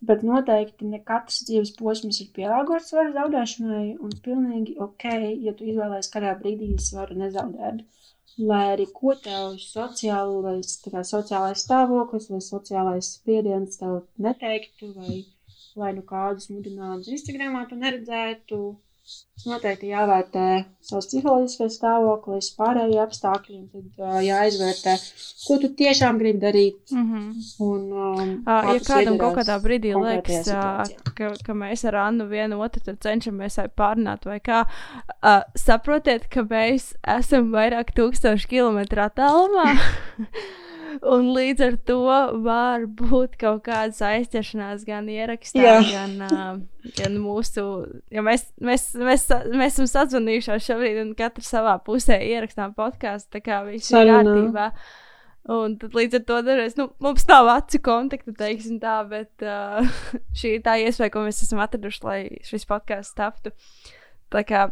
Bet 0.09 0.23
noteikti 0.27 0.89
ne 0.91 0.99
katrs 1.09 1.43
dzīves 1.49 1.71
posms 1.79 2.21
ir 2.25 2.31
pielāgots 2.37 2.89
svara 2.91 3.13
zaudēšanai, 3.17 3.85
un 4.07 4.15
pilnīgi 4.25 4.75
ok, 4.87 5.05
ja 5.47 5.53
tu 5.59 5.69
izvēlēsies 5.73 6.11
kādā 6.15 6.33
brīdī 6.41 6.71
svaru 6.87 7.19
nezaudēt. 7.21 7.85
Lai 8.51 8.63
arī 8.73 8.87
ko 8.97 9.13
tev 9.27 9.59
sociālais, 9.63 10.73
kā 10.89 11.05
sociālais 11.07 11.63
stāvoklis 11.67 12.31
vai 12.33 12.41
sociālais 12.49 13.13
spiediens 13.19 13.79
tev 13.83 14.01
neteiktu, 14.27 14.91
vai 14.97 15.21
lai 15.83 15.93
nu 15.99 16.03
kādus 16.09 16.51
mudinātus 16.53 17.13
Instagramā 17.17 17.67
tu 17.69 17.79
neredzētu, 17.83 18.63
noteikti 19.47 19.91
jāvērtē 19.91 20.47
savs 20.87 21.09
psiholoģiskais 21.11 21.77
stāvoklis, 21.79 22.51
pārējie 22.59 23.01
apstākļi, 23.03 23.57
un 23.59 23.67
tad 23.73 24.05
uh, 24.05 24.19
jāizvērtē, 24.23 24.95
ko 25.47 25.59
tu 25.63 25.71
tiešām 25.79 26.21
gribi 26.21 26.43
darīt. 26.43 26.79
Mm 26.95 27.07
-hmm. 27.09 27.33
Un, 27.67 27.81
um, 27.93 28.33
Uh, 28.47 28.75
ja 28.75 28.81
kādam 28.87 29.19
kaut 29.19 29.37
kādā 29.41 29.59
brīdī 29.63 29.95
liekas, 29.99 30.49
uh, 30.55 31.13
ka, 31.15 31.33
ka 31.45 31.53
mēs 31.55 31.85
ar 31.89 31.99
Annu 32.07 32.27
vienu 32.31 32.61
otru 32.63 32.97
cenšamies 32.97 33.59
pārnāt, 33.77 34.27
vai 34.27 34.39
kā, 34.41 34.65
uh, 35.23 35.43
saprotiet, 35.57 36.29
ka 36.29 36.43
mēs 36.43 36.95
esam 37.19 37.53
vairāk 37.53 37.95
tūkstoši 37.95 38.49
kilometru 38.49 39.03
attālumā. 39.09 39.75
Un 41.01 41.31
līdz 41.33 41.65
ar 41.67 41.77
to 41.89 42.01
var 42.45 42.87
būt 42.99 43.37
kaut 43.41 43.63
kādas 43.67 44.03
aizķeršanās 44.05 44.85
gan 44.89 45.09
ierakstā, 45.13 45.63
Jā. 45.63 45.79
gan, 45.87 46.17
uh, 46.27 46.91
gan 46.99 47.17
mūsu. 47.23 47.65
Ja 48.13 48.25
mēs, 48.27 48.49
mēs, 48.61 48.91
mēs, 48.99 49.29
mēs 49.53 49.77
esam 49.77 49.89
sazvanījušies 49.91 50.69
šobrīd, 50.69 51.01
un 51.05 51.15
katrs 51.19 51.53
savā 51.55 51.79
pusē 51.85 52.19
ierakstām 52.27 52.75
podkāstu, 52.79 53.39
tā 53.39 53.45
kā 53.45 53.63
viss 53.69 53.93
ir 53.95 54.11
kārtībā. 54.11 54.69
Un 55.51 55.75
tad 55.81 55.97
līdz 55.99 56.21
ar 56.21 56.23
to 56.29 56.37
dažreiz 56.47 56.77
nu, 56.79 56.87
mums 57.03 57.25
nav 57.27 57.49
acu 57.51 57.81
kontakta, 57.83 58.35
teiksim 58.39 58.79
tā, 58.83 59.01
bet 59.11 59.43
uh, 59.43 59.83
šī 60.39 60.59
ir 60.59 60.63
tā 60.67 60.77
iespēja, 60.85 61.15
ko 61.15 61.25
mēs 61.27 61.43
esam 61.43 61.63
atraduši, 61.65 62.05
lai 62.07 62.21
šis 62.47 62.69
podkāsts 62.71 63.19
taptu. 63.19 63.51
Tā 64.33 64.45
kā, 64.47 64.69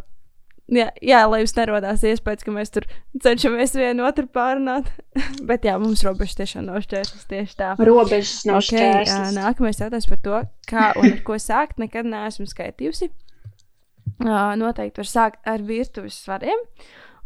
jā, 0.75 0.87
jā, 1.05 1.21
lai 1.31 1.41
jums 1.43 1.55
nerodās 1.57 2.05
iespējas, 2.07 2.45
ka 2.47 2.55
mēs 2.55 2.73
tur 2.75 2.87
cenšamies 3.25 3.75
vienu 3.79 4.07
otru 4.07 4.27
pārunāt. 4.31 4.91
bet 5.51 5.67
jā, 5.69 5.77
mums 5.83 6.05
robežas 6.07 6.39
tiešām 6.41 6.69
nav 6.69 6.81
šķērslis 6.87 7.29
tieši 7.31 7.59
tā. 7.59 7.73
Robežas 7.79 8.45
nav 8.49 8.61
Okay, 8.61 8.71
šķērslis. 8.71 9.37
nākamais 9.39 9.83
jautājums 9.83 10.09
par 10.13 10.23
to, 10.27 10.41
kā 10.71 10.87
un 11.01 11.11
ar 11.11 11.21
ko 11.27 11.39
sākt. 11.43 11.79
Nekad 11.83 12.09
neesmu 12.09 12.49
skaitījusi. 12.51 13.11
Noteikti 14.21 15.01
var 15.01 15.09
sākt 15.09 15.49
ar 15.49 15.63
virtuves 15.65 16.19
svariem. 16.25 16.67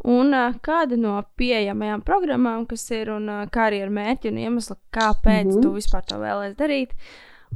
Un 0.05 0.35
kāda 0.61 0.99
no 1.01 1.17
pieejamajām 1.41 2.03
programmām, 2.05 2.67
kas 2.69 2.83
ir, 2.93 3.09
un 3.15 3.31
ā, 3.33 3.39
kā 3.53 3.71
arī 3.71 3.79
ar 3.87 3.93
mērķi 3.95 4.29
un 4.29 4.41
iemeslu, 4.43 4.77
kāpēc 4.93 5.47
mm. 5.47 5.55
-hmm. 5.55 5.63
tu 5.63 5.73
vispār 5.73 6.05
to 6.05 6.19
vēlēsies 6.21 6.59
darīt. 6.59 6.93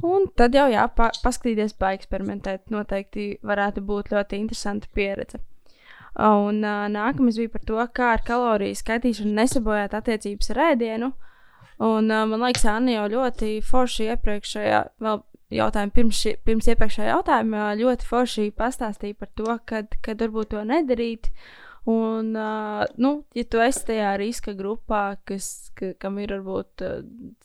Un 0.01 0.25
tad 0.35 0.55
jau 0.55 0.65
jā, 0.71 0.87
pa, 0.95 1.11
paskatīties, 1.23 1.75
paeksperimentēt. 1.77 2.69
Noteikti 2.71 3.37
varētu 3.43 3.83
būt 3.85 4.11
ļoti 4.15 4.39
interesanta 4.39 4.87
pieredze. 4.95 5.39
Un 6.19 6.63
uh, 6.65 6.85
nākamais 6.91 7.37
bija 7.39 7.53
par 7.53 7.63
to, 7.63 7.79
kā 7.95 8.13
ar 8.17 8.23
kaloriju 8.27 8.75
skaitīšanu 8.75 9.31
nesabojāt 9.37 9.93
attiecības 9.95 10.51
ar 10.51 10.61
ēdienu. 10.73 11.13
Un 11.79 12.11
uh, 12.11 12.25
man 12.27 12.43
liekas, 12.43 12.65
Anna 12.67 12.97
jau 12.97 13.05
ļoti 13.13 13.53
forši 13.63 14.09
iepriekšējā, 14.15 14.81
vēl 14.99 15.21
jautājumā, 15.55 15.93
pirms, 15.95 16.19
šī, 16.19 16.35
pirms 16.45 16.67
iepriekšējā 16.73 17.13
jautājumā, 17.13 17.69
ļoti 17.79 18.09
forši 18.09 18.49
pastāstīja 18.57 19.17
par 19.21 19.31
to, 19.39 19.55
kad, 19.71 19.95
kad 20.05 20.19
varbūt 20.25 20.51
to 20.53 20.65
nedarīt. 20.67 21.31
Un, 21.89 22.35
uh, 22.35 22.83
nu, 23.01 23.09
ja 23.33 23.43
tu 23.49 23.61
esi 23.63 23.81
tajā 23.87 24.11
riska 24.21 24.53
grupā, 24.53 25.15
kas, 25.25 25.71
ka, 25.79 25.93
kam 25.97 26.19
ir 26.21 26.35
varbūt 26.35 26.83
uh, 26.85 26.99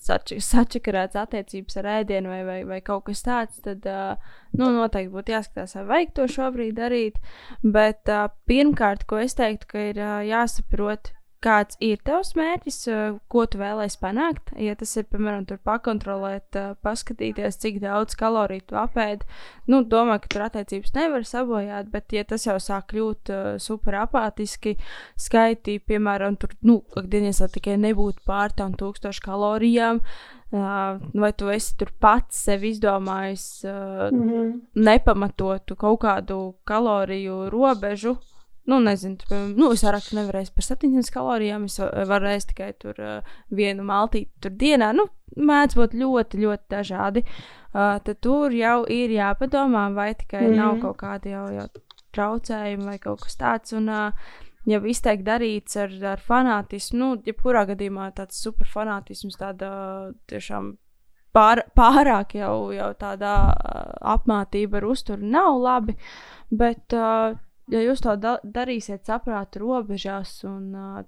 sači- 0.04 0.40
sačakarēts 0.44 1.16
attiecības 1.16 1.78
ar 1.80 1.88
ēdienu 1.94 2.28
vai, 2.28 2.42
vai, 2.44 2.58
vai 2.68 2.80
kaut 2.84 3.06
kas 3.06 3.24
tāds, 3.24 3.62
tad 3.64 3.86
uh, 3.88 4.18
nu, 4.52 4.68
noteikti 4.74 5.14
būtu 5.14 5.32
jāskatās, 5.32 5.76
vai 5.78 5.86
vajag 5.92 6.12
to 6.18 6.28
šobrīd 6.36 6.76
darīt. 6.76 7.16
Bet 7.62 8.12
uh, 8.12 8.26
pirmkārt, 8.50 9.06
ko 9.08 9.22
es 9.22 9.38
teiktu, 9.38 9.70
ka 9.70 9.86
ir 9.94 10.02
uh, 10.02 10.18
jāsaprot, 10.28 11.14
kāds 11.44 11.76
ir 11.84 12.00
tavs 12.06 12.32
mērķis, 12.38 12.78
ko 13.28 13.44
tu 13.50 13.60
vēlēsies 13.60 14.00
panākt. 14.00 14.52
Ja 14.60 14.74
tas 14.80 14.94
ir, 14.96 15.04
piemēram, 15.12 15.44
tur 15.48 15.60
pakontrolēt, 15.64 16.56
paskatīties, 16.84 17.58
cik 17.62 17.80
daudz 17.84 18.16
kaloriju 18.20 18.64
tu 18.70 18.78
apēdi, 18.80 19.28
nu, 19.68 19.82
domāju, 19.84 20.24
ka 20.24 20.32
tur 20.34 20.46
attiecības 20.48 20.94
nevar 20.96 21.26
sabojāt, 21.28 21.90
bet, 21.92 22.12
ja 22.16 22.24
tas 22.24 22.46
jau 22.48 22.56
sāk 22.62 22.88
kļūt 22.94 23.34
super 23.62 24.00
apātiski, 24.04 24.76
skaitī, 25.20 25.78
piemēram, 25.84 26.38
tur, 26.40 26.56
nu, 26.64 26.80
dienas 27.04 27.42
tikai 27.54 27.76
nebūtu 27.80 28.24
pār 28.26 28.54
tam 28.56 28.72
tūkstošu 28.80 29.24
kalorijām, 29.28 30.00
vai 30.54 31.32
tu 31.34 31.48
esi 31.50 31.72
tur 31.80 31.90
pats 32.00 32.44
sev 32.46 32.62
izdomājis. 32.68 33.46
Uh, 33.66 34.10
Mhm. 34.14 34.60
nepamatotu 34.74 35.76
kaut 35.76 36.00
kādu 36.00 36.54
kaloriju 36.64 37.50
robežu. 37.50 38.16
Nu, 38.64 38.78
nezinu, 38.80 39.18
tu, 39.20 39.26
piemēram, 39.28 39.50
nu, 39.60 39.68
es 39.76 39.82
vairāk 39.84 40.06
nevarēšu 40.16 40.54
par 40.56 40.64
700 40.64 41.12
kalorijām. 41.12 41.66
Es 41.68 41.76
va- 41.82 41.90
varu 42.08 42.30
ēst 42.30 42.52
tikai 42.52 42.70
tur, 42.80 42.96
uh, 42.96 43.34
vienu 43.52 43.84
maltīti 43.84 44.30
tur 44.40 44.54
dienā. 44.56 44.92
Nu, 44.96 45.04
mēdz 45.36 45.76
būt 45.76 45.96
ļoti, 46.00 46.40
ļoti 46.44 46.64
dažādi. 46.72 47.24
Uh, 47.74 47.98
tad 48.06 48.20
tur 48.24 48.54
jau 48.54 48.84
ir 48.88 49.12
jāpadomā, 49.12 49.90
vai 49.92 50.14
tikai 50.14 50.46
mm. 50.46 50.56
nav 50.56 50.80
kaut 50.80 50.96
kādi 51.02 51.34
jau, 51.34 51.44
jau 51.52 51.68
traucējumi 52.16 52.88
vai 52.88 52.98
kaut 53.02 53.20
kas 53.26 53.36
tāds. 53.36 53.76
Un, 53.76 53.90
uh, 53.92 54.32
ja 54.64 54.80
viss 54.80 55.04
tiek 55.04 55.20
darīts 55.26 55.76
ar, 55.76 55.92
ar 56.14 56.24
fanātismu, 56.24 56.98
nu, 56.98 57.10
jebkurā 57.26 57.66
gadījumā 57.68 58.14
tāds 58.16 58.40
superfanātisms, 58.40 59.36
tāda 59.40 59.68
tiešām 60.30 60.76
pār, 61.36 61.66
pārāk 61.76 62.38
jau, 62.38 62.70
jau 62.72 62.92
tādā 62.96 63.34
apmātība 64.14 64.80
ar 64.80 64.88
uzturu 64.88 65.34
nav 65.36 65.58
labi. 65.60 65.98
Bet, 66.54 66.94
uh, 66.96 67.34
ja 67.72 67.82
jūs 67.84 68.02
to 68.04 68.14
da 68.20 68.36
darīsiet 68.44 69.06
saprāta 69.08 69.62
robežās 69.62 70.36
un 70.48 70.70
uh, 70.74 71.02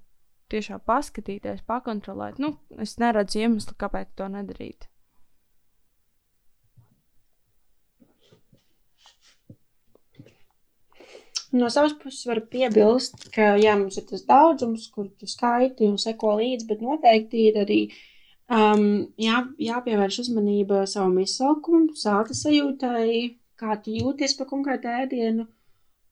tiešām 0.52 0.82
paskatīties, 0.86 1.64
pakontrolēt, 1.66 2.38
nu, 2.42 2.54
es 2.82 2.96
neredzu 3.02 3.42
iemeslu, 3.42 3.74
kāpēc 3.80 4.14
to 4.18 4.28
nedarīt. 4.32 4.88
No 11.56 11.68
savas 11.72 11.94
puses 11.96 12.26
var 12.28 12.42
piebilst, 12.52 13.28
ka 13.32 13.54
jā, 13.60 13.76
mums 13.78 13.96
ir 14.00 14.04
tas 14.10 14.24
daudzums, 14.28 14.88
kur 14.92 15.06
tu 15.20 15.28
skaiti 15.30 15.86
un 15.88 15.96
seko 16.02 16.34
līdzi, 16.40 16.66
bet 16.68 16.82
noteikti 16.84 17.44
ir 17.48 17.60
arī 17.62 17.78
um, 18.50 19.06
jā, 19.22 19.40
jāpievērš 19.68 20.20
uzmanība 20.26 20.82
savam 20.90 21.16
izsalkumam, 21.22 21.86
sāta 21.96 22.36
sajūtai, 22.36 23.38
kā 23.56 23.78
tu 23.82 23.94
jūties 23.94 24.36
par 24.36 24.50
konkrētu 24.50 24.90
ēdienu, 25.04 25.46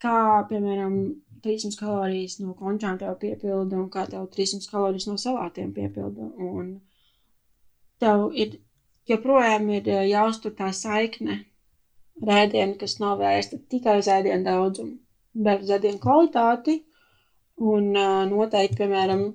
kā, 0.05 0.19
piemēram, 0.51 0.99
300 1.45 1.81
kalorijas 1.81 2.39
no 2.41 2.55
končām 2.57 2.99
tev 3.01 3.17
piepilda 3.21 3.77
un 3.81 3.89
kā 3.93 4.07
tev 4.09 4.29
300 4.37 4.71
kalorijas 4.71 5.09
no 5.11 5.19
salātiem 5.21 5.73
piepilda. 5.77 6.31
Un 6.49 6.75
tev 8.01 8.31
ir 8.33 8.59
joprojām 9.11 9.69
ir 9.77 9.89
eh, 9.89 10.05
jāuztur 10.13 10.55
tā 10.57 10.73
saikne 10.73 11.43
ar 12.23 12.45
ēdienu, 12.45 12.79
kas 12.81 13.01
nav 13.03 13.19
vērsta 13.21 13.61
tikai 13.73 13.99
uz 14.01 14.09
ēdienu 14.09 14.47
daudzumu 14.47 15.01
bet 15.35 15.65
uz 15.65 15.73
ēdienu 15.75 16.01
kvalitāti. 16.03 16.81
Un 17.65 17.93
uh, 17.95 18.25
noteikti, 18.27 18.81
piemēram, 18.81 19.27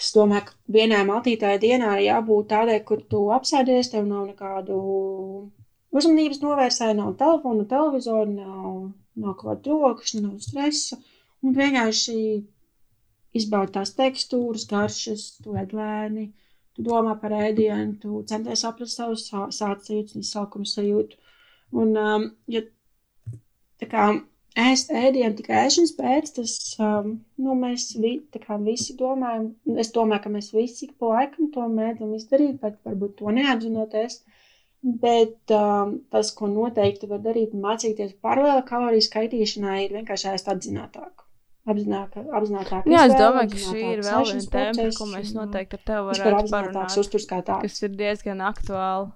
es 0.00 0.10
domāju, 0.14 0.48
ka 0.48 0.74
vienai 0.74 1.04
maltītāji 1.06 1.62
dienā 1.62 1.92
ir 1.98 2.06
jābūt 2.08 2.48
tādai, 2.50 2.80
kur 2.86 3.04
tu 3.10 3.28
apsēdies, 3.34 3.92
tev 3.92 4.08
nav 4.08 4.24
nekādu 4.32 4.78
uzmanības 5.96 6.42
novērsēju, 6.42 6.96
nav 6.98 7.12
telefona, 7.20 7.66
televizoru, 7.70 8.32
nav, 8.34 8.72
nav 9.22 9.36
kaut 9.40 9.48
kāda 9.50 9.64
trokšņa, 9.68 10.22
nav 10.24 10.38
stresa. 10.44 10.98
Un 11.44 11.56
vienkārši 11.56 12.16
izbaudi 13.36 13.74
tās 13.76 13.92
tekstūras, 13.96 14.66
garšas, 14.70 15.26
tu 15.44 15.56
ēd 15.60 15.74
lēni, 15.76 16.30
tu 16.76 16.84
domā 16.86 17.16
par 17.20 17.34
ēdienu, 17.36 17.96
tu 18.02 18.22
centies 18.30 18.64
saprast 18.64 19.00
savu 19.00 19.18
sāc 19.20 19.84
sajūtu 19.88 20.16
un 20.16 20.24
izsaukumu 20.24 20.68
sajūtu. 20.70 21.20
Un, 21.76 21.92
um, 22.00 22.26
ja 22.52 22.62
tā 23.80 23.88
kā 23.90 24.06
ēst 24.56 24.92
ēdienu 24.94 25.36
tikai 25.38 25.64
ēšanas 25.66 25.92
pēc, 25.98 26.32
tas, 26.38 26.54
um, 26.80 27.12
nu, 27.42 27.56
mēs 27.60 27.90
vi, 28.00 28.14
kā, 28.46 28.58
visi 28.62 28.96
domājam, 29.00 29.50
es 29.82 29.92
domāju, 29.96 30.24
ka 30.24 30.32
mēs 30.36 30.52
visi 30.54 30.88
pa 31.00 31.12
laikam 31.12 31.50
to 31.54 31.66
mēdzam 31.72 32.14
izdarīt, 32.16 32.58
bet 32.62 32.80
varbūt 32.86 33.18
to 33.20 33.34
neapzinoties. 33.36 34.22
Bet 34.82 35.52
um, 35.54 35.96
tas, 36.12 36.30
ko 36.36 36.46
noteikti 36.50 37.08
var 37.10 37.22
darīt 37.24 37.54
un 37.56 37.64
mācīties 37.64 38.18
paralēli 38.22 38.64
kaloriju 38.68 39.06
skaitīšanai, 39.06 39.78
ir 39.86 39.94
vienkārši 39.96 40.28
ēst 40.34 40.50
apzinātāk. 40.52 41.24
Apzinātāk, 41.66 42.26
apzinātāk 42.30 42.84
Jā, 42.86 43.08
es 43.08 43.16
domāju, 43.18 43.50
ka 43.50 43.62
šī 43.64 43.80
ir 43.96 44.02
vēl 44.06 44.26
viena 44.28 44.50
tēma, 44.52 44.84
ko 44.94 45.06
mēs 45.10 45.32
noteikti 45.34 45.80
ar 45.80 45.86
tevi 45.90 46.12
varētu 46.12 46.52
parunāt. 46.52 46.98
Uzturs 47.02 47.26
kā 47.26 47.40
tāds. 47.42 47.66
Kas 47.66 47.82
ir 47.82 47.96
diezgan 47.98 48.44
aktuāli. 48.46 49.10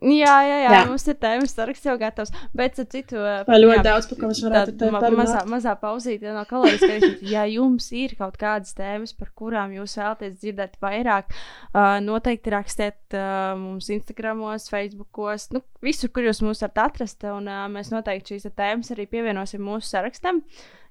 Jā, 0.00 0.34
jā, 0.48 0.54
jā, 0.62 0.68
jā, 0.72 0.84
mums 0.88 1.02
ir 1.12 1.16
tēmas 1.20 1.52
saraksts 1.52 1.84
jau 1.84 1.94
gatavs. 2.00 2.30
Bet, 2.56 2.78
ap 2.80 2.88
citu, 2.94 3.18
vai 3.20 3.58
ļoti 3.60 3.82
daudz, 3.84 4.06
par 4.08 4.20
ko 4.22 4.30
mēs 4.30 4.38
varētu 4.46 4.72
teikt, 4.80 4.94
ma 4.94 5.10
mazā, 5.18 5.42
mazā 5.50 5.74
pauzīte 5.76 6.32
no 6.32 6.44
kalorijas 6.48 6.80
skaitīšanas. 6.80 7.26
ja 7.34 7.42
jums 7.50 7.90
ir 7.92 8.14
kaut 8.16 8.38
kādas 8.40 8.72
tēmas, 8.78 9.12
par 9.18 9.28
kurām 9.36 9.74
jūs 9.76 9.98
vēlaties 10.00 10.38
dzirdēt 10.40 10.78
vairāk, 10.80 11.34
uh, 11.34 11.98
noteikti 12.00 12.54
rakstiet 12.54 13.18
uh, 13.18 13.52
mums 13.60 13.90
Instagramos, 13.92 14.70
Facebookos, 14.72 15.50
nu, 15.52 15.60
visur, 15.84 16.08
kur 16.14 16.30
jūs 16.30 16.40
mūs 16.46 16.64
varat 16.64 16.80
atrast. 16.86 17.28
Un 17.28 17.52
uh, 17.52 17.66
mēs 17.68 17.92
noteikti 17.92 18.38
šīs 18.38 18.48
tēmas 18.56 18.94
arī 18.96 19.04
pievienosim 19.10 19.60
mūsu 19.68 19.92
sarakstam 19.92 20.40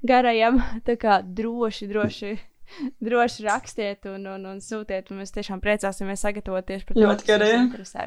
garajam. 0.06 0.62
Tā 0.88 1.00
kā 1.02 1.18
droši, 1.26 1.90
droši. 1.90 2.38
Droši 3.02 3.48
rakstiet 3.48 4.06
un, 4.06 4.28
un, 4.30 4.44
un 4.46 4.60
sūtiet, 4.62 5.08
un 5.10 5.24
mēs 5.24 5.34
tiešām 5.34 5.58
priecāsimies 5.64 6.22
sagatavoties 6.22 6.84
par 6.86 7.00
to, 7.00 7.08
kas 7.18 7.26
jums 7.26 7.56
interesē. 7.64 8.04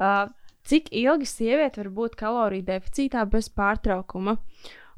Uh, 0.00 0.30
cik 0.64 0.90
ilgi 0.96 1.28
sieviete 1.28 1.82
var 1.82 1.90
būt 1.96 2.18
kaloriju 2.20 2.66
deficītā 2.68 3.24
bez 3.28 3.50
pārtraukuma? 3.52 4.38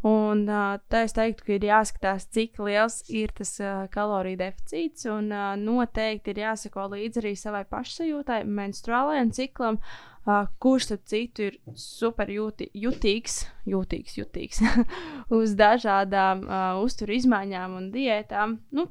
Un 0.03 0.49
uh, 0.51 0.81
tā 0.91 1.05
es 1.07 1.13
teiktu, 1.15 1.45
ka 1.47 1.53
ir 1.55 1.65
jāskatās, 1.69 2.25
cik 2.35 2.59
liels 2.67 3.05
ir 3.15 3.31
tas 3.39 3.53
uh, 3.63 3.85
kaloriju 3.91 4.41
deficīts. 4.41 5.07
Un 5.11 5.29
uh, 5.31 5.53
noteikti 5.59 6.33
ir 6.35 6.41
jāsako 6.43 6.89
līdzi 6.97 7.21
arī 7.23 7.35
savai 7.39 7.63
pašsajūtai, 7.71 8.41
menstruālajam 8.51 9.31
ciklam, 9.37 9.79
uh, 9.79 10.49
kurš, 10.63 10.89
ap 10.97 11.05
citu, 11.07 11.47
ir 11.53 11.61
super 11.79 12.33
jūti, 12.35 12.67
jutīgs, 12.75 13.45
jūtīgs, 13.71 14.17
jutīgs 14.19 14.65
uz 15.39 15.55
dažādām 15.59 16.43
uh, 16.49 16.65
uzturu 16.83 17.15
izmaiņām 17.21 17.77
un 17.79 17.87
diētām. 17.95 18.57
Nu, 18.75 18.89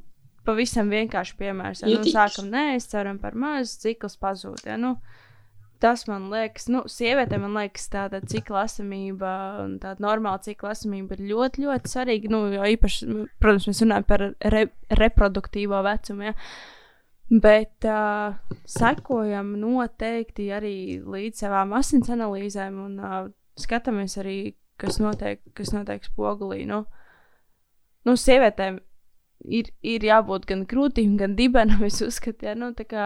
pavisam 0.48 0.96
vienkārši 0.96 1.36
piemērs. 1.44 1.84
Ja, 1.84 1.92
nu, 1.92 2.08
sākam 2.08 2.48
nē, 2.56 2.70
es 2.78 2.88
ceram 2.94 3.20
par 3.20 3.36
mazu, 3.36 3.76
cikls 3.84 4.16
pazūd. 4.22 4.64
Ja, 4.72 4.80
nu, 4.80 4.96
uh, 4.96 5.21
tas 5.82 6.06
man 6.10 6.30
liekas, 6.32 6.68
nu, 6.72 6.84
sievietēm 6.90 7.42
man 7.46 7.58
liekas, 7.58 7.88
tāda 7.92 8.22
cikla 8.30 8.66
esamība 8.70 9.32
tāda 9.82 10.04
normāla 10.04 10.42
cikla 10.46 10.76
esamība 10.76 11.18
ir 11.18 11.26
ļoti, 11.32 11.66
ļoti 11.66 11.92
svarīga. 11.92 12.32
Nu, 12.34 12.44
jo 12.54 12.68
īpaši, 12.76 13.10
protams, 13.42 13.68
mēs 13.70 13.82
runājam 13.86 14.08
par 14.12 14.26
re, 14.54 14.64
reproduktīvo 15.02 15.82
vecumu. 15.88 16.30
Ja? 16.30 16.36
Bet 17.32 17.88
uh, 17.88 18.38
sekojam 18.68 19.56
noteikti 19.62 20.50
arī 20.54 20.76
līdz 21.02 21.46
savām 21.46 21.74
asins 21.78 22.12
analīzēm 22.12 22.80
un 22.86 22.98
uh, 23.00 23.20
skatāmies 23.60 24.18
arī, 24.22 24.38
kas 24.82 25.00
notiek, 25.02 25.42
kas 25.58 25.74
notiek 25.74 26.06
spogulī. 26.06 26.66
Nu, 26.70 26.84
nu, 28.06 28.18
sievietēm 28.20 28.82
ir, 29.50 29.72
ir 29.82 30.06
jābūt 30.06 30.46
gan 30.50 30.66
krūtīm, 30.70 31.16
gan 31.18 31.38
dibenam. 31.40 31.86
Es 31.88 32.02
uzskatu, 32.06 32.52
ja, 32.52 32.58
nu, 32.60 32.74
tā 32.78 32.86
kā 32.90 33.06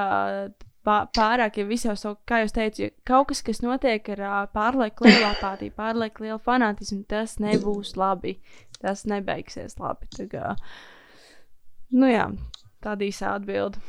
pārāk, 0.85 1.59
ja 1.59 1.65
viss 1.67 1.87
jau 1.87 1.95
savu, 1.97 2.19
kā 2.29 2.43
jūs 2.43 2.53
teicāt, 2.55 2.95
kaut 3.07 3.29
kas, 3.31 3.41
kas 3.45 3.61
notiek 3.65 4.07
ar 4.15 4.23
pārlieku 4.53 5.07
lielu 5.07 5.25
apātiju, 5.31 5.73
pārlieku 5.77 6.25
lielu 6.25 6.39
fanātismu, 6.45 7.03
tas 7.09 7.37
nebūs 7.43 7.95
labi. 7.99 8.37
Tas 8.81 9.05
nebeigsies 9.09 9.79
labi. 9.79 10.07
Tā 10.13 10.27
kā, 10.29 10.53
nu 11.95 12.09
jā, 12.11 12.27
tāda 12.85 13.07
īsa 13.07 13.33
atbilde. 13.35 13.81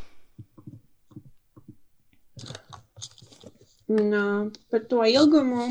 Un, 3.93 4.53
par 4.71 4.85
to 4.91 5.05
ilgumu 5.07 5.69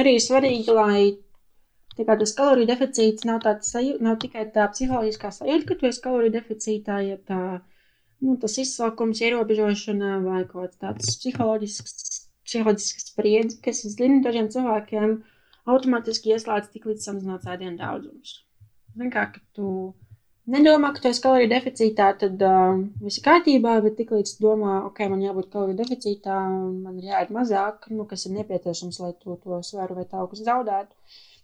arī 0.00 0.16
svarīgi, 0.20 0.74
lai 0.76 1.02
kā, 1.96 2.16
tas 2.16 2.34
kaloriju 2.36 2.68
deficīts 2.68 3.26
nav, 3.28 3.44
sajūta, 3.44 4.02
nav 4.04 4.18
tikai 4.22 4.46
tā 4.54 4.66
psiholoģiskā 4.72 5.32
sajūta, 5.36 5.66
ka 5.68 5.78
tu 5.80 5.88
esi 5.88 6.02
kaloriju 6.04 6.34
deficītā, 6.36 7.00
ja 7.06 7.16
tā 7.28 7.40
nu, 8.24 8.36
tas 8.40 8.56
izsaukums, 8.62 9.22
ierobežošana 9.24 10.18
vai 10.24 10.42
kaut 10.48 10.76
kāds 10.82 11.16
psiholoģisks, 11.22 12.20
psiholoģisks 12.48 13.10
spriedzi, 13.12 13.58
kas, 13.64 13.84
es 13.88 13.96
zinu, 13.96 14.20
dažiem 14.26 14.50
cilvēkiem 14.52 15.16
automātiski 15.70 16.34
ieslēdz 16.34 16.70
tik 16.74 16.86
līdz 16.90 17.08
samazināts 17.08 17.50
ēdienu 17.50 17.78
daudzums. 17.80 18.38
Vienkārši, 19.00 19.38
ka 19.38 19.58
tu 19.58 19.72
nedomā, 20.50 20.92
ka 20.94 21.04
tu 21.04 21.10
esi 21.10 21.22
kaloriju 21.24 21.50
deficītā, 21.52 22.10
tad 22.20 22.42
uh, 22.44 22.80
viss 23.04 23.20
ir 23.20 23.26
kārtībā, 23.26 23.76
bet 23.84 23.96
tik 24.00 24.12
līdz 24.16 24.36
domā, 24.42 24.80
ok, 24.88 25.04
man 25.12 25.24
jābūt 25.24 25.50
kaloriju 25.52 25.78
deficītā 25.80 26.38
man 26.50 26.98
ir 26.98 27.12
jāiet 27.12 27.34
mazāk, 27.34 27.90
nu, 27.94 28.06
kas 28.10 28.26
ir 28.26 28.36
nepieciešams, 28.38 29.00
lai 29.04 29.12
to, 29.22 29.36
to 29.44 29.60
svaru 29.66 30.00
vai 30.00 30.06
tauku 30.10 30.38
zaudētu. 30.40 30.96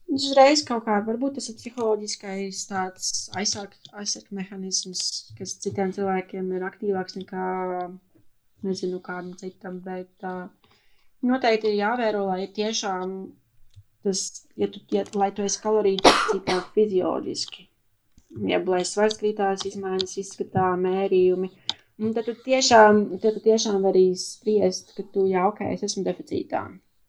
Viņš 0.06 0.24
uzreiz 0.30 0.62
kaut 0.66 0.84
kā, 0.86 0.96
varbūt 1.06 1.36
tas 1.36 1.48
ir 1.50 1.56
psiholoģiskais 1.58 2.60
tāds 2.70 3.08
aizsardzības 3.36 4.28
mehānisms, 4.38 5.00
kas 5.38 5.56
citiem 5.64 5.90
cilvēkiem 5.96 6.52
ir 6.54 6.66
aktīvāks 6.68 7.18
nekā, 7.18 7.46
nezinu, 8.66 9.00
kādam 9.02 9.34
citam, 9.40 9.80
bet 9.82 10.28
uh, 10.28 10.46
noteikti 11.26 11.72
ir 11.72 11.80
jāvēro, 11.80 12.22
lai 12.30 12.46
tiešām 12.54 13.16
tas, 14.06 14.22
ja 14.56 14.70
tu, 14.70 14.80
ja, 14.94 15.04
lai 15.18 15.32
tu 15.34 15.44
esi 15.46 15.60
kaloriju 15.62 16.02
deficītā 16.06 16.60
fizioloģiski, 16.76 17.66
ja 18.52 18.62
lai 18.70 18.82
svars 18.86 19.18
krītās, 19.20 19.66
izmaiņas 19.66 20.18
izskatā, 20.22 20.70
mērījumi, 20.86 21.50
un 21.98 22.14
tad 22.16 22.30
tu 22.30 22.38
tiešām, 22.46 23.06
tad 23.18 23.38
tu 23.38 23.46
tiešām 23.50 23.82
vari 23.82 24.08
spriest, 24.20 24.94
ka 24.96 25.06
tu, 25.10 25.26
jā, 25.32 25.48
ok, 25.50 25.64
es 25.74 25.82
esmu 25.90 26.06
deficītā. 26.06 26.66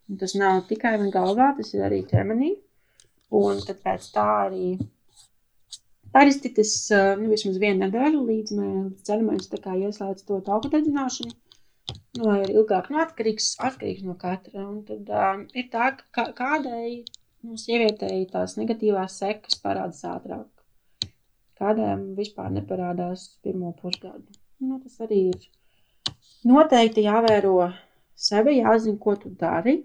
Un 0.07 0.19
tas 0.21 0.33
nav 0.39 0.63
tikai 0.69 0.95
man 0.97 1.11
galvā, 1.13 1.51
tas 1.57 1.73
ir 1.75 1.83
arī 1.85 2.01
ķermenī. 2.07 2.55
Un 3.35 3.59
tad 3.65 3.81
pēc 3.83 4.11
tā 4.15 4.27
arī 4.45 4.77
parasti 6.13 6.53
tas 6.55 6.71
nu, 7.19 7.27
vismaz 7.33 7.57
vienu 7.61 7.85
nedēļu 7.85 8.23
līdz 8.29 8.55
ķermenis 9.07 9.51
ieslēdz 9.51 10.23
to 10.29 10.39
tauku 10.45 10.71
dedzināšanu. 10.71 11.35
Nu, 12.17 12.31
ir 12.41 12.51
ilgāk 12.51 12.89
nu, 12.91 12.99
atkarīgs, 13.03 13.53
atkarīgs 13.67 14.05
no 14.07 14.15
katra. 14.19 14.63
Un 14.65 14.79
tad 14.87 15.09
uh, 15.13 15.43
ir 15.59 15.67
tā, 15.73 15.91
ka 16.15 16.25
kādai 16.37 17.03
nu, 17.45 17.57
sievietei 17.61 18.25
tās 18.31 18.57
negatīvās 18.59 19.19
sekas 19.21 19.59
parādās 19.63 20.03
ātrāk. 20.07 20.47
Kādām 21.57 22.09
vispār 22.17 22.49
neparādās 22.55 23.27
pirmo 23.45 23.71
pusgadu. 23.81 24.39
Nu, 24.63 24.79
tas 24.81 24.97
arī 25.05 25.21
ir 25.31 25.47
noteikti 26.49 27.05
jāvēro 27.05 27.69
sevi, 28.27 28.57
jāzina, 28.59 28.97
ko 29.01 29.15
tu 29.21 29.31
dari, 29.39 29.79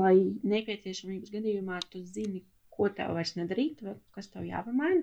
lai 0.00 0.16
nepieciešamības 0.54 1.32
gadījumā 1.36 1.80
tu 1.92 2.02
zini, 2.08 2.42
ko 2.76 2.88
tev 2.98 3.14
vairs 3.16 3.34
nedarīt, 3.38 3.82
vai 3.86 3.96
kas 4.16 4.30
tev 4.32 4.46
jāpamaina. 4.48 5.02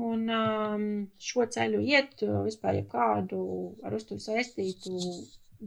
Un 0.00 0.28
um, 0.32 0.86
šo 1.20 1.44
ceļu 1.54 1.80
iet 1.84 2.22
vispār 2.46 2.78
jebkādu 2.78 3.40
ar 3.84 3.96
uzturu 3.96 4.22
saistītu, 4.22 4.94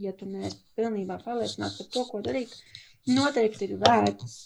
ja 0.00 0.14
tu 0.16 0.26
neesi 0.26 0.58
pilnībā 0.78 1.20
pārliecināts 1.22 1.78
par 1.80 1.90
to, 1.92 2.04
ko 2.08 2.22
darīt, 2.24 2.54
noteikti 3.06 3.68
ir 3.68 3.76
vērts 3.82 4.40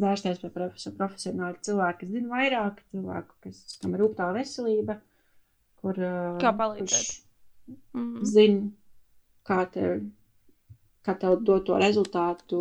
vērsties 0.00 0.40
pie 0.42 0.50
profesionāla 0.54 1.58
cilvēka, 1.64 2.02
kas 2.02 2.12
zina 2.14 2.32
vairāk, 2.32 2.82
cilvēku, 2.92 3.36
kas 3.46 3.78
tam 3.82 3.96
ir 3.96 4.04
rūptā 4.04 4.30
veselība, 4.36 4.98
kur 5.80 5.98
uh, 6.00 6.38
kā 6.42 6.52
palīdzēt. 6.56 7.10
Mm 7.94 8.06
-hmm. 8.06 8.24
Zina, 8.26 8.70
kā 9.46 9.60
tev 9.74 10.00
kā 11.06 11.16
tev 11.20 11.40
dot 11.46 11.66
to 11.68 11.78
rezultātu, 11.80 12.60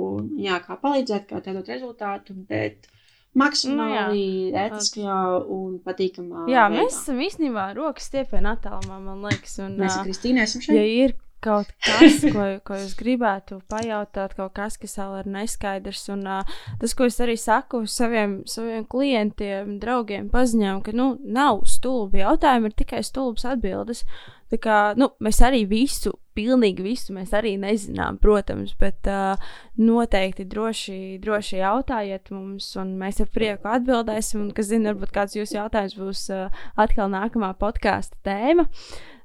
un 0.00 0.30
jā, 0.40 0.60
kā 0.64 0.78
palīdzēt, 0.80 1.28
kā 1.30 1.42
tev 1.44 1.60
dot 1.60 1.70
rezultātu, 1.72 2.36
bet 2.48 2.90
maksimāli 3.38 4.24
nu, 4.50 4.58
ētiskajā 4.64 5.20
un 5.54 5.78
patīkamā. 5.84 6.48
Jā, 6.50 6.66
veidā. 6.68 6.82
mēs 6.82 7.00
esam 7.02 7.22
īstenībā 7.24 7.70
rokas 7.78 8.10
stiepienā 8.10 8.56
attālumā, 8.58 9.00
man 9.04 9.24
liekas. 9.28 9.58
Un, 9.64 9.78
mēs 9.80 9.98
ar 10.00 10.06
Kristīnu 10.08 10.44
esam 10.44 10.64
šeit. 10.64 10.78
Ja 10.78 10.84
ir 11.06 11.16
kaut 11.44 11.70
kas, 11.84 12.22
ko, 12.34 12.46
ko 12.66 12.78
jūs 12.80 12.94
gribētu 12.98 13.60
pajautāt, 13.70 14.34
kaut 14.38 14.54
kas, 14.56 14.78
kas 14.80 14.96
vēl 14.98 15.20
ir 15.20 15.30
neskaidrs. 15.36 16.08
Un 16.14 16.24
uh, 16.26 16.56
tas, 16.80 16.94
ko 16.98 17.06
es 17.08 17.18
arī 17.22 17.36
saku 17.38 17.84
saviem, 17.90 18.40
saviem 18.50 18.86
klientiem, 18.90 19.76
draugiem, 19.82 20.30
paziņām, 20.32 20.82
ka 20.86 20.94
nu, 20.96 21.12
nav 21.22 21.62
stulbi 21.70 22.24
jautājumi, 22.24 22.70
ir 22.72 22.78
tikai 22.82 23.04
stulbas 23.06 23.46
atbildes. 23.52 24.04
Tā 24.48 24.58
kā, 24.64 24.78
nu, 24.98 25.12
mēs 25.22 25.42
arī 25.44 25.62
visu, 25.68 26.14
pilnīgi 26.38 26.86
visu 26.86 27.16
mēs 27.16 27.34
arī 27.34 27.56
nezinām, 27.60 28.20
protams, 28.22 28.76
bet 28.78 29.10
uh, 29.10 29.50
noteikti 29.80 30.46
droši, 30.48 31.18
droši 31.22 31.60
jautājiet 31.60 32.32
mums, 32.34 32.70
un 32.78 32.94
mēs 33.00 33.20
ar 33.24 33.30
prieku 33.34 33.70
atbildēsim. 33.74 34.46
Un, 34.46 34.54
kas 34.56 34.70
zina, 34.70 34.94
varbūt 34.94 35.14
kāds 35.14 35.38
jūsu 35.38 35.58
jautājums 35.58 35.98
būs 35.98 36.24
uh, 36.34 36.64
atkal 36.78 37.10
nākamā 37.12 37.52
podkāstu 37.58 38.18
tēma. 38.26 38.68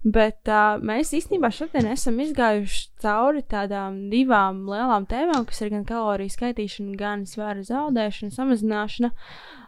Bet 0.04 0.50
uh, 0.52 0.82
mēs 0.84 1.14
īstenībā 1.16 1.48
šodien 1.56 1.88
esam 1.94 2.18
izgājuši 2.20 2.90
cauri 3.00 3.44
tādām 3.48 4.02
divām 4.12 4.66
lielām 4.68 5.08
tēmām, 5.08 5.46
kas 5.48 5.64
ir 5.64 5.72
gan 5.72 5.86
kaloriju 5.88 6.34
skaitīšana, 6.34 6.98
gan 7.00 7.24
svāra 7.30 7.64
zaudēšana, 7.64 8.36
samazināšana. 8.36 9.14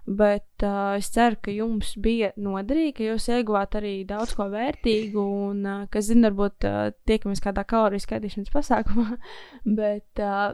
Bet 0.05 0.61
uh, 0.61 0.93
es 0.99 1.09
ceru, 1.09 1.39
ka 1.41 1.53
jums 1.53 1.95
bija 1.97 2.29
noderīgi, 2.37 2.93
ka 2.99 3.07
jūs 3.07 3.25
ieguvāt 3.33 3.77
arī 3.79 3.95
daudz 4.05 4.35
ko 4.37 4.45
vērtīgu, 4.51 5.23
un, 5.49 5.63
uh, 5.65 5.83
kas 5.89 6.11
zina, 6.11 6.29
varbūt 6.29 6.67
uh, 6.69 6.91
tiekamies 7.09 7.41
kādā 7.41 7.65
kaloriju 7.65 8.03
skaitīšanas 8.03 8.53
pasākumā. 8.53 9.17
Bet, 9.79 10.21
uh, 10.21 10.53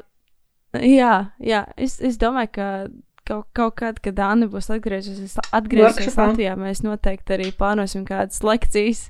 jā, 0.79 1.13
jā 1.43 1.65
es, 1.75 1.99
es 1.99 2.19
domāju, 2.21 2.53
ka 2.55 2.67
kaut, 3.27 3.49
kaut 3.57 3.75
kad, 3.83 3.99
kad 3.99 4.23
Anna 4.23 4.47
būs 4.51 4.71
atgriezusies, 4.71 5.35
atgriezusies 5.51 6.15
Latvijā, 6.15 6.55
mēs 6.59 6.85
noteikti 6.87 7.35
arī 7.35 7.51
plānosim 7.55 8.07
kādas 8.07 8.39
lekcijas 8.47 9.09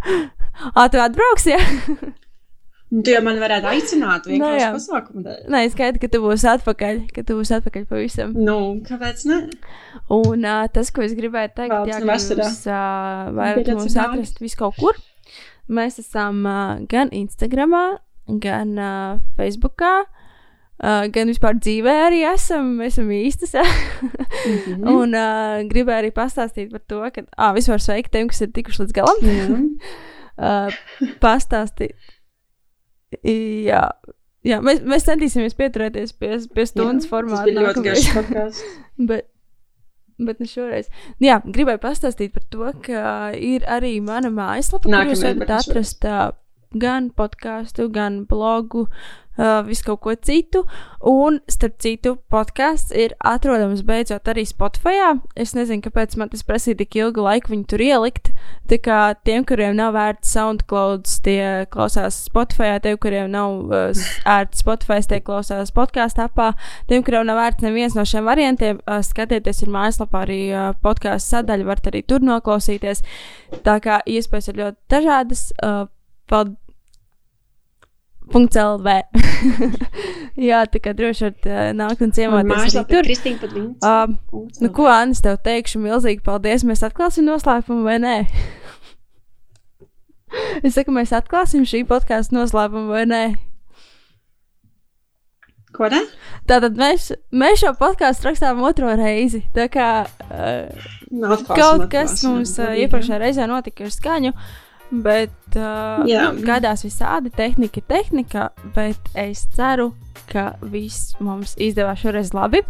Ā, 0.78 0.88
tu 0.88 1.00
atbrauksi? 1.00 1.54
Ja? 1.54 1.60
Nu, 2.90 3.04
tu 3.06 3.12
jau 3.12 3.20
man 3.22 3.36
varētu 3.38 3.68
aicināt, 3.70 4.24
vienkārši 4.26 4.64
no, 4.64 4.70
pasākumu 4.74 5.20
dēļ. 5.22 5.42
Nē, 5.54 5.60
gaidu, 5.78 6.00
ka 6.02 6.08
tu 6.10 6.18
būsi 6.24 6.48
atpakaļ, 6.50 6.96
ka 7.14 7.22
tu 7.22 7.36
būsi 7.38 7.54
atpakaļ 7.60 7.84
pavisam. 7.86 8.32
Nu, 8.34 8.56
kāpēc 8.88 9.22
ne? 9.30 9.38
Un 10.16 10.42
uh, 10.42 10.64
tas, 10.74 10.90
ko 10.90 11.04
es 11.06 11.14
gribēju 11.14 11.52
teikt, 11.54 11.70
Valds 11.70 11.92
jā, 11.92 12.00
ka 12.02 12.18
jūs 12.42 12.58
uh, 12.66 13.30
varat 13.38 13.72
mums 13.76 13.94
atrast 13.94 14.42
visu 14.42 14.58
kaut 14.58 14.82
kur. 14.82 14.98
Mēs 15.70 16.02
esam 16.02 16.42
uh, 16.42 16.82
gan 16.90 17.14
Instagramā, 17.14 17.84
gan 18.42 18.74
uh, 18.74 19.22
Facebookā, 19.38 19.94
uh, 20.02 21.06
gan 21.14 21.30
vispār 21.30 21.62
dzīvē 21.62 21.94
arī 22.10 22.24
esam. 22.34 22.74
Mēs 22.82 22.98
esam 22.98 23.14
īstas. 23.14 23.54
mm 23.60 24.62
-hmm. 24.66 24.94
Un 24.96 25.14
uh, 25.14 25.62
gribēju 25.70 26.02
arī 26.02 26.10
pastāstīt 26.10 26.74
par 26.74 26.82
to, 26.90 27.04
ka, 27.14 27.22
ah, 27.38 27.54
vispār 27.54 27.78
sveiki 27.78 28.10
tiem, 28.10 28.28
kas 28.34 28.40
ir 28.40 28.50
tikuši 28.50 28.82
līdz 28.82 28.92
galam. 28.98 29.20
Mm 29.22 29.46
-hmm. 29.46 29.68
uh, 30.48 31.14
pastāstīt 31.22 31.94
Jā, 33.18 33.82
jā 34.46 34.60
mēs, 34.64 34.82
mēs 34.86 35.06
centīsimies 35.08 35.56
pieturēties 35.58 36.14
pie, 36.18 36.36
pie 36.54 36.66
stundas 36.68 37.06
jā, 37.08 37.12
formāta. 37.12 37.44
Tas 37.44 37.50
bija 37.50 37.66
ļoti 37.66 37.84
garš 37.88 38.10
podkāsts. 38.18 38.66
bet, 39.10 39.26
bet 40.30 40.42
ne 40.42 40.50
šoreiz. 40.50 40.90
Jā, 41.22 41.40
gribēju 41.44 41.82
pastāstīt 41.82 42.36
par 42.36 42.46
to, 42.52 42.70
ka 42.86 43.02
ir 43.36 43.66
arī 43.68 43.96
mana 44.04 44.32
mājaslapa, 44.34 44.86
kur 44.86 45.12
jūs 45.12 45.26
varat 45.26 45.56
atrast 45.58 46.06
uh, 46.08 46.30
gan 46.70 47.10
podkāstu, 47.16 47.88
gan 47.92 48.22
blogu, 48.30 48.86
uh, 49.40 49.60
visu 49.66 49.86
kaut 49.88 50.02
ko 50.04 50.14
citu. 50.14 50.64
Un, 51.00 51.38
starp 51.48 51.78
citu, 51.80 52.14
podkāsts 52.32 52.92
ir 52.92 53.14
atrodams 53.24 53.80
beidzot 53.88 54.28
arī 54.28 54.44
Spotify. 54.48 55.14
Es 55.38 55.54
nezinu, 55.56 55.80
kāpēc 55.86 56.16
man 56.20 56.28
tas 56.32 56.44
prasīja 56.46 56.82
tik 56.82 56.98
ilgu 57.00 57.24
laiku 57.24 57.54
viņu 57.54 57.66
tur 57.72 57.84
ielikt. 57.84 58.32
Tā 58.70 58.78
kā 58.84 58.98
tiem, 59.24 59.46
kuriem 59.48 59.78
nav 59.78 59.94
vērts 59.96 60.34
SoundCloud, 60.36 61.08
tie 61.24 61.66
klausās 61.72 62.20
Spotify, 62.28 62.74
tiem, 62.84 62.98
kuriem 63.00 63.30
nav 63.32 63.72
uh, 63.72 64.04
ērts 64.28 64.60
Spotify, 64.64 65.00
tie 65.08 65.22
klausās 65.24 65.72
podkāstu 65.74 66.26
apā. 66.26 66.52
Tiem, 66.90 67.04
kuriem 67.06 67.24
nav 67.30 67.40
vērts 67.40 67.64
neviens 67.64 67.96
no 67.96 68.04
šiem 68.08 68.28
variantiem, 68.28 68.82
uh, 68.84 69.00
skatieties, 69.06 69.64
ir 69.64 69.72
mājaslapā 69.72 70.26
arī 70.26 70.42
uh, 70.52 70.70
podkāstu 70.84 71.38
sadaļa, 71.38 71.70
varat 71.72 71.90
arī 71.92 72.04
tur 72.04 72.24
noklausīties. 72.26 73.02
Tā 73.64 73.80
kā 73.82 74.02
iespējas 74.04 74.52
ir 74.52 74.60
ļoti 74.64 74.78
dažādas. 74.92 75.48
Uh, 75.64 75.88
Paldies! 76.30 76.59
.lv. 78.30 78.94
Jā, 80.50 80.62
tā 80.70 80.80
kā 80.82 80.94
droši 80.96 81.26
varat 81.26 81.48
uh, 81.48 81.58
nākt 81.76 82.04
un 82.04 82.14
ciemoties 82.14 82.76
arī 82.78 82.84
tur. 82.88 83.08
Kristīna 83.08 83.42
pat 83.42 83.52
viņas. 83.56 83.84
Uh, 83.84 84.48
nu, 84.62 84.70
ko, 84.76 84.86
Anna, 84.90 85.18
tev 85.26 85.40
teikšu 85.44 85.82
milzīgi 85.82 86.22
paldies. 86.26 86.64
Mēs 86.68 86.84
atklāsim 86.86 87.26
noslēpumu 87.28 87.84
vai 87.86 87.98
nē? 88.02 88.16
es 90.66 90.76
saku, 90.76 90.94
mēs 90.94 91.14
atklāsim 91.16 91.66
šī 91.68 91.82
podkāstu 91.90 92.38
noslēpumu 92.38 92.94
vai 92.94 93.04
nē? 93.10 93.24
Ko 95.74 95.86
ne? 95.90 96.00
Tātad 96.50 96.78
mēs, 96.78 97.12
mēs 97.30 97.60
šo 97.62 97.76
podkāstu 97.78 98.30
rakstām 98.30 98.62
otro 98.66 98.90
reizi. 98.98 99.44
Tā 99.54 99.68
kā 99.70 99.90
uh, 100.06 100.88
atklāsim, 101.10 101.46
kaut 101.52 101.86
atklāsim, 101.86 101.92
kas 101.94 102.18
mums 102.26 102.56
uh, 102.58 102.74
iepriekšējā 102.74 103.22
reizē 103.22 103.46
notika 103.50 103.86
ar 103.86 103.94
skaņu. 103.94 104.34
Uh, 104.34 104.69
Bet 104.90 105.54
uh, 105.54 106.02
nu, 106.02 106.42
gadās 106.42 106.82
visādi 106.82 107.30
tehnika, 107.34 107.82
tehnika, 107.86 108.48
bet 108.74 109.12
es 109.18 109.44
ceru, 109.54 109.92
ka 110.30 110.54
viss 110.72 111.14
mums 111.22 111.54
izdevās 111.62 112.02
šoreiz 112.02 112.32
labi. 112.34 112.64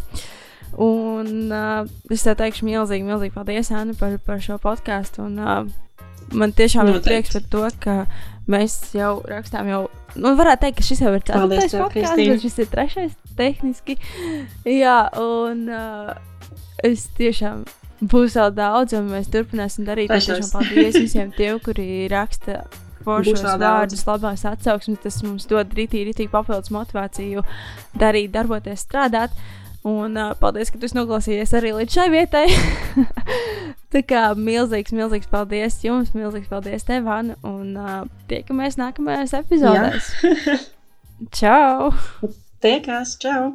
Un 0.81 1.49
uh, 1.49 1.89
es 2.13 2.27
tev 2.27 2.37
teikšu 2.39 2.69
milzīgi, 2.69 3.07
milzīgi 3.09 3.35
paldies, 3.35 3.73
Anna, 3.75 3.97
par, 3.99 4.19
par 4.27 4.45
šo 4.45 4.61
podkāstu. 4.63 5.25
Un 5.31 5.41
uh, 5.41 5.65
man 6.37 6.53
tiešām 6.57 6.93
ir 6.93 7.01
prieks 7.05 7.33
par 7.39 7.49
to, 7.55 7.65
ka 7.83 7.97
mēs 8.51 8.79
jau 8.95 9.17
rakstām 9.25 9.73
jau. 9.73 9.83
Nu, 10.21 10.35
varētu 10.39 10.67
teikt, 10.67 10.81
ka 10.81 10.89
šis 10.91 11.05
jau 11.07 11.17
ir 11.17 11.25
ceturtais 11.25 11.75
podkāsts, 11.75 12.21
bet 12.21 12.45
šis 12.45 12.61
ir 12.61 12.71
trešais 12.71 13.19
tehniski. 13.41 13.97
Jā, 14.69 15.03
un 15.17 15.69
uh, 15.73 16.13
es 16.85 17.09
tiešām 17.17 17.65
būs 18.01 18.37
vēl 18.39 18.53
daudz, 18.57 18.95
un 18.97 19.11
mēs 19.13 19.31
turpināsim 19.33 19.87
darīt. 19.89 20.13
Tiešām 20.13 20.49
paldies 20.53 20.97
visiem 20.99 21.33
tiem, 21.37 21.61
kuri 21.63 22.09
raksta 22.13 22.65
foršos 23.05 23.45
vārdus, 23.61 24.05
labās 24.09 24.45
atsauksmes. 24.49 25.01
Tas 25.05 25.21
mums 25.25 25.49
dod 25.51 25.73
rītīgi, 25.77 26.11
rītīgi 26.11 26.33
papildus 26.33 26.73
motivāciju 26.75 27.45
darīt, 28.01 28.33
darboties, 28.35 28.87
strādāt. 28.87 29.37
Un 29.87 30.17
uh, 30.21 30.35
paldies, 30.37 30.69
ka 30.69 30.77
tu 30.81 30.91
noklausījies 30.93 31.55
arī 31.57 31.71
līdz 31.79 31.95
šai 31.97 32.09
vietai. 32.13 32.45
Tā 33.93 34.03
kā 34.05 34.27
milzīgs, 34.37 34.93
milzīgs 34.93 35.31
paldies 35.31 35.79
jums, 35.87 36.13
milzīgs 36.13 36.51
paldies 36.53 36.85
tev, 36.89 37.09
Anna. 37.09 37.39
Un 37.49 37.73
uh, 37.81 38.05
tiekamies 38.29 38.77
nākamajās 38.81 39.33
epizodēs. 39.41 40.13
čau! 41.41 41.91
Tiekās, 42.61 43.17
čau! 43.25 43.55